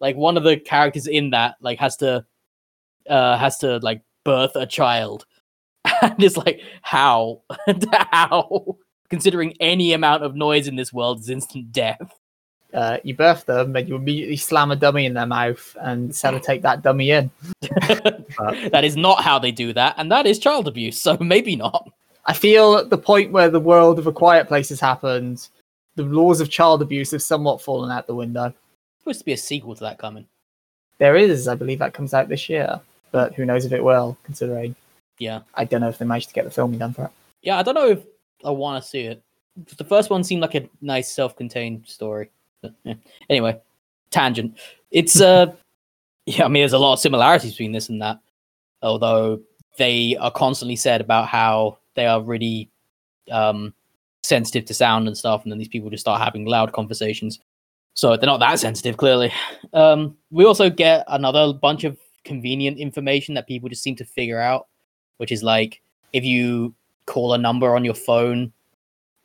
like 0.00 0.16
one 0.16 0.36
of 0.36 0.42
the 0.42 0.56
characters 0.56 1.06
in 1.06 1.30
that 1.30 1.54
like 1.60 1.78
has 1.78 1.96
to 1.98 2.24
uh 3.08 3.36
has 3.38 3.58
to 3.58 3.78
like 3.78 4.00
birth 4.24 4.56
a 4.56 4.66
child, 4.66 5.26
and 6.02 6.22
it's 6.22 6.36
like 6.36 6.60
how 6.82 7.42
how 7.90 8.76
considering 9.10 9.54
any 9.60 9.92
amount 9.92 10.22
of 10.22 10.34
noise 10.34 10.66
in 10.66 10.76
this 10.76 10.92
world 10.92 11.20
is 11.20 11.30
instant 11.30 11.72
death. 11.72 12.18
Uh, 12.72 12.98
you 13.04 13.14
birth 13.14 13.46
them, 13.46 13.76
and 13.76 13.88
you 13.88 13.94
immediately 13.94 14.36
slam 14.36 14.72
a 14.72 14.76
dummy 14.76 15.06
in 15.06 15.14
their 15.14 15.26
mouth 15.26 15.76
and 15.80 16.10
sellotape 16.10 16.62
that 16.62 16.82
dummy 16.82 17.12
in. 17.12 17.30
that 17.60 18.82
is 18.82 18.96
not 18.96 19.22
how 19.22 19.38
they 19.38 19.52
do 19.52 19.72
that, 19.72 19.94
and 19.96 20.10
that 20.10 20.26
is 20.26 20.40
child 20.40 20.66
abuse. 20.66 21.00
So 21.00 21.16
maybe 21.20 21.54
not. 21.54 21.88
I 22.26 22.32
feel 22.32 22.76
at 22.76 22.90
the 22.90 22.98
point 22.98 23.30
where 23.30 23.48
the 23.48 23.60
world 23.60 23.98
of 23.98 24.06
a 24.06 24.12
quiet 24.12 24.48
place 24.48 24.70
has 24.70 24.80
happened, 24.80 25.48
the 25.94 26.02
laws 26.02 26.40
of 26.40 26.50
child 26.50 26.82
abuse 26.82 27.10
have 27.12 27.22
somewhat 27.22 27.62
fallen 27.62 27.90
out 27.90 28.06
the 28.06 28.14
window. 28.14 28.52
supposed 29.00 29.20
to 29.20 29.24
be 29.24 29.32
a 29.32 29.36
sequel 29.36 29.74
to 29.76 29.84
that 29.84 29.98
coming. 29.98 30.26
There 30.98 31.16
is, 31.16 31.48
I 31.48 31.54
believe, 31.54 31.78
that 31.80 31.94
comes 31.94 32.14
out 32.14 32.28
this 32.28 32.48
year, 32.48 32.80
but 33.14 33.32
who 33.32 33.44
knows 33.46 33.64
if 33.64 33.70
it 33.70 33.84
will, 33.84 34.18
considering 34.24 34.74
Yeah. 35.20 35.42
I 35.54 35.64
don't 35.64 35.80
know 35.80 35.88
if 35.88 35.98
they 35.98 36.04
managed 36.04 36.30
to 36.30 36.34
get 36.34 36.44
the 36.44 36.50
filming 36.50 36.80
done 36.80 36.92
for 36.92 37.04
it. 37.04 37.10
Yeah, 37.42 37.60
I 37.60 37.62
don't 37.62 37.76
know 37.76 37.90
if 37.90 38.00
I 38.44 38.50
want 38.50 38.82
to 38.82 38.88
see 38.90 39.02
it. 39.02 39.22
The 39.76 39.84
first 39.84 40.10
one 40.10 40.24
seemed 40.24 40.42
like 40.42 40.56
a 40.56 40.68
nice 40.80 41.12
self-contained 41.12 41.86
story. 41.86 42.30
But, 42.60 42.74
yeah. 42.82 42.94
Anyway, 43.30 43.60
tangent. 44.10 44.58
It's 44.90 45.20
uh, 45.20 45.54
yeah. 46.26 46.44
I 46.44 46.48
mean, 46.48 46.62
there's 46.62 46.72
a 46.72 46.78
lot 46.78 46.94
of 46.94 46.98
similarities 46.98 47.52
between 47.52 47.70
this 47.70 47.88
and 47.88 48.02
that. 48.02 48.18
Although 48.82 49.40
they 49.78 50.16
are 50.16 50.32
constantly 50.32 50.76
said 50.76 51.00
about 51.00 51.28
how 51.28 51.78
they 51.94 52.06
are 52.06 52.20
really 52.20 52.68
um 53.30 53.72
sensitive 54.24 54.64
to 54.64 54.74
sound 54.74 55.06
and 55.06 55.16
stuff, 55.16 55.44
and 55.44 55.52
then 55.52 55.58
these 55.60 55.68
people 55.68 55.88
just 55.88 56.02
start 56.02 56.20
having 56.20 56.46
loud 56.46 56.72
conversations. 56.72 57.38
So 57.94 58.16
they're 58.16 58.26
not 58.26 58.40
that 58.40 58.58
sensitive, 58.58 58.96
clearly. 58.96 59.32
Um, 59.72 60.16
we 60.32 60.44
also 60.44 60.68
get 60.68 61.04
another 61.06 61.52
bunch 61.52 61.84
of 61.84 61.96
convenient 62.24 62.78
information 62.78 63.34
that 63.34 63.46
people 63.46 63.68
just 63.68 63.82
seem 63.82 63.96
to 63.96 64.04
figure 64.04 64.40
out, 64.40 64.66
which 65.18 65.32
is 65.32 65.42
like 65.42 65.80
if 66.12 66.24
you 66.24 66.74
call 67.06 67.34
a 67.34 67.38
number 67.38 67.74
on 67.76 67.84
your 67.84 67.94
phone 67.94 68.52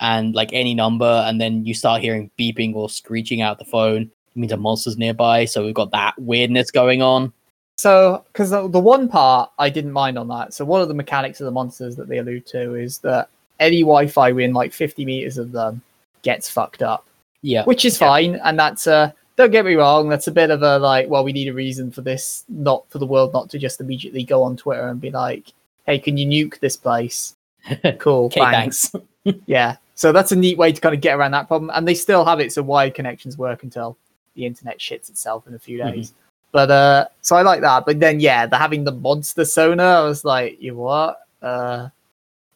and 0.01 0.33
like 0.35 0.49
any 0.53 0.73
number 0.73 1.23
and 1.27 1.39
then 1.39 1.65
you 1.65 1.73
start 1.73 2.01
hearing 2.01 2.29
beeping 2.39 2.73
or 2.75 2.89
screeching 2.89 3.41
out 3.41 3.57
the 3.59 3.65
phone 3.65 4.03
it 4.03 4.39
means 4.39 4.51
a 4.51 4.57
monster's 4.57 4.97
nearby 4.97 5.45
so 5.45 5.65
we've 5.65 5.75
got 5.75 5.91
that 5.91 6.13
weirdness 6.17 6.71
going 6.71 7.01
on 7.01 7.31
So, 7.77 8.23
because 8.27 8.49
the, 8.49 8.67
the 8.67 8.79
one 8.79 9.07
part 9.07 9.51
I 9.59 9.69
didn't 9.69 9.93
mind 9.93 10.17
on 10.17 10.27
that. 10.29 10.53
So, 10.53 10.65
one 10.65 10.81
of 10.81 10.89
the 10.89 10.93
mechanics 10.93 11.39
of 11.39 11.45
the 11.45 11.51
monsters 11.51 11.95
that 11.95 12.07
they 12.09 12.17
allude 12.17 12.45
to 12.47 12.75
is 12.75 12.97
that 12.99 13.29
any 13.61 13.81
Wi-Fi 13.81 14.31
within 14.33 14.53
like 14.53 14.73
50 14.73 15.05
meters 15.05 15.37
of 15.37 15.51
them 15.53 15.81
gets 16.21 16.49
fucked 16.49 16.81
up, 16.81 17.07
yeah 17.41 17.63
which 17.63 17.85
is 17.85 17.99
Yeah. 17.99 18.07
fine. 18.07 18.35
And 18.43 18.59
that's 18.59 18.87
uh, 18.87 19.11
don't 19.39 19.51
get 19.51 19.63
me 19.63 19.75
wrong, 19.75 20.09
that's 20.09 20.27
a 20.27 20.33
bit 20.33 20.51
of 20.51 20.61
a 20.63 20.77
like, 20.79 21.09
well, 21.09 21.23
we 21.23 21.31
need 21.31 21.47
a 21.47 21.53
reason 21.53 21.91
for 21.91 22.01
this, 22.01 22.43
not 22.49 22.83
for 22.89 22.97
the 22.99 23.05
world 23.05 23.31
not 23.31 23.49
to 23.51 23.57
just 23.57 23.79
immediately 23.79 24.21
go 24.21 24.43
on 24.43 24.57
Twitter 24.57 24.89
and 24.89 24.99
be 24.99 25.11
like, 25.11 25.53
hey, 25.85 25.97
can 25.97 26.17
you 26.17 26.27
nuke 26.27 26.59
this 26.59 26.75
place? 26.75 27.35
Cool, 27.99 28.29
thanks. 28.29 28.91
Yeah. 29.45 29.77
So 29.95 30.11
that's 30.11 30.31
a 30.31 30.35
neat 30.35 30.57
way 30.57 30.71
to 30.71 30.81
kind 30.81 30.95
of 30.95 31.01
get 31.01 31.17
around 31.17 31.31
that 31.31 31.47
problem. 31.47 31.71
And 31.73 31.87
they 31.87 31.93
still 31.93 32.25
have 32.25 32.39
it 32.39 32.51
so 32.51 32.63
wired 32.63 32.95
connections 32.95 33.37
work 33.37 33.63
until 33.63 33.97
the 34.35 34.45
internet 34.45 34.79
shits 34.79 35.09
itself 35.09 35.45
in 35.47 35.53
a 35.53 35.59
few 35.59 35.77
Mhm. 35.79 35.91
days. 35.91 36.13
But 36.51 36.71
uh 36.71 37.05
so 37.21 37.35
I 37.35 37.43
like 37.43 37.61
that. 37.61 37.85
But 37.85 37.99
then 37.99 38.19
yeah, 38.19 38.45
the 38.45 38.57
having 38.57 38.83
the 38.83 38.91
monster 38.91 39.45
sonar, 39.45 40.03
I 40.03 40.03
was 40.03 40.25
like, 40.25 40.61
you 40.61 40.75
what? 40.75 41.19
Uh 41.41 41.89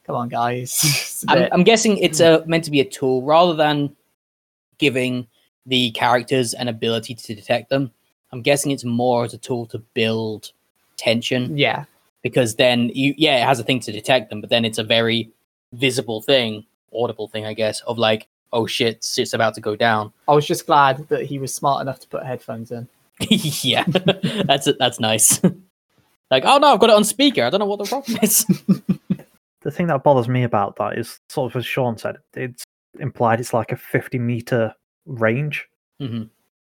come 0.05 0.15
on 0.15 0.29
guys. 0.29 1.23
I'm, 1.29 1.47
I'm 1.51 1.63
guessing 1.63 1.97
it's 1.97 2.19
a, 2.21 2.43
meant 2.45 2.63
to 2.65 2.71
be 2.71 2.79
a 2.81 2.85
tool 2.85 3.21
rather 3.21 3.53
than 3.53 3.95
giving 4.79 5.27
the 5.65 5.91
characters 5.91 6.53
and 6.53 6.69
ability 6.69 7.15
to 7.15 7.35
detect 7.35 7.69
them 7.69 7.91
i'm 8.31 8.41
guessing 8.41 8.71
it's 8.71 8.83
more 8.83 9.23
as 9.23 9.33
a 9.33 9.37
tool 9.37 9.65
to 9.65 9.79
build 9.93 10.51
tension 10.97 11.57
yeah. 11.57 11.85
because 12.21 12.55
then 12.55 12.89
you 12.93 13.13
yeah 13.17 13.41
it 13.43 13.47
has 13.47 13.59
a 13.59 13.63
thing 13.63 13.79
to 13.79 13.91
detect 13.91 14.29
them 14.29 14.41
but 14.41 14.49
then 14.49 14.65
it's 14.65 14.77
a 14.77 14.83
very 14.83 15.29
visible 15.73 16.21
thing 16.21 16.65
audible 16.93 17.27
thing 17.27 17.45
i 17.45 17.53
guess 17.53 17.81
of 17.81 17.97
like 17.97 18.27
oh 18.53 18.67
shit, 18.67 19.03
shit's 19.03 19.33
about 19.33 19.55
to 19.55 19.61
go 19.61 19.75
down. 19.75 20.13
I 20.27 20.33
was 20.33 20.45
just 20.45 20.65
glad 20.65 21.09
that 21.09 21.25
he 21.25 21.39
was 21.39 21.53
smart 21.53 21.81
enough 21.81 21.99
to 21.99 22.07
put 22.07 22.23
headphones 22.23 22.71
in. 22.71 22.87
yeah, 23.29 23.83
that's. 24.45 24.69
That's 24.79 24.99
nice. 24.99 25.41
like, 26.31 26.43
oh 26.45 26.57
no, 26.59 26.73
I've 26.73 26.79
got 26.79 26.91
it 26.91 26.95
on 26.95 27.03
speaker. 27.03 27.43
I 27.43 27.49
don't 27.49 27.59
know 27.59 27.65
what 27.65 27.79
the 27.79 27.85
problem 27.85 28.17
is. 28.21 28.45
The 29.61 29.71
thing 29.71 29.87
that 29.87 30.03
bothers 30.03 30.27
me 30.27 30.43
about 30.43 30.75
that 30.77 30.97
is 30.97 31.19
sort 31.29 31.51
of 31.51 31.55
as 31.57 31.65
Sean 31.65 31.97
said, 31.97 32.17
it's 32.33 32.63
implied 32.99 33.39
it's 33.39 33.53
like 33.53 33.71
a 33.71 33.77
50 33.77 34.19
meter 34.19 34.73
range. 35.05 35.67
Mhm. 36.01 36.29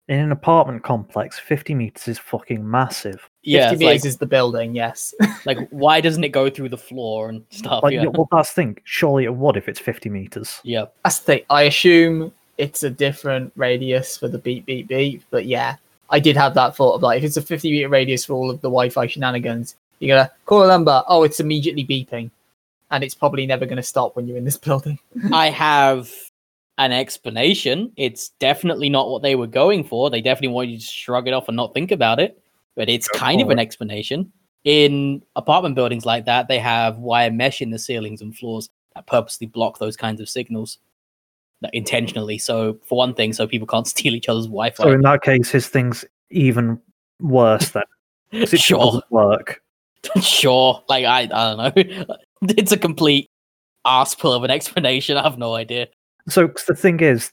In 0.10 0.20
an 0.20 0.32
apartment 0.34 0.84
complex, 0.84 1.40
50 1.40 1.74
meters 1.74 2.08
is 2.10 2.20
fucking 2.20 2.70
massive. 2.70 3.30
Yeah, 3.42 3.70
50 3.70 3.86
it's 3.86 4.04
like, 4.04 4.06
is 4.06 4.18
the 4.18 4.26
building, 4.26 4.76
yes. 4.76 5.14
like 5.46 5.58
why 5.70 6.02
doesn't 6.02 6.24
it 6.26 6.30
go 6.30 6.50
through 6.50 6.70
the 6.70 6.78
floor 6.78 7.30
and 7.30 7.46
stuff? 7.52 7.84
Like, 7.84 7.94
yeah, 7.94 8.08
well, 8.08 8.28
that's 8.32 8.50
the 8.50 8.56
thing. 8.56 8.78
Surely 8.84 9.24
it 9.24 9.34
would 9.36 9.56
if 9.56 9.70
it's 9.70 9.80
50 9.80 10.10
meters. 10.10 10.60
yeah. 10.64 10.86
That's 11.06 11.20
the 11.20 11.26
thing. 11.26 11.42
I 11.50 11.64
assume 11.64 12.34
it's 12.58 12.84
a 12.84 12.90
different 12.90 13.54
radius 13.56 14.18
for 14.18 14.28
the 14.28 14.38
beep 14.38 14.66
beep 14.66 14.88
beep, 14.90 15.24
but 15.30 15.46
yeah, 15.46 15.78
I 16.10 16.20
did 16.20 16.36
have 16.36 16.54
that 16.56 16.76
thought 16.76 16.96
of 16.96 17.02
like 17.02 17.20
if 17.20 17.24
it's 17.24 17.38
a 17.38 17.42
50 17.42 17.72
meter 17.72 17.90
radius 17.90 18.26
for 18.26 18.34
all 18.34 18.50
of 18.50 18.60
the 18.62 18.70
Wi-Fi 18.70 19.08
shenanigans, 19.08 19.76
you're 20.00 20.16
gonna 20.18 20.30
call 20.46 20.64
a 20.64 20.68
number. 20.68 21.02
Oh, 21.08 21.24
it's 21.24 21.40
immediately 21.40 21.86
beeping, 21.86 22.30
and 22.92 23.04
it's 23.06 23.16
probably 23.16 23.46
never 23.46 23.66
gonna 23.66 23.82
stop 23.82 24.16
when 24.18 24.28
you're 24.28 24.38
in 24.38 24.44
this 24.44 24.58
building. 24.68 25.00
I 25.32 25.50
have 25.50 26.12
an 26.78 26.92
explanation. 26.92 27.92
It's 27.98 28.30
definitely 28.40 28.90
not 28.90 29.10
what 29.10 29.22
they 29.22 29.36
were 29.36 29.48
going 29.48 29.84
for. 29.84 30.10
They 30.10 30.22
definitely 30.22 30.54
wanted 30.54 30.72
you 30.72 30.80
to 30.80 30.86
shrug 30.86 31.28
it 31.28 31.34
off 31.34 31.48
and 31.48 31.58
not 31.58 31.74
think 31.74 31.92
about 31.92 32.20
it. 32.20 32.40
But 32.76 32.90
it's 32.90 33.08
Go 33.08 33.20
kind 33.20 33.42
of 33.42 33.50
an 33.50 33.60
explanation. 33.60 34.32
In 34.64 35.22
apartment 35.36 35.76
buildings 35.76 36.06
like 36.06 36.26
that, 36.26 36.48
they 36.48 36.60
have 36.60 36.98
wire 36.98 37.32
mesh 37.32 37.62
in 37.62 37.70
the 37.70 37.78
ceilings 37.78 38.22
and 38.22 38.36
floors 38.36 38.70
that 38.96 39.06
purposely 39.08 39.46
block 39.48 39.80
those 39.80 39.98
kinds 39.98 40.22
of 40.22 40.30
signals 40.30 40.80
like, 41.62 41.74
intentionally. 41.74 42.38
So, 42.38 42.80
for 42.84 42.98
one 42.98 43.14
thing, 43.14 43.34
so 43.34 43.46
people 43.48 43.68
can't 43.68 43.88
steal 43.96 44.16
each 44.16 44.30
other's 44.30 44.46
Wi 44.46 44.72
Fi. 44.72 44.84
So 44.84 44.92
in 44.92 45.02
that 45.02 45.22
case, 45.22 45.50
his 45.52 45.68
thing's 45.68 46.06
even 46.30 46.80
worse 47.20 47.70
then. 47.70 47.84
it 48.32 48.60
sure, 48.60 48.80
doesn't 48.80 49.12
work. 49.12 49.62
sure. 50.22 50.84
Like, 50.88 51.06
I, 51.06 51.22
I 51.22 51.28
don't 51.28 51.58
know. 52.08 52.16
it's 52.50 52.72
a 52.72 52.78
complete 52.78 53.30
ass 53.86 54.16
pull 54.16 54.34
of 54.34 54.44
an 54.44 54.52
explanation. 54.52 55.18
I 55.18 55.24
have 55.24 55.38
no 55.38 55.56
idea. 55.56 55.88
So 56.30 56.48
'cause 56.48 56.66
the 56.66 56.76
thing 56.76 57.00
is, 57.02 57.32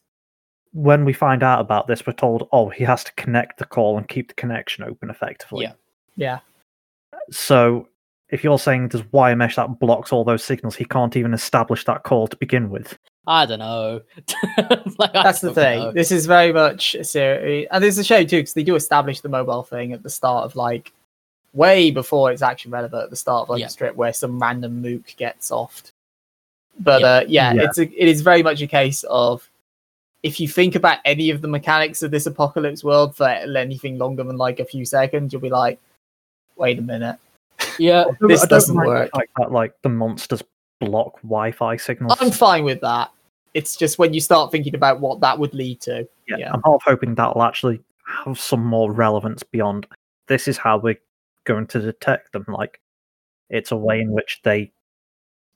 when 0.72 1.05
we 1.05 1.12
find 1.12 1.43
out 1.43 1.61
about 1.61 1.86
this, 1.86 2.07
we're 2.07 2.12
told, 2.12 2.49
oh, 2.53 2.68
he 2.68 2.84
has 2.84 3.03
to 3.05 3.12
connect 3.14 3.59
the 3.59 3.64
call 3.64 3.99
and 3.99 4.07
keep 4.09 4.28
the 4.28 4.34
connection 4.34 4.84
open 4.84 5.11
effectively. 5.11 5.62
Yeah. 5.64 5.72
Yeah, 6.16 6.38
So 7.30 7.88
if 8.28 8.45
you're 8.45 8.59
saying 8.59 8.88
there's 8.88 9.05
wire 9.12 9.34
mesh 9.36 9.57
that 9.57 9.78
blocks 9.78 10.12
all 10.12 10.22
those 10.24 10.45
signals, 10.45 10.76
he 10.76 10.84
can't 10.84 11.16
even 11.16 11.32
establish 11.34 11.84
that 11.86 12.03
call 12.03 12.28
to 12.28 12.36
begin 12.36 12.68
with. 12.70 12.99
I 13.26 13.47
don't 13.47 13.59
know. 13.61 14.03
like, 14.99 15.14
I 15.16 15.22
that's 15.22 15.41
the 15.41 15.49
don't 15.49 15.55
thing. 15.55 15.78
know. 15.80 15.93
This 15.93 16.11
is 16.12 16.26
very 16.26 16.53
much 16.53 16.95
a 16.95 17.05
series, 17.05 17.68
and 17.70 17.82
there's 17.82 17.99
a 17.99 18.05
shame 18.05 18.26
too 18.26 18.38
because 18.38 18.55
they 18.55 18.62
do 18.64 18.74
establish 18.74 19.20
the 19.20 19.28
mobile 19.28 19.62
thing 19.62 19.93
at 19.93 20.03
the 20.03 20.11
start 20.11 20.45
of 20.45 20.57
like 20.57 20.93
way 21.53 21.91
before 21.91 22.30
it's 22.32 22.43
actually 22.43 22.72
relevant 22.72 23.05
at 23.05 23.11
the 23.11 23.16
start 23.16 23.43
of 23.45 23.49
like 23.51 23.61
Yeah. 23.61 23.66
a 23.66 23.70
strip 23.70 23.97
where 23.97 24.12
some 24.12 24.38
random 24.41 24.82
mook 24.82 25.14
gets 25.16 25.51
offed. 25.51 25.93
But 26.81 27.01
Yeah. 27.03 27.07
uh, 27.09 27.24
yeah, 27.28 27.53
Yeah. 27.55 27.62
it's 27.64 27.78
a, 27.78 27.83
it 27.83 28.09
is 28.09 28.22
very 28.22 28.43
much 28.43 28.61
a 28.62 28.66
case 28.66 29.05
of 29.05 29.49
if 30.22 30.41
you 30.41 30.49
think 30.49 30.74
about 30.74 30.99
any 31.05 31.31
of 31.31 31.41
the 31.43 31.49
mechanics 31.49 32.03
of 32.03 32.11
this 32.11 32.26
apocalypse 32.26 32.83
world 32.85 33.14
for 33.16 33.26
anything 33.28 33.99
longer 33.99 34.22
than 34.24 34.37
like 34.37 34.61
a 34.61 34.64
few 34.64 34.85
seconds, 34.85 35.33
you'll 35.33 35.41
be 35.43 35.49
like, 35.51 35.78
wait 36.57 36.78
a 36.78 36.83
minute. 36.83 37.16
Yeah, 37.78 38.05
This 38.20 38.47
doesn't 38.47 38.74
work. 38.76 39.11
fact 39.14 39.31
that 39.37 39.53
like 39.53 39.74
the 39.83 39.89
monsters 39.89 40.43
block 40.81 41.16
Wi-Fi 41.22 41.76
signals. 41.76 42.16
I'm 42.20 42.31
fine 42.31 42.64
with 42.64 42.81
that. 42.81 43.11
It's 43.55 43.76
just 43.76 43.99
when 43.99 44.14
you 44.14 44.20
start 44.20 44.51
thinking 44.53 44.74
about 44.74 45.01
what 45.01 45.20
that 45.20 45.39
would 45.39 45.55
lead 45.55 45.81
to. 45.83 46.07
yeah, 46.28 46.37
yeah. 46.39 46.53
I'm 46.53 46.62
half 46.64 46.83
hoping 46.85 47.14
that'll 47.14 47.43
actually 47.43 47.81
have 48.07 48.39
some 48.39 48.64
more 48.64 48.93
relevance 48.93 49.43
beyond. 49.43 49.87
This 50.28 50.49
is 50.49 50.57
how 50.57 50.78
we're 50.78 50.99
going 51.45 51.66
to 51.68 51.81
detect 51.81 52.33
them. 52.33 52.45
Like, 52.49 52.81
it's 53.51 53.72
a 53.72 53.76
way 53.76 54.01
in 54.01 54.11
which 54.12 54.41
they 54.45 54.70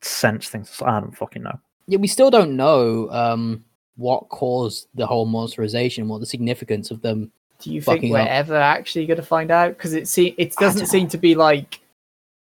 sense 0.04 0.48
things. 0.48 0.80
I 0.84 1.00
don't 1.00 1.16
fucking 1.16 1.42
know. 1.42 1.58
yeah, 1.86 1.98
we 1.98 2.08
still 2.08 2.30
don't 2.30 2.56
know 2.56 3.10
um, 3.10 3.64
what 3.96 4.28
caused 4.28 4.88
the 4.94 5.06
whole 5.06 5.26
monsterization, 5.26 6.06
what 6.06 6.20
the 6.20 6.26
significance 6.26 6.90
of 6.90 7.02
them. 7.02 7.30
Do 7.60 7.72
you 7.72 7.80
think 7.80 8.02
we're 8.12 8.18
up. 8.18 8.28
ever 8.28 8.56
actually 8.56 9.06
going 9.06 9.16
to 9.16 9.22
find 9.22 9.50
out? 9.50 9.76
Because 9.76 9.94
it 9.94 10.08
se- 10.08 10.34
it 10.36 10.54
doesn't 10.56 10.80
dunno. 10.80 10.90
seem 10.90 11.08
to 11.08 11.18
be 11.18 11.34
like 11.34 11.80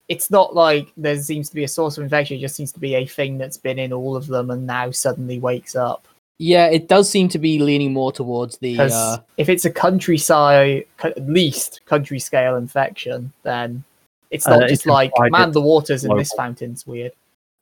it's 0.09 0.31
not 0.31 0.55
like 0.55 0.93
there 0.97 1.21
seems 1.21 1.49
to 1.49 1.55
be 1.55 1.65
a 1.65 1.69
source 1.69 1.99
of 1.99 2.05
infection. 2.05 2.37
It 2.37 2.41
just 2.41 2.55
seems 2.57 2.73
to 2.73 2.81
be 2.81 2.95
a 2.95 3.07
thing 3.07 3.39
that's 3.39 3.57
been 3.57 3.79
in 3.79 3.93
all 3.93 4.17
of 4.17 4.27
them 4.29 4.51
and 4.51 4.67
now 4.67 4.91
suddenly 4.93 5.39
wakes 5.39 5.75
up. 5.77 6.07
Yeah, 6.39 6.67
it 6.67 6.87
does 6.87 7.09
seem 7.09 7.29
to 7.31 7.39
be 7.39 7.59
leaning 7.59 7.93
more 7.93 8.13
towards 8.13 8.59
the. 8.59 8.79
Uh, 8.79 9.19
if 9.37 9.49
it's 9.49 9.65
a 9.65 9.71
countryside, 9.71 10.85
co- 10.99 11.09
at 11.09 11.27
least 11.29 11.81
country 11.87 12.19
scale 12.19 12.57
infection, 12.57 13.33
then 13.43 13.83
it's 14.31 14.47
Uh, 14.47 14.51
not 14.51 14.63
it's 14.65 14.73
just 14.73 14.87
like 14.87 15.13
man, 15.31 15.53
the 15.53 15.61
waters 15.61 16.05
in 16.05 16.17
this 16.17 16.33
fountain's 16.33 16.87
weird. 16.87 17.13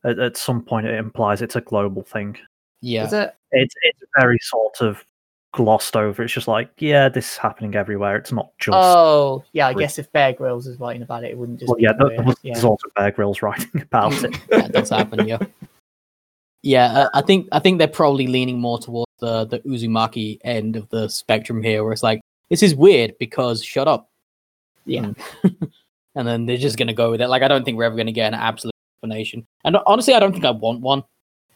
At, 0.05 0.19
at 0.19 0.37
some 0.37 0.63
point, 0.63 0.87
it 0.87 0.95
implies 0.95 1.41
it's 1.43 1.57
a 1.57 1.61
global 1.61 2.03
thing. 2.03 2.37
yeah, 2.81 3.07
Is 3.07 3.13
it? 3.13 3.35
It's 3.53 3.75
it's 3.83 4.01
very 4.19 4.39
sort 4.43 4.81
of 4.81 5.05
glossed 5.53 5.97
over. 5.97 6.23
It's 6.23 6.33
just 6.33 6.49
like, 6.49 6.69
yeah, 6.79 7.09
this 7.09 7.31
is 7.33 7.37
happening 7.37 7.75
everywhere. 7.77 8.17
It's 8.17 8.33
not 8.33 8.51
just. 8.59 8.75
Oh, 8.77 9.45
yeah. 9.53 9.69
I 9.69 9.71
Re- 9.71 9.85
guess 9.85 9.99
if 9.99 10.11
Bear 10.13 10.33
Grylls 10.33 10.67
is 10.67 10.79
writing 10.81 11.03
about 11.03 11.25
it, 11.25 11.31
it 11.31 11.39
wouldn't 11.39 11.61
just. 11.61 11.69
well, 11.69 11.77
be 11.77 11.85
yeah, 11.85 11.93
there, 11.99 12.23
was, 12.23 12.37
yeah. 12.43 12.53
there's 12.55 12.65
also 12.65 12.89
Bear 12.97 13.11
Grylls 13.13 13.41
writing 13.41 13.71
about 13.83 14.13
it. 14.25 14.35
that 14.51 14.73
does 14.73 14.91
happen. 14.91 15.27
Yeah, 15.27 15.39
yeah. 16.63 16.87
Uh, 16.93 17.09
I 17.15 17.23
think 17.23 17.49
I 17.53 17.59
think 17.61 17.79
they're 17.79 17.89
probably 17.89 18.27
leaning 18.27 18.61
more 18.61 18.79
towards 18.79 19.11
the 19.21 19.45
the 19.47 19.61
Uzumaki 19.61 20.39
end 20.45 20.77
of 20.77 20.89
the 20.91 21.09
spectrum 21.09 21.63
here, 21.63 21.83
where 21.85 21.93
it's 21.93 22.03
like 22.03 22.21
this 22.51 22.63
is 22.63 22.75
weird 22.75 23.17
because 23.19 23.65
shut 23.65 23.89
up, 23.89 24.11
Yeah. 24.85 25.13
and 26.15 26.29
then 26.29 26.47
they're 26.47 26.57
just 26.57 26.77
gonna 26.77 26.93
go 26.93 27.11
with 27.13 27.21
it. 27.23 27.29
Like 27.29 27.43
I 27.43 27.49
don't 27.49 27.65
think 27.65 27.79
we're 27.79 27.85
ever 27.85 27.97
gonna 27.97 28.13
get 28.13 28.35
an 28.35 28.39
absolute 28.39 28.74
explanation, 29.05 29.47
and 29.65 29.77
honestly, 29.87 30.15
I 30.15 30.21
don't 30.21 30.33
think 30.33 30.45
I 30.45 30.51
want 30.51 30.81
one. 30.81 31.03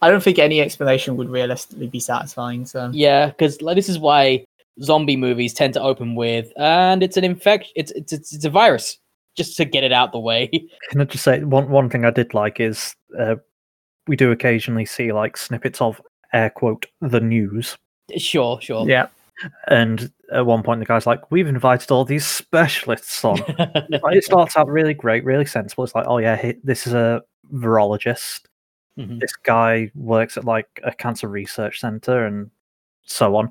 I 0.01 0.11
don't 0.11 0.23
think 0.23 0.39
any 0.39 0.61
explanation 0.61 1.17
would 1.17 1.29
realistically 1.29 1.89
be 1.89 2.01
satisfying. 2.01 2.67
So 2.67 2.91
Yeah, 2.93 3.27
because 3.27 3.61
like 3.63 3.77
this 3.77 3.89
is 3.89 3.99
why 3.99 4.45
zombie 4.83 5.17
movies 5.17 5.55
tend 5.55 5.75
to 5.75 5.83
open 5.83 6.15
with, 6.15 6.53
and 6.57 7.03
it's 7.03 7.17
an 7.17 7.25
infection. 7.25 7.73
It's, 7.77 7.91
it's 7.93 8.13
it's 8.13 8.33
it's 8.35 8.45
a 8.45 8.51
virus, 8.51 8.99
just 9.37 9.57
to 9.57 9.65
get 9.65 9.85
it 9.85 9.93
out 9.93 10.13
the 10.13 10.21
way. 10.21 10.49
Can 10.91 11.01
I 11.01 11.05
just 11.05 11.25
say 11.25 11.43
one 11.43 11.69
one 11.69 11.89
thing 11.89 12.05
I 12.05 12.11
did 12.11 12.35
like 12.35 12.61
is 12.61 12.95
uh, 13.19 13.37
we 14.07 14.17
do 14.17 14.31
occasionally 14.31 14.87
see 14.87 15.13
like 15.13 15.37
snippets 15.37 15.81
of 15.81 16.01
air 16.33 16.51
quote 16.51 16.87
the 17.01 17.21
news, 17.21 17.77
sure, 18.17 18.61
sure. 18.61 18.89
yeah, 18.89 19.09
and 19.69 20.13
at 20.33 20.47
one 20.47 20.63
point 20.63 20.81
the 20.81 20.87
guy's 20.87 21.07
like, 21.07 21.31
"We've 21.31 21.47
invited 21.47 21.91
all 21.91 22.05
these 22.05 22.27
specialists 22.27 23.25
on." 23.25 23.39
Like, 24.03 24.17
it 24.17 24.25
starts 24.25 24.57
out 24.57 24.69
really 24.69 24.95
great, 24.95 25.25
really 25.25 25.47
sensible. 25.47 25.85
It's 25.85 25.95
like, 25.95 26.07
"Oh 26.07 26.19
yeah, 26.19 26.53
this 26.63 26.87
is 26.87 26.95
a 26.95 27.23
virologist. 27.55 28.41
Mhm. 28.99 29.21
This 29.21 29.35
guy 29.37 29.91
works 29.95 30.37
at 30.37 30.45
like 30.45 30.69
a 30.85 30.93
cancer 30.93 31.29
research 31.29 31.81
center, 31.81 32.27
and 32.27 32.51
so 33.03 33.37
on." 33.37 33.51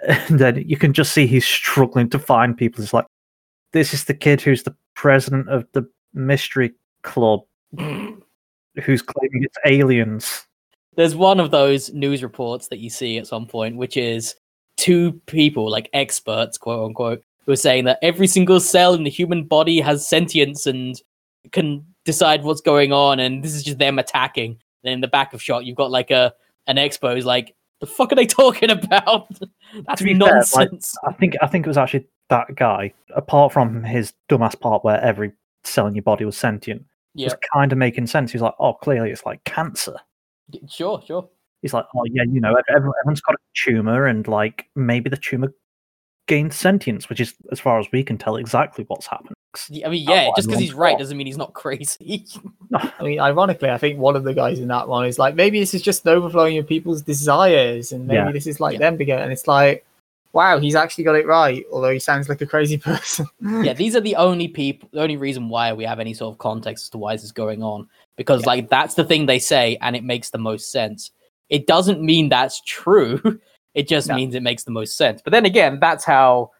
And 0.28 0.38
then 0.38 0.62
you 0.68 0.76
can 0.76 0.92
just 0.92 1.12
see 1.12 1.26
he's 1.26 1.46
struggling 1.46 2.10
to 2.10 2.18
find 2.18 2.56
people. 2.56 2.82
It's 2.84 2.92
like, 2.92 3.06
"This 3.72 3.94
is 3.94 4.04
the 4.04 4.14
kid 4.14 4.40
who's 4.42 4.62
the 4.62 4.76
president 4.94 5.48
of 5.48 5.66
the 5.72 5.88
mystery 6.14 6.74
club." 7.02 7.40
who's 8.82 9.02
claiming 9.02 9.42
it's 9.42 9.58
aliens. 9.64 10.46
There's 10.96 11.16
one 11.16 11.40
of 11.40 11.50
those 11.50 11.92
news 11.92 12.22
reports 12.22 12.68
that 12.68 12.78
you 12.78 12.90
see 12.90 13.18
at 13.18 13.26
some 13.26 13.46
point, 13.46 13.76
which 13.76 13.96
is 13.96 14.34
two 14.76 15.12
people, 15.26 15.70
like 15.70 15.90
experts, 15.92 16.58
quote 16.58 16.86
unquote, 16.86 17.22
who 17.44 17.52
are 17.52 17.56
saying 17.56 17.84
that 17.84 17.98
every 18.02 18.26
single 18.26 18.60
cell 18.60 18.94
in 18.94 19.04
the 19.04 19.10
human 19.10 19.44
body 19.44 19.80
has 19.80 20.06
sentience 20.06 20.66
and 20.66 21.00
can 21.52 21.84
decide 22.06 22.44
what's 22.44 22.62
going 22.62 22.92
on, 22.92 23.20
and 23.20 23.44
this 23.44 23.54
is 23.54 23.62
just 23.62 23.78
them 23.78 23.98
attacking. 23.98 24.58
Then 24.82 24.94
in 24.94 25.00
the 25.02 25.08
back 25.08 25.34
of 25.34 25.42
shot, 25.42 25.66
you've 25.66 25.76
got 25.76 25.90
like 25.90 26.10
a 26.10 26.32
an 26.66 26.76
expo 26.76 27.14
who's 27.14 27.26
like, 27.26 27.54
"The 27.80 27.86
fuck 27.86 28.12
are 28.12 28.14
they 28.14 28.26
talking 28.26 28.70
about? 28.70 29.28
That's 29.86 30.00
be 30.00 30.14
fair, 30.14 30.28
like, 30.28 30.34
nonsense." 30.34 30.94
I 31.06 31.12
think 31.12 31.34
I 31.42 31.46
think 31.46 31.66
it 31.66 31.68
was 31.68 31.76
actually 31.76 32.06
that 32.30 32.54
guy. 32.54 32.94
Apart 33.14 33.52
from 33.52 33.84
his 33.84 34.14
dumbass 34.30 34.58
part 34.58 34.84
where 34.84 35.00
every 35.00 35.32
cell 35.64 35.86
in 35.86 35.94
your 35.94 36.02
body 36.02 36.24
was 36.24 36.38
sentient, 36.38 36.86
yeah, 37.14 37.26
was 37.26 37.36
kind 37.52 37.72
of 37.72 37.78
making 37.78 38.06
sense. 38.06 38.32
He's 38.32 38.42
like, 38.42 38.54
oh, 38.58 38.74
clearly 38.74 39.10
it's 39.10 39.26
like 39.26 39.44
cancer. 39.44 39.96
sure, 40.68 41.02
sure. 41.06 41.28
He's 41.62 41.74
like, 41.74 41.86
oh 41.94 42.04
yeah, 42.10 42.22
you 42.28 42.40
know, 42.40 42.54
everyone, 42.68 42.94
everyone's 43.02 43.20
got 43.20 43.34
a 43.34 43.38
tumor, 43.54 44.06
and 44.06 44.26
like 44.28 44.68
maybe 44.76 45.10
the 45.10 45.16
tumor 45.16 45.52
gained 46.26 46.52
sentience, 46.52 47.08
which 47.08 47.20
is, 47.20 47.34
as 47.52 47.60
far 47.60 47.78
as 47.78 47.86
we 47.92 48.02
can 48.02 48.18
tell, 48.18 48.36
exactly 48.36 48.84
what's 48.88 49.06
happened. 49.06 49.34
I 49.84 49.88
mean, 49.88 50.06
yeah, 50.06 50.30
just 50.36 50.48
because 50.48 50.60
he's 50.60 50.74
right 50.74 50.92
got. 50.92 50.98
doesn't 50.98 51.16
mean 51.16 51.26
he's 51.26 51.38
not 51.38 51.54
crazy. 51.54 52.26
I 52.74 53.02
mean, 53.02 53.20
ironically, 53.20 53.70
I 53.70 53.78
think 53.78 53.98
one 53.98 54.14
of 54.16 54.24
the 54.24 54.34
guys 54.34 54.58
in 54.58 54.68
that 54.68 54.86
one 54.88 55.06
is 55.06 55.18
like, 55.18 55.34
maybe 55.34 55.58
this 55.60 55.72
is 55.72 55.80
just 55.80 56.04
an 56.06 56.12
overflowing 56.12 56.58
of 56.58 56.66
people's 56.68 57.00
desires, 57.02 57.92
and 57.92 58.06
maybe 58.06 58.16
Yeah. 58.16 58.32
this 58.32 58.46
is 58.46 58.60
like 58.60 58.74
Yeah. 58.74 58.90
them 58.90 58.98
together. 58.98 59.22
And 59.22 59.32
it's 59.32 59.46
like, 59.48 59.84
wow, 60.34 60.58
he's 60.58 60.74
actually 60.74 61.04
got 61.04 61.14
it 61.16 61.26
right, 61.26 61.64
although 61.72 61.90
he 61.90 61.98
sounds 61.98 62.28
like 62.28 62.42
a 62.42 62.46
crazy 62.46 62.76
person. 62.90 63.26
yeah, 63.62 63.72
these 63.72 63.96
are 63.96 64.00
the 64.02 64.16
only 64.16 64.48
people, 64.48 64.90
the 64.92 65.00
only 65.00 65.16
reason 65.16 65.48
why 65.48 65.72
we 65.72 65.84
have 65.84 66.00
any 66.00 66.12
sort 66.12 66.34
of 66.34 66.38
context 66.38 66.84
as 66.84 66.90
to 66.90 66.98
why 66.98 67.14
this 67.14 67.24
is 67.24 67.32
going 67.32 67.62
on. 67.62 67.88
Because, 68.16 68.42
Yeah. 68.42 68.48
like, 68.48 68.68
that's 68.68 68.94
the 68.94 69.04
thing 69.04 69.24
they 69.24 69.38
say, 69.38 69.78
and 69.80 69.96
it 69.96 70.04
makes 70.04 70.28
the 70.30 70.38
most 70.38 70.70
sense. 70.70 71.12
It 71.48 71.66
doesn't 71.66 72.02
mean 72.02 72.28
that's 72.28 72.60
true. 72.66 73.40
It 73.76 73.86
just 73.86 74.08
No. 74.08 74.16
means 74.16 74.34
it 74.34 74.42
makes 74.42 74.64
the 74.64 74.70
most 74.72 74.96
sense. 74.96 75.20
But 75.22 75.32
then 75.32 75.44
again, 75.44 75.78
that's 75.78 76.02
how 76.02 76.50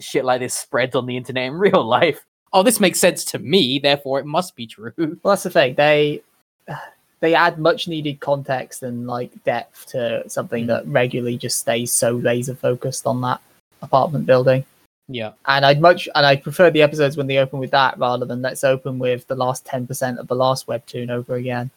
shit 0.00 0.24
like 0.24 0.40
this 0.40 0.54
spreads 0.54 0.96
on 0.96 1.06
the 1.06 1.16
internet 1.16 1.46
in 1.46 1.54
real 1.66 1.84
life. 1.84 2.26
Oh, 2.52 2.62
this 2.62 2.80
makes 2.80 3.00
sense 3.00 3.24
to 3.26 3.38
me, 3.38 3.78
therefore 3.78 4.18
it 4.18 4.26
must 4.26 4.54
be 4.56 4.66
true. 4.66 4.92
Well, 4.98 5.32
that's 5.32 5.44
the 5.44 5.50
thing. 5.50 5.74
They 5.76 6.20
they 7.20 7.34
add 7.34 7.58
much 7.58 7.88
needed 7.88 8.20
context 8.20 8.82
and 8.82 9.06
like 9.06 9.30
depth 9.44 9.86
to 9.92 10.28
something 10.28 10.66
that 10.66 10.86
regularly 10.86 11.38
just 11.38 11.60
stays 11.60 11.90
so 11.90 12.10
laser 12.16 12.54
focused 12.54 13.06
on 13.06 13.20
that 13.22 13.40
apartment 13.80 14.26
building. 14.26 14.64
Yeah. 15.08 15.32
And 15.46 15.64
I'd 15.64 15.80
much 15.80 16.08
and 16.14 16.26
I 16.26 16.36
prefer 16.36 16.70
the 16.70 16.82
episodes 16.82 17.16
when 17.16 17.26
they 17.28 17.38
open 17.38 17.60
with 17.60 17.70
that 17.70 17.98
rather 17.98 18.26
than 18.26 18.42
let's 18.42 18.64
open 18.64 18.98
with 18.98 19.26
the 19.28 19.36
last 19.36 19.64
ten 19.64 19.86
percent 19.86 20.18
of 20.18 20.26
the 20.26 20.34
last 20.34 20.66
webtoon 20.66 21.08
over 21.10 21.36
again. 21.36 21.70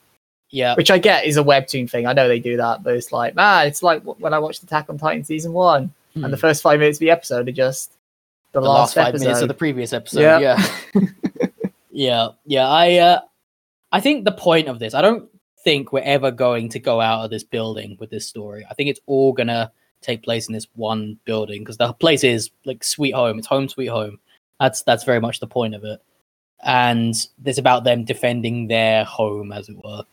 Yeah. 0.50 0.76
Which 0.76 0.90
I 0.92 0.98
get 0.98 1.26
is 1.26 1.38
a 1.38 1.44
webtoon 1.44 1.90
thing. 1.90 2.06
I 2.08 2.14
know 2.14 2.28
they 2.28 2.40
do 2.40 2.58
that, 2.58 2.84
but 2.84 2.94
it's 2.96 3.12
like 3.12 3.36
man, 3.36 3.68
it's 3.68 3.84
like 3.84 4.02
when 4.04 4.34
I 4.34 4.40
watched 4.40 4.64
Attack 4.64 4.90
on 4.90 4.98
Titan 4.98 5.24
season 5.24 5.54
one, 5.54 5.94
and 6.16 6.24
the 6.26 6.30
Hmm. 6.30 6.36
first 6.42 6.62
five 6.64 6.80
minutes 6.80 6.98
of 6.98 7.02
the 7.02 7.10
episode 7.12 7.48
are 7.48 7.52
just 7.52 7.92
the, 8.54 8.62
the 8.62 8.68
last, 8.68 8.96
five 8.96 9.08
episode. 9.10 9.24
minutes 9.26 9.42
of 9.42 9.48
the 9.50 9.54
previous 9.54 9.94
episode. 9.94 10.22
Yeah. 10.22 10.40
Yeah. 10.96 11.02
yeah. 11.92 12.28
Yeah. 12.46 12.68
I 12.68 12.96
uh 12.98 13.22
I 13.92 14.00
think 14.02 14.26
the 14.26 14.32
point 14.32 14.68
of 14.68 14.80
this, 14.80 14.94
I 14.94 15.02
don't 15.02 15.30
think 15.64 15.92
we're 15.92 16.00
ever 16.02 16.32
going 16.32 16.70
to 16.70 16.80
go 16.80 17.02
out 17.02 17.24
of 17.26 17.30
this 17.32 17.44
building 17.44 17.98
with 18.00 18.10
this 18.10 18.28
story. 18.28 18.66
I 18.70 18.74
think 18.74 18.90
it's 18.90 19.00
all 19.06 19.34
gonna 19.34 19.72
take 20.02 20.24
place 20.24 20.48
in 20.48 20.54
this 20.54 20.68
one 20.76 21.18
building 21.26 21.62
because 21.62 21.78
the 21.78 21.92
place 21.94 22.24
is 22.24 22.52
like 22.66 22.84
sweet 22.84 23.14
home. 23.14 23.38
It's 23.40 23.48
home 23.48 23.68
sweet 23.68 23.88
home. 23.88 24.20
That's 24.60 24.82
that's 24.84 25.04
very 25.04 25.20
much 25.20 25.40
the 25.40 25.48
point 25.48 25.76
of 25.76 25.84
it. 25.84 26.02
And 26.64 27.14
it's 27.46 27.58
about 27.60 27.84
them 27.84 28.04
defending 28.06 28.68
their 28.68 29.04
home, 29.04 29.52
as 29.52 29.70
it 29.70 29.78
were. 29.84 30.04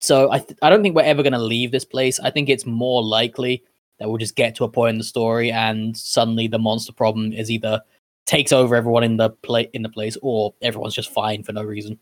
So 0.00 0.30
I 0.30 0.38
th- 0.38 0.58
I 0.62 0.70
don't 0.70 0.82
think 0.82 0.94
we're 0.94 1.02
ever 1.02 1.22
gonna 1.22 1.38
leave 1.38 1.72
this 1.72 1.84
place. 1.84 2.20
I 2.20 2.30
think 2.30 2.48
it's 2.48 2.66
more 2.66 3.02
likely 3.02 3.62
that 3.98 4.08
we'll 4.08 4.18
just 4.18 4.36
get 4.36 4.54
to 4.56 4.64
a 4.64 4.68
point 4.68 4.90
in 4.90 4.98
the 4.98 5.04
story 5.04 5.50
and 5.50 5.96
suddenly 5.96 6.46
the 6.46 6.58
monster 6.58 6.92
problem 6.92 7.32
is 7.32 7.50
either 7.50 7.80
takes 8.26 8.52
over 8.52 8.74
everyone 8.74 9.04
in 9.04 9.16
the 9.16 9.30
play 9.30 9.70
in 9.72 9.82
the 9.82 9.88
place 9.88 10.16
or 10.20 10.52
everyone's 10.60 10.94
just 10.94 11.12
fine 11.12 11.42
for 11.42 11.52
no 11.52 11.62
reason. 11.62 11.98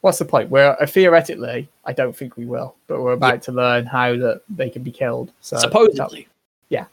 What's 0.00 0.18
the 0.18 0.24
point? 0.24 0.50
We're 0.50 0.76
uh, 0.80 0.86
theoretically, 0.86 1.68
I 1.84 1.92
don't 1.92 2.14
think 2.14 2.36
we 2.36 2.46
will, 2.46 2.76
but 2.86 3.00
we're 3.00 3.12
about 3.12 3.42
to 3.42 3.52
learn 3.52 3.86
how 3.86 4.16
that 4.16 4.42
they 4.48 4.70
can 4.70 4.82
be 4.82 4.92
killed. 4.92 5.32
So 5.40 5.56
Supposedly. 5.56 6.28
Yeah, 6.68 6.86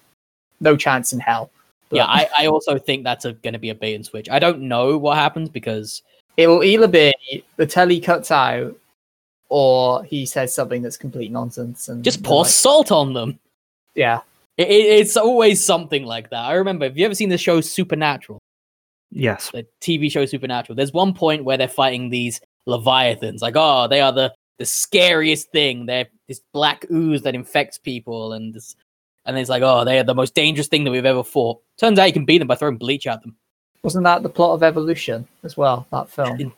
no 0.59 0.75
chance 0.75 1.13
in 1.13 1.19
hell. 1.19 1.51
But 1.89 1.97
Yeah, 1.97 2.05
I, 2.05 2.29
I 2.37 2.45
also 2.47 2.77
think 2.77 3.03
that's 3.03 3.25
going 3.25 3.53
to 3.53 3.59
be 3.59 3.69
a 3.69 3.75
bait 3.75 3.95
and 3.95 4.05
switch. 4.05 4.29
I 4.29 4.39
don't 4.39 4.61
know 4.61 4.97
what 4.97 5.17
happens 5.17 5.49
because 5.49 6.03
it 6.37 6.47
will 6.47 6.63
either 6.63 6.87
be 6.87 7.13
the 7.57 7.65
telly 7.65 7.99
cuts 7.99 8.31
out, 8.31 8.75
or 9.51 10.01
he 10.05 10.25
says 10.25 10.55
something 10.55 10.81
that's 10.81 10.95
complete 10.95 11.29
nonsense 11.29 11.89
and 11.89 12.05
just 12.05 12.23
pour 12.23 12.43
like, 12.43 12.51
salt 12.51 12.89
on 12.89 13.13
them. 13.13 13.37
yeah, 13.95 14.21
It, 14.55 14.69
it, 14.69 14.99
it's 15.01 15.17
always 15.17 15.63
something 15.63 16.05
like 16.05 16.29
that. 16.29 16.39
I 16.39 16.53
remember, 16.53 16.85
have 16.85 16.97
you 16.97 17.03
ever 17.03 17.13
seen 17.13 17.27
the 17.27 17.37
show 17.37 17.59
Supernatural? 17.59 18.39
Yes. 19.11 19.51
the 19.51 19.67
TV 19.81 20.09
show 20.09 20.25
Supernatural. 20.25 20.77
There's 20.77 20.93
one 20.93 21.13
point 21.13 21.43
where 21.43 21.57
they're 21.57 21.67
fighting 21.67 22.09
these 22.09 22.39
leviathans. 22.65 23.41
Like, 23.41 23.55
oh, 23.57 23.89
they 23.89 23.99
are 23.99 24.13
the 24.13 24.33
the 24.57 24.65
scariest 24.65 25.51
thing. 25.51 25.85
They're 25.85 26.07
this 26.29 26.39
black 26.53 26.85
ooze 26.89 27.23
that 27.23 27.35
infects 27.35 27.77
people, 27.77 28.31
and 28.31 28.53
this, 28.53 28.77
and 29.25 29.37
it's 29.37 29.49
like, 29.49 29.63
oh, 29.63 29.83
they 29.83 29.99
are 29.99 30.03
the 30.03 30.15
most 30.15 30.33
dangerous 30.33 30.67
thing 30.67 30.85
that 30.85 30.91
we've 30.91 31.03
ever 31.05 31.25
fought. 31.25 31.61
Turns 31.77 31.99
out 31.99 32.05
you 32.05 32.13
can 32.13 32.23
beat 32.23 32.37
them 32.37 32.47
by 32.47 32.55
throwing 32.55 32.77
bleach 32.77 33.05
at 33.05 33.21
them. 33.21 33.35
wasn't 33.83 34.05
that 34.05 34.23
the 34.23 34.29
plot 34.29 34.51
of 34.51 34.63
Evolution 34.63 35.27
as 35.43 35.57
well? 35.57 35.87
That 35.91 36.09
film. 36.09 36.53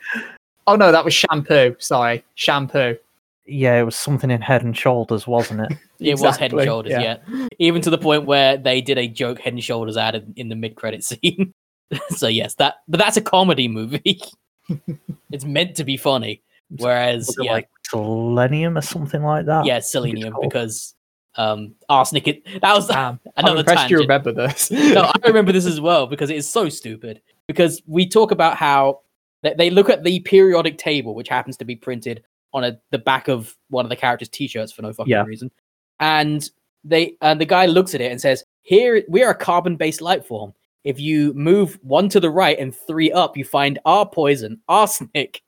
Oh 0.68 0.76
no, 0.76 0.91
that 0.91 1.05
was 1.05 1.14
Shampoo. 1.14 1.76
Sorry, 1.80 2.24
Shampoo. 2.36 2.97
Yeah, 3.45 3.80
it 3.80 3.84
was 3.84 3.95
something 3.95 4.32
in 4.32 4.41
Head 4.41 4.64
and 4.64 4.76
Shoulders, 4.76 5.28
wasn't 5.28 5.72
it? 5.72 5.78
It 5.99 6.20
was 6.20 6.36
Head 6.36 6.51
and 6.51 6.64
Shoulders, 6.64 6.91
yeah. 6.91 7.18
yeah. 7.30 7.47
Even 7.59 7.82
to 7.82 7.89
the 7.89 7.97
point 7.97 8.26
where 8.26 8.57
they 8.57 8.82
did 8.82 8.97
a 8.97 9.07
joke 9.07 9.39
Head 9.39 9.53
and 9.53 9.64
Shoulders 9.64 9.95
ad 9.95 10.16
in, 10.16 10.34
in 10.36 10.49
the 10.49 10.55
mid-credit 10.55 11.01
scene. 11.01 11.53
so 12.09 12.28
yes, 12.28 12.55
that 12.55 12.76
but 12.89 12.99
that's 12.99 13.16
a 13.16 13.22
comedy 13.22 13.70
movie. 13.70 14.20
it's 15.32 15.45
meant 15.45 15.76
to 15.78 15.86
be 15.86 15.95
funny. 15.95 16.41
Whereas, 16.78 17.28
Was 17.28 17.38
it 17.38 17.45
yeah, 17.45 17.51
like 17.53 17.70
Selenium 17.88 18.78
or 18.78 18.82
something 18.82 19.24
like 19.24 19.45
that? 19.45 19.66
yeah, 19.66 19.74
I 19.74 19.76
think 19.76 19.80
it's 19.80 19.91
selenium 19.93 20.36
because 20.41 20.93
um 21.36 21.74
arsenic. 21.88 22.28
It, 22.28 22.43
that 22.61 22.74
was 22.74 22.88
Damn, 22.88 23.20
I'm 23.38 23.45
another 23.45 23.59
impressed 23.59 23.89
you 23.89 23.99
remember 23.99 24.34
this. 24.34 24.72
no, 24.72 25.03
I 25.03 25.28
remember 25.28 25.53
this 25.53 25.66
as 25.66 25.80
well 25.80 26.07
because 26.07 26.30
it 26.30 26.36
is 26.36 26.49
so 26.49 26.68
stupid. 26.68 27.22
Because 27.47 27.82
we 27.88 28.09
talk 28.09 28.32
about 28.32 28.57
how 28.57 29.01
they, 29.44 29.54
they 29.54 29.70
look 29.70 29.89
at 29.89 30.04
the 30.04 30.20
periodic 30.22 30.78
table, 30.78 31.14
which 31.14 31.30
happens 31.30 31.58
to 31.58 31.66
be 31.66 31.76
printed 31.76 32.24
on 32.54 32.64
a, 32.64 32.80
the 32.91 32.98
back 32.98 33.28
of 33.28 33.56
one 33.70 33.86
of 33.86 33.89
the 33.89 33.96
characters' 33.96 34.30
t-shirts 34.30 34.72
for 34.72 34.82
no 34.82 34.94
fucking 34.94 35.12
Yeah. 35.12 35.24
reason, 35.24 35.52
and 36.00 36.50
they 36.84 37.16
and 37.22 37.39
the 37.39 37.46
guy 37.46 37.66
looks 37.66 37.94
at 37.96 38.02
it 38.02 38.12
and 38.12 38.20
says, 38.20 38.44
"Here, 38.62 39.04
we 39.08 39.24
are 39.24 39.32
a 39.32 39.36
carbon-based 39.36 40.02
life 40.02 40.26
form. 40.26 40.54
If 40.84 41.00
you 41.00 41.34
move 41.34 41.80
one 41.82 42.10
to 42.10 42.20
the 42.20 42.30
right 42.30 42.60
and 42.60 42.76
three 42.76 43.12
up, 43.12 43.38
you 43.38 43.46
find 43.46 43.80
our 43.86 44.08
poison, 44.08 44.60
arsenic. 44.68 45.41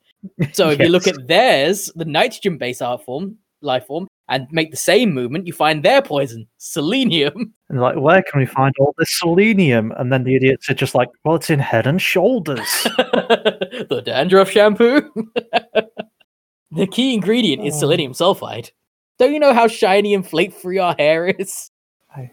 So 0.54 0.70
if 0.70 0.80
you 0.80 0.88
look 0.88 1.08
at 1.08 1.28
theirs, 1.28 1.92
the 1.96 2.06
nitrogen-based 2.06 2.82
art 2.82 3.04
form, 3.04 3.38
life 3.62 3.86
form, 3.86 4.08
and 4.30 4.48
make 4.52 4.72
the 4.72 4.78
same 4.78 5.14
movement, 5.14 5.48
you 5.48 5.54
find 5.54 5.84
their 5.84 6.02
poison, 6.02 6.48
selenium." 6.58 7.54
And 7.68 7.82
like, 7.82 7.96
where 7.96 8.22
can 8.22 8.40
we 8.40 8.46
find 8.46 8.76
all 8.80 8.94
this 9.00 9.18
selenium? 9.18 9.92
And 9.98 10.14
then 10.14 10.24
the 10.24 10.36
idiots 10.36 10.70
are 10.70 10.76
just 10.76 10.94
like, 10.94 11.10
well, 11.24 11.34
it's 11.36 11.50
in 11.50 11.58
Head 11.58 11.88
and 11.88 12.00
Shoulders. 12.00 12.60
the 12.84 14.04
dandruff 14.06 14.52
shampoo. 14.52 15.02
the 16.72 16.86
key 16.86 17.16
ingredient 17.16 17.66
is 17.66 17.74
Oh. 17.76 17.80
selenium 17.80 18.14
sulfide. 18.14 18.70
Don't 19.18 19.34
you 19.34 19.40
know 19.40 19.52
how 19.54 19.68
shiny 19.68 20.14
and 20.14 20.26
flake 20.28 20.54
free 20.54 20.78
our 20.78 20.94
hair 21.00 21.26
is? 21.28 21.72
I, 22.16 22.30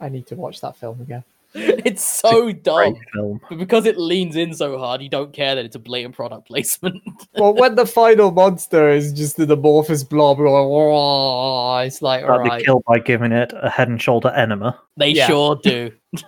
I 0.00 0.08
need 0.08 0.26
to 0.26 0.34
watch 0.34 0.60
that 0.62 0.76
film 0.76 1.00
again. 1.00 1.22
It's 1.84 2.02
so 2.02 2.50
dumb. 2.52 2.96
Film. 3.14 3.40
But 3.48 3.58
because 3.58 3.84
it 3.84 3.98
leans 3.98 4.36
in 4.36 4.54
so 4.54 4.78
hard, 4.78 5.02
you 5.02 5.08
don't 5.10 5.32
care 5.34 5.54
that 5.54 5.64
it's 5.66 5.76
a 5.76 5.78
blatant 5.78 6.14
product 6.14 6.46
placement. 6.48 7.02
well, 7.36 7.54
when 7.54 7.74
the 7.74 7.84
final 7.84 8.30
monster 8.30 8.88
is 8.88 9.12
just 9.12 9.38
an 9.38 9.50
amorphous 9.50 10.02
blob, 10.02 10.38
we're 10.38 10.48
like, 10.50 11.86
it's 11.86 12.00
like, 12.00 12.22
all 12.24 12.28
That'd 12.30 12.44
be 12.44 12.48
right. 12.50 12.64
killed 12.64 12.84
by 12.86 12.98
giving 13.00 13.32
it 13.32 13.52
a 13.54 13.68
Head 13.68 13.88
and 13.88 14.00
Shoulder 14.00 14.30
enema. 14.30 14.78
they 14.96 15.08
Yeah. 15.10 15.26
sure 15.26 15.56
do. 15.62 15.90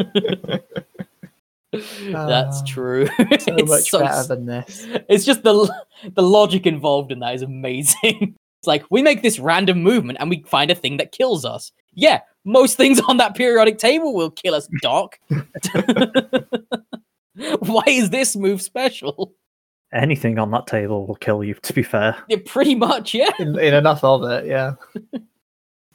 That's 1.72 2.60
Ah, 2.60 2.64
true. 2.66 3.06
So 3.06 3.14
it's 3.56 3.68
much 3.68 3.90
so 3.90 4.00
better 4.00 4.28
than 4.28 4.46
this. 4.46 4.86
it's 5.08 5.24
just 5.24 5.42
the 5.42 5.72
the 6.14 6.22
logic 6.22 6.66
involved 6.66 7.10
in 7.10 7.18
that 7.20 7.34
is 7.34 7.42
amazing. 7.42 8.36
It's 8.60 8.66
like 8.68 8.84
we 8.90 9.02
make 9.02 9.22
this 9.22 9.38
random 9.38 9.82
movement 9.82 10.18
and 10.20 10.30
we 10.30 10.42
find 10.46 10.70
a 10.70 10.74
thing 10.74 10.98
that 10.98 11.12
kills 11.12 11.44
us. 11.44 11.72
Yeah, 11.94 12.20
most 12.44 12.76
things 12.76 13.00
on 13.00 13.16
that 13.18 13.34
periodic 13.34 13.78
table 13.78 14.14
will 14.14 14.30
kill 14.30 14.54
us, 14.54 14.68
Doc. 14.80 15.18
Why 17.58 17.82
is 17.86 18.10
this 18.10 18.36
move 18.36 18.62
special? 18.62 19.34
Anything 19.92 20.38
on 20.38 20.50
that 20.50 20.66
table 20.66 21.06
will 21.06 21.14
kill 21.14 21.44
you, 21.44 21.54
to 21.54 21.72
be 21.72 21.82
fair. 21.82 22.16
Yeah, 22.28 22.38
pretty 22.44 22.74
much, 22.74 23.14
yeah. 23.14 23.30
In, 23.38 23.58
in 23.58 23.74
enough 23.74 24.02
of 24.04 24.24
it, 24.24 24.46
yeah. 24.46 24.74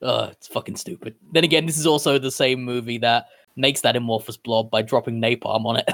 Uh, 0.02 0.30
it's 0.32 0.48
fucking 0.48 0.78
stupid. 0.78 1.14
Then 1.34 1.44
again, 1.44 1.66
this 1.66 1.78
is 1.78 1.86
also 1.86 2.18
the 2.18 2.32
same 2.32 2.64
movie 2.64 3.00
that 3.00 3.26
makes 3.58 3.82
that 3.82 3.98
amorphous 3.98 4.38
blob 4.38 4.72
by 4.72 4.82
dropping 4.82 5.22
napalm 5.22 5.66
on 5.66 5.76
it. 5.76 5.90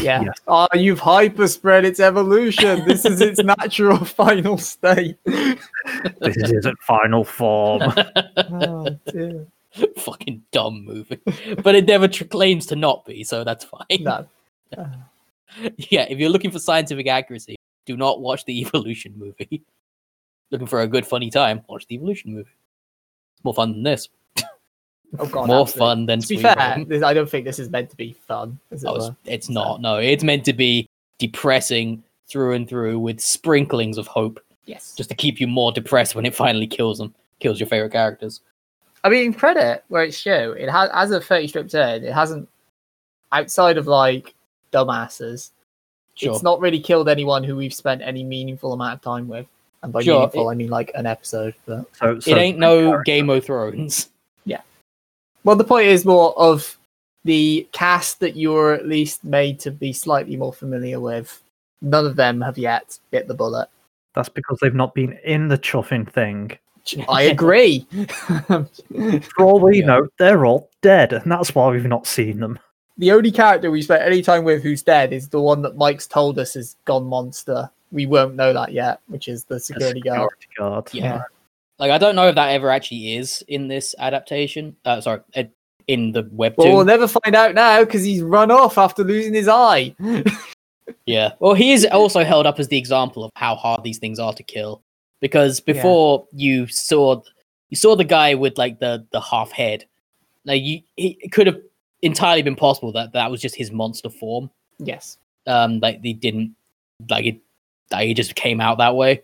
Yeah. 0.00 0.22
Yes. 0.22 0.38
Oh, 0.46 0.66
you've 0.72 1.00
hyperspread 1.00 1.84
its 1.84 2.00
evolution. 2.00 2.86
This 2.86 3.04
is 3.04 3.20
its 3.20 3.38
natural 3.42 4.02
final 4.04 4.56
state. 4.56 5.18
This 5.26 6.38
is 6.38 6.52
its 6.52 6.68
final 6.80 7.22
form. 7.22 7.82
Oh, 8.38 8.98
dear. 9.12 9.46
fucking 9.98 10.42
dumb 10.52 10.84
movie. 10.84 11.20
But 11.62 11.74
it 11.74 11.86
never 11.86 12.08
tr- 12.08 12.24
claims 12.24 12.66
to 12.66 12.76
not 12.76 13.04
be, 13.04 13.24
so 13.24 13.44
that's 13.44 13.64
fine. 13.64 14.02
No. 14.02 14.26
yeah, 15.76 16.06
if 16.08 16.18
you're 16.18 16.30
looking 16.30 16.50
for 16.50 16.58
scientific 16.58 17.06
accuracy, 17.06 17.56
do 17.86 17.96
not 17.96 18.20
watch 18.20 18.44
the 18.44 18.60
Evolution 18.66 19.14
movie. 19.16 19.62
looking 20.50 20.66
for 20.66 20.80
a 20.82 20.86
good, 20.86 21.06
funny 21.06 21.30
time, 21.30 21.62
watch 21.68 21.86
the 21.86 21.94
Evolution 21.94 22.32
movie. 22.34 22.50
It's 23.36 23.44
more 23.44 23.54
fun 23.54 23.72
than 23.72 23.82
this. 23.82 24.08
Oh, 25.18 25.24
God. 25.26 25.46
more 25.46 25.62
absolutely. 25.62 25.78
fun 25.78 26.06
than 26.06 26.20
To 26.20 26.28
be 26.28 26.36
fair, 26.42 26.54
Home. 26.54 27.04
I 27.04 27.14
don't 27.14 27.30
think 27.30 27.46
this 27.46 27.58
is 27.58 27.70
meant 27.70 27.88
to 27.88 27.96
be 27.96 28.12
fun. 28.26 28.58
As 28.70 28.84
it 28.84 28.88
Oh, 28.88 28.94
it's, 28.96 29.06
were. 29.06 29.16
it's 29.24 29.46
So- 29.46 29.52
not. 29.54 29.80
No, 29.80 29.96
it's 29.96 30.22
meant 30.22 30.44
to 30.44 30.52
be 30.52 30.86
depressing 31.18 32.02
through 32.28 32.52
and 32.52 32.68
through 32.68 32.98
with 32.98 33.18
sprinklings 33.20 33.96
of 33.96 34.06
hope, 34.06 34.38
Yes. 34.66 34.94
just 34.98 35.08
to 35.08 35.16
keep 35.16 35.40
you 35.40 35.46
more 35.46 35.72
depressed 35.72 36.14
when 36.14 36.26
it 36.26 36.34
finally 36.34 36.66
kills 36.66 36.98
them, 36.98 37.14
kills 37.40 37.58
your 37.58 37.66
favorite 37.68 37.92
characters. 37.92 38.42
I 39.04 39.08
mean, 39.08 39.32
credit 39.32 39.84
where 39.88 40.04
it's 40.04 40.22
due. 40.22 40.52
It 40.52 40.68
has, 40.70 40.90
as 40.92 41.10
a 41.10 41.20
30 41.20 41.48
strip 41.48 41.68
turn, 41.68 42.04
it 42.04 42.12
hasn't, 42.12 42.48
outside 43.32 43.76
of 43.78 43.86
like 43.86 44.34
dumbasses, 44.72 45.50
Sure. 46.14 46.32
it's 46.32 46.42
not 46.42 46.60
really 46.60 46.80
killed 46.80 47.08
anyone 47.08 47.44
who 47.44 47.54
we've 47.54 47.72
spent 47.72 48.02
any 48.02 48.24
meaningful 48.24 48.72
amount 48.72 48.94
of 48.94 49.02
time 49.02 49.28
with. 49.28 49.46
And 49.82 49.92
by 49.92 50.02
Sure, 50.02 50.14
meaningful, 50.16 50.48
I 50.48 50.54
mean 50.54 50.68
like 50.68 50.90
an 50.96 51.06
episode. 51.06 51.54
But 51.64 51.84
So, 51.94 52.18
so 52.18 52.30
it 52.32 52.38
ain't 52.38 52.58
no 52.58 53.00
Game 53.04 53.30
of 53.30 53.44
Thrones. 53.44 54.10
Yeah. 54.44 54.62
Well, 55.44 55.54
the 55.54 55.62
point 55.62 55.86
is 55.86 56.04
more 56.04 56.36
of 56.36 56.76
the 57.24 57.68
cast 57.72 58.18
that 58.20 58.36
you're 58.36 58.72
at 58.72 58.88
least 58.88 59.22
made 59.22 59.60
to 59.60 59.70
be 59.70 59.92
slightly 59.92 60.36
more 60.36 60.52
familiar 60.52 60.98
with. 60.98 61.40
None 61.80 62.06
of 62.06 62.16
them 62.16 62.40
have 62.40 62.58
yet 62.58 62.98
bit 63.12 63.28
the 63.28 63.34
bullet. 63.34 63.68
That's 64.14 64.28
because 64.28 64.58
they've 64.60 64.74
not 64.74 64.94
been 64.94 65.12
in 65.24 65.46
the 65.46 65.58
chuffing 65.58 66.10
thing. 66.10 66.58
I 67.08 67.22
agree. 67.22 67.86
For 68.46 69.44
all 69.44 69.60
we 69.60 69.80
Yeah. 69.80 69.86
know, 69.86 70.08
they're 70.18 70.46
all 70.46 70.70
dead, 70.82 71.12
and 71.12 71.30
that's 71.30 71.54
why 71.54 71.68
we've 71.70 71.84
not 71.86 72.06
seen 72.06 72.40
them. 72.40 72.58
the 72.96 73.12
only 73.12 73.30
character 73.30 73.70
we 73.70 73.80
spent 73.80 74.02
any 74.02 74.22
time 74.22 74.42
with 74.42 74.60
who's 74.62 74.82
dead 74.82 75.12
is 75.12 75.28
the 75.28 75.40
one 75.40 75.62
that 75.62 75.76
Mike's 75.76 76.06
told 76.08 76.36
us 76.38 76.56
is 76.56 76.74
gone 76.84 77.04
monster. 77.06 77.70
We 77.92 78.06
won't 78.06 78.34
know 78.34 78.52
that 78.52 78.72
yet, 78.72 78.98
which 79.06 79.28
is 79.28 79.44
the 79.44 79.54
The 79.54 79.60
security 79.60 80.00
guard. 80.00 80.30
guard. 80.56 80.88
Yeah. 80.92 81.22
Like 81.78 81.92
I 81.92 81.98
don't 81.98 82.16
know 82.16 82.26
if 82.28 82.34
that 82.34 82.48
ever 82.48 82.70
actually 82.70 83.16
is 83.16 83.44
in 83.46 83.68
this 83.68 83.94
adaptation. 84.00 84.74
Uh, 84.84 85.00
sorry, 85.00 85.20
uh, 85.36 85.44
in 85.86 86.10
the 86.10 86.24
webtoon. 86.24 86.56
Well, 86.58 86.74
we'll 86.76 86.84
never 86.84 87.06
find 87.06 87.36
out 87.36 87.54
now 87.54 87.84
because 87.84 88.02
he's 88.02 88.20
run 88.20 88.50
off 88.50 88.76
after 88.78 89.04
losing 89.04 89.34
his 89.34 89.48
eye. 89.48 89.94
Yeah. 91.04 91.32
Well, 91.38 91.52
he 91.54 91.72
is 91.72 91.86
also 91.86 92.24
held 92.24 92.46
up 92.46 92.58
as 92.58 92.68
the 92.68 92.78
example 92.78 93.22
of 93.24 93.30
how 93.36 93.54
hard 93.56 93.82
these 93.84 93.98
things 93.98 94.18
are 94.18 94.32
to 94.32 94.42
kill. 94.42 94.82
Because 95.20 95.60
before 95.60 96.26
you 96.32 96.66
saw 96.68 97.22
you 97.70 97.76
saw 97.76 97.96
the 97.96 98.04
guy 98.04 98.34
with 98.34 98.56
like 98.56 98.78
the 98.78 99.06
the 99.12 99.20
half 99.20 99.50
head, 99.50 99.84
like 100.44 100.62
you 100.62 100.82
he, 100.96 101.18
it 101.20 101.32
could 101.32 101.46
have 101.46 101.60
entirely 102.02 102.42
been 102.42 102.56
possible 102.56 102.92
that 102.92 103.12
that 103.12 103.30
was 103.30 103.40
just 103.40 103.56
his 103.56 103.72
monster 103.72 104.10
form. 104.10 104.50
yes. 104.78 105.18
Um, 105.46 105.80
like 105.80 106.02
they 106.02 106.12
didn't 106.12 106.54
like 107.08 107.24
it, 107.24 107.40
like 107.90 108.06
he 108.06 108.14
just 108.14 108.34
came 108.34 108.60
out 108.60 108.78
that 108.78 108.94
way. 108.96 109.22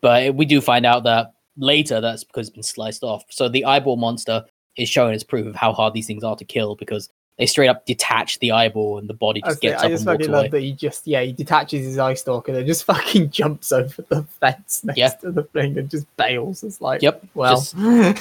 But 0.00 0.34
we 0.34 0.44
do 0.44 0.60
find 0.60 0.86
out 0.86 1.04
that 1.04 1.34
later 1.56 2.00
that's 2.00 2.24
because 2.24 2.48
it's 2.48 2.54
been 2.54 2.62
sliced 2.62 3.02
off. 3.02 3.24
So 3.28 3.48
the 3.48 3.64
eyeball 3.64 3.96
monster 3.96 4.44
is 4.76 4.88
shown 4.88 5.14
as 5.14 5.24
proof 5.24 5.46
of 5.46 5.56
how 5.56 5.72
hard 5.72 5.94
these 5.94 6.06
things 6.06 6.22
are 6.24 6.36
to 6.36 6.44
kill 6.44 6.76
because 6.76 7.08
they 7.38 7.46
straight 7.46 7.68
up 7.68 7.84
detach 7.86 8.38
the 8.38 8.52
eyeball 8.52 8.98
and 8.98 9.08
the 9.08 9.14
body 9.14 9.42
just 9.42 9.60
gets 9.60 9.82
I 9.82 9.86
up 9.86 9.90
just 9.92 10.02
and 10.02 10.06
walks 10.06 10.18
fucking 10.24 10.34
away. 10.34 10.42
love 10.44 10.50
that 10.52 10.60
he 10.60 10.72
just 10.72 11.06
yeah 11.06 11.20
he 11.22 11.32
detaches 11.32 11.84
his 11.84 11.98
eye 11.98 12.14
stalk 12.14 12.48
and 12.48 12.56
then 12.56 12.66
just 12.66 12.84
fucking 12.92 13.30
jumps 13.30 13.72
over 13.72 14.02
the 14.08 14.22
fence 14.40 14.84
next 14.84 14.98
Yeah. 14.98 15.08
to 15.08 15.32
the 15.32 15.42
thing 15.42 15.76
and 15.78 15.90
just 15.90 16.06
bails. 16.16 16.62
It's 16.62 16.80
like 16.80 17.02
Yep, 17.02 17.24
well 17.34 17.56
just- 17.56 17.76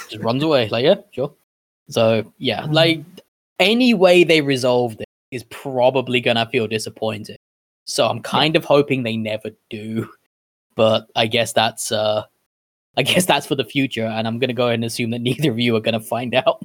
just 0.09 0.15
runs 0.23 0.41
away. 0.43 0.69
Like, 0.69 0.83
yeah, 0.85 0.95
sure. 1.11 1.31
So 1.89 2.31
yeah, 2.39 2.61
Mm. 2.63 2.73
like 2.73 2.99
any 3.59 3.93
way 3.93 4.23
they 4.23 4.41
resolve 4.41 4.99
it 4.99 5.07
is 5.31 5.43
probably 5.45 6.19
gonna 6.19 6.47
feel 6.51 6.67
disappointing. 6.67 7.37
So 7.85 8.07
I'm 8.07 8.21
kind 8.21 8.55
of 8.55 8.63
hoping 8.65 9.03
they 9.03 9.17
never 9.17 9.51
do. 9.69 10.09
But 10.75 11.07
I 11.15 11.27
guess 11.27 11.53
that's 11.53 11.91
uh 11.91 12.23
I 12.97 13.03
guess 13.03 13.25
that's 13.25 13.45
for 13.45 13.55
the 13.55 13.63
future, 13.65 14.05
and 14.05 14.27
I'm 14.27 14.39
gonna 14.39 14.53
go 14.53 14.65
ahead 14.65 14.75
and 14.75 14.85
assume 14.85 15.11
that 15.11 15.19
neither 15.21 15.51
of 15.51 15.59
you 15.59 15.75
are 15.75 15.79
gonna 15.81 15.99
find 15.99 16.33
out. 16.33 16.63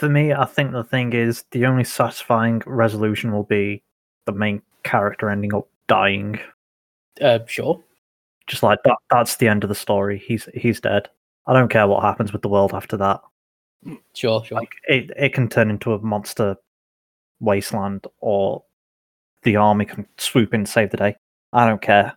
For 0.00 0.08
me, 0.08 0.32
I 0.32 0.46
think 0.46 0.72
the 0.72 0.82
thing 0.82 1.12
is 1.12 1.44
the 1.50 1.66
only 1.66 1.84
satisfying 1.84 2.62
resolution 2.64 3.32
will 3.32 3.44
be 3.44 3.82
the 4.24 4.32
main 4.32 4.62
character 4.82 5.28
ending 5.28 5.52
up 5.52 5.68
dying. 5.88 6.40
Uh 7.20 7.40
sure. 7.46 7.84
Just 8.46 8.62
like 8.62 8.78
that 8.84 8.96
that's 9.10 9.36
the 9.36 9.46
end 9.46 9.62
of 9.62 9.68
the 9.68 9.74
story. 9.74 10.16
He's 10.16 10.48
he's 10.54 10.80
dead. 10.80 11.10
I 11.46 11.52
don't 11.52 11.68
care 11.68 11.86
what 11.86 12.02
happens 12.02 12.32
with 12.32 12.40
the 12.40 12.48
world 12.48 12.72
after 12.72 12.96
that. 12.96 13.20
Sure, 14.14 14.42
sure. 14.42 14.60
Like 14.60 14.72
it, 14.88 15.10
it 15.18 15.34
can 15.34 15.50
turn 15.50 15.68
into 15.68 15.92
a 15.92 15.98
monster 15.98 16.56
wasteland 17.40 18.06
or 18.20 18.64
the 19.42 19.56
army 19.56 19.84
can 19.84 20.06
swoop 20.16 20.54
in 20.54 20.60
and 20.60 20.68
save 20.68 20.92
the 20.92 20.96
day. 20.96 21.16
I 21.52 21.68
don't 21.68 21.82
care. 21.82 22.16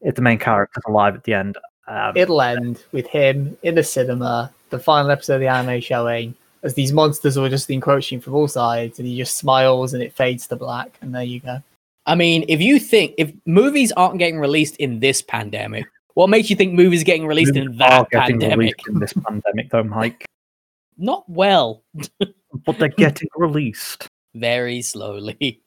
If 0.00 0.16
the 0.16 0.22
main 0.22 0.40
character's 0.40 0.82
alive 0.88 1.14
at 1.14 1.22
the 1.22 1.34
end, 1.34 1.56
um, 1.86 2.16
it'll 2.16 2.42
end 2.42 2.82
with 2.90 3.06
him 3.06 3.56
in 3.62 3.76
the 3.76 3.84
cinema, 3.84 4.52
the 4.70 4.80
final 4.80 5.12
episode 5.12 5.34
of 5.34 5.40
the 5.40 5.46
anime 5.46 5.80
showing, 5.80 6.34
as 6.62 6.74
these 6.74 6.92
monsters 6.92 7.36
are 7.36 7.48
just 7.48 7.70
encroaching 7.70 8.20
from 8.20 8.34
all 8.34 8.48
sides, 8.48 8.98
and 8.98 9.08
he 9.08 9.16
just 9.16 9.36
smiles 9.36 9.94
and 9.94 10.02
it 10.02 10.12
fades 10.12 10.46
to 10.48 10.56
black, 10.56 10.96
and 11.00 11.14
there 11.14 11.22
you 11.22 11.40
go. 11.40 11.62
I 12.06 12.14
mean, 12.14 12.44
if 12.48 12.60
you 12.60 12.78
think 12.78 13.14
if 13.18 13.32
movies 13.46 13.92
aren't 13.92 14.18
getting 14.18 14.38
released 14.38 14.76
in 14.76 15.00
this 15.00 15.22
pandemic, 15.22 15.86
what 16.14 16.28
makes 16.28 16.50
you 16.50 16.56
think 16.56 16.72
movies 16.74 17.02
are 17.02 17.04
getting 17.04 17.26
released 17.26 17.56
in 17.56 17.66
movies 17.66 17.80
are 17.80 18.02
that 18.02 18.10
getting 18.10 18.40
pandemic? 18.40 18.58
released 18.58 18.88
in 18.88 18.98
this 18.98 19.12
pandemic 19.12 19.70
though, 19.70 19.84
Mike. 19.84 20.24
Not 20.98 21.28
well. 21.28 21.82
But 22.66 22.78
they're 22.78 22.88
getting 22.88 23.30
released. 23.34 24.06
very 24.34 24.82
slowly. 24.82 25.62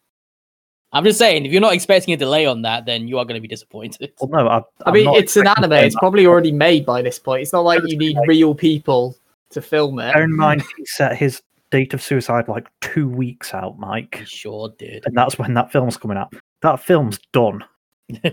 I'm 0.92 1.04
just 1.04 1.18
saying, 1.18 1.48
if 1.48 1.52
you're 1.52 1.60
not 1.60 1.74
expecting 1.74 2.14
a 2.14 2.18
delay 2.18 2.46
on 2.46 2.62
that, 2.62 2.86
then 2.86 3.08
you 3.08 3.18
are 3.18 3.26
going 3.26 3.36
to 3.36 3.42
be 3.42 3.48
disappointed. 3.48 4.14
Well, 4.20 4.30
no, 4.30 4.48
I, 4.48 4.62
I 4.86 4.92
mean, 4.92 5.10
it's 5.16 5.36
an 5.36 5.48
anime; 5.48 5.74
it's 5.74 5.96
probably 5.96 6.28
already 6.28 6.52
made 6.52 6.86
by 6.86 7.02
this 7.02 7.18
point. 7.18 7.42
It's 7.42 7.52
not 7.52 7.66
like 7.66 7.82
you 7.88 7.98
need 7.98 8.16
real 8.28 8.54
people 8.54 9.18
to 9.52 9.62
film 9.62 9.96
that. 9.98 10.14
Bear 10.14 10.24
it. 10.24 10.26
in 10.26 10.36
mind, 10.36 10.62
he 10.78 10.86
set 10.86 11.16
his 11.18 11.42
date 11.72 11.94
of 11.94 12.02
suicide 12.02 12.48
like 12.48 12.68
two 12.82 13.10
weeks 13.10 13.54
out, 13.54 13.78
Mike, 13.80 14.16
He 14.20 14.26
sure 14.26 14.74
did. 14.78 15.04
and 15.06 15.16
that's 15.16 15.38
when 15.40 15.54
that 15.56 15.72
film's 15.72 15.98
coming 15.98 16.18
out. 16.18 16.34
That 16.62 16.80
film's 16.80 17.20
done. 17.34 17.64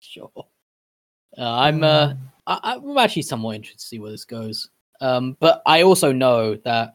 sure. 0.00 0.30
Uh, 1.36 1.50
I'm 1.56 1.82
uh, 1.84 2.14
I, 2.46 2.74
I'm 2.76 2.98
actually 2.98 3.22
somewhat 3.22 3.56
interested 3.56 3.80
to 3.80 3.86
see 3.86 3.98
where 3.98 4.10
this 4.10 4.24
goes. 4.24 4.70
Um, 5.00 5.36
but 5.40 5.62
I 5.66 5.82
also 5.82 6.12
know 6.12 6.54
that 6.56 6.94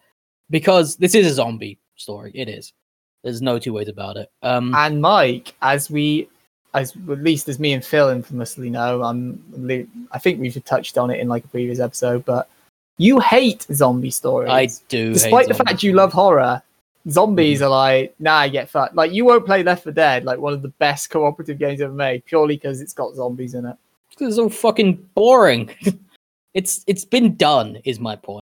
because 0.49 0.95
this 0.95 1.15
is 1.15 1.27
a 1.27 1.33
zombie 1.33 1.79
story, 1.95 2.31
it 2.33 2.47
is. 2.49 2.73
There's 3.23 3.41
no 3.41 3.59
two 3.59 3.73
ways 3.73 3.89
about 3.89 4.15
it. 4.17 4.29
Um, 4.43 4.73
And 4.75 5.01
Mike, 5.01 5.53
as 5.61 5.89
we, 5.89 6.29
as 6.73 6.91
at 6.95 7.21
least 7.23 7.49
as 7.49 7.59
me 7.59 7.73
and 7.73 7.83
Phil 7.83 8.09
infamously 8.09 8.69
know, 8.69 9.03
I'm, 9.03 9.87
I 10.11 10.19
think 10.19 10.39
we've 10.39 10.63
touched 10.63 10.97
on 10.97 11.09
it 11.09 11.19
in 11.19 11.27
like 11.27 11.43
a 11.43 11.47
previous 11.49 11.79
episode, 11.79 12.23
but 12.23 12.47
you 12.97 13.19
hate 13.19 13.65
zombie 13.73 14.11
stories. 14.11 14.49
I 14.49 14.67
do. 14.89 15.07
hate 15.07 15.13
Despite 15.13 15.47
the 15.47 15.53
fact 15.53 15.83
you 15.83 15.93
love 15.93 16.13
horror, 16.13 16.61
zombies 17.09 17.61
mm. 17.61 17.65
are 17.65 17.69
like, 17.69 18.15
nah, 18.19 18.37
I 18.37 18.49
get 18.49 18.69
fucked. 18.69 18.95
Like 18.95 19.11
you 19.11 19.25
won't 19.25 19.45
play 19.45 19.63
Left 19.63 19.83
4 19.83 19.91
Dead, 19.93 20.25
like 20.25 20.39
one 20.39 20.53
of 20.53 20.61
the 20.61 20.69
best 20.69 21.09
cooperative 21.09 21.59
games 21.59 21.81
ever 21.81 21.93
made, 21.93 22.25
purely 22.25 22.55
because 22.55 22.81
it's 22.81 22.93
got 22.93 23.15
zombies 23.15 23.53
in 23.53 23.65
it. 23.65 23.75
It's 24.19 24.35
so 24.35 24.49
fucking 24.49 24.95
boring. 25.13 25.69
it's 26.53 26.83
it's 26.87 27.05
been 27.05 27.35
done, 27.35 27.77
is 27.85 27.99
my 27.99 28.15
point. 28.15 28.43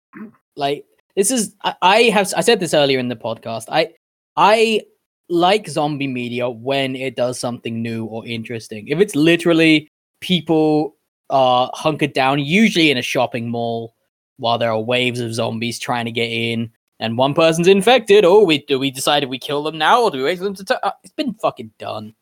Like 0.56 0.86
this 1.16 1.30
is 1.30 1.56
I, 1.64 1.76
I 1.82 2.02
have 2.04 2.34
I 2.36 2.42
said 2.42 2.60
this 2.60 2.74
earlier 2.74 3.00
in 3.00 3.10
the 3.10 3.16
podcast. 3.16 3.66
I 3.70 3.94
I 4.38 4.82
like 5.30 5.68
zombie 5.68 6.08
media 6.08 6.50
when 6.50 6.96
it 6.96 7.16
does 7.16 7.38
something 7.38 7.82
new 7.82 8.06
or 8.06 8.26
interesting. 8.26 8.88
If 8.88 9.00
it's 9.00 9.16
literally 9.16 9.90
people 10.22 10.96
are 11.30 11.70
hunkered 11.74 12.14
down, 12.14 12.40
usually 12.40 12.92
in 12.92 12.98
a 12.98 13.02
shopping 13.02 13.50
mall, 13.50 13.94
while 14.38 14.58
there 14.58 14.72
are 14.72 14.80
waves 14.80 15.20
of 15.20 15.34
zombies 15.34 15.80
trying 15.80 16.06
to 16.06 16.12
get 16.12 16.30
in, 16.30 16.72
and 17.00 17.18
one 17.18 17.34
person's 17.34 17.68
infected. 17.68 18.26
Oh, 18.26 18.44
we 18.44 18.60
do 18.66 18.80
we 18.80 18.92
decided 18.92 19.30
we 19.30 19.40
kill 19.40 19.64
them 19.64 19.78
now, 19.78 20.04
or 20.04 20.12
do 20.12 20.18
we 20.18 20.24
wait 20.24 20.38
for 20.38 20.46
them 20.46 20.56
to? 20.56 20.64
turn? 20.64 20.80
Uh, 20.84 20.92
it's 21.04 21.14
been 21.14 21.34
fucking 21.36 21.72
done 21.78 22.14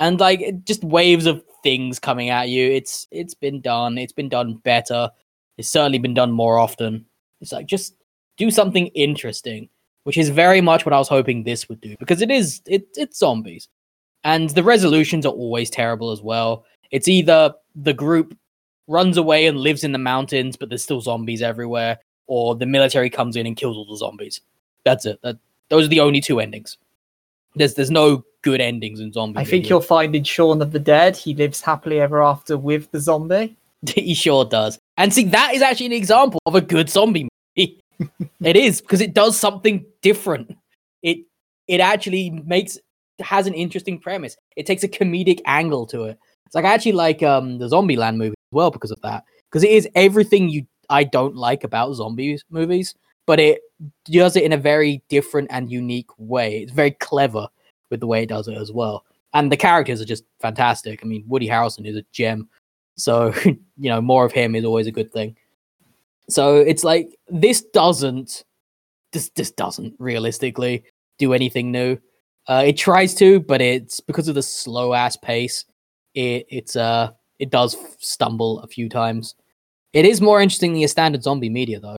and 0.00 0.18
like 0.18 0.64
just 0.64 0.82
waves 0.82 1.26
of 1.26 1.44
things 1.62 1.98
coming 1.98 2.30
at 2.30 2.48
you 2.48 2.72
it's 2.72 3.06
it's 3.10 3.34
been 3.34 3.60
done 3.60 3.98
it's 3.98 4.12
been 4.12 4.28
done 4.28 4.54
better 4.64 5.08
it's 5.58 5.68
certainly 5.68 5.98
been 5.98 6.14
done 6.14 6.32
more 6.32 6.58
often 6.58 7.04
it's 7.40 7.52
like 7.52 7.66
just 7.66 7.94
do 8.36 8.50
something 8.50 8.86
interesting 8.88 9.68
which 10.04 10.16
is 10.16 10.30
very 10.30 10.62
much 10.62 10.84
what 10.84 10.94
i 10.94 10.98
was 10.98 11.08
hoping 11.08 11.44
this 11.44 11.68
would 11.68 11.80
do 11.80 11.94
because 12.00 12.22
it 12.22 12.30
is 12.30 12.62
it, 12.66 12.88
it's 12.96 13.18
zombies 13.18 13.68
and 14.24 14.50
the 14.50 14.64
resolutions 14.64 15.24
are 15.26 15.32
always 15.32 15.70
terrible 15.70 16.10
as 16.10 16.22
well 16.22 16.64
it's 16.90 17.06
either 17.06 17.52
the 17.76 17.94
group 17.94 18.36
runs 18.86 19.16
away 19.16 19.46
and 19.46 19.58
lives 19.58 19.84
in 19.84 19.92
the 19.92 19.98
mountains 19.98 20.56
but 20.56 20.68
there's 20.68 20.82
still 20.82 21.00
zombies 21.00 21.42
everywhere 21.42 21.98
or 22.26 22.54
the 22.54 22.66
military 22.66 23.10
comes 23.10 23.36
in 23.36 23.46
and 23.46 23.56
kills 23.56 23.76
all 23.76 23.86
the 23.86 23.96
zombies 23.96 24.40
that's 24.84 25.06
it 25.06 25.18
that, 25.22 25.36
those 25.68 25.86
are 25.86 25.88
the 25.88 26.00
only 26.00 26.20
two 26.20 26.40
endings 26.40 26.76
there's 27.54 27.74
there's 27.74 27.90
no 27.90 28.24
good 28.42 28.60
endings 28.60 29.00
in 29.00 29.12
zombie 29.12 29.38
I 29.38 29.44
think 29.44 29.68
you'll 29.68 29.80
find 29.80 30.14
in 30.14 30.24
Shaun 30.24 30.62
of 30.62 30.72
the 30.72 30.78
Dead, 30.78 31.16
he 31.16 31.34
lives 31.34 31.60
happily 31.60 32.00
ever 32.00 32.22
after 32.22 32.56
with 32.56 32.90
the 32.90 33.00
zombie. 33.00 33.56
he 33.94 34.14
sure 34.14 34.44
does. 34.44 34.78
And 34.96 35.12
see, 35.12 35.24
that 35.24 35.54
is 35.54 35.62
actually 35.62 35.86
an 35.86 35.92
example 35.92 36.40
of 36.46 36.54
a 36.54 36.60
good 36.60 36.90
zombie 36.90 37.28
movie. 37.56 37.80
it 38.42 38.56
is 38.56 38.80
because 38.80 39.00
it 39.00 39.14
does 39.14 39.38
something 39.38 39.84
different. 40.02 40.56
It 41.02 41.18
it 41.68 41.80
actually 41.80 42.30
makes 42.30 42.78
has 43.20 43.46
an 43.46 43.54
interesting 43.54 43.98
premise. 43.98 44.36
It 44.56 44.66
takes 44.66 44.82
a 44.82 44.88
comedic 44.88 45.40
angle 45.44 45.86
to 45.86 46.04
it. 46.04 46.18
It's 46.46 46.54
like 46.54 46.64
I 46.64 46.74
actually 46.74 46.92
like 46.92 47.22
um 47.22 47.58
the 47.58 47.68
Zombieland 47.68 48.16
movie 48.16 48.34
well 48.50 48.70
because 48.70 48.90
of 48.90 49.00
that. 49.02 49.24
Because 49.48 49.64
it 49.64 49.70
is 49.70 49.88
everything 49.94 50.48
you 50.48 50.66
I 50.90 51.04
don't 51.04 51.36
like 51.36 51.64
about 51.64 51.94
zombies 51.94 52.44
movies, 52.50 52.94
but 53.26 53.38
it 53.38 53.62
does 54.04 54.36
it 54.36 54.42
in 54.42 54.52
a 54.52 54.56
very 54.56 55.02
different 55.08 55.48
and 55.50 55.70
unique 55.70 56.10
way. 56.18 56.62
It's 56.62 56.72
very 56.72 56.90
clever 56.90 57.48
with 57.90 58.00
the 58.00 58.06
way 58.06 58.22
it 58.22 58.28
does 58.28 58.48
it 58.48 58.56
as 58.56 58.72
well. 58.72 59.04
And 59.32 59.50
the 59.50 59.56
characters 59.56 60.00
are 60.00 60.06
just 60.06 60.24
fantastic. 60.40 61.00
I 61.02 61.06
mean, 61.06 61.24
Woody 61.28 61.48
Harrelson 61.48 61.86
is 61.86 61.96
a 61.96 62.04
gem. 62.12 62.48
So, 62.96 63.32
you 63.44 63.58
know, 63.76 64.00
more 64.00 64.24
of 64.24 64.32
him 64.32 64.54
is 64.54 64.64
always 64.64 64.88
a 64.88 64.92
good 64.92 65.12
thing. 65.12 65.36
So 66.28 66.56
it's 66.56 66.84
like 66.84 67.16
this 67.28 67.62
doesn't 67.62 68.44
this 69.12 69.30
this 69.30 69.50
doesn't 69.50 69.94
realistically 69.98 70.84
do 71.18 71.32
anything 71.32 71.70
new. 71.70 71.98
Uh, 72.48 72.64
it 72.66 72.76
tries 72.76 73.14
to, 73.14 73.40
but 73.40 73.60
it's 73.60 74.00
because 74.00 74.28
of 74.28 74.34
the 74.34 74.42
slow 74.42 74.92
ass 74.94 75.16
pace. 75.16 75.64
It 76.14 76.46
it's 76.48 76.76
uh 76.76 77.10
it 77.40 77.50
does 77.50 77.76
stumble 77.98 78.60
a 78.60 78.68
few 78.68 78.88
times. 78.88 79.34
It 79.92 80.04
is 80.04 80.20
more 80.20 80.40
interesting 80.40 80.72
than 80.72 80.80
your 80.80 80.88
standard 80.88 81.24
zombie 81.24 81.50
media 81.50 81.80
though. 81.80 81.96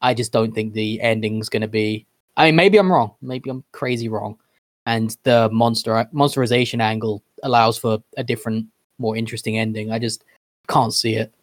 I 0.00 0.14
just 0.14 0.30
don't 0.30 0.54
think 0.54 0.74
the 0.74 1.00
ending's 1.00 1.48
gonna 1.48 1.66
be. 1.66 2.06
I 2.36 2.46
mean, 2.46 2.56
maybe 2.56 2.78
I'm 2.78 2.92
wrong. 2.92 3.14
Maybe 3.22 3.50
I'm 3.50 3.64
crazy 3.72 4.08
wrong. 4.08 4.38
And 4.86 5.16
the 5.22 5.48
monster 5.50 6.06
monsterization 6.12 6.80
angle 6.80 7.22
allows 7.42 7.78
for 7.78 7.98
a 8.18 8.22
different, 8.22 8.66
more 8.98 9.16
interesting 9.16 9.58
ending. 9.58 9.90
I 9.90 9.98
just 9.98 10.24
can't 10.68 10.92
see 10.92 11.14
it. 11.14 11.34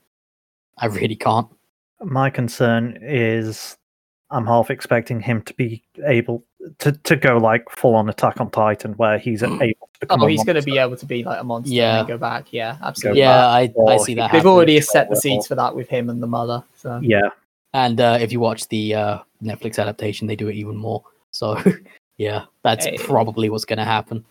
I 0.77 0.85
really 0.85 1.15
can't. 1.15 1.47
My 2.03 2.29
concern 2.29 2.99
is 3.01 3.77
I'm 4.29 4.45
half 4.45 4.69
expecting 4.69 5.19
him 5.19 5.41
to 5.43 5.53
be 5.55 5.83
able 6.05 6.43
to, 6.79 6.91
to 6.91 7.15
go 7.15 7.37
like 7.37 7.69
full 7.69 7.95
on 7.95 8.09
Attack 8.09 8.39
on 8.39 8.51
Titan, 8.51 8.93
where 8.93 9.17
he's 9.17 9.43
able 9.43 9.57
to. 9.59 9.80
Oh, 10.09 10.25
he's 10.25 10.43
going 10.43 10.55
to 10.55 10.61
be 10.63 10.77
able 10.79 10.97
to 10.97 11.05
be 11.05 11.23
like 11.23 11.39
a 11.41 11.43
monster 11.43 11.73
Yeah. 11.73 11.99
and 11.99 12.07
go 12.07 12.17
back. 12.17 12.51
Yeah, 12.51 12.77
absolutely. 12.81 13.21
Yeah, 13.21 13.47
I, 13.47 13.71
I 13.87 13.97
see 13.97 14.15
that. 14.15 14.31
They've 14.31 14.39
happening. 14.39 14.47
already 14.47 14.81
set 14.81 15.09
the 15.09 15.15
seeds 15.15 15.45
for 15.47 15.55
that 15.55 15.75
with 15.75 15.87
him 15.89 16.09
and 16.09 16.21
the 16.23 16.27
mother. 16.27 16.63
So 16.75 16.99
Yeah, 17.03 17.29
And 17.73 18.01
uh, 18.01 18.17
if 18.19 18.31
you 18.31 18.39
watch 18.39 18.67
the 18.69 18.95
uh, 18.95 19.19
Netflix 19.43 19.77
adaptation, 19.79 20.25
they 20.27 20.35
do 20.35 20.47
it 20.47 20.55
even 20.55 20.75
more. 20.75 21.03
So 21.29 21.61
yeah, 22.17 22.45
that's 22.63 22.85
Hey. 22.85 22.97
probably 22.97 23.49
what's 23.49 23.65
going 23.65 23.77
to 23.79 23.85
happen. 23.85 24.25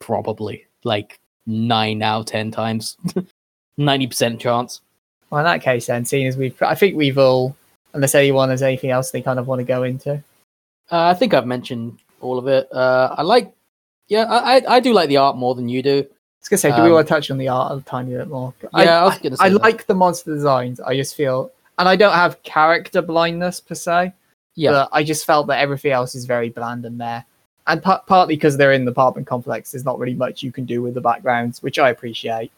Probably 0.00 0.66
like 0.84 1.18
nine 1.46 2.02
out 2.02 2.20
of 2.20 2.26
ten 2.26 2.50
times, 2.50 2.96
ninety 3.76 4.06
percent 4.06 4.40
chance. 4.40 4.80
well, 5.30 5.38
in 5.40 5.44
that 5.44 5.62
case, 5.62 5.86
then, 5.86 6.04
seeing 6.04 6.26
as 6.26 6.36
we've, 6.36 6.60
I 6.60 6.74
think 6.74 6.96
we've 6.96 7.18
all, 7.18 7.56
unless 7.94 8.14
anyone 8.16 8.48
has 8.50 8.62
anything 8.62 8.90
else 8.90 9.10
they 9.12 9.22
kind 9.22 9.38
of 9.38 9.46
want 9.46 9.60
to 9.60 9.64
go 9.64 9.84
into. 9.84 10.14
Uh, 10.90 11.06
I 11.08 11.14
think 11.14 11.34
I've 11.34 11.46
mentioned 11.46 11.98
all 12.20 12.36
of 12.38 12.48
it. 12.48 12.68
Uh, 12.72 13.14
I 13.16 13.22
like, 13.22 13.52
yeah, 14.08 14.24
I, 14.24 14.56
I 14.58 14.62
I 14.76 14.80
do 14.80 14.92
like 14.92 15.08
the 15.08 15.16
art 15.18 15.36
more 15.36 15.54
than 15.54 15.68
you 15.68 15.82
do. 15.82 15.98
I 15.98 16.06
was 16.42 16.48
gonna 16.48 16.58
say, 16.58 16.70
do 16.76 16.82
we 16.82 16.88
Um, 16.88 16.94
want 16.94 17.06
to 17.06 17.14
touch 17.14 17.30
on 17.30 17.38
the 17.38 17.48
art 17.48 17.78
a 17.78 17.82
tiny 17.84 18.14
bit 18.16 18.28
more? 18.28 18.52
Yeah, 18.74 19.02
I, 19.02 19.04
was 19.04 19.18
going 19.18 19.30
to 19.30 19.36
say 19.36 19.44
I 19.44 19.48
that. 19.50 19.62
like 19.62 19.86
the 19.86 19.94
monster 19.94 20.34
designs. 20.34 20.80
I 20.80 20.96
just 20.96 21.14
feel, 21.14 21.52
and 21.78 21.88
I 21.88 21.94
don't 21.94 22.12
have 22.14 22.42
character 22.42 23.00
blindness 23.00 23.60
per 23.60 23.74
se. 23.76 24.12
Yeah. 24.54 24.72
but 24.72 24.88
I 24.92 25.02
just 25.02 25.24
felt 25.24 25.46
that 25.46 25.60
everything 25.60 25.92
else 25.92 26.14
is 26.14 26.26
very 26.26 26.50
bland 26.50 26.84
and 26.84 27.00
there. 27.00 27.24
And 27.68 27.82
pa- 27.82 28.02
partly 28.06 28.34
because 28.36 28.56
they're 28.58 28.72
in 28.74 28.84
the 28.84 28.90
apartment 28.90 29.26
complex, 29.26 29.70
there's 29.70 29.84
not 29.84 29.98
really 29.98 30.14
much 30.14 30.42
you 30.42 30.52
can 30.52 30.66
do 30.66 30.82
with 30.82 30.92
the 30.94 31.00
backgrounds, 31.00 31.62
which 31.62 31.78
I 31.78 31.88
appreciate. 31.90 32.50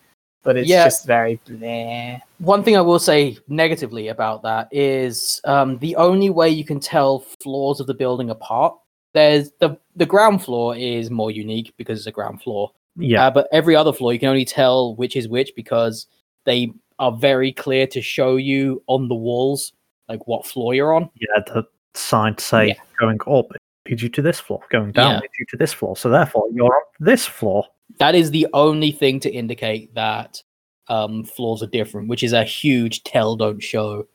But 0.43 0.57
it's 0.57 0.69
Yeah. 0.69 0.85
just 0.85 1.07
very 1.07 1.39
bleh. 1.47 2.21
One 2.39 2.65
thing 2.65 2.77
I 2.77 2.81
will 2.81 2.99
say 2.99 3.39
negatively 3.49 4.09
about 4.09 4.43
that 4.43 4.69
is 4.73 5.41
um, 5.45 5.79
the 5.79 5.95
only 5.97 6.31
way 6.31 6.49
you 6.51 6.65
can 6.65 6.81
tell 6.81 7.21
floors 7.21 7.79
of 7.81 7.87
the 7.87 7.95
building 7.95 8.31
apart. 8.31 8.75
There's 9.15 9.51
the 9.61 9.79
the 9.97 10.07
ground 10.07 10.43
floor 10.45 10.77
is 10.77 11.11
more 11.11 11.31
unique 11.31 11.73
because 11.77 11.99
it's 12.01 12.07
a 12.07 12.13
ground 12.13 12.43
floor. 12.43 12.73
yeah, 12.97 13.27
Uh, 13.27 13.31
but 13.31 13.49
every 13.53 13.75
other 13.77 13.93
floor, 13.93 14.13
you 14.13 14.19
can 14.19 14.29
only 14.29 14.45
tell 14.45 14.95
which 14.97 15.17
is 15.17 15.29
which 15.29 15.53
because 15.57 16.07
they 16.45 16.73
are 16.99 17.13
very 17.13 17.53
clear 17.53 17.87
to 17.89 18.01
show 18.03 18.37
you 18.37 18.83
on 18.87 19.09
the 19.09 19.15
walls 19.15 19.73
like 20.09 20.27
what 20.27 20.47
floor 20.47 20.75
you're 20.75 20.93
on. 20.95 21.09
yeah. 21.17 21.43
The 21.47 21.65
sign 21.95 22.35
to 22.37 22.45
say 22.45 22.69
Yeah. 22.69 22.75
going 23.01 23.19
up 23.27 23.47
leads 23.89 24.03
you 24.03 24.09
to 24.11 24.23
this 24.23 24.39
floor, 24.41 24.61
going 24.71 24.93
down 24.93 25.13
Yeah. 25.15 25.21
leads 25.21 25.35
you 25.39 25.47
to 25.51 25.57
this 25.57 25.73
floor. 25.73 25.97
So 25.97 26.09
therefore, 26.11 26.45
you're 26.53 26.67
on 26.67 26.83
this 27.01 27.25
floor. 27.27 27.65
That 27.99 28.15
is 28.15 28.31
the 28.33 28.47
only 28.53 28.91
thing 28.93 29.21
to 29.21 29.31
indicate 29.31 29.95
that 29.95 30.43
um, 30.89 31.25
floors 31.25 31.63
are 31.63 31.67
different, 31.69 32.09
which 32.09 32.23
is 32.23 32.33
a 32.35 32.45
huge 32.45 33.05
tell 33.05 33.37
don't 33.37 33.61
show, 33.63 34.07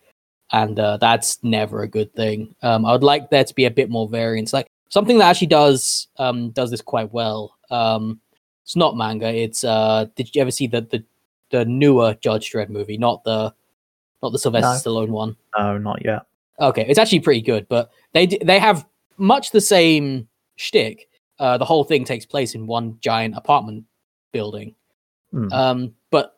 and 0.51 0.79
uh, 0.79 0.97
that's 0.97 1.43
never 1.43 1.81
a 1.81 1.87
good 1.87 2.13
thing. 2.13 2.53
Um, 2.61 2.85
I 2.85 2.91
would 2.91 3.03
like 3.03 3.29
there 3.31 3.43
to 3.43 3.55
be 3.55 3.65
a 3.65 3.71
bit 3.71 3.89
more 3.89 4.07
variance, 4.07 4.53
like 4.53 4.67
something 4.89 5.17
that 5.19 5.29
actually 5.29 5.47
does 5.47 6.07
um, 6.17 6.51
does 6.51 6.71
this 6.71 6.81
quite 6.81 7.11
well. 7.13 7.55
Um, 7.71 8.19
it's 8.63 8.75
not 8.75 8.95
manga. 8.95 9.33
It's 9.33 9.63
uh, 9.63 10.05
did 10.15 10.35
you 10.35 10.41
ever 10.41 10.51
see 10.51 10.67
the 10.67 10.81
the, 10.81 11.03
the 11.51 11.65
newer 11.65 12.15
Judge 12.21 12.51
Dredd 12.51 12.69
movie, 12.69 12.97
not 12.97 13.23
the 13.23 13.53
not 14.21 14.31
the 14.31 14.39
Sylvester 14.39 14.89
Stallone 14.89 15.09
one? 15.09 15.35
No, 15.57 15.77
not 15.77 16.03
yet. 16.03 16.23
Okay, 16.59 16.85
it's 16.87 16.99
actually 16.99 17.21
pretty 17.21 17.41
good, 17.41 17.67
but 17.69 17.91
they 18.13 18.25
d- 18.25 18.41
they 18.43 18.59
have 18.59 18.85
much 19.17 19.51
the 19.51 19.61
same 19.61 20.27
shtick. 20.57 21.07
Uh, 21.39 21.57
the 21.57 21.65
whole 21.65 21.85
thing 21.85 22.03
takes 22.03 22.25
place 22.25 22.53
in 22.53 22.67
one 22.67 22.97
giant 22.99 23.35
apartment 23.37 23.85
building. 24.33 24.75
Hmm. 25.31 25.51
Um, 25.53 25.93
but 26.11 26.37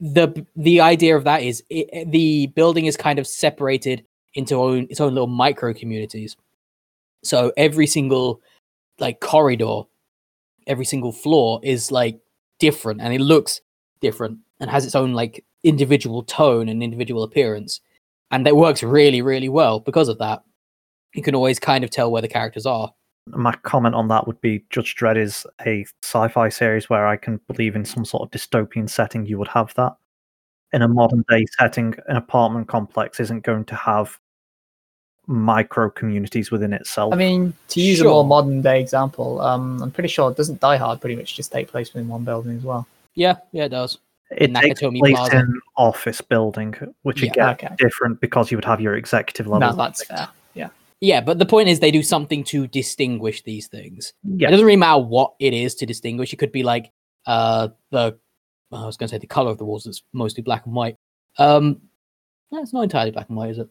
the 0.00 0.44
the 0.56 0.80
idea 0.80 1.16
of 1.16 1.24
that 1.24 1.42
is 1.42 1.62
it, 1.70 2.10
the 2.10 2.48
building 2.48 2.86
is 2.86 2.96
kind 2.96 3.18
of 3.18 3.26
separated 3.26 4.04
into 4.34 4.56
own, 4.56 4.86
its 4.90 5.00
own 5.00 5.14
little 5.14 5.28
micro 5.28 5.72
communities. 5.72 6.36
So 7.26 7.52
every 7.56 7.86
single 7.86 8.40
like 8.98 9.20
corridor, 9.20 9.82
every 10.66 10.84
single 10.84 11.12
floor 11.12 11.60
is 11.62 11.90
like 11.90 12.20
different, 12.58 13.00
and 13.00 13.12
it 13.12 13.20
looks 13.20 13.60
different 14.00 14.38
and 14.60 14.70
has 14.70 14.84
its 14.84 14.94
own 14.94 15.12
like 15.14 15.44
individual 15.62 16.22
tone 16.22 16.68
and 16.68 16.82
individual 16.82 17.22
appearance, 17.22 17.80
and 18.30 18.46
that 18.46 18.56
works 18.56 18.82
really 18.82 19.22
really 19.22 19.48
well 19.48 19.80
because 19.80 20.08
of 20.08 20.18
that. 20.18 20.42
You 21.14 21.22
can 21.22 21.34
always 21.34 21.58
kind 21.58 21.84
of 21.84 21.90
tell 21.90 22.10
where 22.10 22.22
the 22.22 22.28
characters 22.28 22.66
are. 22.66 22.92
My 23.28 23.54
comment 23.62 23.94
on 23.94 24.08
that 24.08 24.26
would 24.26 24.40
be 24.40 24.64
Judge 24.68 24.96
Dredd 24.96 25.16
is 25.16 25.46
a 25.64 25.86
sci-fi 26.02 26.50
series 26.50 26.90
where 26.90 27.06
I 27.06 27.16
can 27.16 27.40
believe 27.48 27.74
in 27.74 27.84
some 27.84 28.04
sort 28.04 28.22
of 28.22 28.30
dystopian 28.30 28.90
setting 28.90 29.24
you 29.24 29.38
would 29.38 29.48
have 29.48 29.72
that. 29.74 29.96
In 30.72 30.82
a 30.82 30.88
modern 30.88 31.24
day 31.30 31.46
setting, 31.56 31.94
an 32.08 32.16
apartment 32.16 32.68
complex 32.68 33.20
isn't 33.20 33.44
going 33.44 33.64
to 33.66 33.76
have 33.76 34.18
micro 35.26 35.88
communities 35.90 36.50
within 36.50 36.72
itself. 36.72 37.12
I 37.12 37.16
mean, 37.16 37.54
to 37.68 37.80
use 37.80 38.00
a 38.00 38.04
more 38.04 38.24
modern 38.24 38.60
day 38.62 38.80
example, 38.80 39.40
um, 39.40 39.82
I'm 39.82 39.90
pretty 39.90 40.08
sure 40.08 40.32
doesn't 40.32 40.60
Die 40.60 40.76
Hard 40.76 41.00
pretty 41.00 41.16
much 41.16 41.34
just 41.34 41.50
take 41.52 41.68
place 41.68 41.92
within 41.92 42.08
one 42.08 42.24
building 42.24 42.56
as 42.56 42.62
well? 42.62 42.86
Yeah, 43.14 43.36
yeah, 43.52 43.64
it 43.64 43.68
does. 43.70 43.98
it 44.30 44.52
takes 44.54 44.80
Nakatomi 44.80 44.98
place 44.98 45.14
Plaza. 45.16 45.36
in 45.40 45.60
office 45.76 46.20
building, 46.20 46.74
which 47.02 47.22
Yeah. 47.22 47.30
again 47.30 47.48
Okay. 47.50 47.68
different 47.78 48.20
because 48.20 48.50
you 48.50 48.56
would 48.56 48.64
have 48.64 48.80
your 48.80 48.96
executive 48.96 49.46
level. 49.46 49.68
No, 49.68 49.76
that's 49.76 50.04
fair. 50.04 50.28
Yeah. 50.54 50.68
Yeah, 51.00 51.20
but 51.20 51.38
the 51.38 51.46
point 51.46 51.68
is 51.68 51.78
they 51.80 51.90
do 51.90 52.02
something 52.02 52.42
to 52.44 52.66
distinguish 52.66 53.42
these 53.42 53.68
things. 53.68 54.12
Yeah, 54.24 54.48
It 54.48 54.50
doesn't 54.52 54.66
really 54.66 54.76
matter 54.78 55.02
what 55.02 55.34
it 55.38 55.52
is 55.52 55.74
to 55.76 55.86
distinguish. 55.86 56.32
It 56.32 56.36
could 56.36 56.52
be 56.52 56.62
like 56.62 56.90
uh 57.26 57.68
the 57.90 58.18
I 58.72 58.86
was 58.86 58.96
going 58.96 59.08
to 59.08 59.14
say 59.14 59.18
the 59.18 59.26
color 59.28 59.50
of 59.52 59.58
the 59.58 59.64
walls 59.64 59.86
is 59.86 60.02
mostly 60.12 60.42
black 60.42 60.66
and 60.66 60.74
white. 60.74 60.96
Um, 61.38 61.82
no, 62.50 62.60
it's 62.60 62.72
not 62.72 62.82
entirely 62.82 63.12
black 63.12 63.28
and 63.28 63.36
white, 63.36 63.50
is 63.50 63.58
it? 63.58 63.68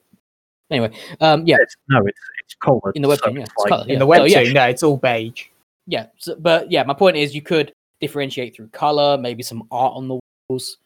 Anyway, 0.71 0.91
um, 1.21 1.45
yeah, 1.45 1.57
it's, 1.59 1.75
no, 1.89 1.99
it's 2.05 2.19
it's 2.43 2.55
coloured. 2.55 2.95
in 2.95 3.01
the 3.01 3.15
so 3.15 3.15
webtoon, 3.27 3.35
yeah, 3.35 3.41
it's 3.41 3.51
it's 3.51 3.57
like- 3.63 3.69
colour, 3.69 3.83
In 3.83 3.89
yeah. 3.89 3.99
the 3.99 4.05
So, 4.05 4.09
webtoon, 4.39 4.45
yeah, 4.45 4.53
no, 4.53 4.65
it's 4.67 4.83
all 4.83 4.97
beige. 4.97 5.45
yeah. 5.87 6.05
So, 6.17 6.35
but 6.39 6.71
yeah, 6.71 6.83
my 6.83 6.93
point 6.93 7.17
is 7.17 7.35
you 7.35 7.41
could 7.41 7.73
differentiate 8.01 8.55
through 8.55 8.67
color, 8.69 9.17
maybe 9.17 9.43
some 9.43 9.67
art 9.71 9.93
on 9.95 10.07
the 10.07 10.19
walls. 10.49 10.77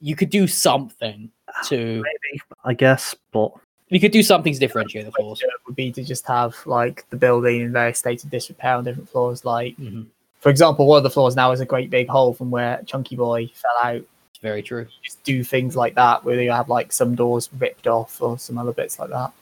You 0.00 0.16
could 0.16 0.30
do 0.30 0.46
something 0.46 1.30
to 1.66 1.76
maybe 1.76 2.40
I 2.64 2.74
guess, 2.74 3.14
but 3.32 3.52
you 3.88 3.98
could 4.00 4.12
do 4.12 4.22
something 4.22 4.52
to 4.52 4.58
differentiate 4.58 5.04
the 5.06 5.12
floors. 5.12 5.40
it 5.42 5.48
would 5.66 5.74
be 5.76 5.90
to 5.92 6.04
just 6.04 6.26
have 6.26 6.54
like 6.66 7.04
the 7.10 7.16
building 7.16 7.60
in 7.62 7.72
various 7.72 7.98
states 7.98 8.24
of 8.24 8.30
disrepair 8.30 8.76
on 8.76 8.84
different 8.84 9.08
floors. 9.08 9.44
Like, 9.44 9.76
Mhm. 9.78 10.06
for 10.40 10.48
example, 10.50 10.86
one 10.86 10.98
of 10.98 11.02
the 11.02 11.10
floors 11.10 11.34
now 11.36 11.50
is 11.52 11.60
a 11.60 11.66
great 11.66 11.90
big 11.90 12.08
hole 12.08 12.32
from 12.32 12.50
where 12.50 12.82
Chunky 12.86 13.16
Boy 13.16 13.48
fell 13.54 13.76
out. 13.82 14.02
It's 14.40 14.42
very 14.42 14.62
true. 14.62 14.86
Just 15.02 15.22
do 15.22 15.44
things 15.44 15.76
like 15.76 15.94
that 15.96 16.24
where 16.24 16.40
you 16.40 16.50
have 16.50 16.70
like 16.70 16.92
some 16.92 17.14
doors 17.14 17.50
ripped 17.58 17.86
off 17.86 18.22
or 18.22 18.38
some 18.38 18.56
other 18.56 18.72
bits 18.72 18.98
like 18.98 19.10
that. 19.10 19.32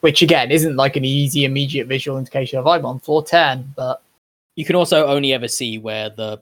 Which 0.00 0.22
again 0.22 0.50
isn't 0.50 0.76
like 0.76 0.96
an 0.96 1.04
easy, 1.04 1.44
immediate 1.44 1.88
visual 1.88 2.16
indication 2.16 2.58
of 2.58 2.66
I'm 2.66 2.86
on 2.86 3.00
floor 3.00 3.22
ten, 3.22 3.70
but 3.76 4.02
you 4.56 4.64
can 4.64 4.76
also 4.76 5.06
only 5.06 5.34
ever 5.34 5.46
see 5.46 5.76
where 5.76 6.08
the 6.08 6.40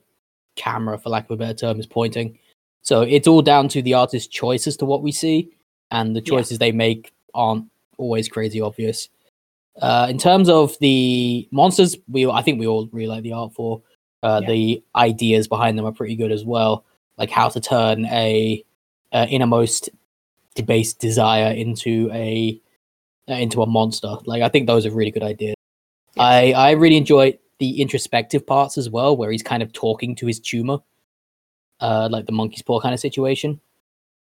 camera, 0.55 0.97
for 0.97 1.09
lack 1.09 1.25
of 1.25 1.31
a 1.31 1.35
better 1.37 1.53
term, 1.53 1.77
is 1.77 1.85
pointing. 1.85 2.39
So 2.83 3.01
it's 3.01 3.27
all 3.27 3.41
down 3.41 3.67
to 3.69 3.81
the 3.81 3.95
artist's 3.95 4.29
choice 4.29 4.65
as 4.65 4.77
to 4.77 4.85
what 4.85 5.01
we 5.01 5.11
see, 5.11 5.49
and 5.91 6.15
the 6.15 6.21
Yeah. 6.21 6.25
choices 6.37 6.59
they 6.59 6.71
make 6.71 7.11
aren't 7.33 7.65
always 7.97 8.29
crazy 8.29 8.61
obvious. 8.61 9.09
Uh, 9.81 10.07
in 10.09 10.17
terms 10.17 10.47
of 10.47 10.77
the 10.79 11.45
monsters, 11.51 11.97
we 12.09 12.25
I 12.27 12.41
think 12.43 12.59
we 12.61 12.67
all 12.67 12.87
really 12.93 13.07
like 13.07 13.23
the 13.23 13.33
art 13.33 13.53
for. 13.53 13.81
Uh, 14.23 14.39
Yeah. 14.41 14.47
The 14.47 14.83
ideas 14.95 15.49
behind 15.49 15.77
them 15.77 15.85
are 15.85 15.91
pretty 15.91 16.15
good 16.15 16.31
as 16.31 16.45
well, 16.45 16.85
like 17.17 17.29
how 17.29 17.49
to 17.49 17.59
turn 17.59 18.05
a 18.05 18.63
uh, 19.11 19.25
innermost 19.29 19.89
debased 20.55 20.99
desire 20.99 21.51
into 21.51 22.09
a 22.13 22.59
uh, 23.29 23.33
into 23.33 23.61
a 23.61 23.67
monster. 23.67 24.15
Like 24.25 24.41
I 24.41 24.49
think 24.49 24.67
those 24.67 24.85
are 24.85 24.91
really 24.91 25.11
good 25.11 25.23
ideas. 25.23 25.55
I 26.17 26.53
I 26.53 26.71
really 26.71 26.97
enjoy 26.97 27.37
the 27.59 27.81
introspective 27.81 28.45
parts 28.45 28.77
as 28.77 28.89
well, 28.89 29.17
where 29.17 29.31
he's 29.31 29.43
kind 29.43 29.63
of 29.63 29.73
talking 29.73 30.15
to 30.15 30.27
his 30.27 30.39
tumor, 30.39 30.79
uh, 31.79 32.07
like 32.11 32.25
the 32.25 32.31
monkey's 32.31 32.61
paw 32.61 32.79
kind 32.79 32.93
of 32.93 32.99
situation. 32.99 33.59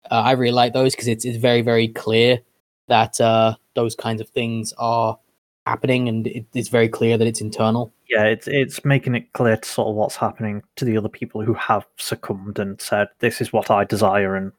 Uh, 0.10 0.22
I 0.26 0.32
really 0.32 0.54
like 0.54 0.74
those 0.74 0.94
because 0.96 1.08
it's 1.08 1.26
it's 1.26 1.38
very 1.38 1.62
very 1.62 1.88
clear 1.88 2.40
that 2.88 3.20
uh, 3.22 3.56
those 3.76 3.96
kinds 3.96 4.22
of 4.22 4.30
things 4.30 4.74
are 4.78 5.18
happening, 5.66 6.10
and 6.10 6.28
it, 6.28 6.46
it's 6.54 6.70
very 6.70 6.90
clear 6.90 7.18
that 7.18 7.28
it's 7.28 7.42
internal. 7.42 7.92
yeah, 8.10 8.24
it's 8.26 8.48
it's 8.48 8.84
making 8.86 9.16
it 9.16 9.32
clear 9.34 9.58
to 9.58 9.70
sort 9.70 9.88
of 9.90 9.96
what's 9.96 10.16
happening 10.16 10.64
to 10.78 10.86
the 10.86 10.98
other 10.98 11.10
people 11.10 11.42
who 11.42 11.54
have 11.54 11.86
succumbed 11.98 12.60
and 12.60 12.80
said, 12.82 13.08
"This 13.20 13.42
is 13.42 13.54
what 13.54 13.70
I 13.72 13.84
desire," 13.84 14.36
and 14.36 14.52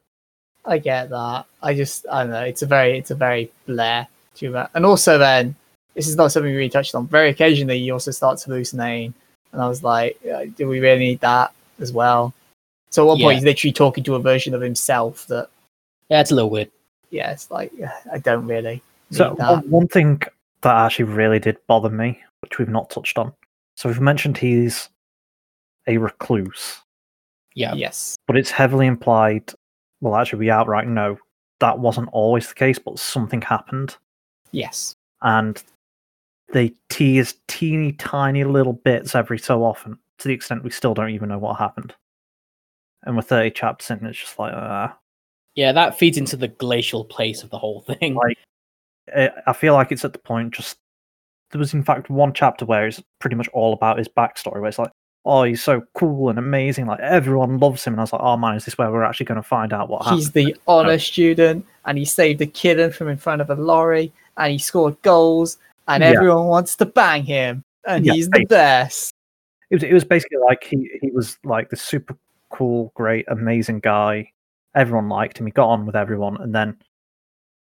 I 0.65 0.77
get 0.77 1.09
that. 1.09 1.45
I 1.61 1.73
just 1.73 2.05
I 2.11 2.23
don't 2.23 2.31
know. 2.31 2.43
It's 2.43 2.61
a 2.61 2.65
very 2.65 2.97
it's 2.97 3.11
a 3.11 3.15
very 3.15 3.51
blair 3.65 4.07
tumor, 4.35 4.69
and 4.73 4.85
also 4.85 5.17
then 5.17 5.55
this 5.95 6.07
is 6.07 6.15
not 6.15 6.31
something 6.31 6.51
we 6.51 6.57
really 6.57 6.69
touched 6.69 6.95
on. 6.95 7.07
Very 7.07 7.29
occasionally, 7.29 7.77
you 7.77 7.93
also 7.93 8.11
starts 8.11 8.43
hallucinating, 8.43 9.13
and 9.51 9.61
I 9.61 9.67
was 9.67 9.83
like, 9.83 10.17
uh, 10.25 10.45
do 10.55 10.67
we 10.67 10.79
really 10.79 10.99
need 10.99 11.19
that 11.21 11.51
as 11.79 11.91
well? 11.91 12.33
So 12.91 13.03
at 13.03 13.07
one 13.07 13.17
Yeah. 13.19 13.25
point, 13.27 13.35
he's 13.37 13.45
literally 13.45 13.73
talking 13.73 14.03
to 14.05 14.15
a 14.15 14.19
version 14.19 14.53
of 14.53 14.61
himself 14.61 15.25
that 15.27 15.49
Yeah, 16.09 16.21
it's 16.21 16.31
a 16.31 16.35
little 16.35 16.49
weird. 16.49 16.71
yeah, 17.09 17.31
it's 17.31 17.49
like 17.51 17.71
yeah, 17.77 17.91
I 18.11 18.17
don't 18.19 18.47
really 18.47 18.81
So 19.11 19.35
that. 19.37 19.49
one, 19.49 19.69
one 19.69 19.87
thing 19.89 20.21
that 20.61 20.75
actually 20.75 21.05
really 21.05 21.39
did 21.39 21.57
bother 21.67 21.89
me, 21.89 22.19
which 22.41 22.57
we've 22.59 22.69
not 22.69 22.89
touched 22.89 23.17
on. 23.17 23.33
So 23.75 23.89
we've 23.89 24.01
mentioned 24.01 24.37
he's 24.37 24.89
a 25.87 25.97
recluse, 25.97 26.77
Yeah, 27.55 27.73
Yes, 27.73 28.15
but 28.27 28.37
it's 28.37 28.51
heavily 28.51 28.87
implied 28.87 29.53
well, 30.01 30.15
actually, 30.15 30.39
we 30.39 30.49
outright 30.49 30.87
know 30.87 31.17
that 31.59 31.77
wasn't 31.77 32.09
always 32.11 32.47
the 32.47 32.55
case, 32.55 32.79
but 32.79 32.97
something 32.97 33.39
happened, 33.41 33.95
Yes. 34.51 34.95
and 35.21 35.63
they 36.53 36.73
tease 36.89 37.35
teeny 37.47 37.93
tiny 37.93 38.43
little 38.43 38.73
bits 38.73 39.13
every 39.15 39.37
so 39.37 39.63
often 39.63 39.97
to 40.17 40.27
the 40.27 40.33
extent 40.33 40.63
we 40.63 40.71
still 40.71 40.93
don't 40.95 41.11
even 41.11 41.29
know 41.29 41.37
what 41.37 41.57
happened. 41.59 41.93
And 43.03 43.15
we're 43.15 43.21
30 43.21 43.51
chapters 43.51 43.89
in, 43.91 44.05
it's 44.05 44.19
just 44.19 44.37
like, 44.39 44.53
uh, 44.53 44.89
Yeah, 45.55 45.71
that 45.71 45.97
feeds 45.99 46.17
into 46.17 46.35
the 46.35 46.47
glacial 46.47 47.05
place 47.05 47.43
of 47.43 47.49
the 47.51 47.59
whole 47.59 47.81
thing. 47.81 48.15
like 48.15 48.37
eh, 49.13 49.29
I 49.47 49.53
feel 49.53 49.73
like 49.73 49.91
it's 49.91 50.05
at 50.05 50.13
the 50.13 50.19
point 50.19 50.53
just 50.53 50.77
there 51.51 51.59
was 51.59 51.73
in 51.73 51.83
fact 51.83 52.09
one 52.09 52.33
chapter 52.33 52.65
where 52.65 52.87
it's 52.87 53.01
pretty 53.19 53.35
much 53.35 53.47
all 53.49 53.73
about 53.73 53.97
his 53.97 54.07
backstory 54.07 54.53
where 54.61 54.67
it's 54.67 54.79
like 54.79 54.91
oh 55.25 55.43
he's 55.43 55.61
so 55.61 55.81
cool 55.95 56.29
and 56.29 56.39
amazing 56.39 56.85
like 56.87 56.99
everyone 56.99 57.59
loves 57.59 57.83
him 57.83 57.93
and 57.93 57.99
I 57.99 58.03
was 58.03 58.13
like 58.13 58.21
oh 58.23 58.37
man 58.37 58.55
is 58.55 58.65
this 58.65 58.77
where 58.77 58.91
we're 58.91 59.03
actually 59.03 59.27
going 59.27 59.41
to 59.41 59.47
find 59.47 59.73
out 59.73 59.89
what 59.89 60.03
happened 60.03 60.19
He's 60.19 60.31
the 60.31 60.55
honor 60.67 60.97
student, 60.99 61.65
and 61.85 61.97
he 61.97 62.05
saved 62.05 62.41
a 62.41 62.45
kid 62.45 62.95
from 62.95 63.07
in 63.09 63.17
front 63.17 63.41
of 63.41 63.49
a 63.49 63.55
lorry, 63.55 64.11
and 64.37 64.51
he 64.51 64.57
scored 64.57 65.01
goals, 65.01 65.57
and 65.87 66.01
Yeah. 66.03 66.09
everyone 66.11 66.47
wants 66.47 66.75
to 66.77 66.85
bang 66.85 67.23
him, 67.23 67.63
and 67.85 68.05
Yeah, 68.05 68.13
he's 68.13 68.29
the 68.29 68.45
best. 68.45 69.13
it 69.69 69.75
was, 69.75 69.83
it 69.83 69.93
was 69.93 70.03
basically 70.05 70.37
like 70.39 70.63
he, 70.63 70.89
he 71.01 71.11
was 71.11 71.37
like 71.43 71.69
the 71.69 71.75
super 71.75 72.15
cool 72.49 72.91
great 72.95 73.25
amazing 73.29 73.79
guy 73.79 74.29
everyone 74.75 75.07
liked 75.07 75.37
him 75.37 75.45
he 75.45 75.51
got 75.53 75.69
on 75.69 75.85
with 75.85 75.95
everyone 75.95 76.35
and 76.41 76.53
then 76.53 76.77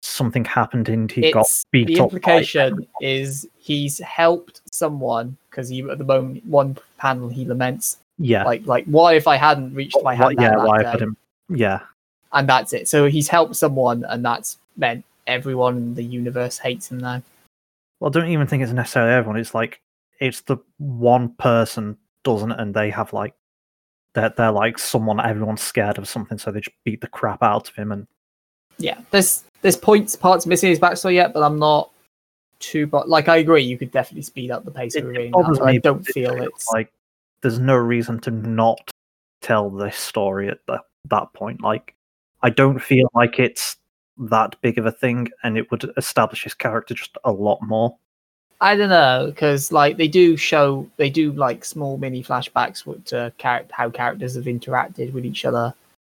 something 0.04 0.44
happened 0.44 0.88
and 0.88 1.10
he 1.10 1.32
got 1.32 1.46
It's 1.46 1.64
beat 1.70 1.88
the 1.88 2.00
up 2.00 2.10
by 2.10 2.16
implication 2.16 2.86
is 3.00 3.48
he's 3.56 3.98
helped 4.00 4.60
someone 4.70 5.36
because 5.50 5.68
he 5.68 5.82
at 5.82 5.98
the 5.98 6.04
moment 6.04 6.44
one 6.46 6.76
panel 6.98 7.28
he 7.28 7.44
laments 7.44 7.98
yeah 8.18 8.44
like 8.44 8.64
like 8.66 8.84
why 8.84 9.14
if 9.14 9.26
I 9.26 9.36
hadn't 9.36 9.74
reached 9.74 9.96
my 10.02 10.14
hand 10.14 10.36
yeah 10.38 10.56
why 10.56 10.78
I 10.78 10.82
day? 10.82 10.92
put 10.92 11.02
him 11.02 11.16
yeah 11.48 11.80
and 12.34 12.48
that's 12.48 12.72
it. 12.72 12.88
So 12.88 13.06
he's 13.06 13.28
helped 13.28 13.56
someone, 13.56 14.04
and 14.08 14.24
that's 14.24 14.58
meant 14.76 15.04
everyone 15.26 15.76
in 15.76 15.94
the 15.94 16.02
universe 16.02 16.58
hates 16.58 16.90
him 16.90 16.98
now. 16.98 17.22
Well, 18.00 18.10
I 18.10 18.12
don't 18.12 18.28
even 18.28 18.46
think 18.46 18.62
it's 18.62 18.72
necessarily 18.72 19.14
everyone. 19.14 19.40
It's 19.40 19.54
like 19.54 19.80
it's 20.20 20.42
the 20.42 20.58
one 20.78 21.30
person 21.30 21.96
doesn't, 22.24 22.52
and 22.52 22.74
they 22.74 22.90
have 22.90 23.12
like 23.12 23.34
they're 24.14 24.34
they're 24.36 24.50
like 24.50 24.78
someone 24.78 25.20
everyone's 25.20 25.62
scared 25.62 25.96
of 25.96 26.08
something, 26.08 26.36
so 26.36 26.50
they 26.50 26.60
just 26.60 26.76
beat 26.84 27.00
the 27.00 27.06
crap 27.06 27.42
out 27.42 27.68
of 27.68 27.76
him. 27.76 27.92
And 27.92 28.06
Yeah, 28.78 28.98
there's 29.10 29.44
there's 29.62 29.76
points 29.76 30.16
parts 30.16 30.46
missing 30.46 30.70
his 30.70 30.78
backstory 30.78 31.14
yet, 31.14 31.32
but 31.32 31.42
I'm 31.42 31.58
not 31.58 31.90
too. 32.58 32.86
But 32.86 33.08
like 33.08 33.28
I 33.28 33.36
agree, 33.36 33.62
you 33.62 33.78
could 33.78 33.90
definitely 33.90 34.22
speed 34.22 34.50
up 34.50 34.64
the 34.64 34.70
pace 34.70 34.94
of 34.96 35.04
it, 35.04 35.08
reading 35.08 35.32
that. 35.32 35.56
But 35.58 35.62
I 35.62 35.78
don't 35.78 36.04
feel 36.04 36.42
it's 36.42 36.68
like 36.68 36.92
there's 37.40 37.58
no 37.58 37.76
reason 37.76 38.20
to 38.20 38.30
not 38.30 38.90
tell 39.40 39.70
this 39.70 39.96
story 39.96 40.48
at 40.48 40.58
that 40.68 40.82
that 41.10 41.32
point. 41.32 41.62
Like 41.62 41.94
I 42.42 42.50
don't 42.50 42.78
feel 42.78 43.08
like 43.14 43.38
it's 43.38 43.76
that 44.18 44.56
big 44.60 44.78
of 44.78 44.86
a 44.86 44.92
thing, 44.92 45.28
and 45.42 45.56
it 45.56 45.70
would 45.70 45.90
establish 45.96 46.44
his 46.44 46.54
character 46.54 46.94
just 46.94 47.16
a 47.24 47.32
lot 47.32 47.60
more. 47.62 47.96
I 48.60 48.76
don't 48.76 48.88
know 48.88 49.26
because 49.26 49.72
like 49.72 49.96
they 49.96 50.08
do 50.08 50.36
show 50.36 50.88
they 50.96 51.10
do 51.10 51.32
like 51.32 51.64
small 51.64 51.98
mini 51.98 52.22
flashbacks 52.22 52.86
with 52.86 53.04
to 53.06 53.32
char- 53.38 53.66
how 53.70 53.90
characters 53.90 54.36
have 54.36 54.44
interacted 54.44 55.12
with 55.12 55.26
each 55.26 55.44
other 55.44 55.74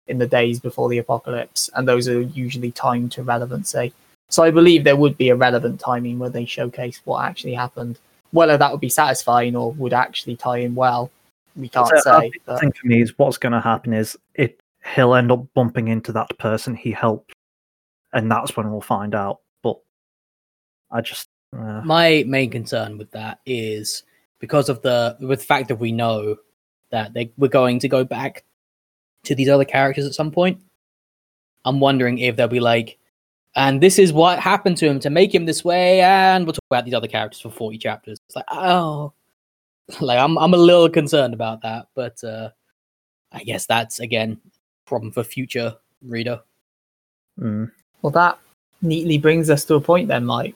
in 0.09 0.19
the 0.19 0.27
days 0.27 0.61
before 0.61 0.89
the 0.89 0.99
apocalypse, 0.99 1.71
and 1.75 1.87
those 1.87 2.09
are 2.09 2.21
usually 2.21 2.71
timed 2.73 3.13
to 3.13 3.23
relevancy. 3.23 3.93
So 4.29 4.43
I 4.43 4.51
believe 4.51 4.85
there 4.85 4.97
would 4.97 5.17
be 5.17 5.31
a 5.31 5.37
relevant 5.37 5.81
timing 5.81 6.19
where 6.19 6.31
they 6.31 6.45
showcase 6.45 7.01
what 7.05 7.25
actually 7.25 7.55
happened. 7.55 7.99
Whether 8.31 8.59
that 8.59 8.71
would 8.71 8.81
be 8.81 8.91
satisfying 8.91 9.57
or 9.57 9.73
would 9.73 9.95
actually 9.95 10.37
tie 10.37 10.59
in 10.59 10.75
well, 10.75 11.11
we 11.57 11.69
can't 11.69 11.89
So 11.89 11.97
I 11.97 12.01
say. 12.01 12.21
think 12.21 12.45
the 12.45 12.59
thing 12.59 12.73
for 12.73 12.87
me 12.87 13.01
is 13.01 13.19
what's 13.19 13.39
going 13.39 13.53
to 13.53 13.61
happen 13.61 13.93
is 13.93 14.19
it 14.35 14.61
he'll 14.95 15.15
end 15.15 15.33
up 15.33 15.47
bumping 15.55 15.89
into 15.89 16.13
that 16.13 16.37
person 16.39 16.75
he 16.75 16.93
helped, 16.93 17.33
and 18.13 18.31
that's 18.31 18.57
when 18.57 18.71
we'll 18.71 18.81
find 18.81 19.15
out. 19.15 19.41
But 19.63 19.79
I 20.91 21.01
just 21.01 21.29
uh, 21.57 21.81
My 21.85 22.25
main 22.27 22.51
concern 22.51 22.99
with 22.99 23.11
that 23.13 23.41
is 23.47 24.03
because 24.39 24.69
of 24.69 24.83
the 24.83 25.17
with 25.21 25.41
the 25.41 25.47
fact 25.47 25.69
that 25.69 25.77
we 25.77 25.93
know 25.93 26.37
that 26.91 27.13
they 27.15 27.33
we're 27.37 27.49
going 27.49 27.79
to 27.81 27.89
go 27.89 28.05
back 28.05 28.45
to 29.25 29.35
these 29.35 29.49
other 29.49 29.65
characters 29.65 30.07
at 30.07 30.15
some 30.15 30.31
point. 30.31 30.61
I'm 31.65 31.81
wondering 31.81 32.19
if 32.19 32.37
they'll 32.37 32.49
be 32.49 32.61
like, 32.61 32.99
and 33.57 33.81
this 33.81 33.99
is 33.99 34.13
what 34.13 34.39
happened 34.39 34.77
to 34.79 34.87
him 34.87 35.01
to 35.01 35.11
make 35.11 35.35
him 35.35 35.45
this 35.47 35.65
way, 35.65 36.01
and 36.01 36.45
we'll 36.45 36.53
talk 36.53 36.65
about 36.71 36.85
these 36.85 36.95
other 36.95 37.09
characters 37.09 37.41
for 37.41 37.51
40 37.51 37.79
chapters. 37.79 38.19
It's 38.27 38.37
like, 38.37 38.45
oh, 38.51 39.13
like 40.01 40.19
I'm 40.19 40.39
I'm 40.39 40.55
a 40.55 40.59
little 40.59 40.89
concerned 40.89 41.35
about 41.35 41.63
that, 41.63 41.89
but 41.95 42.23
uh 42.23 42.51
I 43.33 43.43
guess 43.45 43.67
that's 43.67 44.01
again 44.01 44.41
problem 44.87 45.13
for 45.13 45.23
future 45.25 45.75
reader. 46.03 46.41
mm, 47.39 47.71
Well, 48.03 48.11
that 48.13 48.39
neatly 48.81 49.19
brings 49.19 49.51
us 49.51 49.65
to 49.67 49.75
a 49.75 49.81
point 49.81 50.09
then, 50.09 50.25
Mike. 50.25 50.55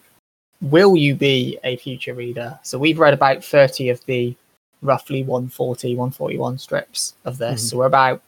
Will 0.62 0.96
you 0.96 1.14
be 1.14 1.58
a 1.64 1.76
future 1.76 2.14
reader? 2.14 2.58
So 2.62 2.78
we've 2.78 2.98
read 2.98 3.12
about 3.14 3.44
30 3.44 3.88
of 3.90 4.02
the 4.06 4.34
roughly 4.80 5.22
140, 5.24 5.96
141 5.96 6.56
strips 6.58 7.14
of 7.24 7.36
this. 7.38 7.64
Mhm. 7.64 7.70
So 7.70 7.76
we're 7.78 7.86
about 7.86 8.22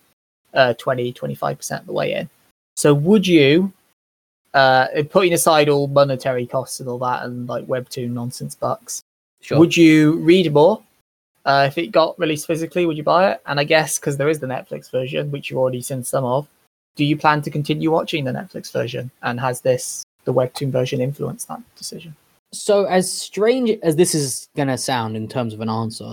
uh, 0.55 0.75
20, 0.75 1.13
25% 1.13 1.81
of 1.81 1.87
the 1.87 1.93
way 1.93 2.15
in. 2.15 2.29
So 2.77 2.95
would 2.95 3.27
you, 3.27 3.73
uh, 4.55 4.87
putting 5.11 5.33
aside 5.33 5.69
all 5.69 5.87
monetary 5.89 6.47
costs 6.47 6.81
and 6.81 6.89
all 6.89 6.99
that 7.01 7.25
and 7.25 7.49
like 7.49 7.67
webtoon 7.67 8.11
nonsense 8.11 8.55
bucks, 8.55 9.03
Sure. 9.41 9.59
would 9.59 9.77
you 9.77 10.15
read 10.21 10.53
more? 10.53 10.83
Uh, 11.45 11.67
if 11.69 11.77
it 11.77 11.89
got 11.89 12.19
released 12.19 12.47
physically, 12.47 12.87
would 12.87 12.97
you 12.97 13.03
buy 13.03 13.33
it? 13.33 13.43
And 13.47 13.61
I 13.61 13.65
guess 13.65 13.99
because 13.99 14.17
there 14.17 14.31
is 14.31 14.41
the 14.41 14.47
Netflix 14.47 14.91
version, 14.91 15.31
which 15.31 15.51
you've 15.51 15.59
already 15.59 15.83
seen 15.83 16.03
some 16.03 16.25
of, 16.25 16.49
do 16.97 17.05
you 17.05 17.17
plan 17.17 17.43
to 17.43 17.51
continue 17.51 17.91
watching 17.91 18.25
the 18.25 18.33
Netflix 18.33 18.73
version? 18.73 19.11
And 19.23 19.39
has 19.41 19.61
this 19.61 20.03
the 20.25 20.33
webtoon 20.33 20.71
version 20.71 21.01
influenced 21.01 21.49
that 21.49 21.61
decision? 21.77 22.17
So, 22.53 22.85
as 22.85 23.11
strange 23.13 23.79
as 23.83 23.97
this 23.97 24.15
is 24.15 24.49
going 24.57 24.69
to 24.69 24.79
sound 24.79 25.17
in 25.17 25.29
terms 25.29 25.53
of 25.53 25.61
an 25.61 25.69
answer, 25.69 26.13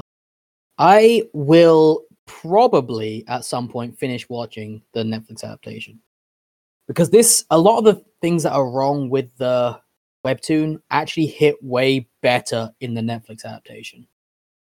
I 0.78 1.24
will 1.34 2.04
probably 2.40 3.24
at 3.28 3.46
some 3.46 3.68
point 3.68 3.98
finish 3.98 4.28
watching 4.30 4.82
the 4.94 5.04
Netflix 5.04 5.44
adaptation. 5.44 6.00
Because 6.88 7.10
this, 7.10 7.46
a 7.52 7.58
lot 7.58 7.80
of 7.80 7.84
the 7.84 8.04
things 8.22 8.44
that 8.44 8.54
are 8.54 8.70
wrong 8.70 9.10
with 9.10 9.36
the 9.38 9.80
webtoon 10.26 10.82
actually 10.90 11.28
hit 11.28 11.62
way 11.64 12.08
better 12.22 12.72
in 12.80 12.94
the 12.94 13.02
Netflix 13.02 13.44
adaptation. 13.46 14.08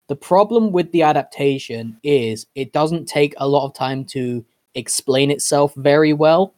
The 0.08 0.16
problem 0.16 0.72
with 0.72 0.90
the 0.92 1.02
adaptation 1.02 1.98
is 2.02 2.46
it 2.54 2.72
doesn't 2.72 3.06
take 3.06 3.34
a 3.38 3.48
lot 3.48 3.66
of 3.66 3.74
time 3.74 4.04
to 4.06 4.44
explain 4.74 5.30
itself 5.30 5.74
very 5.76 6.12
well. 6.12 6.54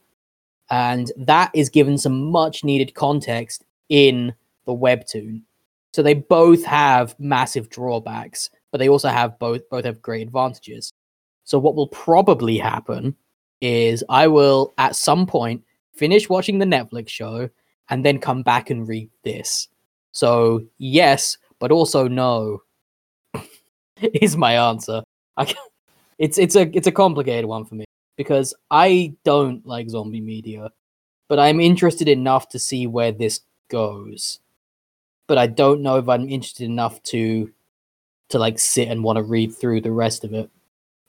And 0.71 1.13
that 1.17 1.51
is 1.55 1.69
given 1.69 1.97
some 1.97 2.31
much 2.31 2.65
needed 2.65 2.95
context 2.95 3.65
in 3.89 4.35
the 4.65 4.75
webtoon. 4.75 5.43
So 5.93 6.03
they 6.03 6.15
both 6.15 6.65
have 6.65 7.15
massive 7.19 7.71
drawbacks, 7.71 8.51
but 8.77 8.81
they 8.81 8.91
also 8.91 9.09
have 9.09 9.39
both 9.39 9.63
both 9.71 9.87
have 9.87 10.03
great 10.03 10.21
advantages. 10.27 10.93
So 11.45 11.59
what 11.59 11.77
will 11.77 11.89
probably 11.89 12.59
happen 12.59 13.17
is 13.63 14.05
I 14.11 14.27
will 14.27 14.75
at 14.77 14.97
some 14.97 15.27
point 15.27 15.63
finish 15.95 16.29
watching 16.29 16.59
the 16.59 16.67
Netflix 16.67 17.09
show 17.09 17.49
and 17.89 18.05
then 18.05 18.19
come 18.19 18.43
back 18.43 18.69
and 18.69 18.87
read 18.87 19.09
this. 19.25 19.69
So 20.13 20.61
yes, 20.77 21.39
but 21.59 21.73
also 21.73 22.07
no 22.07 22.65
is 24.03 24.37
my 24.37 24.59
answer. 24.69 25.03
I, 25.39 25.47
ca- 25.47 25.69
it's 26.19 26.37
it's 26.37 26.55
a 26.55 26.69
it's 26.77 26.87
a 26.87 26.93
complicated 26.93 27.47
one 27.47 27.65
for 27.65 27.77
me 27.77 27.87
because 28.19 28.53
I 28.71 29.15
don't 29.25 29.65
like 29.65 29.89
zombie 29.89 30.21
media, 30.21 30.69
but 31.31 31.39
I'm 31.39 31.61
interested 31.61 32.09
enough 32.09 32.51
to 32.51 32.59
see 32.59 32.87
where 32.87 33.13
this 33.13 33.41
goes. 33.71 34.41
But 35.29 35.39
I 35.39 35.47
don't 35.47 35.81
know 35.81 35.97
if 35.97 36.11
I'm 36.11 36.29
interested 36.29 36.67
enough 36.67 37.03
to 37.05 37.51
to 38.31 38.39
like 38.39 38.59
sit 38.59 38.89
and 38.89 39.05
want 39.05 39.17
to 39.17 39.23
read 39.23 39.55
through 39.55 39.81
the 39.81 39.93
rest 39.93 40.25
of 40.25 40.33
it. 40.35 40.51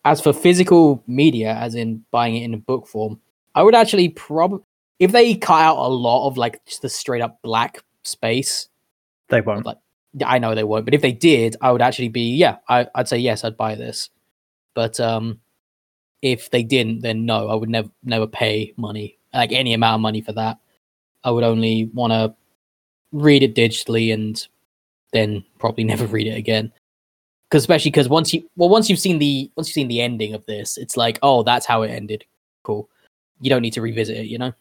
As 0.05 0.21
for 0.21 0.33
physical 0.33 1.03
media, 1.07 1.53
as 1.53 1.75
in 1.75 2.05
buying 2.11 2.35
it 2.35 2.43
in 2.43 2.53
a 2.53 2.57
book 2.57 2.87
form, 2.87 3.19
I 3.55 3.63
would 3.63 3.75
actually 3.75 4.09
probably 4.09 4.63
if 4.99 5.11
they 5.11 5.35
cut 5.35 5.61
out 5.61 5.77
a 5.77 5.87
lot 5.89 6.27
of 6.27 6.37
like 6.37 6.63
just 6.65 6.81
the 6.81 6.89
straight 6.89 7.21
up 7.21 7.41
black 7.41 7.83
space. 8.03 8.69
they 9.29 9.41
won't. 9.41 9.65
Like 9.65 9.77
I 10.25 10.39
know 10.39 10.55
they 10.55 10.63
won't, 10.63 10.85
but 10.85 10.93
if 10.93 11.01
they 11.01 11.11
did, 11.11 11.55
I 11.61 11.71
would 11.71 11.81
actually 11.81 12.09
be 12.09 12.35
yeah. 12.35 12.57
I, 12.69 12.87
I'd 12.95 13.07
say 13.07 13.17
yes, 13.17 13.43
I'd 13.43 13.57
buy 13.57 13.75
this. 13.75 14.09
But 14.73 14.99
um, 14.99 15.39
if 16.21 16.49
they 16.51 16.63
didn't, 16.63 17.01
then 17.01 17.25
no, 17.25 17.49
I 17.49 17.55
would 17.55 17.69
never 17.69 17.89
never 18.03 18.27
pay 18.27 18.73
money 18.77 19.17
like 19.33 19.51
any 19.51 19.73
amount 19.73 19.95
of 19.95 20.01
money 20.01 20.21
for 20.21 20.33
that. 20.33 20.57
I 21.23 21.31
would 21.31 21.43
only 21.43 21.89
want 21.93 22.13
to 22.13 22.35
read 23.11 23.43
it 23.43 23.55
digitally 23.55 24.13
and 24.13 24.45
then 25.13 25.43
probably 25.59 25.83
never 25.83 26.05
read 26.05 26.27
it 26.27 26.37
again. 26.37 26.71
Because 27.49 27.63
especially 27.63 27.91
because 27.91 28.09
once 28.09 28.33
you 28.33 28.47
well 28.57 28.69
once 28.69 28.89
you've 28.89 28.99
seen 28.99 29.19
the 29.19 29.49
once 29.55 29.69
you've 29.69 29.73
seen 29.73 29.87
the 29.87 30.01
ending 30.01 30.33
of 30.33 30.45
this, 30.45 30.77
it's 30.77 30.97
like 30.97 31.17
oh 31.23 31.43
that's 31.43 31.65
how 31.65 31.81
it 31.83 31.89
ended. 31.89 32.25
Cool. 32.63 32.89
You 33.39 33.49
don't 33.49 33.61
need 33.61 33.73
to 33.73 33.81
revisit 33.81 34.17
it, 34.17 34.25
you 34.25 34.37
know. 34.37 34.53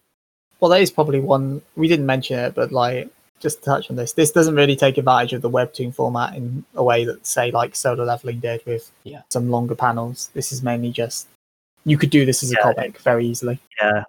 Well, 0.60 0.70
that 0.70 0.80
is 0.80 0.90
probably 0.90 1.20
one 1.20 1.62
we 1.76 1.88
didn't 1.88 2.06
mention 2.06 2.38
it, 2.38 2.54
but 2.54 2.70
like 2.72 3.10
just 3.40 3.58
to 3.58 3.64
touch 3.64 3.90
on 3.90 3.96
this, 3.96 4.12
this 4.12 4.30
doesn't 4.30 4.54
really 4.54 4.76
take 4.76 4.96
advantage 4.98 5.32
of 5.34 5.42
the 5.42 5.50
webtoon 5.50 5.94
format 5.94 6.34
in 6.36 6.64
a 6.74 6.82
way 6.82 7.04
that 7.04 7.26
say 7.26 7.50
like 7.50 7.74
solo 7.76 8.04
leveling 8.04 8.38
did 8.38 8.64
with 8.66 8.90
Yeah. 9.04 9.22
some 9.28 9.50
longer 9.50 9.74
panels. 9.74 10.30
This 10.32 10.52
is 10.52 10.62
mainly 10.62 10.90
just 10.90 11.26
you 11.84 11.98
could 11.98 12.10
do 12.10 12.24
this 12.24 12.42
as 12.42 12.52
a 12.52 12.54
Yeah. 12.58 12.62
comic 12.72 12.98
very 13.00 13.26
easily. 13.26 13.58
Yeah. 13.80 14.04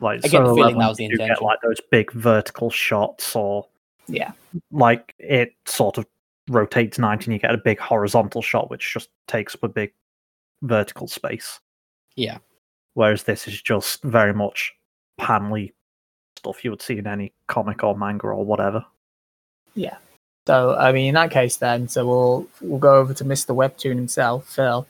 Like 0.00 0.24
I 0.24 0.28
get 0.28 0.38
the 0.40 0.46
Solo 0.46 0.54
feeling 0.54 0.78
that 0.78 0.78
Leveling, 0.78 0.88
was 0.88 0.96
the 0.96 1.04
you 1.04 1.16
get 1.18 1.42
like 1.42 1.60
those 1.60 1.80
big 1.90 2.10
vertical 2.12 2.70
shots, 2.70 3.34
or 3.36 3.66
Yeah. 4.08 4.32
like 4.72 5.12
it 5.18 5.54
sort 5.66 5.98
of 5.98 6.06
rotates 6.50 6.98
90 6.98 7.24
and 7.26 7.32
you 7.34 7.38
get 7.38 7.54
a 7.54 7.58
big 7.58 7.78
horizontal 7.78 8.42
shot, 8.42 8.70
which 8.70 8.92
just 8.92 9.08
takes 9.28 9.54
up 9.54 9.62
a 9.62 9.68
big 9.68 9.92
vertical 10.62 11.06
space. 11.08 11.60
Yeah. 12.16 12.38
Whereas 12.94 13.22
this 13.22 13.46
is 13.48 13.62
just 13.62 14.02
very 14.02 14.34
much 14.34 14.74
panely 15.18 15.72
stuff 16.36 16.64
you 16.64 16.70
would 16.70 16.82
see 16.82 16.98
in 16.98 17.06
any 17.06 17.32
comic 17.46 17.84
or 17.84 17.96
manga 17.96 18.26
or 18.26 18.44
whatever. 18.44 18.84
Yeah. 19.74 19.96
So 20.46 20.74
I 20.76 20.90
mean, 20.92 21.08
in 21.08 21.14
that 21.14 21.30
case, 21.30 21.56
then, 21.56 21.86
so 21.88 22.06
we'll 22.06 22.46
we'll 22.60 22.78
go 22.80 22.96
over 22.96 23.14
to 23.14 23.24
Mr. 23.24 23.54
Webtoon 23.54 23.94
himself, 23.94 24.48
Phil. 24.48 24.86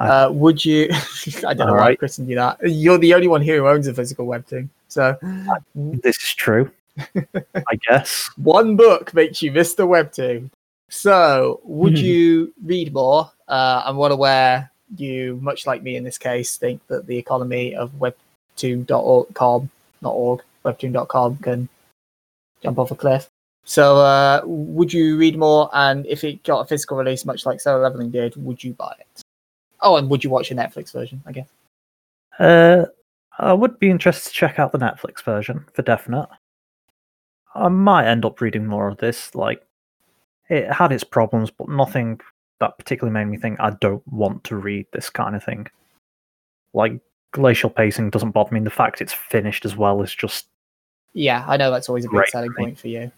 I- 0.00 0.08
Uh, 0.08 0.30
would 0.30 0.64
you? 0.64 0.88
I 1.46 1.52
don't 1.54 1.66
know 1.66 1.74
why 1.74 1.90
I 1.90 1.94
christened 1.96 2.28
you 2.30 2.36
that. 2.36 2.58
You're 2.62 2.98
the 2.98 3.12
only 3.14 3.28
one 3.28 3.42
here 3.42 3.58
who 3.58 3.68
owns 3.68 3.86
a 3.88 3.92
physical 3.94 4.26
Webtoon. 4.26 4.68
So 4.88 5.16
This 5.74 6.16
is 6.22 6.34
true, 6.34 6.70
I 7.66 7.74
guess. 7.88 8.30
one 8.36 8.76
book 8.76 9.12
makes 9.12 9.42
you 9.42 9.50
Mr. 9.52 9.86
Webtoon. 9.86 10.50
So 10.92 11.60
would 11.64 11.94
Mhm. 11.94 12.02
you 12.02 12.54
read 12.62 12.92
more? 12.92 13.32
Uh, 13.48 13.82
I'm 13.86 13.96
well 13.96 14.12
aware 14.12 14.70
you, 14.98 15.38
much 15.40 15.66
like 15.66 15.82
me 15.82 15.96
in 15.96 16.04
this 16.04 16.18
case, 16.18 16.58
think 16.58 16.86
that 16.88 17.06
the 17.06 17.16
economy 17.16 17.74
of 17.74 17.92
webtoon.com, 17.92 19.70
not 20.02 20.10
org, 20.10 20.42
webtoon.com 20.66 21.38
can 21.38 21.66
jump 22.62 22.78
off 22.78 22.90
a 22.90 22.94
cliff. 22.94 23.30
So 23.64 23.96
uh, 23.96 24.42
would 24.44 24.92
you 24.92 25.16
read 25.16 25.38
more? 25.38 25.70
And 25.72 26.04
if 26.04 26.24
it 26.24 26.42
got 26.42 26.60
a 26.60 26.66
physical 26.66 26.98
release, 26.98 27.24
much 27.24 27.46
like 27.46 27.58
Solo 27.58 27.80
Leveling 27.82 28.10
did, 28.10 28.36
would 28.36 28.62
you 28.62 28.74
buy 28.74 28.94
it? 28.98 29.22
Oh, 29.80 29.96
and 29.96 30.10
would 30.10 30.22
you 30.22 30.28
watch 30.28 30.50
a 30.50 30.54
Netflix 30.54 30.92
version? 30.92 31.22
I 31.24 31.32
guess. 31.32 31.48
Uh, 32.38 32.84
I 33.38 33.54
would 33.54 33.78
be 33.78 33.88
interested 33.88 34.28
to 34.28 34.34
check 34.34 34.58
out 34.58 34.72
the 34.72 34.78
Netflix 34.78 35.22
version 35.22 35.64
for 35.72 35.80
definite. 35.80 36.28
I 37.54 37.68
might 37.68 38.08
end 38.08 38.26
up 38.26 38.42
reading 38.42 38.66
more 38.66 38.88
of 38.88 38.98
this. 38.98 39.34
Like, 39.34 39.66
it 40.48 40.70
had 40.72 40.92
its 40.92 41.04
problems, 41.04 41.50
but 41.50 41.68
nothing 41.68 42.20
that 42.60 42.78
particularly 42.78 43.12
made 43.12 43.30
me 43.30 43.36
think 43.36 43.58
I 43.60 43.70
don't 43.70 44.06
want 44.06 44.44
to 44.44 44.56
read 44.56 44.86
this 44.92 45.10
kind 45.10 45.34
of 45.34 45.42
thing. 45.42 45.66
Like, 46.74 47.00
glacial 47.32 47.70
pacing 47.70 48.10
doesn't 48.10 48.30
bother 48.30 48.52
me. 48.52 48.58
and 48.58 48.66
The 48.66 48.70
fact 48.70 49.00
it's 49.00 49.12
finished 49.12 49.64
as 49.64 49.76
well 49.76 50.02
is 50.02 50.14
just, 50.14 50.46
Yeah, 51.12 51.44
I 51.48 51.56
know 51.56 51.70
that's 51.70 51.88
always 51.88 52.04
a 52.04 52.10
big 52.10 52.26
selling 52.28 52.52
point 52.54 52.78
for 52.78 52.88
you. 52.88 53.10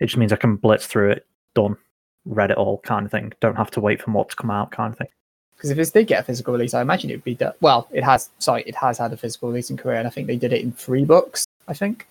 it 0.00 0.06
just 0.06 0.16
means 0.16 0.32
I 0.32 0.36
can 0.36 0.56
blitz 0.56 0.86
through 0.86 1.10
it, 1.12 1.26
done, 1.54 1.76
read 2.24 2.50
it 2.50 2.56
all 2.56 2.78
kind 2.78 3.06
of 3.06 3.12
thing. 3.12 3.32
Don't 3.40 3.56
have 3.56 3.70
to 3.72 3.80
wait 3.80 4.02
for 4.02 4.10
more 4.10 4.24
to 4.24 4.36
come 4.36 4.50
out 4.50 4.70
kind 4.70 4.92
of 4.92 4.98
thing. 4.98 5.08
Because 5.56 5.70
if 5.70 5.76
this 5.76 5.90
did 5.90 6.06
get 6.06 6.20
a 6.20 6.22
physical 6.22 6.54
release, 6.54 6.72
I 6.72 6.80
imagine 6.80 7.10
it 7.10 7.16
would 7.16 7.24
be 7.24 7.34
done. 7.34 7.52
Well, 7.60 7.86
it 7.92 8.02
has. 8.02 8.30
Sorry, 8.38 8.62
it 8.62 8.74
has 8.76 8.96
had 8.96 9.12
a 9.12 9.16
physical 9.18 9.50
release 9.50 9.68
in 9.68 9.76
Korea, 9.76 9.98
and 9.98 10.06
I 10.06 10.10
think 10.10 10.26
they 10.26 10.36
did 10.36 10.54
it 10.54 10.62
in 10.62 10.72
three 10.72 11.04
books. 11.04 11.44
I 11.68 11.74
think. 11.74 12.06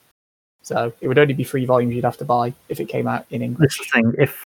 So 0.62 0.94
it 1.02 1.08
would 1.08 1.18
only 1.18 1.34
be 1.34 1.44
three 1.44 1.66
volumes 1.66 1.96
you'd 1.96 2.04
have 2.06 2.18
to 2.18 2.26
buy 2.26 2.54
if 2.70 2.80
it 2.80 2.86
came 2.86 3.08
out 3.08 3.26
in 3.32 3.42
English. 3.42 3.80
the 3.80 3.86
thing. 3.86 4.14
If 4.20 4.44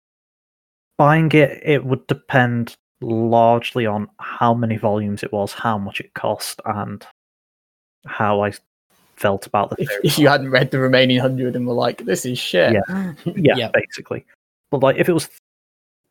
buying 1.02 1.32
it, 1.32 1.60
it 1.64 1.84
would 1.84 2.06
depend 2.06 2.76
largely 3.02 3.88
on 3.88 4.08
how 4.20 4.54
many 4.54 4.78
volumes 4.78 5.24
it 5.24 5.34
was, 5.34 5.52
how 5.52 5.76
much 5.76 6.00
it 6.00 6.14
cost, 6.14 6.62
and 6.64 7.04
how 8.06 8.44
I 8.44 8.52
felt 9.16 9.48
about 9.48 9.72
the 9.72 9.78
If, 9.82 9.90
if 10.04 10.20
you 10.20 10.28
hadn't 10.28 10.52
read 10.52 10.70
the 10.70 10.78
remaining 10.78 11.18
hundred 11.18 11.56
and 11.56 11.66
were 11.66 11.74
like, 11.74 12.06
"This 12.06 12.24
is 12.24 12.38
shit," 12.38 12.76
mm. 12.88 13.16
yeah, 13.36 13.56
Yeah. 13.58 13.70
basically. 13.74 14.24
But 14.70 14.84
like, 14.84 14.98
if 14.98 15.10
it 15.10 15.14
was, 15.14 15.28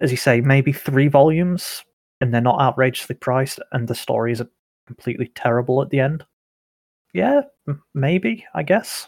as 0.00 0.10
you 0.10 0.16
say, 0.16 0.40
maybe 0.40 0.72
three 0.72 1.06
volumes, 1.06 1.84
and 2.20 2.34
they're 2.34 2.40
not 2.40 2.60
outrageously 2.60 3.14
priced, 3.14 3.60
and 3.70 3.86
the 3.86 3.94
stories 3.94 4.40
are 4.40 4.48
completely 4.88 5.28
terrible 5.36 5.82
at 5.82 5.90
the 5.90 6.00
end, 6.00 6.26
yeah, 7.14 7.42
m- 7.68 7.80
maybe 7.94 8.44
I 8.54 8.64
guess. 8.64 9.06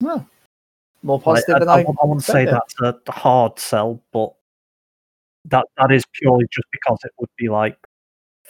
more 0.00 1.20
positive 1.20 1.56
I, 1.56 1.58
than 1.58 1.68
I, 1.68 1.72
I, 1.72 1.82
won't- 1.82 1.98
I 2.00 2.06
wouldn't 2.06 2.22
say 2.24 2.44
expected. 2.44 2.76
that's 2.84 3.08
a 3.08 3.12
hard 3.12 3.58
sell, 3.58 4.00
but 4.12 4.32
that 5.48 5.66
that 5.78 5.92
is 5.92 6.04
purely 6.12 6.46
just 6.50 6.66
because 6.72 6.98
it 7.04 7.12
would 7.18 7.30
be 7.36 7.48
like 7.48 7.76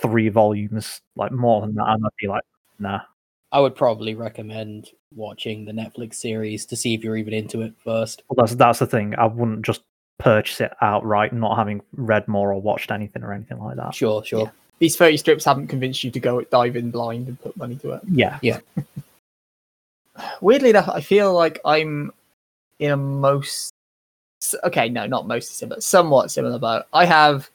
three 0.00 0.28
volumes, 0.28 1.00
like 1.16 1.32
more 1.32 1.60
than 1.60 1.74
that, 1.74 1.88
and 1.88 2.04
I'd 2.04 2.10
be 2.20 2.28
like, 2.28 2.44
nah. 2.78 3.00
I 3.52 3.60
would 3.60 3.74
probably 3.74 4.14
recommend 4.14 4.90
watching 5.14 5.64
the 5.64 5.72
Netflix 5.72 6.14
series 6.14 6.66
to 6.66 6.76
see 6.76 6.94
if 6.94 7.04
you're 7.04 7.16
even 7.16 7.32
into 7.32 7.62
it 7.62 7.74
first. 7.82 8.22
Well, 8.28 8.44
that's 8.44 8.56
that's 8.56 8.78
the 8.80 8.86
thing. 8.86 9.14
I 9.16 9.26
wouldn't 9.26 9.64
just 9.64 9.82
purchase 10.18 10.60
it 10.60 10.72
outright, 10.80 11.32
not 11.32 11.56
having 11.56 11.80
read 11.92 12.26
more 12.28 12.52
or 12.52 12.60
watched 12.60 12.90
anything 12.90 13.22
or 13.22 13.32
anything 13.32 13.58
like 13.58 13.76
that. 13.76 13.94
Sure, 13.94 14.24
sure. 14.24 14.50
These 14.78 14.96
thirty 14.96 15.16
strips 15.16 15.44
haven't 15.44 15.68
convinced 15.68 16.04
you 16.04 16.10
to 16.10 16.20
go 16.20 16.42
dive 16.42 16.76
in 16.76 16.90
blind 16.90 17.28
and 17.28 17.40
put 17.40 17.56
money 17.56 17.76
to 17.76 17.92
it. 17.92 18.02
Yeah, 18.10 18.38
yeah, 18.42 18.60
weirdly 20.40 20.70
enough, 20.70 20.88
I 20.88 21.00
feel 21.00 21.32
like 21.32 21.60
I'm 21.64 22.12
in 22.78 22.90
a 22.90 22.96
most 22.96 23.72
okay, 24.64 24.88
no, 24.88 25.06
not 25.06 25.26
mostly 25.26 25.54
similar, 25.54 25.80
somewhat 25.80 26.30
similar 26.30 26.58
but 26.58 26.86
I 26.92 27.04
have 27.04 27.50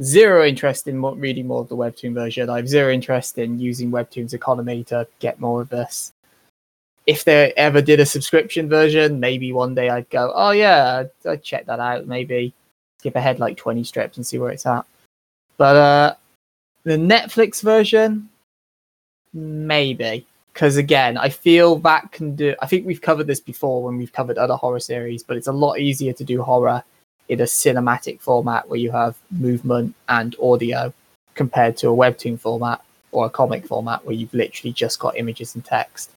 zero 0.00 0.46
interest 0.46 0.86
in 0.86 1.02
reading 1.02 1.46
more 1.46 1.60
of 1.60 1.68
the 1.68 1.76
webtoon 1.76 2.14
version. 2.14 2.48
I 2.48 2.56
have 2.56 2.68
zero 2.68 2.92
interest 2.92 3.38
in 3.38 3.58
using 3.58 3.90
webtoon's 3.90 4.34
economy 4.34 4.84
to 4.84 5.06
get 5.18 5.40
more 5.40 5.60
of 5.60 5.68
this. 5.68 6.12
If 7.06 7.24
they 7.24 7.52
ever 7.56 7.80
did 7.80 8.00
a 8.00 8.06
subscription 8.06 8.68
version, 8.68 9.18
maybe 9.18 9.52
one 9.52 9.74
day 9.74 9.88
I'd 9.88 10.10
go, 10.10 10.32
oh 10.34 10.50
yeah, 10.50 10.98
I'd, 10.98 11.28
I'd 11.28 11.42
check 11.42 11.66
that 11.66 11.80
out. 11.80 12.06
Maybe 12.06 12.52
skip 12.98 13.16
ahead 13.16 13.38
like 13.38 13.56
twenty 13.56 13.82
strips 13.82 14.16
and 14.16 14.26
see 14.26 14.38
where 14.38 14.50
it's 14.50 14.66
at. 14.66 14.84
But 15.56 15.76
uh, 15.76 16.14
the 16.84 16.96
Netflix 16.96 17.62
version, 17.62 18.28
maybe 19.32 20.26
because 20.58 20.76
again 20.76 21.16
i 21.16 21.28
feel 21.28 21.76
that 21.76 22.10
can 22.10 22.34
do 22.34 22.52
i 22.60 22.66
think 22.66 22.84
we've 22.84 23.00
covered 23.00 23.28
this 23.28 23.38
before 23.38 23.80
when 23.84 23.96
we've 23.96 24.12
covered 24.12 24.36
other 24.36 24.56
horror 24.56 24.80
series 24.80 25.22
but 25.22 25.36
it's 25.36 25.46
a 25.46 25.52
lot 25.52 25.78
easier 25.78 26.12
to 26.12 26.24
do 26.24 26.42
horror 26.42 26.82
in 27.28 27.40
a 27.40 27.44
cinematic 27.44 28.20
format 28.20 28.68
where 28.68 28.80
you 28.80 28.90
have 28.90 29.14
movement 29.30 29.94
and 30.08 30.34
audio 30.42 30.92
compared 31.36 31.76
to 31.76 31.88
a 31.88 31.96
webtoon 31.96 32.36
format 32.40 32.82
or 33.12 33.24
a 33.24 33.30
comic 33.30 33.64
format 33.68 34.04
where 34.04 34.16
you've 34.16 34.34
literally 34.34 34.72
just 34.72 34.98
got 34.98 35.16
images 35.16 35.54
and 35.54 35.64
text. 35.64 36.10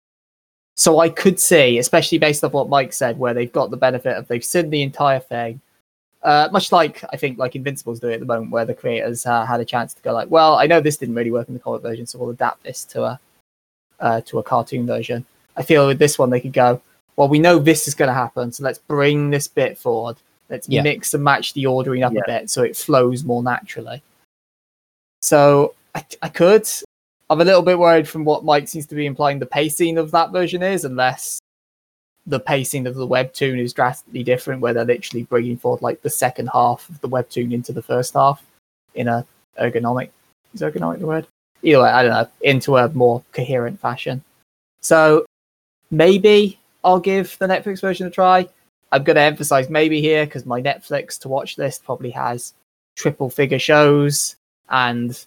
So 0.75 0.97
i 0.97 1.09
could 1.09 1.39
see 1.39 1.77
especially 1.77 2.17
based 2.17 2.43
off 2.43 2.53
what 2.53 2.67
mike 2.67 2.93
said 2.93 3.19
where 3.19 3.35
they've 3.35 3.53
got 3.59 3.69
the 3.69 3.77
benefit 3.77 4.17
of 4.17 4.27
they've 4.27 4.43
seen 4.43 4.71
the 4.71 4.81
entire 4.81 5.19
thing. 5.19 5.61
Uh, 6.23 6.49
much 6.51 6.71
like 6.71 7.03
I 7.13 7.17
think 7.17 7.37
like 7.37 7.55
Invincible's 7.55 7.99
doing 7.99 8.15
at 8.15 8.19
the 8.19 8.25
moment, 8.25 8.51
where 8.51 8.65
the 8.65 8.73
creators 8.73 9.25
uh, 9.27 9.45
had 9.45 9.59
a 9.59 9.65
chance 9.65 9.93
to 9.95 10.01
go 10.01 10.13
like, 10.13 10.29
well, 10.31 10.55
I 10.55 10.65
know 10.67 10.79
this 10.79 10.97
didn't 10.97 11.15
really 11.15 11.31
work 11.31 11.47
in 11.47 11.53
the 11.53 11.59
comic 11.59 11.81
version, 11.83 12.05
so 12.07 12.17
we'll 12.19 12.29
adapt 12.29 12.63
this 12.63 12.83
to 12.85 13.03
a 13.03 13.19
uh, 14.01 14.21
to 14.21 14.39
a 14.39 14.43
cartoon 14.43 14.85
version. 14.85 15.25
I 15.55 15.63
feel 15.63 15.87
with 15.87 15.99
this 15.99 16.17
one 16.19 16.29
they 16.29 16.39
could 16.41 16.53
go, 16.53 16.81
well, 17.15 17.27
we 17.27 17.39
know 17.39 17.59
this 17.59 17.87
is 17.87 17.93
going 17.95 18.07
to 18.07 18.13
happen, 18.13 18.51
so 18.51 18.63
let's 18.63 18.79
bring 18.79 19.29
this 19.29 19.47
bit 19.47 19.77
forward. 19.77 20.17
Let's 20.49 20.67
Yeah. 20.67 20.81
mix 20.81 21.13
and 21.13 21.23
match 21.23 21.53
the 21.53 21.65
ordering 21.65 22.03
up 22.03 22.13
Yeah. 22.13 22.21
a 22.21 22.27
bit 22.27 22.49
so 22.49 22.63
it 22.63 22.75
flows 22.75 23.23
more 23.23 23.43
naturally. 23.43 24.01
So 25.21 25.75
I, 25.95 26.03
I 26.21 26.29
could. 26.29 26.67
I'm 27.29 27.39
a 27.41 27.45
little 27.45 27.61
bit 27.61 27.79
worried 27.79 28.07
from 28.09 28.25
what 28.25 28.43
Mike 28.43 28.67
seems 28.67 28.85
to 28.87 28.95
be 28.95 29.05
implying 29.05 29.39
the 29.39 29.45
pacing 29.45 29.97
of 29.97 30.11
that 30.11 30.31
version 30.31 30.61
is, 30.63 30.83
unless 30.83 31.39
the 32.27 32.39
pacing 32.39 32.87
of 32.87 32.95
the 32.95 33.07
webtoon 33.07 33.59
is 33.59 33.73
drastically 33.73 34.23
different, 34.23 34.61
where 34.61 34.73
they're 34.73 34.85
literally 34.85 35.23
bringing 35.23 35.57
forward 35.57 35.81
like 35.81 36.01
the 36.01 36.09
second 36.09 36.49
half 36.53 36.89
of 36.89 36.99
the 37.01 37.09
webtoon 37.09 37.53
into 37.53 37.71
the 37.71 37.81
first 37.81 38.13
half 38.13 38.43
in 38.95 39.07
a 39.07 39.25
ergonomic 39.59 40.09
is 40.53 40.61
ergonomic 40.61 40.99
the 40.99 41.05
word? 41.05 41.27
Either 41.63 41.81
way, 41.81 41.89
I 41.89 42.03
don't 42.03 42.11
know, 42.11 42.27
into 42.41 42.77
a 42.77 42.89
more 42.89 43.23
coherent 43.33 43.79
fashion. 43.79 44.23
So 44.81 45.25
maybe 45.91 46.59
I'll 46.83 46.99
give 46.99 47.37
the 47.37 47.47
Netflix 47.47 47.81
version 47.81 48.07
a 48.07 48.09
try. 48.09 48.47
I'm 48.91 49.03
going 49.03 49.15
to 49.15 49.21
emphasize 49.21 49.69
maybe 49.69 50.01
here 50.01 50.25
because 50.25 50.45
my 50.45 50.61
Netflix 50.61 51.19
to 51.19 51.29
watch 51.29 51.57
list 51.57 51.83
probably 51.83 52.09
has 52.11 52.53
triple 52.95 53.29
figure 53.29 53.59
shows, 53.59 54.35
and 54.69 55.23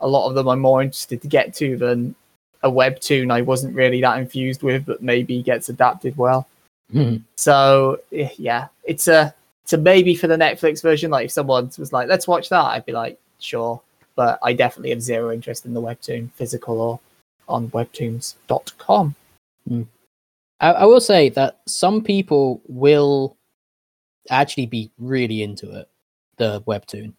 a 0.00 0.08
lot 0.08 0.28
of 0.28 0.34
them 0.34 0.48
I'm 0.48 0.60
more 0.60 0.82
interested 0.82 1.22
to 1.22 1.28
get 1.28 1.54
to 1.54 1.76
than 1.76 2.14
a 2.62 2.70
webtoon 2.70 3.30
I 3.30 3.42
wasn't 3.42 3.74
really 3.74 4.00
that 4.00 4.18
infused 4.18 4.62
with, 4.62 4.86
but 4.86 5.02
maybe 5.02 5.42
gets 5.42 5.68
adapted 5.68 6.16
well. 6.16 6.48
Mhm. 6.92 7.22
So 7.36 8.00
yeah, 8.10 8.68
it's 8.84 9.06
a 9.06 9.34
it's 9.62 9.72
a 9.74 9.78
maybe 9.78 10.14
for 10.14 10.26
the 10.26 10.36
Netflix 10.36 10.82
version. 10.82 11.10
Like 11.10 11.26
if 11.26 11.32
someone 11.32 11.70
was 11.78 11.92
like, 11.92 12.08
"Let's 12.08 12.26
watch 12.26 12.48
that," 12.48 12.64
I'd 12.64 12.86
be 12.86 12.92
like, 12.92 13.18
"Sure," 13.38 13.80
but 14.16 14.38
I 14.42 14.52
definitely 14.52 14.90
have 14.90 15.02
zero 15.02 15.32
interest 15.32 15.64
in 15.66 15.74
the 15.74 15.82
webtoon, 15.82 16.30
physical 16.32 16.80
or 16.80 17.00
on 17.48 17.68
webtoons.com. 17.70 19.14
I, 20.60 20.72
I 20.72 20.84
will 20.84 21.00
say 21.00 21.28
that 21.30 21.60
some 21.66 22.02
people 22.02 22.60
will 22.66 23.36
actually 24.30 24.66
be 24.66 24.90
really 24.98 25.42
into 25.42 25.70
it, 25.78 25.88
the 26.36 26.62
webtoon. 26.62 27.12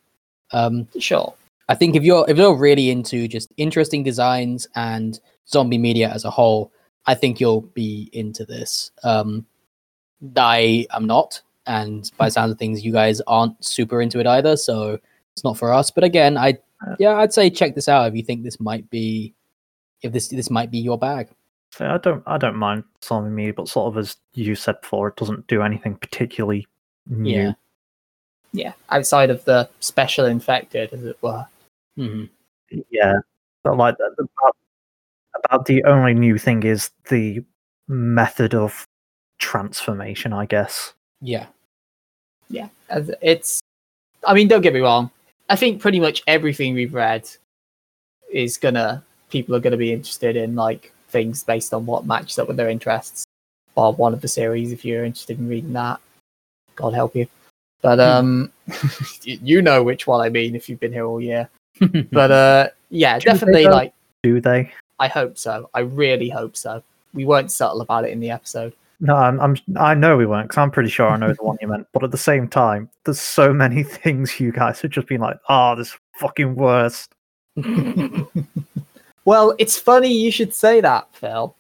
Um, 0.52 0.88
Sure. 1.00 1.34
I 1.68 1.76
think 1.76 1.96
if 1.96 2.04
you're 2.04 2.26
if 2.30 2.38
you're 2.38 2.56
really 2.56 2.92
into 2.92 3.28
just 3.28 3.52
interesting 3.58 4.04
designs 4.04 4.68
and 4.76 5.20
zombie 5.48 5.80
media 5.80 6.10
as 6.10 6.24
a 6.24 6.30
whole, 6.30 6.72
I 7.08 7.16
think 7.16 7.40
you'll 7.40 7.62
be 7.62 8.10
into 8.14 8.46
this. 8.46 8.92
Um, 9.04 9.46
I 10.36 10.86
am 10.92 11.08
not, 11.08 11.42
and 11.66 12.10
by 12.18 12.30
sounds 12.30 12.52
of 12.52 12.60
things, 12.60 12.86
you 12.86 12.92
guys 12.92 13.20
aren't 13.26 13.64
super 13.66 14.00
into 14.00 14.20
it 14.20 14.28
either, 14.28 14.58
so 14.58 15.00
it's 15.34 15.44
not 15.44 15.58
for 15.58 15.74
us. 15.74 15.90
But 15.90 16.04
again, 16.04 16.38
I 16.38 16.60
yeah, 17.00 17.18
I'd 17.18 17.34
say 17.34 17.50
check 17.50 17.76
this 17.76 17.88
out 17.88 18.08
if 18.08 18.16
you 18.16 18.24
think 18.24 18.44
this 18.44 18.60
might 18.60 18.90
be, 18.90 19.34
if 20.02 20.12
this 20.12 20.28
this 20.28 20.50
might 20.50 20.72
be 20.72 20.80
your 20.80 20.98
bag. 20.98 21.30
So 21.72 21.88
I 21.88 21.98
don't 21.98 22.24
I 22.26 22.38
don't 22.38 22.56
mind 22.56 22.84
zombie 23.04 23.30
me, 23.30 23.52
but 23.52 23.68
sort 23.68 23.88
of 23.88 23.98
as 23.98 24.18
you 24.34 24.56
said 24.56 24.80
before, 24.82 25.10
it 25.10 25.16
doesn't 25.16 25.48
do 25.48 25.62
anything 25.62 25.96
particularly 25.96 26.68
new. 27.08 27.32
Yeah. 27.32 27.54
Yeah, 28.54 28.72
outside 28.90 29.30
of 29.30 29.44
the 29.44 29.68
special 29.82 30.26
infected, 30.26 30.94
as 30.94 31.04
it 31.04 31.18
were. 31.22 31.46
hmm 31.98 32.26
Yeah, 32.90 33.16
but 33.64 33.76
like 33.76 33.96
about, 34.18 34.56
about 35.44 35.66
the 35.66 35.84
only 35.84 36.14
new 36.14 36.38
thing 36.38 36.64
is 36.64 36.92
the 37.10 37.44
method 37.90 38.56
of 38.56 38.88
transformation, 39.40 40.32
I 40.32 40.46
guess. 40.46 40.94
Yeah. 41.22 41.48
Yeah, 42.50 42.70
as 42.90 43.12
it's. 43.22 43.60
I 44.26 44.34
mean, 44.34 44.48
don't 44.48 44.62
get 44.62 44.74
me 44.74 44.80
wrong. 44.80 45.12
I 45.50 45.56
think 45.56 45.82
pretty 45.82 46.00
much 46.00 46.24
everything 46.28 46.74
we've 46.74 46.94
read 46.94 47.30
is 48.32 48.58
gonna 48.58 49.04
people 49.30 49.56
are 49.56 49.60
gonna 49.60 49.78
be 49.78 49.94
interested 49.94 50.36
in 50.36 50.56
like 50.56 50.92
things 51.10 51.44
based 51.44 51.74
on 51.74 51.86
what 51.86 52.06
matches 52.06 52.40
up 52.40 52.48
with 52.48 52.58
their 52.58 52.70
interests. 52.70 53.24
Or 53.76 53.94
one 53.94 54.14
of 54.14 54.22
the 54.22 54.28
series, 54.28 54.72
if 54.72 54.86
you're 54.86 55.04
interested 55.04 55.38
in 55.38 55.50
reading 55.50 55.74
that, 55.74 56.00
God 56.76 56.94
help 56.94 57.16
you. 57.16 57.28
But 57.82 58.00
um, 58.00 58.52
you 59.24 59.62
know 59.62 59.84
which 59.84 60.08
one 60.08 60.22
I 60.22 60.30
mean 60.30 60.56
if 60.56 60.70
you've 60.70 60.80
been 60.80 60.94
here 60.94 61.06
all 61.06 61.22
year. 61.22 61.50
But 62.12 62.32
uh, 62.32 62.68
yeah, 62.90 63.20
Do 63.20 63.26
definitely. 63.26 63.66
Like, 63.68 63.94
Do 64.24 64.40
they? 64.40 64.72
I 64.98 65.08
hope 65.08 65.38
so. 65.38 65.70
I 65.74 65.82
really 65.82 66.30
hope 66.30 66.56
so. 66.56 66.82
We 67.14 67.26
weren't 67.26 67.52
subtle 67.52 67.82
about 67.82 68.06
it 68.06 68.12
in 68.12 68.22
the 68.22 68.32
episode. 68.32 68.74
No, 69.00 69.16
I'm, 69.16 69.40
I'm 69.40 69.58
I 69.78 69.94
know 69.94 70.16
we 70.18 70.26
weren't 70.26 70.48
because 70.48 70.62
I'm 70.62 70.72
pretty 70.72 70.90
sure 70.90 71.10
I 71.10 71.18
know 71.18 71.34
the 71.34 71.44
one 71.44 71.58
you 71.62 71.68
meant. 71.68 71.88
But 71.92 72.04
at 72.04 72.12
the 72.12 72.18
same 72.18 72.48
time, 72.48 72.90
there's 73.04 73.20
so 73.20 73.54
many 73.54 73.84
things 73.84 74.40
you 74.40 74.52
guys 74.52 74.82
have 74.82 74.92
just 74.92 75.08
been 75.08 75.22
like, 75.22 75.38
"Oh, 75.50 75.76
this 75.76 75.98
fucking 76.14 76.56
worst." 76.56 77.14
Well, 79.26 79.56
it's 79.58 79.78
funny 79.78 80.14
you 80.14 80.32
should 80.32 80.54
say 80.54 80.82
that, 80.82 81.08
Phil, 81.12 81.56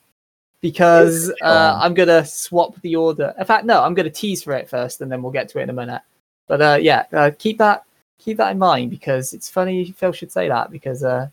because 0.61 1.33
uh, 1.41 1.79
I'm 1.81 1.95
gonna 1.95 2.23
swap 2.23 2.79
the 2.81 2.95
order. 2.95 3.33
In 3.39 3.45
fact, 3.45 3.65
no, 3.65 3.81
I'm 3.81 3.95
gonna 3.95 4.11
tease 4.11 4.43
for 4.43 4.53
it 4.53 4.69
first, 4.69 5.01
and 5.01 5.11
then 5.11 5.23
we'll 5.23 5.31
get 5.31 5.49
to 5.49 5.59
it 5.59 5.63
in 5.63 5.71
a 5.71 5.73
minute. 5.73 6.03
But 6.47 6.61
uh, 6.61 6.77
yeah, 6.79 7.05
uh, 7.11 7.31
keep 7.37 7.57
that 7.57 7.83
keep 8.19 8.37
that 8.37 8.51
in 8.51 8.59
mind 8.59 8.91
because 8.91 9.33
it's 9.33 9.49
funny 9.49 9.91
Phil 9.91 10.11
should 10.11 10.31
say 10.31 10.47
that 10.47 10.71
because 10.71 11.03
uh, 11.03 11.27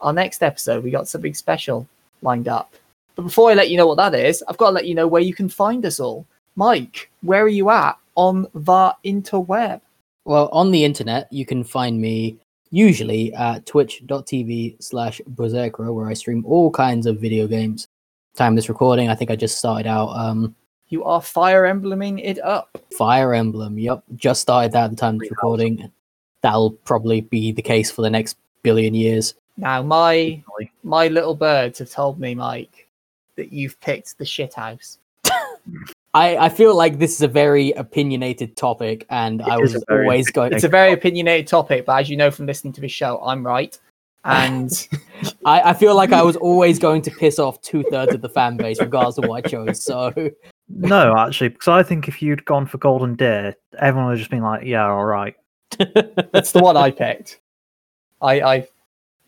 our 0.00 0.12
next 0.12 0.42
episode 0.42 0.84
we 0.84 0.90
got 0.90 1.08
something 1.08 1.34
special 1.34 1.88
lined 2.20 2.48
up. 2.48 2.74
But 3.18 3.24
before 3.24 3.50
I 3.50 3.54
let 3.54 3.68
you 3.68 3.76
know 3.76 3.88
what 3.88 3.96
that 3.96 4.14
is, 4.14 4.44
I've 4.46 4.58
got 4.58 4.68
to 4.68 4.74
let 4.74 4.86
you 4.86 4.94
know 4.94 5.08
where 5.08 5.20
you 5.20 5.34
can 5.34 5.48
find 5.48 5.84
us 5.84 5.98
all. 5.98 6.24
Mike, 6.54 7.10
where 7.22 7.42
are 7.42 7.48
you 7.48 7.68
at 7.68 7.98
on 8.14 8.42
the 8.54 8.94
interweb? 9.04 9.80
Well, 10.24 10.48
on 10.52 10.70
the 10.70 10.84
internet, 10.84 11.26
you 11.32 11.44
can 11.44 11.64
find 11.64 12.00
me 12.00 12.38
usually 12.70 13.34
at 13.34 13.66
twitch.tv 13.66 14.80
slash 14.80 15.20
berserker, 15.26 15.92
where 15.92 16.06
I 16.06 16.14
stream 16.14 16.46
all 16.46 16.70
kinds 16.70 17.06
of 17.06 17.18
video 17.18 17.48
games. 17.48 17.88
Time 18.36 18.54
this 18.54 18.68
recording, 18.68 19.08
I 19.08 19.16
think 19.16 19.32
I 19.32 19.36
just 19.36 19.58
started 19.58 19.88
out 19.88 20.10
um, 20.10 20.54
You 20.86 21.02
are 21.02 21.20
Fire 21.20 21.66
Embleming 21.66 22.20
it 22.20 22.38
up. 22.38 22.80
Fire 22.96 23.34
Emblem. 23.34 23.80
Yep, 23.80 24.04
just 24.14 24.42
started 24.42 24.70
that 24.70 24.84
at 24.84 24.90
the 24.90 24.96
time 24.96 25.14
of 25.14 25.22
this 25.22 25.30
recording. 25.32 25.90
That'll 26.42 26.70
probably 26.70 27.22
be 27.22 27.50
the 27.50 27.62
case 27.62 27.90
for 27.90 28.02
the 28.02 28.10
next 28.10 28.36
billion 28.62 28.94
years. 28.94 29.34
Now, 29.56 29.82
my 29.82 30.40
my 30.84 31.08
little 31.08 31.34
birds 31.34 31.80
have 31.80 31.90
told 31.90 32.20
me, 32.20 32.36
Mike, 32.36 32.87
that 33.38 33.52
you've 33.52 33.80
picked 33.80 34.18
the 34.18 34.26
shit 34.26 34.52
house. 34.52 34.98
I, 36.14 36.36
I 36.36 36.48
feel 36.48 36.74
like 36.74 36.98
this 36.98 37.14
is 37.14 37.22
a 37.22 37.28
very 37.28 37.72
opinionated 37.72 38.56
topic, 38.56 39.06
and 39.10 39.40
I 39.42 39.56
was 39.58 39.82
very 39.88 40.04
always 40.04 40.30
going. 40.30 40.52
It's 40.52 40.64
a 40.64 40.68
very 40.68 40.92
opinionated 40.92 41.46
topic, 41.46 41.86
but 41.86 42.00
as 42.00 42.10
you 42.10 42.16
know 42.16 42.30
from 42.30 42.46
listening 42.46 42.72
to 42.74 42.80
the 42.80 42.88
show, 42.88 43.18
I'm 43.18 43.46
right. 43.46 43.78
And 44.24 44.88
I, 45.44 45.70
I 45.70 45.74
feel 45.74 45.94
like 45.94 46.12
I 46.12 46.22
was 46.22 46.36
always 46.36 46.78
going 46.78 47.02
to 47.02 47.10
piss 47.10 47.38
off 47.38 47.60
two 47.62 47.84
thirds 47.84 48.14
of 48.14 48.20
the 48.20 48.28
fan 48.28 48.56
base, 48.56 48.80
regardless 48.80 49.18
of 49.18 49.26
what 49.26 49.44
I 49.44 49.48
chose. 49.48 49.82
So 49.82 50.12
No, 50.68 51.16
actually, 51.16 51.50
because 51.50 51.68
I 51.68 51.82
think 51.82 52.08
if 52.08 52.20
you'd 52.20 52.44
gone 52.44 52.66
for 52.66 52.78
Golden 52.78 53.14
Deer, 53.14 53.54
everyone 53.78 54.08
would 54.08 54.12
have 54.12 54.18
just 54.18 54.30
been 54.30 54.42
like, 54.42 54.64
"Yeah, 54.64 54.86
all 54.86 55.04
right." 55.04 55.36
that's 56.32 56.52
the 56.52 56.60
one 56.60 56.76
I 56.76 56.90
picked. 56.90 57.40
I, 58.20 58.40
I, 58.40 58.68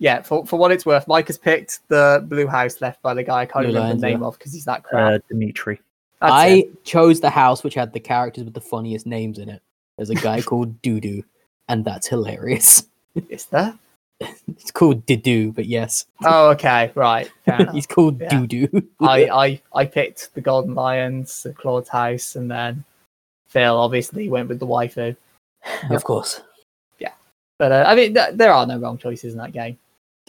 yeah, 0.01 0.22
for, 0.22 0.44
for 0.47 0.59
what 0.59 0.72
it's 0.72 0.85
worth, 0.85 1.06
Mike 1.06 1.28
has 1.28 1.39
picked 1.39 1.86
the 1.89 2.24
blue 2.28 2.47
house 2.48 2.81
left 2.81 3.01
by 3.02 3.14
the 3.14 3.22
guy 3.22 3.40
I 3.43 3.47
can't 3.47 3.66
Blue 3.66 3.68
remember 3.68 3.81
Lions, 3.89 4.01
the 4.01 4.06
name 4.09 4.20
yeah. 4.22 4.27
of 4.27 4.39
because 4.39 4.52
he's 4.52 4.64
that 4.64 4.82
crap. 4.82 5.12
Uh, 5.12 5.18
Dimitri. 5.28 5.78
That's 6.20 6.32
I 6.32 6.47
it. 6.48 6.85
chose 6.85 7.20
the 7.20 7.31
house 7.31 7.62
which 7.62 7.74
had 7.74 7.93
the 7.93 8.01
characters 8.01 8.44
with 8.44 8.55
the 8.55 8.60
funniest 8.60 9.06
names 9.06 9.39
in 9.39 9.48
it. 9.48 9.62
There's 9.97 10.10
a 10.10 10.14
guy 10.16 10.40
called 10.51 10.81
Doodoo, 10.82 11.22
and 11.68 11.85
that's 11.85 12.09
hilarious. 12.09 12.85
Is 13.28 13.44
there? 13.47 13.78
It's 14.48 14.70
called 14.70 15.06
Dedue, 15.06 15.55
but 15.55 15.64
yes, 15.64 16.05
Oh, 16.24 16.51
okay, 16.51 16.93
right. 16.94 17.31
He's 17.72 17.86
called 17.86 18.20
Yeah. 18.20 18.28
Doodoo. 18.28 18.86
I, 19.01 19.24
I, 19.31 19.62
I 19.74 19.85
picked 19.86 20.35
the 20.35 20.43
Golden 20.43 20.74
Lions, 20.74 21.43
the 21.43 21.55
Claude's 21.55 21.89
house, 21.89 22.36
and 22.36 22.51
then 22.51 22.85
Phil 23.48 23.74
obviously 23.78 24.28
went 24.28 24.48
with 24.51 24.59
the 24.60 24.66
waifu. 24.66 25.16
of 25.90 26.05
course. 26.05 26.43
Yeah. 26.98 27.12
But 27.59 27.72
uh, 27.72 27.85
I 27.86 27.94
mean, 27.94 28.12
th- 28.14 28.35
there 28.35 28.52
are 28.52 28.66
no 28.66 28.78
wrong 28.78 28.98
choices 28.98 29.32
in 29.32 29.39
that 29.39 29.52
game, 29.52 29.78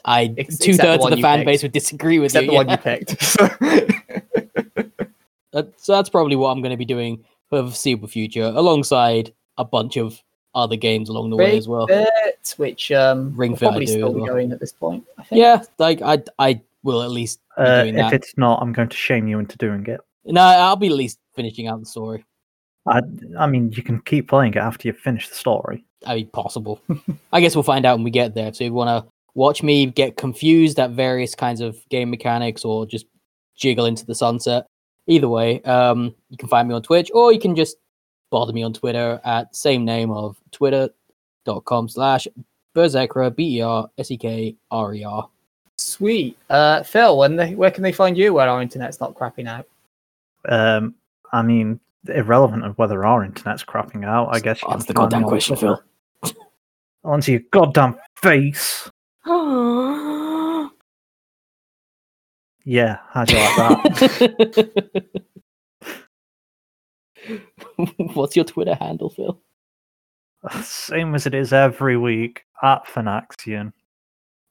I 0.06 0.28
two 0.28 0.74
thirds 0.76 1.04
of 1.06 1.12
the 1.12 1.18
fan 1.22 1.40
picked. 1.40 1.46
base 1.46 1.64
would 1.64 1.72
disagree 1.72 2.20
with 2.20 2.28
except 2.36 2.46
you. 2.46 2.52
the 2.52 2.56
one 2.56 2.70
you 2.70 2.78
picked. 2.78 3.38
That- 5.54 5.74
so 5.78 5.92
that's 5.94 6.10
probably 6.10 6.36
what 6.38 6.50
I'm 6.52 6.62
going 6.62 6.72
to 6.72 6.78
be 6.78 6.86
doing 6.86 7.26
for 7.50 7.58
the 7.62 7.68
foreseeable 7.68 8.08
future, 8.08 8.44
alongside 8.56 9.34
a 9.58 9.66
bunch 9.66 9.98
of 9.98 10.22
other 10.56 10.78
games 10.78 11.10
along 11.10 11.30
the 11.30 11.36
way 11.36 11.58
as 11.58 11.68
well. 11.68 11.88
Bit, 11.88 12.54
which 12.56 12.90
um, 12.94 13.34
Ring 13.36 13.52
will 13.52 13.58
Fit 13.58 13.66
I 13.66 13.70
probably 13.72 13.86
do 13.86 13.92
still 13.92 14.14
well. 14.14 14.26
going 14.28 14.52
at 14.54 14.62
this 14.62 14.72
point. 14.72 15.04
I 15.18 15.24
think. 15.24 15.40
Yeah, 15.42 15.62
like 15.78 16.02
I, 16.02 16.24
I 16.40 16.62
will 16.84 17.02
at 17.04 17.12
least 17.12 17.42
be 17.58 17.64
Uh, 17.64 17.84
doing 17.84 17.96
if 17.96 18.00
that. 18.02 18.14
it's 18.14 18.38
not, 18.38 18.62
I'm 18.62 18.72
going 18.72 18.88
to 18.88 18.96
shame 18.96 19.28
you 19.28 19.40
into 19.40 19.58
doing 19.58 19.86
it. 19.88 20.00
No, 20.24 20.42
I'll 20.42 20.78
be 20.78 20.88
at 20.88 20.94
least 20.94 21.20
finishing 21.36 21.68
out 21.68 21.82
the 21.82 21.86
story. 21.86 22.24
I, 22.88 23.02
I 23.38 23.46
mean, 23.48 23.74
you 23.74 23.84
can 23.84 24.00
keep 24.02 24.30
playing 24.30 24.54
it 24.54 24.60
after 24.60 24.88
you've 24.88 24.98
finished 25.00 25.30
the 25.32 25.36
story. 25.36 25.84
I 26.06 26.16
mean, 26.16 26.28
possible. 26.30 26.82
I 27.34 27.42
guess 27.42 27.56
we'll 27.58 27.64
find 27.64 27.86
out 27.86 27.98
when 27.98 28.04
we 28.06 28.12
get 28.12 28.34
there. 28.36 28.54
So 28.54 28.64
if 28.64 28.70
you 28.70 28.74
want 28.74 29.06
to 29.06 29.12
watch 29.34 29.64
me 29.64 29.86
get 29.86 30.18
confused 30.18 30.80
at 30.80 30.92
various 30.92 31.36
kinds 31.36 31.62
of 31.62 31.78
game 31.90 32.10
mechanics 32.10 32.66
or 32.66 32.86
just 32.86 33.06
jiggle 33.56 33.86
into 33.86 34.06
the 34.06 34.16
sunset, 34.16 34.68
either 35.08 35.30
way, 35.30 35.62
um, 35.64 36.14
you 36.30 36.38
can 36.38 36.50
find 36.50 36.68
me 36.68 36.76
on 36.76 36.82
Twitch 36.82 37.10
or 37.14 37.32
you 37.32 37.40
can 37.40 37.56
just 37.56 37.78
bother 38.30 38.54
me 38.54 38.64
on 38.64 38.74
Twitter 38.74 39.20
at 39.24 39.56
same 39.56 39.86
name 39.86 40.12
of 40.12 40.38
twitter.com 40.52 41.90
slash 41.90 42.28
berserker, 42.74 43.30
B-E-R-S-E-K-R-E-R. 43.30 45.30
Sweet. 45.78 46.38
Uh, 46.50 46.84
Phil, 46.84 47.18
when 47.18 47.36
they, 47.36 47.56
where 47.56 47.72
can 47.72 47.84
they 47.84 47.92
find 47.92 48.18
you 48.18 48.34
where 48.34 48.48
our 48.48 48.62
internet's 48.62 49.00
not 49.00 49.16
crapping 49.16 49.48
out? 49.48 49.68
Um, 50.48 50.96
I 51.32 51.42
mean, 51.42 51.80
irrelevant 52.08 52.66
of 52.66 52.78
whether 52.78 53.06
our 53.06 53.24
internet's 53.24 53.64
crapping 53.64 54.06
out. 54.06 54.30
I 54.32 54.40
guess. 54.40 54.62
you 54.62 54.70
Answer 54.70 54.88
the 54.88 54.94
goddamn 54.94 55.24
question, 55.24 55.56
Phil. 55.56 55.82
Onto 57.04 57.32
your 57.32 57.42
goddamn 57.52 57.98
face. 58.16 58.91
Yeah, 62.64 63.00
how'd 63.10 63.32
you 63.32 63.38
like 63.38 63.56
that? 63.58 65.14
What's 68.14 68.36
your 68.36 68.46
Twitter 68.46 68.76
handle, 68.76 69.10
Phil? 69.10 69.40
Same 70.64 71.16
as 71.16 71.26
it 71.28 71.34
is 71.34 71.54
every 71.54 71.98
week 71.98 72.44
at 72.64 72.86
Fanaxian. 72.86 73.74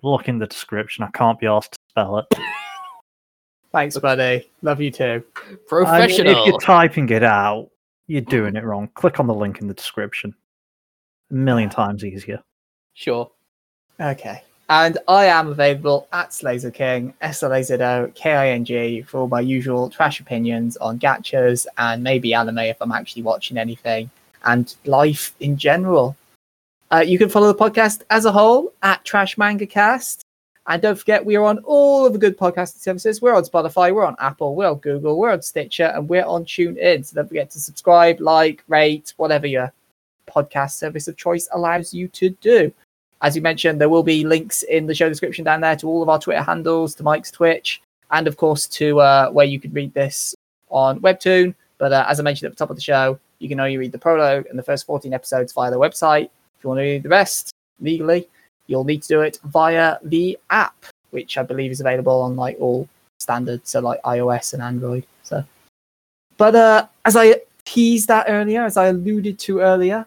Look 0.03 0.29
in 0.29 0.39
the 0.39 0.47
description. 0.47 1.05
I 1.05 1.11
can't 1.11 1.39
be 1.39 1.47
asked 1.47 1.73
to 1.73 1.79
spell 1.91 2.19
it. 2.19 2.27
Thanks, 3.73 3.97
buddy. 3.99 4.51
Love 4.63 4.81
you 4.81 4.91
too. 4.91 5.23
I 5.37 5.49
mean, 5.49 5.59
Professional. 5.69 6.43
if 6.43 6.47
you're 6.47 6.59
typing 6.59 7.09
it 7.11 7.23
out, 7.23 7.71
you're 8.09 8.23
doing 8.23 8.57
it 8.57 8.65
wrong. 8.65 8.89
Click 8.95 9.21
on 9.21 9.27
the 9.29 9.35
link 9.35 9.61
in 9.61 9.69
the 9.69 9.75
description. 9.75 10.35
A 11.31 11.35
million 11.35 11.71
times 11.71 12.05
easier. 12.05 12.43
Sure. 12.95 13.31
Okay. 14.01 14.43
And 14.71 14.99
I 15.09 15.25
am 15.25 15.49
available 15.49 16.07
at 16.13 16.33
Slazer 16.33 16.71
King, 16.71 17.13
S 17.21 17.43
L 17.43 17.53
A 17.53 17.61
Z 17.61 17.75
O 17.75 18.13
K 18.15 18.33
I 18.33 18.51
N 18.51 18.65
G, 18.65 19.03
for 19.03 19.19
all 19.19 19.27
my 19.27 19.41
usual 19.41 19.91
trash 19.91 20.21
opinions 20.21 20.77
on 20.77 20.97
gachas 20.97 21.67
and 21.77 22.05
maybe 22.05 22.35
anime 22.35 22.59
if 22.59 22.77
I'm 22.81 22.93
actually 22.93 23.23
watching 23.23 23.59
anything, 23.59 24.09
and 24.45 24.73
life 24.85 25.35
in 25.41 25.57
general. 25.57 26.17
Uh, 26.93 27.05
you 27.05 27.19
can 27.19 27.29
follow 27.29 27.53
the 27.53 27.59
podcast 27.59 28.03
as 28.11 28.27
a 28.27 28.31
whole 28.31 28.73
at 28.85 29.05
Trash 29.05 29.37
Manga 29.37 29.67
Cast. 29.67 30.25
And 30.69 30.81
don't 30.81 30.97
forget, 30.97 31.25
we 31.25 31.35
are 31.35 31.47
on 31.47 31.59
all 31.65 32.07
of 32.07 32.13
the 32.13 32.19
good 32.21 32.39
podcasting 32.39 32.79
services. 32.79 33.21
We're 33.21 33.35
on 33.35 33.43
Spotify, 33.43 33.93
we're 33.93 34.07
on 34.07 34.15
Apple, 34.21 34.55
we're 34.55 34.71
on 34.71 34.79
Google, 34.79 35.19
we're 35.19 35.33
on 35.33 35.43
Stitcher, 35.43 35.87
and 35.97 36.09
we're 36.09 36.25
on 36.25 36.45
TuneIn. 36.45 37.05
So 37.05 37.17
don't 37.17 37.27
forget 37.27 37.51
to 37.51 37.59
subscribe, 37.59 38.21
like, 38.21 38.63
rate, 38.69 39.15
whatever 39.17 39.49
your 39.49 39.73
podcast 40.29 40.73
service 40.73 41.09
of 41.09 41.17
choice 41.17 41.49
allows 41.51 41.93
you 41.93 42.07
to 42.07 42.31
do. 42.31 42.73
As 43.23 43.37
you 43.37 43.43
mentioned, 43.43 43.81
there 43.81 43.89
will 43.89 44.03
be 44.03 44.25
links 44.25 44.63
in 44.63 44.87
the 44.87 44.95
show 44.95 45.09
description 45.09 45.45
down 45.45 45.61
there 45.61 45.77
to 45.77 45.87
all 45.87 46.03
of 46.03 46.09
our 46.09 46.19
Twitter 46.19 46.43
handles, 46.43 46.95
to 46.95 47.03
Mike's 47.03 47.31
Twitch, 47.31 47.83
and 48.11 48.27
of 48.27 48.37
course 48.37 48.67
to 48.69 49.01
uh, 49.01 49.31
where 49.31 49.47
you 49.47 49.61
can 49.61 49.73
read 49.73 49.93
this 49.93 50.35
on 50.71 51.01
Webtoon. 51.01 51.55
But 51.79 51.93
uh, 51.93 52.07
as 52.09 52.19
I 52.19 52.23
mentioned 52.23 52.47
at 52.47 52.53
the 52.53 52.57
top 52.57 52.71
of 52.71 52.77
the 52.77 52.83
show, 52.83 53.19
you 53.39 53.49
can 53.49 53.61
only 53.61 53.77
read 53.77 53.93
the 53.93 53.99
prologue 53.99 54.47
and 54.47 54.59
the 54.59 54.63
first 54.63 54.87
14 54.87 55.13
episodes 55.13 55.53
via 55.53 55.71
the 55.71 55.79
website. 55.79 56.25
If 56.25 56.65
you 56.65 56.69
want 56.69 56.79
to 56.79 56.83
read 56.83 57.03
the 57.03 57.09
rest 57.09 57.53
legally, 57.81 58.29
you'll 58.67 58.85
need 58.85 59.03
to 59.03 59.09
do 59.09 59.21
it 59.23 59.39
via 59.45 59.99
the 60.03 60.39
app, 60.51 60.87
which 61.11 61.37
I 61.37 61.43
believe 61.43 61.71
is 61.71 61.81
available 61.81 62.23
on 62.23 62.37
like 62.37 62.57
all 62.59 62.89
standards, 63.19 63.71
so 63.71 63.81
like 63.81 64.01
iOS 64.03 64.55
and 64.55 64.63
Android. 64.63 65.05
So, 65.25 65.45
but 66.39 66.55
uh, 66.55 66.87
as 67.05 67.17
I 67.17 67.37
teased 67.65 68.09
that 68.09 68.27
earlier, 68.29 68.65
as 68.65 68.77
I 68.77 68.87
alluded 68.87 69.39
to 69.41 69.61
earlier, 69.61 70.07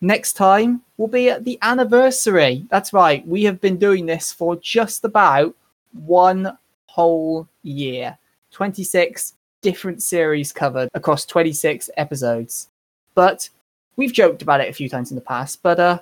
next 0.00 0.34
time 0.34 0.82
will 0.96 1.08
be 1.08 1.28
at 1.30 1.44
the 1.44 1.58
anniversary. 1.62 2.66
That's 2.70 2.92
right, 2.92 3.26
we 3.26 3.44
have 3.44 3.60
been 3.60 3.78
doing 3.78 4.06
this 4.06 4.32
for 4.32 4.56
just 4.56 5.04
about 5.04 5.54
one 5.92 6.56
whole 6.86 7.48
year. 7.62 8.18
26 8.52 9.34
different 9.62 10.02
series 10.02 10.52
covered 10.52 10.88
across 10.94 11.26
26 11.26 11.90
episodes. 11.96 12.68
But 13.14 13.48
we've 13.96 14.12
joked 14.12 14.42
about 14.42 14.60
it 14.60 14.68
a 14.68 14.72
few 14.72 14.88
times 14.88 15.10
in 15.10 15.16
the 15.16 15.20
past, 15.20 15.62
but 15.62 15.80
uh 15.80 15.98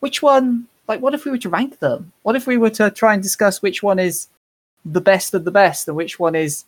which 0.00 0.22
one 0.22 0.68
like 0.86 1.00
what 1.00 1.14
if 1.14 1.24
we 1.24 1.30
were 1.30 1.38
to 1.38 1.48
rank 1.48 1.80
them? 1.80 2.12
What 2.22 2.36
if 2.36 2.46
we 2.46 2.56
were 2.56 2.70
to 2.70 2.90
try 2.90 3.14
and 3.14 3.22
discuss 3.22 3.62
which 3.62 3.82
one 3.82 3.98
is 3.98 4.28
the 4.84 5.00
best 5.00 5.34
of 5.34 5.44
the 5.44 5.50
best 5.50 5.88
and 5.88 5.96
which 5.96 6.18
one 6.18 6.34
is 6.34 6.64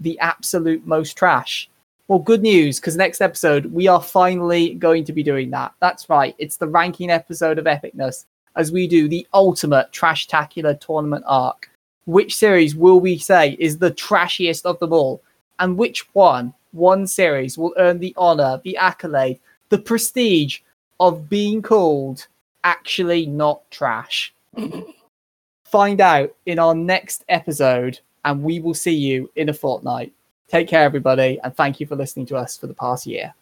the 0.00 0.18
absolute 0.18 0.86
most 0.86 1.16
trash? 1.16 1.68
Well, 2.06 2.18
good 2.18 2.42
news, 2.42 2.78
because 2.78 2.96
next 2.96 3.22
episode 3.22 3.66
we 3.66 3.88
are 3.88 4.02
finally 4.02 4.74
going 4.74 5.04
to 5.04 5.12
be 5.12 5.22
doing 5.22 5.50
that. 5.52 5.72
That's 5.80 6.10
right, 6.10 6.34
it's 6.36 6.58
the 6.58 6.68
ranking 6.68 7.10
episode 7.10 7.58
of 7.58 7.64
Epicness 7.64 8.26
as 8.56 8.70
we 8.70 8.86
do 8.86 9.08
the 9.08 9.26
ultimate 9.32 9.90
trash 9.90 10.28
tacular 10.28 10.78
tournament 10.78 11.24
arc. 11.26 11.70
Which 12.04 12.36
series 12.36 12.76
will 12.76 13.00
we 13.00 13.16
say 13.16 13.56
is 13.58 13.78
the 13.78 13.90
trashiest 13.90 14.66
of 14.66 14.78
them 14.80 14.92
all? 14.92 15.22
And 15.58 15.78
which 15.78 16.06
one, 16.14 16.52
one 16.72 17.06
series, 17.06 17.56
will 17.56 17.72
earn 17.78 18.00
the 18.00 18.14
honor, 18.18 18.60
the 18.62 18.76
accolade, 18.76 19.40
the 19.70 19.78
prestige 19.78 20.60
of 21.00 21.30
being 21.30 21.62
called 21.62 22.26
actually 22.64 23.24
not 23.24 23.62
trash? 23.70 24.34
Find 25.64 26.02
out 26.02 26.34
in 26.44 26.58
our 26.58 26.74
next 26.74 27.24
episode, 27.30 28.00
and 28.26 28.42
we 28.42 28.60
will 28.60 28.74
see 28.74 28.94
you 28.94 29.30
in 29.36 29.48
a 29.48 29.54
fortnight. 29.54 30.12
Take 30.54 30.68
care, 30.68 30.84
everybody, 30.84 31.40
and 31.42 31.52
thank 31.56 31.80
you 31.80 31.86
for 31.88 31.96
listening 31.96 32.26
to 32.26 32.36
us 32.36 32.56
for 32.56 32.68
the 32.68 32.74
past 32.74 33.08
year. 33.08 33.34